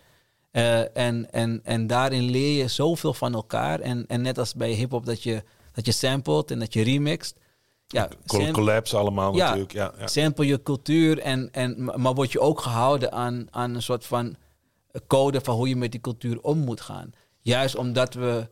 Eh, 0.51 0.97
en, 0.97 1.33
en, 1.33 1.61
en 1.65 1.87
daarin 1.87 2.23
leer 2.23 2.59
je 2.63 2.69
zoveel 2.69 3.15
van 3.15 3.35
elkaar. 3.35 3.81
En, 3.81 4.05
en 4.07 4.23
net 4.23 4.39
als 4.39 4.55
bij 4.55 4.73
hip-hop 4.73 5.07
dat 5.07 5.23
je, 5.23 5.43
dat 5.77 5.87
je 5.87 5.93
samplet 5.93 6.51
en 6.51 6.59
dat 6.59 6.73
je 6.73 6.83
remixt. 6.83 7.39
Ja, 7.87 8.09
Col- 8.27 8.71
allemaal 8.99 9.35
Ja. 9.37 9.45
natuurlijk. 9.45 9.73
Ja, 9.73 9.93
ja. 9.99 10.07
sample 10.07 10.47
je 10.47 10.63
cultuur, 10.63 11.19
en, 11.19 11.49
en, 11.53 11.85
maar 12.01 12.15
word 12.15 12.33
je 12.33 12.41
ook 12.41 12.61
gehouden 12.61 13.13
aan, 13.13 13.47
aan 13.51 13.75
een 13.75 13.83
soort 13.83 14.07
van 14.07 14.37
code 15.07 15.41
van 15.41 15.55
hoe 15.57 15.69
je 15.69 15.77
met 15.77 15.91
die 15.93 16.01
cultuur 16.01 16.41
om 16.41 16.59
moet 16.59 16.81
gaan. 16.81 17.11
Juist 17.41 17.77
omdat 17.77 18.15
we 18.15 18.49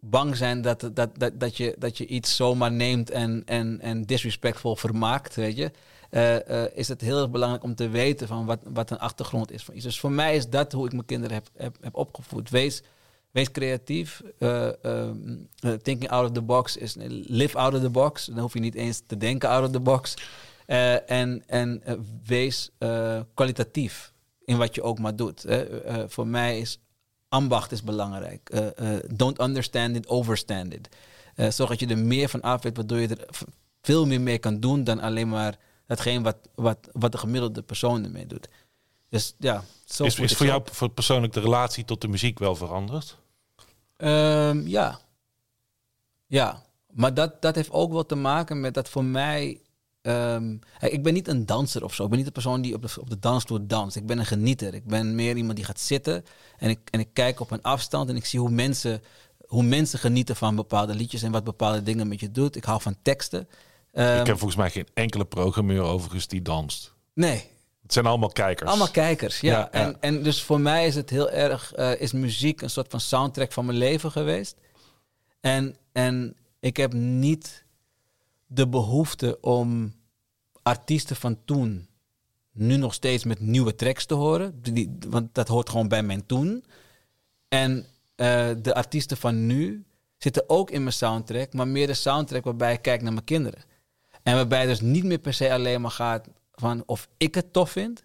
bang 0.00 0.36
zijn 0.36 0.62
dat, 0.62 0.80
dat, 0.80 1.18
dat, 1.18 1.30
dat, 1.40 1.56
je, 1.56 1.74
dat 1.78 1.98
je 1.98 2.06
iets 2.06 2.36
zomaar 2.36 2.72
neemt 2.72 3.10
en, 3.10 3.42
en, 3.46 3.80
en 3.80 4.02
disrespectful 4.02 4.76
vermaakt, 4.76 5.34
weet 5.34 5.56
je. 5.56 5.70
eh, 6.10 6.62
eh, 6.64 6.70
is 6.74 6.88
het 6.88 7.00
heel 7.00 7.18
erg 7.20 7.30
belangrijk 7.30 7.62
om 7.64 7.74
te 7.74 7.88
weten 7.88 8.26
van 8.26 8.46
wat, 8.46 8.58
wat 8.64 8.90
een 8.90 8.98
achtergrond 8.98 9.52
is 9.52 9.64
van 9.64 9.74
iets. 9.74 9.84
Dus 9.84 10.00
voor 10.00 10.12
mij 10.12 10.36
is 10.36 10.48
dat 10.48 10.72
hoe 10.72 10.86
ik 10.86 10.92
mijn 10.92 11.04
kinderen 11.06 11.34
heb, 11.34 11.48
heb, 11.56 11.76
heb 11.80 11.96
opgevoed. 11.96 12.50
Wees, 12.50 12.82
wees 13.30 13.50
creatief. 13.50 14.22
eh, 14.38 14.84
ehm, 14.84 15.36
eh, 15.60 15.72
thinking 15.72 16.10
out 16.10 16.24
of 16.24 16.32
the 16.32 16.42
box 16.42 16.76
is 16.76 16.94
live 17.26 17.58
out 17.58 17.74
of 17.74 17.80
the 17.80 17.90
box. 17.90 18.24
Dan 18.24 18.38
hoef 18.38 18.52
je 18.52 18.60
niet 18.60 18.74
eens 18.74 19.02
te 19.06 19.16
denken 19.16 19.48
out 19.48 19.64
of 19.64 19.70
the 19.70 19.80
box. 19.80 20.14
Eh, 20.66 21.10
en 21.10 21.42
en 21.46 21.82
wees 22.26 22.70
kwalitatief 23.34 24.12
in 24.44 24.56
wat 24.56 24.74
je 24.74 24.82
ook 24.82 24.98
maar 24.98 25.16
doet. 25.16 25.44
voor 26.06 26.26
mij 26.26 26.58
is 26.58 26.78
ambacht 27.28 27.72
is 27.72 27.82
belangrijk. 27.82 28.50
Don't 29.14 29.40
understand 29.40 29.96
it, 29.96 30.08
overstand 30.08 30.74
it. 30.74 30.88
Zorg 31.54 31.70
dat 31.70 31.80
je 31.80 31.86
er 31.86 31.98
meer 31.98 32.28
van 32.28 32.40
af 32.40 32.62
weet, 32.62 32.76
waardoor 32.76 32.98
je 32.98 33.08
er 33.08 33.28
veel 33.82 34.06
meer 34.06 34.20
mee 34.20 34.38
kan 34.38 34.60
doen 34.60 34.84
dan 34.84 35.00
alleen 35.00 35.28
maar 35.28 35.58
hetgeen 35.86 36.22
wat, 36.22 36.36
wat, 36.54 36.78
wat 36.92 37.12
de 37.12 37.18
gemiddelde 37.18 37.62
persoon 37.62 38.04
ermee 38.04 38.26
doet. 38.26 38.48
Dus 39.08 39.34
ja, 39.38 39.64
zo 39.84 40.04
Is, 40.04 40.14
voor 40.14 40.46
jou 40.46 40.62
voor 40.72 40.88
persoonlijk 40.88 41.32
de 41.32 41.40
relatie 41.40 41.84
tot 41.84 42.00
de 42.00 42.08
muziek 42.08 42.38
wel 42.38 42.56
veranderd? 42.56 43.18
Ehm, 43.96 44.66
ja. 44.66 45.00
Ja. 46.26 46.62
Maar 46.92 47.14
dat, 47.14 47.42
dat 47.42 47.54
heeft 47.54 47.70
ook 47.70 47.92
wel 47.92 48.06
te 48.06 48.14
maken 48.14 48.60
met 48.60 48.74
dat 48.74 48.88
voor 48.88 49.04
mij. 49.04 49.60
ehm, 50.02 50.56
ik 50.80 51.02
ben 51.02 51.14
niet 51.14 51.28
een 51.28 51.46
danser 51.46 51.84
of 51.84 51.94
zo. 51.94 52.02
Ik 52.02 52.08
ben 52.08 52.18
niet 52.18 52.26
de 52.26 52.32
persoon 52.32 52.60
die 52.62 52.74
op 52.74 52.82
de, 52.82 53.00
op 53.00 53.10
de 53.10 53.18
dansvloer 53.18 53.66
danst. 53.66 53.96
Ik 53.96 54.06
ben 54.06 54.18
een 54.18 54.26
genieter. 54.26 54.74
Ik 54.74 54.84
ben 54.84 55.14
meer 55.14 55.36
iemand 55.36 55.56
die 55.56 55.64
gaat 55.64 55.80
zitten. 55.80 56.24
En 56.58 56.70
ik, 56.70 56.78
en 56.90 57.00
ik 57.00 57.08
kijk 57.12 57.40
op 57.40 57.50
een 57.50 57.62
afstand 57.62 58.08
en 58.08 58.16
ik 58.16 58.24
zie 58.24 58.40
hoe 58.40 58.50
mensen, 58.50 59.02
hoe 59.46 59.62
mensen 59.62 59.98
genieten 59.98 60.36
van 60.36 60.56
bepaalde 60.56 60.94
liedjes 60.94 61.22
en 61.22 61.32
wat 61.32 61.44
bepaalde 61.44 61.82
dingen 61.82 62.08
met 62.08 62.20
je 62.20 62.30
doet. 62.30 62.56
Ik 62.56 62.64
hou 62.64 62.80
van 62.80 62.96
teksten. 63.02 63.48
Ehm, 63.92 64.18
ik 64.18 64.24
ken 64.24 64.38
volgens 64.38 64.60
mij 64.60 64.70
geen 64.70 64.88
enkele 64.94 65.24
programmeur 65.24 65.82
overigens 65.82 66.26
die 66.26 66.42
danst. 66.42 66.94
nee, 67.14 67.50
Het 67.88 67.96
zijn 67.96 68.06
allemaal 68.06 68.28
kijkers. 68.28 68.68
Allemaal 68.70 68.90
kijkers, 68.90 69.40
ja. 69.40 69.70
En, 69.70 69.96
en 70.00 70.22
dus 70.22 70.42
voor 70.42 70.60
mij 70.60 70.86
is 70.86 70.94
het 70.94 71.10
heel 71.10 71.30
erg, 71.30 71.72
eh, 71.72 72.00
is 72.00 72.12
muziek 72.12 72.60
een 72.60 72.70
soort 72.70 72.90
van 72.90 73.00
soundtrack 73.00 73.52
van 73.52 73.66
mijn 73.66 73.78
leven 73.78 74.10
geweest. 74.10 74.56
En, 75.40 75.76
en 75.92 76.36
ik 76.60 76.76
heb 76.76 76.92
niet 76.92 77.64
de 78.46 78.68
behoefte 78.68 79.40
om 79.40 79.94
artiesten 80.62 81.16
van 81.16 81.38
toen 81.44 81.88
nu 82.52 82.76
nog 82.76 82.94
steeds 82.94 83.24
met 83.24 83.40
nieuwe 83.40 83.74
tracks 83.74 84.06
te 84.06 84.14
horen. 84.14 84.62
Die, 84.62 84.96
want 85.08 85.34
dat 85.34 85.48
hoort 85.48 85.68
gewoon 85.68 85.88
bij 85.88 86.02
mijn 86.02 86.26
toen. 86.26 86.64
En 87.48 87.86
eh, 88.14 88.48
de 88.62 88.74
artiesten 88.74 89.16
van 89.16 89.46
nu 89.46 89.84
zitten 90.16 90.44
ook 90.46 90.70
in 90.70 90.82
mijn 90.82 90.94
soundtrack, 90.94 91.52
maar 91.52 91.68
meer 91.68 91.86
de 91.86 91.94
soundtrack 91.94 92.44
waarbij 92.44 92.72
ik 92.72 92.82
kijk 92.82 93.02
naar 93.02 93.12
mijn 93.12 93.24
kinderen. 93.24 93.62
En 94.22 94.34
waarbij 94.34 94.60
het 94.60 94.68
dus 94.68 94.80
niet 94.80 95.04
meer 95.04 95.18
per 95.18 95.34
se 95.34 95.52
alleen 95.52 95.80
maar 95.80 95.90
gaat 95.90 96.28
van 96.60 96.82
of 96.86 97.08
ik 97.16 97.34
het 97.34 97.52
tof 97.52 97.70
vind, 97.70 98.04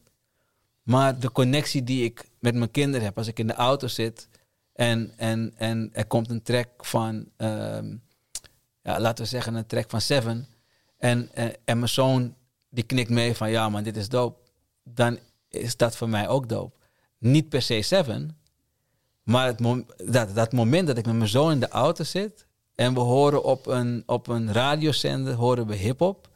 maar 0.83 1.19
de 1.19 1.31
connectie 1.31 1.83
die 1.83 2.03
ik 2.03 2.29
met 2.39 2.55
mijn 2.55 2.71
kinderen 2.71 3.05
heb 3.05 3.17
als 3.17 3.27
ik 3.27 3.39
in 3.39 3.47
de 3.47 3.53
auto 3.53 3.87
zit 3.87 4.27
en, 4.73 5.13
en, 5.17 5.53
en 5.55 5.89
er 5.93 6.05
komt 6.05 6.29
een 6.29 6.41
track 6.41 6.85
van, 6.85 7.29
ehm, 7.37 7.95
ja, 8.81 8.99
laten 8.99 9.23
we 9.23 9.29
zeggen 9.29 9.55
een 9.55 9.65
track 9.65 9.89
van 9.89 10.01
Seven 10.01 10.47
en, 10.97 11.29
en, 11.33 11.55
en 11.65 11.77
mijn 11.77 11.89
zoon 11.89 12.35
die 12.69 12.83
knikt 12.83 13.09
mee 13.09 13.35
van 13.35 13.51
ja 13.51 13.69
man 13.69 13.83
dit 13.83 13.97
is 13.97 14.09
dope, 14.09 14.39
dan 14.83 15.19
is 15.49 15.77
dat 15.77 15.95
voor 15.95 16.09
mij 16.09 16.27
ook 16.27 16.49
dope. 16.49 16.77
Niet 17.17 17.49
per 17.49 17.61
se 17.61 17.81
Seven, 17.81 18.37
maar 19.23 19.47
het 19.47 19.85
dat, 20.11 20.35
dat 20.35 20.53
moment 20.53 20.87
dat 20.87 20.97
ik 20.97 21.05
met 21.05 21.15
mijn 21.15 21.29
zoon 21.29 21.51
in 21.51 21.59
de 21.59 21.67
auto 21.67 22.03
zit 22.03 22.45
en 22.75 22.93
we 22.93 22.99
horen 22.99 23.43
op 23.43 23.67
een, 23.67 24.03
op 24.05 24.27
een 24.27 24.51
radiozender 24.51 25.33
horen 25.33 25.67
we 25.67 25.75
hip-hop 25.75 26.31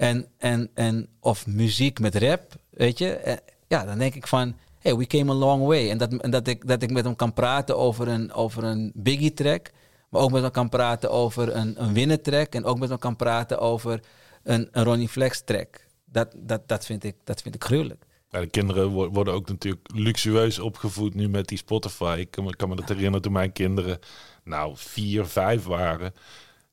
en, 0.00 0.26
en, 0.38 0.70
en 0.74 1.08
of 1.20 1.46
muziek 1.46 2.00
met 2.00 2.14
rap, 2.14 2.42
weet 2.70 2.98
je, 2.98 3.14
Eh, 3.16 3.36
ja, 3.68 3.84
dan 3.84 3.98
denk 3.98 4.14
ik 4.14 4.26
van, 4.26 4.56
hey, 4.78 4.96
we 4.96 5.06
came 5.06 5.30
a 5.32 5.34
long 5.34 5.66
way. 5.66 5.90
En 5.90 5.98
dat, 5.98 6.12
en 6.14 6.30
dat, 6.30 6.46
ik, 6.46 6.66
dat 6.66 6.82
ik 6.82 6.90
met 6.90 7.04
hem 7.04 7.16
kan 7.16 7.32
praten 7.32 7.76
over 7.78 8.08
een, 8.08 8.32
over 8.32 8.64
een 8.64 8.92
Biggie 8.94 9.32
track, 9.34 9.70
maar 10.08 10.20
ook 10.20 10.30
met 10.30 10.42
hem 10.42 10.50
kan 10.50 10.68
praten 10.68 11.10
over 11.10 11.56
een, 11.56 11.82
een 11.82 11.92
Winner 11.92 12.20
track 12.22 12.54
en 12.54 12.64
ook 12.64 12.78
met 12.78 12.88
hem 12.88 12.98
kan 12.98 13.16
praten 13.16 13.58
over 13.58 14.00
een, 14.42 14.68
een 14.72 14.84
Ronnie 14.84 15.08
Flex 15.08 15.42
track. 15.44 15.86
Dat, 16.04 16.34
dat, 16.36 16.68
dat, 16.68 16.86
vind 16.86 17.04
ik, 17.04 17.14
dat 17.24 17.42
vind 17.42 17.54
ik 17.54 17.64
gruwelijk. 17.64 18.04
De 18.28 18.46
kinderen 18.46 18.90
wo- 18.90 19.08
worden 19.08 19.34
ook 19.34 19.48
natuurlijk 19.48 19.88
luxueus 19.94 20.58
opgevoed 20.58 21.14
nu 21.14 21.28
met 21.28 21.48
die 21.48 21.58
Spotify. 21.58 22.16
Ik 22.18 22.30
kan 22.30 22.44
me, 22.44 22.56
kan 22.56 22.68
me 22.68 22.76
dat 22.76 22.88
herinneren 22.88 23.22
toen 23.22 23.32
mijn 23.32 23.52
kinderen 23.52 23.98
nou 24.44 24.72
vier, 24.76 25.26
vijf 25.26 25.64
waren. 25.64 26.14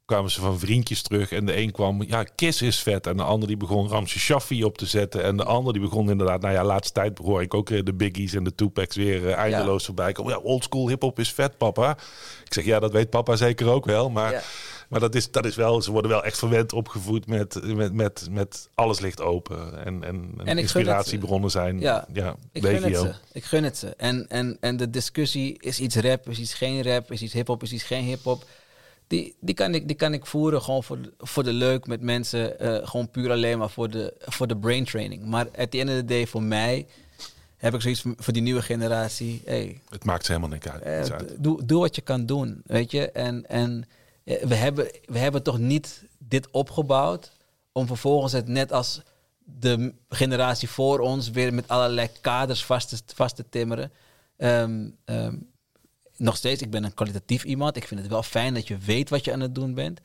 Kwamen 0.07 0.31
ze 0.31 0.41
van 0.41 0.59
vriendjes 0.59 1.01
terug 1.01 1.31
en 1.31 1.45
de 1.45 1.57
een 1.57 1.71
kwam, 1.71 2.03
ja, 2.03 2.23
Kiss 2.23 2.61
is 2.61 2.79
vet. 2.79 3.07
En 3.07 3.17
de 3.17 3.23
ander 3.23 3.47
die 3.47 3.57
begon 3.57 3.87
Ramse 3.87 4.19
Shaffi 4.19 4.63
op 4.63 4.77
te 4.77 4.85
zetten. 4.85 5.23
En 5.23 5.37
de 5.37 5.43
ander 5.43 5.73
die 5.73 5.81
begon 5.81 6.09
inderdaad, 6.09 6.41
nou 6.41 6.53
ja, 6.53 6.63
laatste 6.63 6.93
tijd 6.93 7.17
hoor 7.17 7.41
ik 7.41 7.53
ook 7.53 7.69
eh, 7.69 7.83
de 7.83 7.93
Biggies 7.93 8.33
en 8.33 8.43
de 8.43 8.55
Tupacs 8.55 8.95
weer 8.95 9.27
eh, 9.27 9.35
eindeloos 9.35 9.85
voorbij 9.85 10.11
komen. 10.11 10.33
Ja, 10.33 10.39
oldschool 10.39 10.87
hip-hop 10.87 11.19
is 11.19 11.31
vet, 11.33 11.57
papa. 11.57 11.97
Ik 12.45 12.53
zeg, 12.53 12.65
ja, 12.65 12.79
dat 12.79 12.91
weet 12.91 13.09
papa 13.09 13.35
zeker 13.35 13.67
ook 13.67 13.85
wel. 13.85 14.09
Maar, 14.09 14.31
Ja. 14.31 14.41
maar 14.89 14.99
dat, 14.99 15.15
is, 15.15 15.31
dat 15.31 15.45
is 15.45 15.55
wel, 15.55 15.81
ze 15.81 15.91
worden 15.91 16.11
wel 16.11 16.23
echt 16.23 16.37
verwend 16.37 16.73
opgevoed 16.73 17.27
met, 17.27 17.75
met, 17.75 17.93
met, 17.93 18.27
met 18.31 18.69
alles 18.73 18.99
ligt 18.99 19.21
open. 19.21 19.85
En, 19.85 20.03
en, 20.45 20.57
inspiratiebronnen 20.57 21.51
zijn, 21.51 21.79
ja, 21.79 22.07
Ja, 22.13 22.35
ik 22.51 22.65
gun 22.65 22.83
het 22.83 22.97
ze. 22.97 23.13
Ik 23.31 23.43
gun 23.43 23.63
het 23.63 23.77
ze. 23.77 23.87
En, 23.97 24.25
en, 24.27 24.57
en 24.59 24.77
de 24.77 24.89
discussie, 24.89 25.57
is 25.59 25.79
iets 25.79 25.95
rap, 25.95 26.29
is 26.29 26.39
iets 26.39 26.53
geen 26.53 26.83
rap, 26.83 27.11
is 27.11 27.21
iets 27.21 27.33
hip-hop, 27.33 27.63
is 27.63 27.73
iets 27.73 27.83
geen 27.83 28.03
hip-hop. 28.03 28.45
Die, 29.07 29.35
die, 29.39 29.55
kan 29.55 29.73
ik, 29.73 29.87
die 29.87 29.95
kan 29.95 30.13
ik 30.13 30.25
voeren 30.25 30.61
gewoon 30.61 30.83
voor, 30.83 31.01
de- 31.01 31.13
voor 31.17 31.43
de 31.43 31.53
leuk 31.53 31.87
met 31.87 32.01
mensen. 32.01 32.59
eh, 32.59 32.87
gewoon 32.87 33.09
puur 33.09 33.31
alleen 33.31 33.57
maar 33.57 33.69
voor 33.69 33.89
de, 33.89 34.13
voor 34.19 34.47
de 34.47 34.57
brain 34.57 34.85
training. 34.85 35.25
Maar 35.25 35.45
at 35.57 35.71
the 35.71 35.79
end 35.79 35.89
of 35.89 35.95
the 35.95 36.05
day, 36.05 36.27
voor 36.27 36.43
mij, 36.43 36.87
heb 37.57 37.73
ik 37.73 37.81
zoiets 37.81 38.03
voor, 38.17 38.33
die 38.33 38.41
nieuwe 38.41 38.61
generatie. 38.61 39.41
Hey, 39.45 39.81
Het 39.89 40.03
maakt 40.05 40.25
ze 40.25 40.31
helemaal 40.31 40.53
niks 40.53 40.67
uit. 40.69 40.81
eh, 40.81 40.95
niks 40.97 41.11
uit. 41.11 41.35
doe, 41.43 41.65
doe 41.65 41.79
wat 41.79 41.95
je 41.95 42.01
kan 42.01 42.25
doen, 42.25 42.61
weet 42.65 42.91
je. 42.91 43.11
En, 43.11 43.49
en 43.49 43.85
eh, 44.23 44.43
we, 44.43 44.55
hebben, 44.55 44.91
we 45.05 45.17
hebben 45.17 45.43
toch 45.43 45.59
niet 45.59 46.03
dit 46.17 46.47
opgebouwd 46.51 47.31
om 47.71 47.87
vervolgens 47.87 48.33
het 48.33 48.47
net 48.47 48.71
als 48.71 49.01
de 49.43 49.93
generatie 50.09 50.69
voor 50.69 50.99
ons 50.99 51.29
weer 51.29 51.53
met 51.53 51.67
allerlei 51.67 52.09
kaders 52.21 52.65
vast 52.65 52.89
te, 53.07 53.13
vast 53.15 53.35
te 53.35 53.45
timmeren. 53.49 53.91
Ehm, 54.37 54.87
nog 56.17 56.35
steeds, 56.35 56.61
ik 56.61 56.69
ben 56.69 56.83
een 56.83 56.93
kwalitatief 56.93 57.43
iemand. 57.43 57.75
Ik 57.77 57.87
vind 57.87 57.99
het 57.99 58.09
wel 58.09 58.23
fijn 58.23 58.53
dat 58.53 58.67
je 58.67 58.77
weet 58.77 59.09
wat 59.09 59.25
je 59.25 59.33
aan 59.33 59.39
het 59.39 59.55
doen 59.55 59.73
bent. 59.73 59.99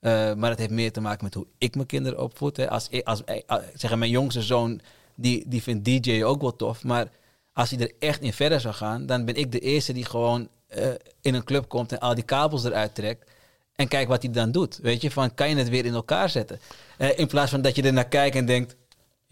Eh, 0.00 0.34
maar 0.34 0.50
het 0.50 0.58
heeft 0.58 0.70
meer 0.70 0.92
te 0.92 1.00
maken 1.00 1.24
met 1.24 1.34
hoe 1.34 1.46
ik 1.58 1.74
mijn 1.74 1.86
kinderen 1.86 2.22
opvoed. 2.22 2.56
Hè. 2.56 2.70
Als, 2.70 2.88
als, 3.04 3.24
eh, 3.24 3.42
als- 3.46 3.62
zeg, 3.74 3.96
mijn 3.96 4.10
jongste 4.10 4.42
zoon, 4.42 4.80
die, 5.14 5.44
die 5.46 5.62
vindt 5.62 5.84
DJ 5.84 6.22
ook 6.22 6.40
wel 6.40 6.56
tof. 6.56 6.84
Maar 6.84 7.08
als 7.52 7.70
hij 7.70 7.78
er 7.80 7.92
echt 7.98 8.20
in 8.20 8.32
verder 8.32 8.60
zou 8.60 8.74
gaan, 8.74 9.06
dan 9.06 9.24
ben 9.24 9.34
ik 9.34 9.52
de 9.52 9.58
eerste 9.58 9.92
die 9.92 10.04
gewoon 10.04 10.48
eh, 10.66 10.88
in 11.20 11.34
een 11.34 11.44
club 11.44 11.68
komt 11.68 11.92
en 11.92 11.98
al 11.98 12.14
die 12.14 12.24
kabels 12.24 12.64
eruit 12.64 12.94
trekt. 12.94 13.30
En 13.74 13.88
kijk 13.88 14.08
wat 14.08 14.22
hij 14.22 14.32
dan 14.32 14.52
doet. 14.52 14.78
Weet 14.82 15.02
je, 15.02 15.10
van 15.10 15.34
kan 15.34 15.48
je 15.48 15.56
het 15.56 15.68
weer 15.68 15.84
in 15.84 15.94
elkaar 15.94 16.28
zetten? 16.30 16.60
Eh, 16.98 17.18
in 17.18 17.26
plaats 17.26 17.50
van 17.50 17.62
dat 17.62 17.76
je 17.76 17.82
er 17.82 17.92
naar 17.92 18.08
kijkt 18.08 18.36
en 18.36 18.46
denkt, 18.46 18.76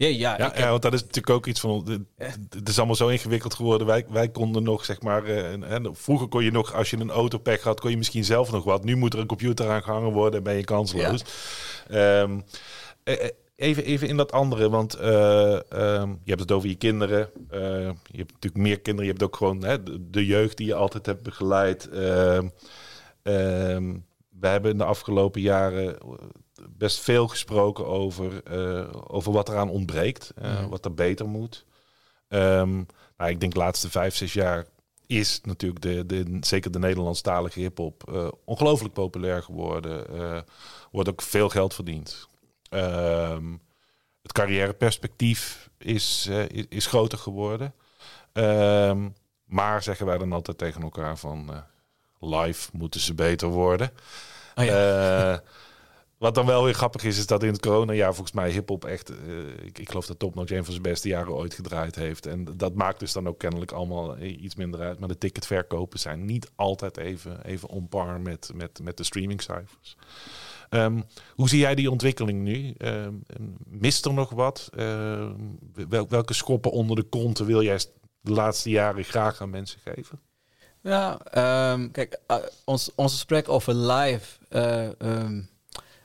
ja, 0.07 0.37
Ja, 0.37 0.43
heb- 0.45 0.57
ja, 0.57 0.69
want 0.69 0.81
dat 0.81 0.93
is 0.93 0.99
natuurlijk 1.01 1.29
ook 1.29 1.45
iets 1.45 1.59
van. 1.59 1.83
de- 1.85 2.05
Het 2.57 2.69
is 2.69 2.77
allemaal 2.77 2.95
zo 2.95 3.07
ingewikkeld 3.07 3.53
geworden. 3.53 3.87
Wij, 3.87 4.05
wij 4.09 4.29
konden 4.29 4.63
nog, 4.63 4.85
zeg 4.85 5.01
maar. 5.01 5.23
eh, 5.25 5.79
vroeger 5.91 6.27
kon 6.27 6.43
je 6.43 6.51
nog, 6.51 6.73
als 6.73 6.89
je 6.89 6.97
een 6.97 7.11
autopack 7.11 7.59
had, 7.61 7.79
kon 7.79 7.89
je 7.89 7.97
misschien 7.97 8.23
zelf 8.25 8.51
nog 8.51 8.63
wat. 8.63 8.83
Nu 8.83 8.95
moet 8.95 9.13
er 9.13 9.19
een 9.19 9.27
computer 9.27 9.69
aan 9.69 9.83
gehangen 9.83 10.11
worden 10.11 10.37
en 10.37 10.43
ben 10.43 10.55
je 10.55 10.63
kansloos. 10.63 11.23
Ehm, 11.89 12.39
eh, 13.03 13.23
eh, 13.25 13.29
even, 13.55 13.83
even 13.83 14.07
in 14.07 14.17
dat 14.17 14.31
andere, 14.31 14.69
want 14.69 14.93
eh, 14.93 15.53
ehm, 15.71 16.09
je 16.09 16.29
hebt 16.29 16.39
het 16.39 16.51
over 16.51 16.69
je 16.69 16.75
kinderen. 16.75 17.29
Eh, 17.49 17.59
je 18.05 18.17
hebt 18.17 18.31
natuurlijk 18.33 18.63
meer 18.63 18.79
kinderen. 18.79 19.05
Je 19.05 19.11
hebt 19.17 19.23
ook 19.23 19.35
gewoon 19.35 19.63
hè, 19.63 19.83
de, 19.83 20.09
de 20.09 20.25
jeugd 20.25 20.57
die 20.57 20.67
je 20.67 20.75
altijd 20.75 21.05
hebt 21.05 21.23
begeleid. 21.23 21.89
Ehm, 21.89 22.47
we 24.39 24.47
hebben 24.47 24.71
in 24.71 24.77
de 24.77 24.83
afgelopen 24.85 25.41
jaren 25.41 25.97
best 26.69 26.99
veel 26.99 27.27
gesproken 27.27 27.85
over, 27.87 28.43
eh, 28.43 28.87
over 29.07 29.31
wat 29.31 29.49
eraan 29.49 29.69
ontbreekt, 29.69 30.31
eh, 30.35 30.59
Mhm. 30.59 30.69
wat 30.69 30.85
er 30.85 30.93
beter 30.93 31.27
moet. 31.27 31.65
Ehm, 32.27 32.83
nou, 33.17 33.29
ik 33.31 33.39
denk 33.39 33.53
de 33.53 33.59
laatste 33.59 33.89
vijf, 33.89 34.15
zes 34.15 34.33
jaar 34.33 34.65
is 35.07 35.39
natuurlijk 35.43 35.81
de, 35.81 36.05
de, 36.05 36.37
zeker 36.41 36.71
de 36.71 36.79
Nederlandstalige 36.79 37.59
hip-hop 37.59 38.11
eh, 38.13 38.27
ongelooflijk 38.45 38.93
populair 38.93 39.43
geworden. 39.43 40.07
Eh 40.19 40.41
wordt 40.91 41.09
ook 41.09 41.21
veel 41.21 41.49
geld 41.49 41.73
verdiend. 41.73 42.27
Ehm, 42.69 43.51
het 44.21 44.31
carrièreperspectief 44.31 45.69
is, 45.77 46.27
is, 46.47 46.65
is 46.69 46.85
groter 46.85 47.17
geworden. 47.17 47.73
Ehm, 48.33 49.09
maar 49.45 49.83
zeggen 49.83 50.05
wij 50.05 50.17
dan 50.17 50.31
altijd 50.33 50.57
tegen 50.57 50.81
elkaar 50.81 51.17
van 51.17 51.63
live 52.19 52.69
moeten 52.73 52.99
ze 52.99 53.13
beter 53.13 53.47
worden. 53.47 53.91
Oh 54.55 54.65
ja. 54.65 55.41
Wat 56.21 56.35
dan 56.35 56.45
wel 56.45 56.63
weer 56.63 56.73
grappig 56.73 57.03
is, 57.03 57.17
is 57.17 57.25
dat 57.25 57.43
in 57.43 57.51
het 57.51 57.61
coronajaar 57.61 58.13
volgens 58.13 58.35
mij 58.35 58.51
hip-hop 58.51 58.85
echt, 58.85 59.09
eh, 59.09 59.65
ik, 59.65 59.79
ik 59.79 59.89
geloof 59.89 60.05
dat 60.05 60.19
Top 60.19 60.35
Notch 60.35 60.51
een 60.51 60.63
van 60.63 60.71
zijn 60.73 60.83
beste 60.83 61.07
jaren 61.07 61.33
ooit 61.33 61.53
gedraaid 61.53 61.95
heeft. 61.95 62.25
En 62.25 62.57
dat 62.57 62.73
maakt 62.73 62.99
dus 62.99 63.11
dan 63.11 63.27
ook 63.27 63.39
kennelijk 63.39 63.71
allemaal 63.71 64.17
eh, 64.17 64.41
iets 64.43 64.55
minder 64.55 64.79
uit. 64.79 64.99
Maar 64.99 65.07
de 65.07 65.17
ticketverkopen 65.17 65.99
zijn 65.99 66.25
niet 66.25 66.51
altijd 66.55 66.97
even, 66.97 67.45
even 67.45 67.69
on 67.69 67.87
par 67.87 68.19
met, 68.19 68.51
met, 68.55 68.79
met 68.83 68.97
de 68.97 69.03
streamingcijfers. 69.03 69.95
Ehm, 70.69 71.01
hoe 71.35 71.49
zie 71.49 71.59
jij 71.59 71.75
die 71.75 71.91
ontwikkeling 71.91 72.41
nu? 72.41 72.73
Ehm, 72.77 73.13
mist 73.67 74.05
er 74.05 74.13
nog 74.13 74.29
wat? 74.29 74.69
Ehm, 74.75 75.33
wel- 75.89 76.07
welke 76.09 76.33
schoppen 76.33 76.71
onder 76.71 76.95
de 76.95 77.03
konten 77.03 77.45
wil 77.45 77.61
jij 77.63 77.79
de 78.19 78.31
laatste 78.31 78.69
jaren 78.69 79.03
graag 79.03 79.41
aan 79.41 79.49
mensen 79.49 79.79
geven? 79.79 80.19
Ja, 80.81 81.17
kijk, 81.91 82.19
eh, 82.27 82.35
ons, 82.65 82.91
ons 82.95 83.11
gesprek 83.13 83.49
over 83.49 83.75
live. 83.75 84.39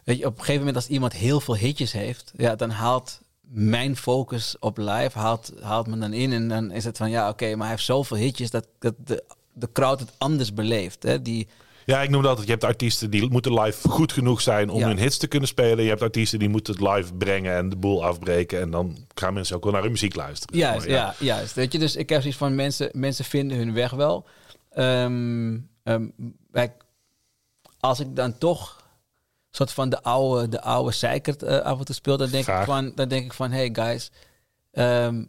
Weet 0.07 0.19
je, 0.19 0.27
op 0.27 0.33
een 0.33 0.39
gegeven 0.39 0.59
moment 0.59 0.77
als 0.77 0.87
iemand 0.89 1.13
heel 1.13 1.41
veel 1.41 1.57
hitjes 1.57 1.93
heeft, 1.93 2.33
ja, 2.37 2.55
dan 2.57 2.71
haalt 2.71 3.21
mijn 3.49 3.97
focus 3.97 4.57
op 4.61 4.79
live 4.79 5.19
haalt, 5.19 5.53
haalt 5.61 5.87
me 5.87 5.99
dan 5.99 6.13
in. 6.13 6.33
En 6.33 6.49
dan 6.49 6.71
is 6.71 6.85
het 6.85 6.97
van 6.97 7.11
ja, 7.11 7.29
oké, 7.29 7.51
maar 7.51 7.61
hij 7.67 7.71
heeft 7.71 7.85
zoveel 7.85 8.17
hitjes 8.17 8.51
dat, 8.51 8.67
dat 8.79 8.95
de, 9.05 9.25
de 9.53 9.69
crowd 9.73 10.01
het 10.01 10.13
anders 10.19 10.55
beleeft. 10.55 11.03
Hè? 11.03 11.23
Die, 11.23 11.49
Ja, 11.85 12.03
ik 12.03 12.11
noem 12.11 12.23
dat. 12.23 12.43
Je 12.45 12.51
hebt 12.51 12.65
artiesten 12.65 13.11
die 13.11 13.31
moeten 13.31 13.61
live 13.61 13.89
goed 13.89 14.13
genoeg 14.13 14.41
zijn 14.41 14.69
om 14.71 14.79
Ja. 14.79 14.87
hun 14.87 14.99
hits 14.99 15.17
te 15.19 15.27
kunnen 15.27 15.49
spelen. 15.49 15.83
Je 15.85 15.89
hebt 15.91 16.03
artiesten 16.03 16.39
die 16.39 16.49
moeten 16.49 16.73
het 16.75 16.83
live 16.95 17.15
brengen 17.15 17.57
en 17.57 17.69
de 17.69 17.77
boel 17.77 18.05
afbreken. 18.05 18.61
En 18.61 18.71
dan 18.71 18.97
gaan 19.15 19.35
mensen 19.35 19.57
ook 19.57 19.63
wel 19.65 19.73
naar 19.73 19.83
hun 19.83 19.91
muziek 19.91 20.15
luisteren. 20.15 20.59
Juist, 20.59 20.87
Maar 20.87 20.97
ja. 20.97 21.15
juist. 21.19 21.55
Weet 21.55 21.73
je, 21.73 21.79
dus 21.79 21.97
ik 21.97 22.09
heb 22.09 22.21
zoiets 22.21 22.39
van 22.39 22.55
mensen, 22.55 22.89
mensen 22.93 23.25
vinden 23.25 23.57
hun 23.57 23.73
weg 23.75 23.91
wel. 23.91 24.27
Wij- 26.51 26.73
als 27.81 28.01
ik 28.01 28.17
dan 28.17 28.39
toch 28.39 28.85
soort 29.57 29.73
van 29.73 29.89
de 29.89 30.03
oude, 30.03 30.49
de 30.49 30.61
oude 30.61 30.93
zeikert 30.93 31.43
eh, 31.43 31.59
af 31.59 31.79
en 31.79 31.85
toe 31.85 31.95
speel, 31.95 32.17
dan 32.17 32.31
denk, 32.31 32.47
ik 32.47 32.65
van, 32.65 32.93
dan 32.95 33.09
denk 33.09 33.25
ik 33.25 33.33
van, 33.33 33.51
hey 33.51 33.71
guys, 33.73 34.11
ehm, 34.73 35.25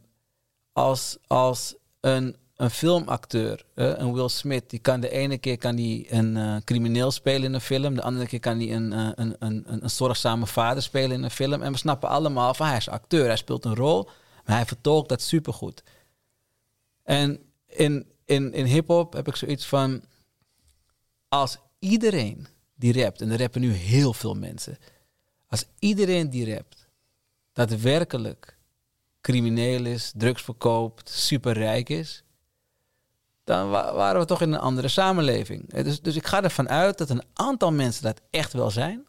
als, 0.73 1.17
als 1.28 1.75
een, 1.99 2.36
een 2.55 2.69
filmacteur, 2.69 3.65
eh, 3.75 3.97
een 3.97 4.13
Will 4.13 4.28
Smith, 4.28 4.69
die 4.69 4.80
kan 4.80 4.99
de 4.99 5.09
ene 5.09 5.38
keer 5.38 5.57
kan 5.57 5.75
die 5.75 6.13
een 6.13 6.38
eh, 6.38 6.55
crimineel 6.63 7.11
spelen 7.11 7.43
in 7.43 7.53
een 7.53 7.61
film, 7.61 7.95
de 7.95 8.01
andere 8.01 8.28
keer 8.28 8.39
kan 8.39 8.59
hij 8.59 8.73
een, 8.73 8.91
een, 8.91 9.15
een, 9.15 9.36
een, 9.39 9.84
een 9.84 9.89
zorgzame 9.89 10.47
vader 10.47 10.84
spelen 10.84 11.17
in 11.17 11.23
een 11.23 11.32
film. 11.32 11.61
En 11.61 11.71
we 11.71 11.78
snappen 11.78 12.09
allemaal 12.09 12.53
van 12.53 12.67
hij 12.67 12.78
is 12.78 12.89
acteur, 12.89 13.25
hij 13.25 13.38
speelt 13.38 13.65
een 13.65 13.75
rol, 13.75 14.09
maar 14.45 14.55
hij 14.55 14.65
vertolkt 14.65 15.09
dat 15.09 15.21
supergoed. 15.21 15.84
En 17.03 17.39
in, 17.67 18.11
in, 18.25 18.53
in 18.53 18.65
hip-hop 18.65 19.13
heb 19.13 19.28
ik 19.28 19.36
zoiets 19.36 19.65
van. 19.65 20.01
Als 21.30 21.57
iedereen 21.80 22.47
die 22.78 23.03
rapt, 23.03 23.21
en 23.21 23.30
er 23.32 23.39
rappen 23.39 23.61
nu 23.61 23.71
heel 23.71 24.13
veel 24.13 24.34
mensen. 24.34 24.78
Als 25.47 25.65
iedereen 25.80 26.30
die 26.30 26.53
rapt 26.55 26.88
daadwerkelijk 27.53 28.57
crimineel 29.21 29.86
is, 29.86 30.11
drugs 30.15 30.41
verkoopt, 30.41 31.09
superrijk 31.09 31.89
is. 31.89 32.21
dan 33.43 33.69
wa- 33.69 33.93
waren 33.93 34.19
we 34.21 34.25
toch 34.28 34.41
in 34.41 34.51
een 34.53 34.59
andere 34.59 34.88
samenleving. 34.88 35.73
Eh, 35.73 35.84
Dus, 35.84 36.01
dus 36.01 36.15
ik 36.15 36.28
ga 36.28 36.43
ervan 36.43 36.69
uit 36.69 36.97
dat 36.97 37.09
een 37.09 37.23
aantal 37.34 37.71
mensen 37.71 38.03
dat 38.03 38.21
echt 38.30 38.53
wel 38.53 38.71
zijn. 38.71 39.05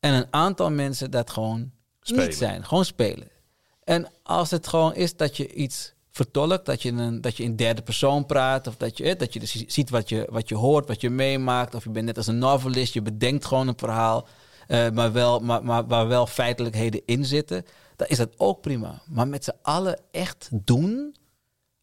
En 0.00 0.14
een 0.14 0.26
aantal 0.30 0.70
mensen 0.70 1.10
dat 1.10 1.30
gewoon 1.30 1.72
Spelen. 2.00 2.24
niet 2.24 2.36
zijn. 2.36 2.64
Gewoon 2.66 2.84
spelen. 2.84 3.28
En 3.84 4.08
als 4.22 4.50
het 4.50 4.66
gewoon 4.66 4.94
is 4.94 5.16
dat 5.16 5.36
je 5.36 5.52
iets 5.54 5.92
vertolkt, 6.18 6.66
dat 6.66 6.82
je, 6.82 6.92
een, 6.92 7.20
dat 7.20 7.36
je 7.36 7.42
in 7.42 7.56
derde 7.56 7.82
persoon 7.82 8.26
praat, 8.26 8.66
of 8.66 8.76
dat 8.76 8.96
je, 8.96 9.16
dat 9.16 9.32
je 9.32 9.40
dus 9.40 9.52
ziet 9.66 9.90
wat 9.90 10.08
je, 10.08 10.26
wat 10.30 10.48
je 10.48 10.54
hoort, 10.54 10.88
wat 10.88 11.00
je 11.00 11.10
meemaakt, 11.10 11.74
of 11.74 11.84
je 11.84 11.90
bent 11.90 12.06
net 12.06 12.16
als 12.16 12.26
een 12.26 12.38
novelist, 12.38 12.94
je 12.94 13.02
bedenkt 13.02 13.44
gewoon 13.44 13.68
een 13.68 13.78
verhaal, 13.78 14.26
eh, 14.66 14.90
maar, 14.90 15.12
wel, 15.12 15.40
maar, 15.40 15.64
maar 15.64 15.86
waar 15.86 16.08
wel 16.08 16.26
feitelijkheden 16.26 17.02
in 17.04 17.24
zitten, 17.24 17.64
dan 17.96 18.06
is 18.06 18.16
dat 18.16 18.34
ook 18.36 18.60
prima. 18.60 19.02
Maar 19.06 19.28
met 19.28 19.44
z'n 19.44 19.56
allen 19.62 20.00
echt 20.10 20.48
doen 20.52 21.16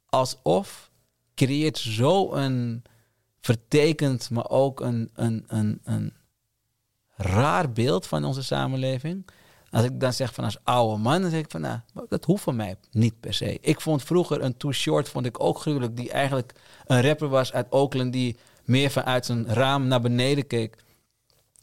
alsof 0.09 0.91
creëert 1.35 1.77
zo 1.77 2.31
een 2.33 2.83
vertekend, 3.41 4.29
maar 4.29 4.49
ook 4.49 4.79
een, 4.79 5.09
een, 5.13 5.43
een, 5.47 5.81
een 5.83 6.13
raar 7.15 7.71
beeld 7.71 8.07
van 8.07 8.25
onze 8.25 8.43
samenleving. 8.43 9.25
Als 9.75 9.83
ik 9.83 9.99
dan 9.99 10.13
zeg 10.13 10.33
van 10.33 10.43
als 10.43 10.57
oude 10.63 11.01
man, 11.01 11.21
dan 11.21 11.29
zeg 11.29 11.39
ik 11.39 11.51
van 11.51 11.61
nou, 11.61 11.79
dat 12.09 12.25
hoeft 12.25 12.43
van 12.43 12.55
mij 12.55 12.75
niet 12.91 13.19
per 13.19 13.33
se. 13.33 13.57
Ik 13.61 13.81
vond 13.81 14.03
vroeger 14.03 14.41
een 14.41 14.57
Too 14.57 14.71
Short 14.71 15.09
vond 15.09 15.25
ik 15.25 15.43
ook 15.43 15.59
gruwelijk, 15.59 15.97
die 15.97 16.11
eigenlijk 16.11 16.53
een 16.85 17.01
rapper 17.01 17.27
was 17.27 17.53
uit 17.53 17.67
Oakland 17.69 18.13
die 18.13 18.37
meer 18.63 18.91
vanuit 18.91 19.25
zijn 19.25 19.47
raam 19.47 19.87
naar 19.87 20.01
beneden 20.01 20.47
keek 20.47 20.75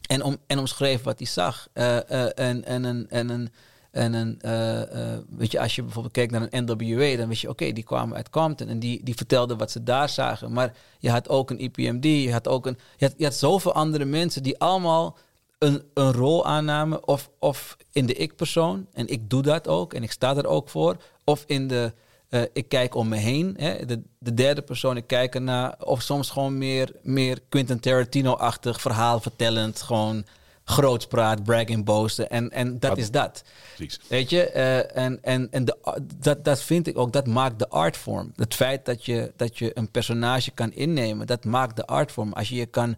en, 0.07 0.23
om, 0.23 0.37
en 0.47 0.59
omschreef 0.59 1.03
wat 1.03 1.17
hij 1.17 1.27
zag. 1.27 1.67
Eh, 1.73 2.09
eh, 2.09 2.29
en, 2.35 2.65
en 2.65 2.83
een, 2.83 3.09
en 3.09 3.29
een, 3.29 3.49
en 3.91 4.13
een 4.13 4.41
eh, 4.41 5.17
weet 5.29 5.51
je, 5.51 5.59
als 5.59 5.75
je 5.75 5.83
bijvoorbeeld 5.83 6.13
kijkt 6.13 6.31
naar 6.31 6.47
een 6.49 6.65
NWA, 6.65 7.17
dan 7.17 7.27
wist 7.27 7.41
je, 7.41 7.49
oké, 7.49 7.71
die 7.71 7.83
kwamen 7.83 8.15
uit 8.15 8.29
Compton 8.29 8.67
en 8.67 8.79
die, 8.79 9.03
die 9.03 9.15
vertelden 9.15 9.57
wat 9.57 9.71
ze 9.71 9.83
daar 9.83 10.09
zagen. 10.09 10.51
Maar 10.51 10.73
je 10.99 11.09
had 11.09 11.29
ook 11.29 11.49
een 11.49 11.59
IPMD, 11.59 12.03
je 12.03 12.31
had 12.31 12.47
ook 12.47 12.65
een, 12.65 12.77
je 12.97 13.05
had, 13.05 13.13
je 13.17 13.23
had 13.23 13.35
zoveel 13.35 13.73
andere 13.73 14.05
mensen 14.05 14.43
die 14.43 14.59
allemaal 14.59 15.17
een, 15.63 15.83
een 15.93 16.11
rol 16.11 16.45
aannamen, 16.45 17.07
of, 17.07 17.29
of 17.39 17.77
in 17.91 18.05
de 18.05 18.13
ik-persoon, 18.13 18.87
en 18.93 19.07
ik 19.07 19.29
doe 19.29 19.41
dat 19.41 19.67
ook, 19.67 19.93
en 19.93 20.03
ik 20.03 20.11
sta 20.11 20.35
er 20.35 20.47
ook 20.47 20.69
voor, 20.69 20.97
of 21.23 21.43
in 21.47 21.67
de, 21.67 21.93
eh, 22.29 22.41
ik 22.53 22.69
kijk 22.69 22.95
om 22.95 23.07
me 23.07 23.15
heen, 23.15 23.53
hè, 23.57 23.85
de, 23.85 24.01
de 24.19 24.33
derde 24.33 24.61
persoon, 24.61 24.97
ik 24.97 25.07
kijk 25.07 25.35
ernaar, 25.35 25.75
of 25.79 26.01
soms 26.01 26.29
gewoon 26.29 26.57
meer, 26.57 26.91
meer 27.01 27.39
Quentin 27.49 27.79
Tarantino-achtig 27.79 28.81
verhaal 28.81 29.19
vertellend, 29.19 29.81
gewoon 29.81 30.25
grootspraat, 30.63 31.43
bragging, 31.43 31.85
boasten, 31.85 32.29
en, 32.29 32.51
en 32.51 32.79
dat 32.79 32.97
is 32.97 33.11
dat. 33.11 33.43
Precies. 33.75 33.99
Weet 34.07 34.29
je, 34.29 34.49
eh, 34.49 34.97
en, 35.03 35.19
en, 35.21 35.47
en 35.51 35.65
de, 35.65 35.77
dat, 36.19 36.45
dat 36.45 36.61
vind 36.61 36.87
ik 36.87 36.97
ook, 36.97 37.13
dat 37.13 37.27
maakt 37.27 37.59
de 37.59 37.69
artvorm. 37.69 38.31
Het 38.35 38.53
feit 38.53 38.85
dat 38.85 39.05
je, 39.05 39.33
dat 39.35 39.57
je 39.57 39.71
een 39.77 39.91
personage 39.91 40.51
kan 40.51 40.71
innemen, 40.71 41.27
dat 41.27 41.45
maakt 41.45 41.75
de 41.75 41.85
artvorm. 41.85 42.33
Als 42.33 42.49
je 42.49 42.55
je 42.55 42.65
kan 42.65 42.95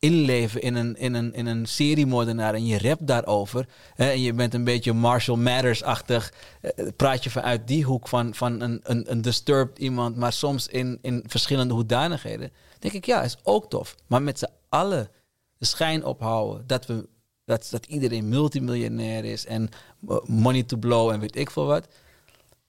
inleven 0.00 0.62
in 0.62 0.74
een, 0.74 0.96
in 0.96 1.14
een, 1.14 1.34
in 1.34 1.46
een 1.46 1.66
seriemoordenaar 1.66 2.54
en 2.54 2.66
je 2.66 2.78
rapt 2.78 3.06
daarover, 3.06 3.66
hè, 3.94 4.10
en 4.10 4.20
je 4.20 4.32
bent 4.32 4.54
een 4.54 4.64
beetje 4.64 4.92
Marshall 4.92 5.38
Mathers-achtig, 5.38 6.32
eh, 6.60 6.86
praat 6.96 7.24
je 7.24 7.30
vanuit 7.30 7.66
die 7.66 7.84
hoek 7.84 8.08
van, 8.08 8.34
van 8.34 8.60
een, 8.60 8.80
een, 8.82 9.10
een 9.10 9.22
disturbed 9.22 9.78
iemand, 9.78 10.16
maar 10.16 10.32
soms 10.32 10.66
in, 10.66 10.98
in 11.02 11.24
verschillende 11.26 11.74
hoedanigheden, 11.74 12.52
denk 12.78 12.94
ik, 12.94 13.06
ja, 13.06 13.22
is 13.22 13.38
ook 13.42 13.70
tof. 13.70 13.94
Maar 14.06 14.22
met 14.22 14.38
z'n 14.38 14.50
allen 14.68 15.10
de 15.58 15.66
schijn 15.66 16.04
ophouden 16.04 16.66
dat 16.66 16.86
we 16.86 17.08
dat, 17.44 17.68
dat 17.70 17.86
iedereen 17.86 18.28
multimiljonair 18.28 19.24
is 19.24 19.46
en 19.46 19.68
eh, 20.08 20.16
money 20.26 20.62
to 20.62 20.76
blow 20.76 21.10
en 21.10 21.20
weet 21.20 21.36
ik 21.36 21.50
veel 21.50 21.66
wat. 21.66 21.86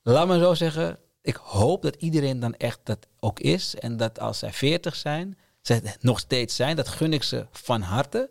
Laat 0.02 0.28
me 0.28 0.40
zo 0.40 0.54
zeggen, 0.54 0.98
ik 1.22 1.36
hoop 1.36 1.82
dat 1.82 1.96
iedereen 1.96 2.40
dan 2.40 2.56
echt 2.56 2.80
dat 2.84 3.08
ook 3.20 3.40
is. 3.40 3.76
En 3.76 3.98
dat 3.98 4.20
als 4.20 4.40
zij 4.40 4.54
40 4.54 4.96
zijn, 4.96 5.38
het 5.68 5.98
nog 6.00 6.20
steeds 6.20 6.56
zijn, 6.56 6.76
dat 6.76 6.88
gun 6.88 7.14
ik 7.14 7.24
ze 7.24 7.48
van 7.52 7.82
harte. 7.82 8.30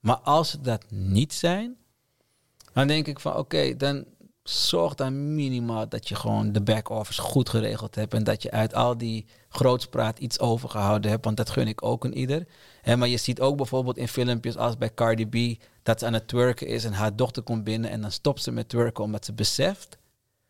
Maar 0.00 0.18
als 0.18 0.50
ze 0.50 0.60
dat 0.60 0.84
niet 0.90 1.32
zijn, 1.32 1.76
dan 2.72 2.86
denk 2.86 3.06
ik 3.06 3.20
van 3.20 3.36
oké, 3.36 3.76
dan 3.76 4.04
zorg 4.42 4.94
dan 4.94 5.34
minimaal 5.34 5.88
dat 5.88 6.08
je 6.08 6.14
gewoon 6.14 6.52
de 6.52 6.62
back-office 6.62 7.20
goed 7.20 7.48
geregeld 7.48 7.94
hebt. 7.94 8.14
En 8.14 8.24
dat 8.24 8.42
je 8.42 8.50
uit 8.50 8.74
al 8.74 8.98
die 8.98 9.26
grootspraat 9.48 10.18
iets 10.18 10.38
overgehouden 10.38 11.10
hebt. 11.10 11.24
Want 11.24 11.36
dat 11.36 11.50
gun 11.50 11.68
ik 11.68 11.84
ook 11.84 12.04
een 12.04 12.16
ieder. 12.16 12.46
Hè, 12.82 12.96
maar 12.96 13.08
je 13.08 13.16
ziet 13.16 13.40
ook 13.40 13.56
bijvoorbeeld 13.56 13.96
in 13.96 14.08
filmpjes 14.08 14.56
als 14.56 14.78
bij 14.78 14.94
Cardi 14.94 15.26
B 15.26 15.62
dat 15.82 15.98
ze 15.98 16.06
aan 16.06 16.12
het 16.12 16.28
twerken 16.28 16.66
is 16.66 16.84
en 16.84 16.92
haar 16.92 17.16
dochter 17.16 17.42
komt 17.42 17.64
binnen 17.64 17.90
en 17.90 18.00
dan 18.00 18.12
stopt 18.12 18.42
ze 18.42 18.50
met 18.50 18.68
twerken 18.68 19.04
omdat 19.04 19.24
ze 19.24 19.32
beseft 19.32 19.98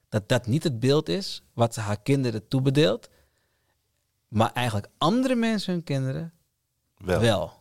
dat 0.09 0.29
dat 0.29 0.47
niet 0.47 0.65
het 0.65 0.81
beeld 0.81 1.09
is 1.09 1.43
wat 1.55 1.75
ze 1.75 1.81
haar 1.81 2.01
kinderen 2.01 2.49
toebedeelt. 2.49 3.09
Maar 4.29 4.53
eigenlijk 4.53 4.89
andere 4.99 5.35
mensen 5.35 5.73
hun 5.73 5.85
kinderen 5.85 6.33
Wel. 6.97 7.21
wel. 7.21 7.53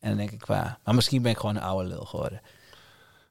En 0.00 0.08
dan 0.08 0.18
denk 0.18 0.30
ik, 0.30 0.46
waar. 0.46 0.78
Maar 0.84 0.94
misschien 0.94 1.22
ben 1.22 1.30
ik 1.30 1.38
gewoon 1.38 1.56
een 1.56 1.62
oude 1.62 1.88
lul 1.88 2.04
geworden. 2.04 2.40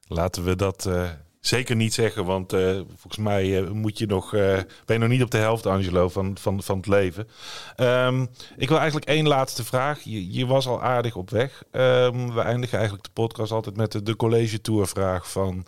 Laten 0.08 0.44
we 0.44 0.56
dat 0.56 0.86
eh, 0.86 1.10
zeker 1.40 1.76
niet 1.76 1.94
zeggen, 1.94 2.24
want 2.24 2.52
eh, 2.52 2.80
volgens 2.86 3.16
mij 3.16 3.58
eh, 3.58 3.70
moet 3.70 3.98
je 3.98 4.06
nog, 4.06 4.30
ben 4.30 4.66
je 4.86 4.98
nog 4.98 5.08
niet 5.08 5.22
op 5.22 5.30
de 5.30 5.38
helft, 5.38 5.66
Angelo, 5.66 6.08
van, 6.08 6.38
van, 6.38 6.62
van 6.62 6.76
het 6.76 6.86
leven. 6.86 7.28
Ehm, 7.76 8.26
ik 8.56 8.68
wil 8.68 8.76
eigenlijk 8.78 9.08
één 9.08 9.26
laatste 9.26 9.64
vraag. 9.64 10.00
Je, 10.00 10.32
je 10.32 10.46
was 10.46 10.66
al 10.66 10.82
aardig 10.82 11.16
op 11.16 11.30
weg. 11.30 11.62
Ehm, 11.70 12.32
we 12.34 12.40
eindigen 12.40 12.78
eigenlijk 12.78 13.06
de 13.06 13.12
podcast 13.12 13.52
altijd 13.52 13.76
met 13.76 13.92
de, 13.92 14.02
de 14.02 14.16
college 14.16 14.60
tour 14.60 14.86
vraag 14.86 15.30
van... 15.30 15.66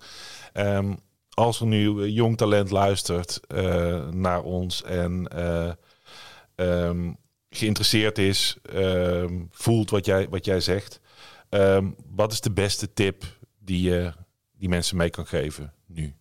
ehm, 0.52 0.94
als 1.30 1.60
er 1.60 1.66
nu 1.66 2.06
jong 2.06 2.36
talent 2.36 2.70
luistert 2.70 3.40
naar 4.10 4.42
ons 4.42 4.82
en 4.82 5.28
eh, 6.60 6.88
ehm, 6.88 7.12
geïnteresseerd 7.50 8.18
is, 8.18 8.56
ehm, 8.62 9.44
voelt 9.50 9.90
wat 9.90 10.04
jij, 10.04 10.28
wat 10.28 10.44
jij 10.44 10.60
zegt. 10.60 11.00
ehm, 11.48 11.90
wat 12.06 12.32
is 12.32 12.40
de 12.40 12.50
beste 12.50 12.92
tip 12.92 13.24
die 13.58 13.82
je 13.82 14.12
die 14.52 14.68
mensen 14.68 14.96
mee 14.96 15.10
kan 15.10 15.26
geven 15.26 15.74
nu? 15.86 16.14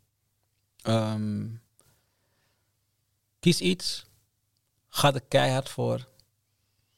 Kies 3.39 3.61
iets. 3.61 4.05
Ga 4.87 5.13
er 5.13 5.21
keihard 5.27 5.69
voor. 5.69 6.07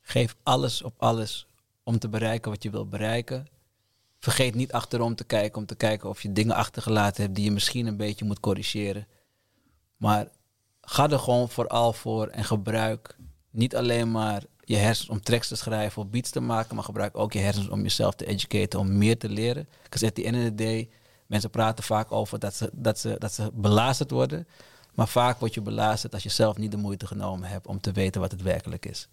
Geef 0.02 0.36
alles 0.44 0.82
op 0.82 0.94
alles 0.98 1.48
om 1.84 2.00
te 2.00 2.10
bereiken 2.10 2.52
wat 2.52 2.64
je 2.64 2.70
wilt 2.70 2.90
bereiken. 2.90 3.48
Vergeet 4.20 4.56
niet 4.56 4.72
achterom 4.72 5.16
te 5.16 5.24
kijken 5.24 5.58
om 5.58 5.66
te 5.66 5.76
kijken 5.76 6.10
of 6.10 6.22
je 6.22 6.32
dingen 6.32 6.56
achtergelaten 6.56 7.24
hebt 7.24 7.36
die 7.36 7.44
je 7.44 7.52
misschien 7.52 7.88
een 7.88 7.98
beetje 7.98 8.26
moet 8.26 8.40
corrigeren. 8.40 9.08
Maar 9.98 10.28
ga 10.82 11.10
er 11.10 11.20
gewoon 11.20 11.50
vooral 11.50 11.94
voor 11.94 12.28
en 12.28 12.44
gebruik 12.44 13.16
niet 13.52 13.76
alleen 13.76 14.12
maar 14.12 14.44
je 14.64 14.76
hersens 14.76 15.10
om 15.10 15.22
tracks 15.22 15.48
te 15.48 15.56
schrijven 15.56 16.02
of 16.02 16.10
beats 16.10 16.30
te 16.30 16.40
maken, 16.40 16.76
maar 16.76 16.84
gebruik 16.84 17.18
ook 17.18 17.34
je 17.34 17.40
hersens 17.40 17.70
om 17.70 17.82
jezelf 17.82 18.16
te 18.16 18.26
educaten, 18.26 18.80
om 18.80 18.98
meer 18.98 19.18
te 19.18 19.30
leren. 19.30 19.68
Because 19.84 20.06
at 20.06 20.16
the 20.16 20.24
end 20.24 20.52
of 20.52 20.56
day, 20.56 20.90
mensen 21.26 21.50
praten 21.50 21.84
vaak 21.84 22.12
over 22.12 22.40
dat 22.40 22.56
ze, 22.56 22.70
dat 22.74 23.00
ze, 23.00 23.16
dat 23.18 23.34
ze 23.34 23.50
belazerd 23.54 24.12
worden. 24.12 24.48
Maar 24.94 25.08
vaak 25.08 25.40
word 25.40 25.54
je 25.54 25.62
belazerd 25.62 26.14
als 26.14 26.24
je 26.24 26.30
zelf 26.30 26.58
niet 26.58 26.72
de 26.72 26.78
moeite 26.78 27.08
genomen 27.08 27.50
hebt 27.50 27.68
om 27.68 27.82
te 27.82 27.92
weten 27.92 28.22
wat 28.22 28.32
het 28.32 28.42
werkelijk 28.42 28.86
is. 28.86 29.08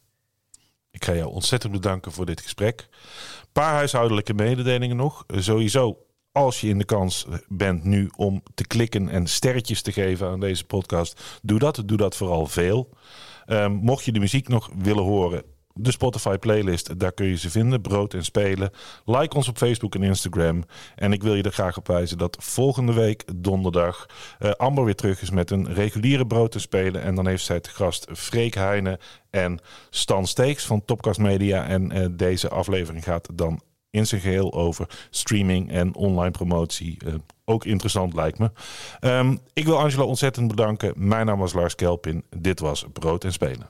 Ik 0.91 1.05
ga 1.05 1.15
jou 1.15 1.31
ontzettend 1.33 1.73
bedanken 1.73 2.13
voor 2.13 2.27
dit 2.27 2.41
gesprek. 2.41 2.89
Een 2.91 3.49
paar 3.53 3.73
huishoudelijke 3.73 4.35
mededelingen 4.35 4.97
nog. 4.97 5.25
Sowieso, 5.29 5.99
als 6.33 6.61
je 6.61 6.69
in 6.69 6.79
de 6.79 6.85
kans 6.85 7.27
bent 7.49 7.85
nu 7.85 8.11
om 8.17 8.43
te 8.55 8.67
klikken 8.67 9.09
en 9.09 9.27
sterretjes 9.27 9.83
te 9.83 9.93
geven 9.93 10.29
aan 10.29 10.41
deze 10.41 10.65
podcast, 10.65 11.39
doe 11.43 11.59
dat. 11.59 11.83
Doe 11.85 11.97
dat 11.97 12.17
vooral 12.17 12.47
veel. 12.47 12.89
Ehm, 13.49 13.73
mocht 13.73 14.05
je 14.05 14.13
de 14.13 14.19
muziek 14.19 14.49
nog 14.49 14.71
willen 14.77 15.05
horen, 15.05 15.43
de 15.81 15.91
Spotify 15.91 16.37
playlist, 16.37 16.99
daar 16.99 17.13
kun 17.13 17.27
je 17.27 17.37
ze 17.37 17.51
vinden. 17.51 17.81
Brood 17.81 18.15
en 18.15 18.25
Spelen. 18.25 18.71
Like 19.05 19.37
ons 19.37 19.49
op 19.49 19.57
Facebook 19.57 19.95
en 19.95 20.03
Instagram. 20.03 20.65
En 20.95 21.13
ik 21.13 21.23
wil 21.23 21.35
je 21.35 21.43
er 21.43 21.53
graag 21.53 21.77
op 21.77 21.87
wijzen 21.87 22.19
dat 22.19 22.37
volgende 22.41 22.93
week 22.93 23.25
donderdag 23.37 24.07
eh, 24.39 24.51
Amber 24.51 24.85
weer 24.85 24.95
terug 24.95 25.23
is 25.23 25.31
met 25.31 25.51
een 25.51 25.75
reguliere 25.75 26.27
Brood 26.27 26.55
en 26.55 26.61
Spelen. 26.61 27.03
En 27.03 27.15
dan 27.15 27.27
heeft 27.27 27.45
zij 27.45 27.61
te 27.61 27.71
gast 27.71 28.07
Freek 28.13 28.55
Heijnen 28.55 28.99
en 29.31 29.61
Stan 29.91 30.27
Steeks 30.27 30.67
van 30.67 30.85
Topcast 30.85 31.21
Media. 31.21 31.67
En 31.67 31.93
eh, 31.93 32.07
deze 32.11 32.49
aflevering 32.49 33.05
gaat 33.05 33.29
dan 33.35 33.61
in 33.91 34.07
zijn 34.07 34.21
geheel 34.21 34.53
over 34.53 35.07
streaming 35.11 35.71
en 35.71 35.95
online 35.95 36.31
promotie. 36.31 36.99
Eh, 37.07 37.15
ook 37.49 37.65
interessant 37.65 38.15
lijkt 38.15 38.39
me. 38.39 38.51
Ehm, 39.01 39.37
ik 39.53 39.65
wil 39.65 39.79
Angelo 39.79 40.05
ontzettend 40.05 40.49
bedanken. 40.49 40.93
Mijn 40.97 41.27
naam 41.27 41.39
was 41.39 41.53
Lars 41.53 41.75
Kelpin. 41.75 42.25
Dit 42.37 42.61
was 42.61 42.85
Brood 42.93 43.25
en 43.25 43.33
Spelen. 43.33 43.69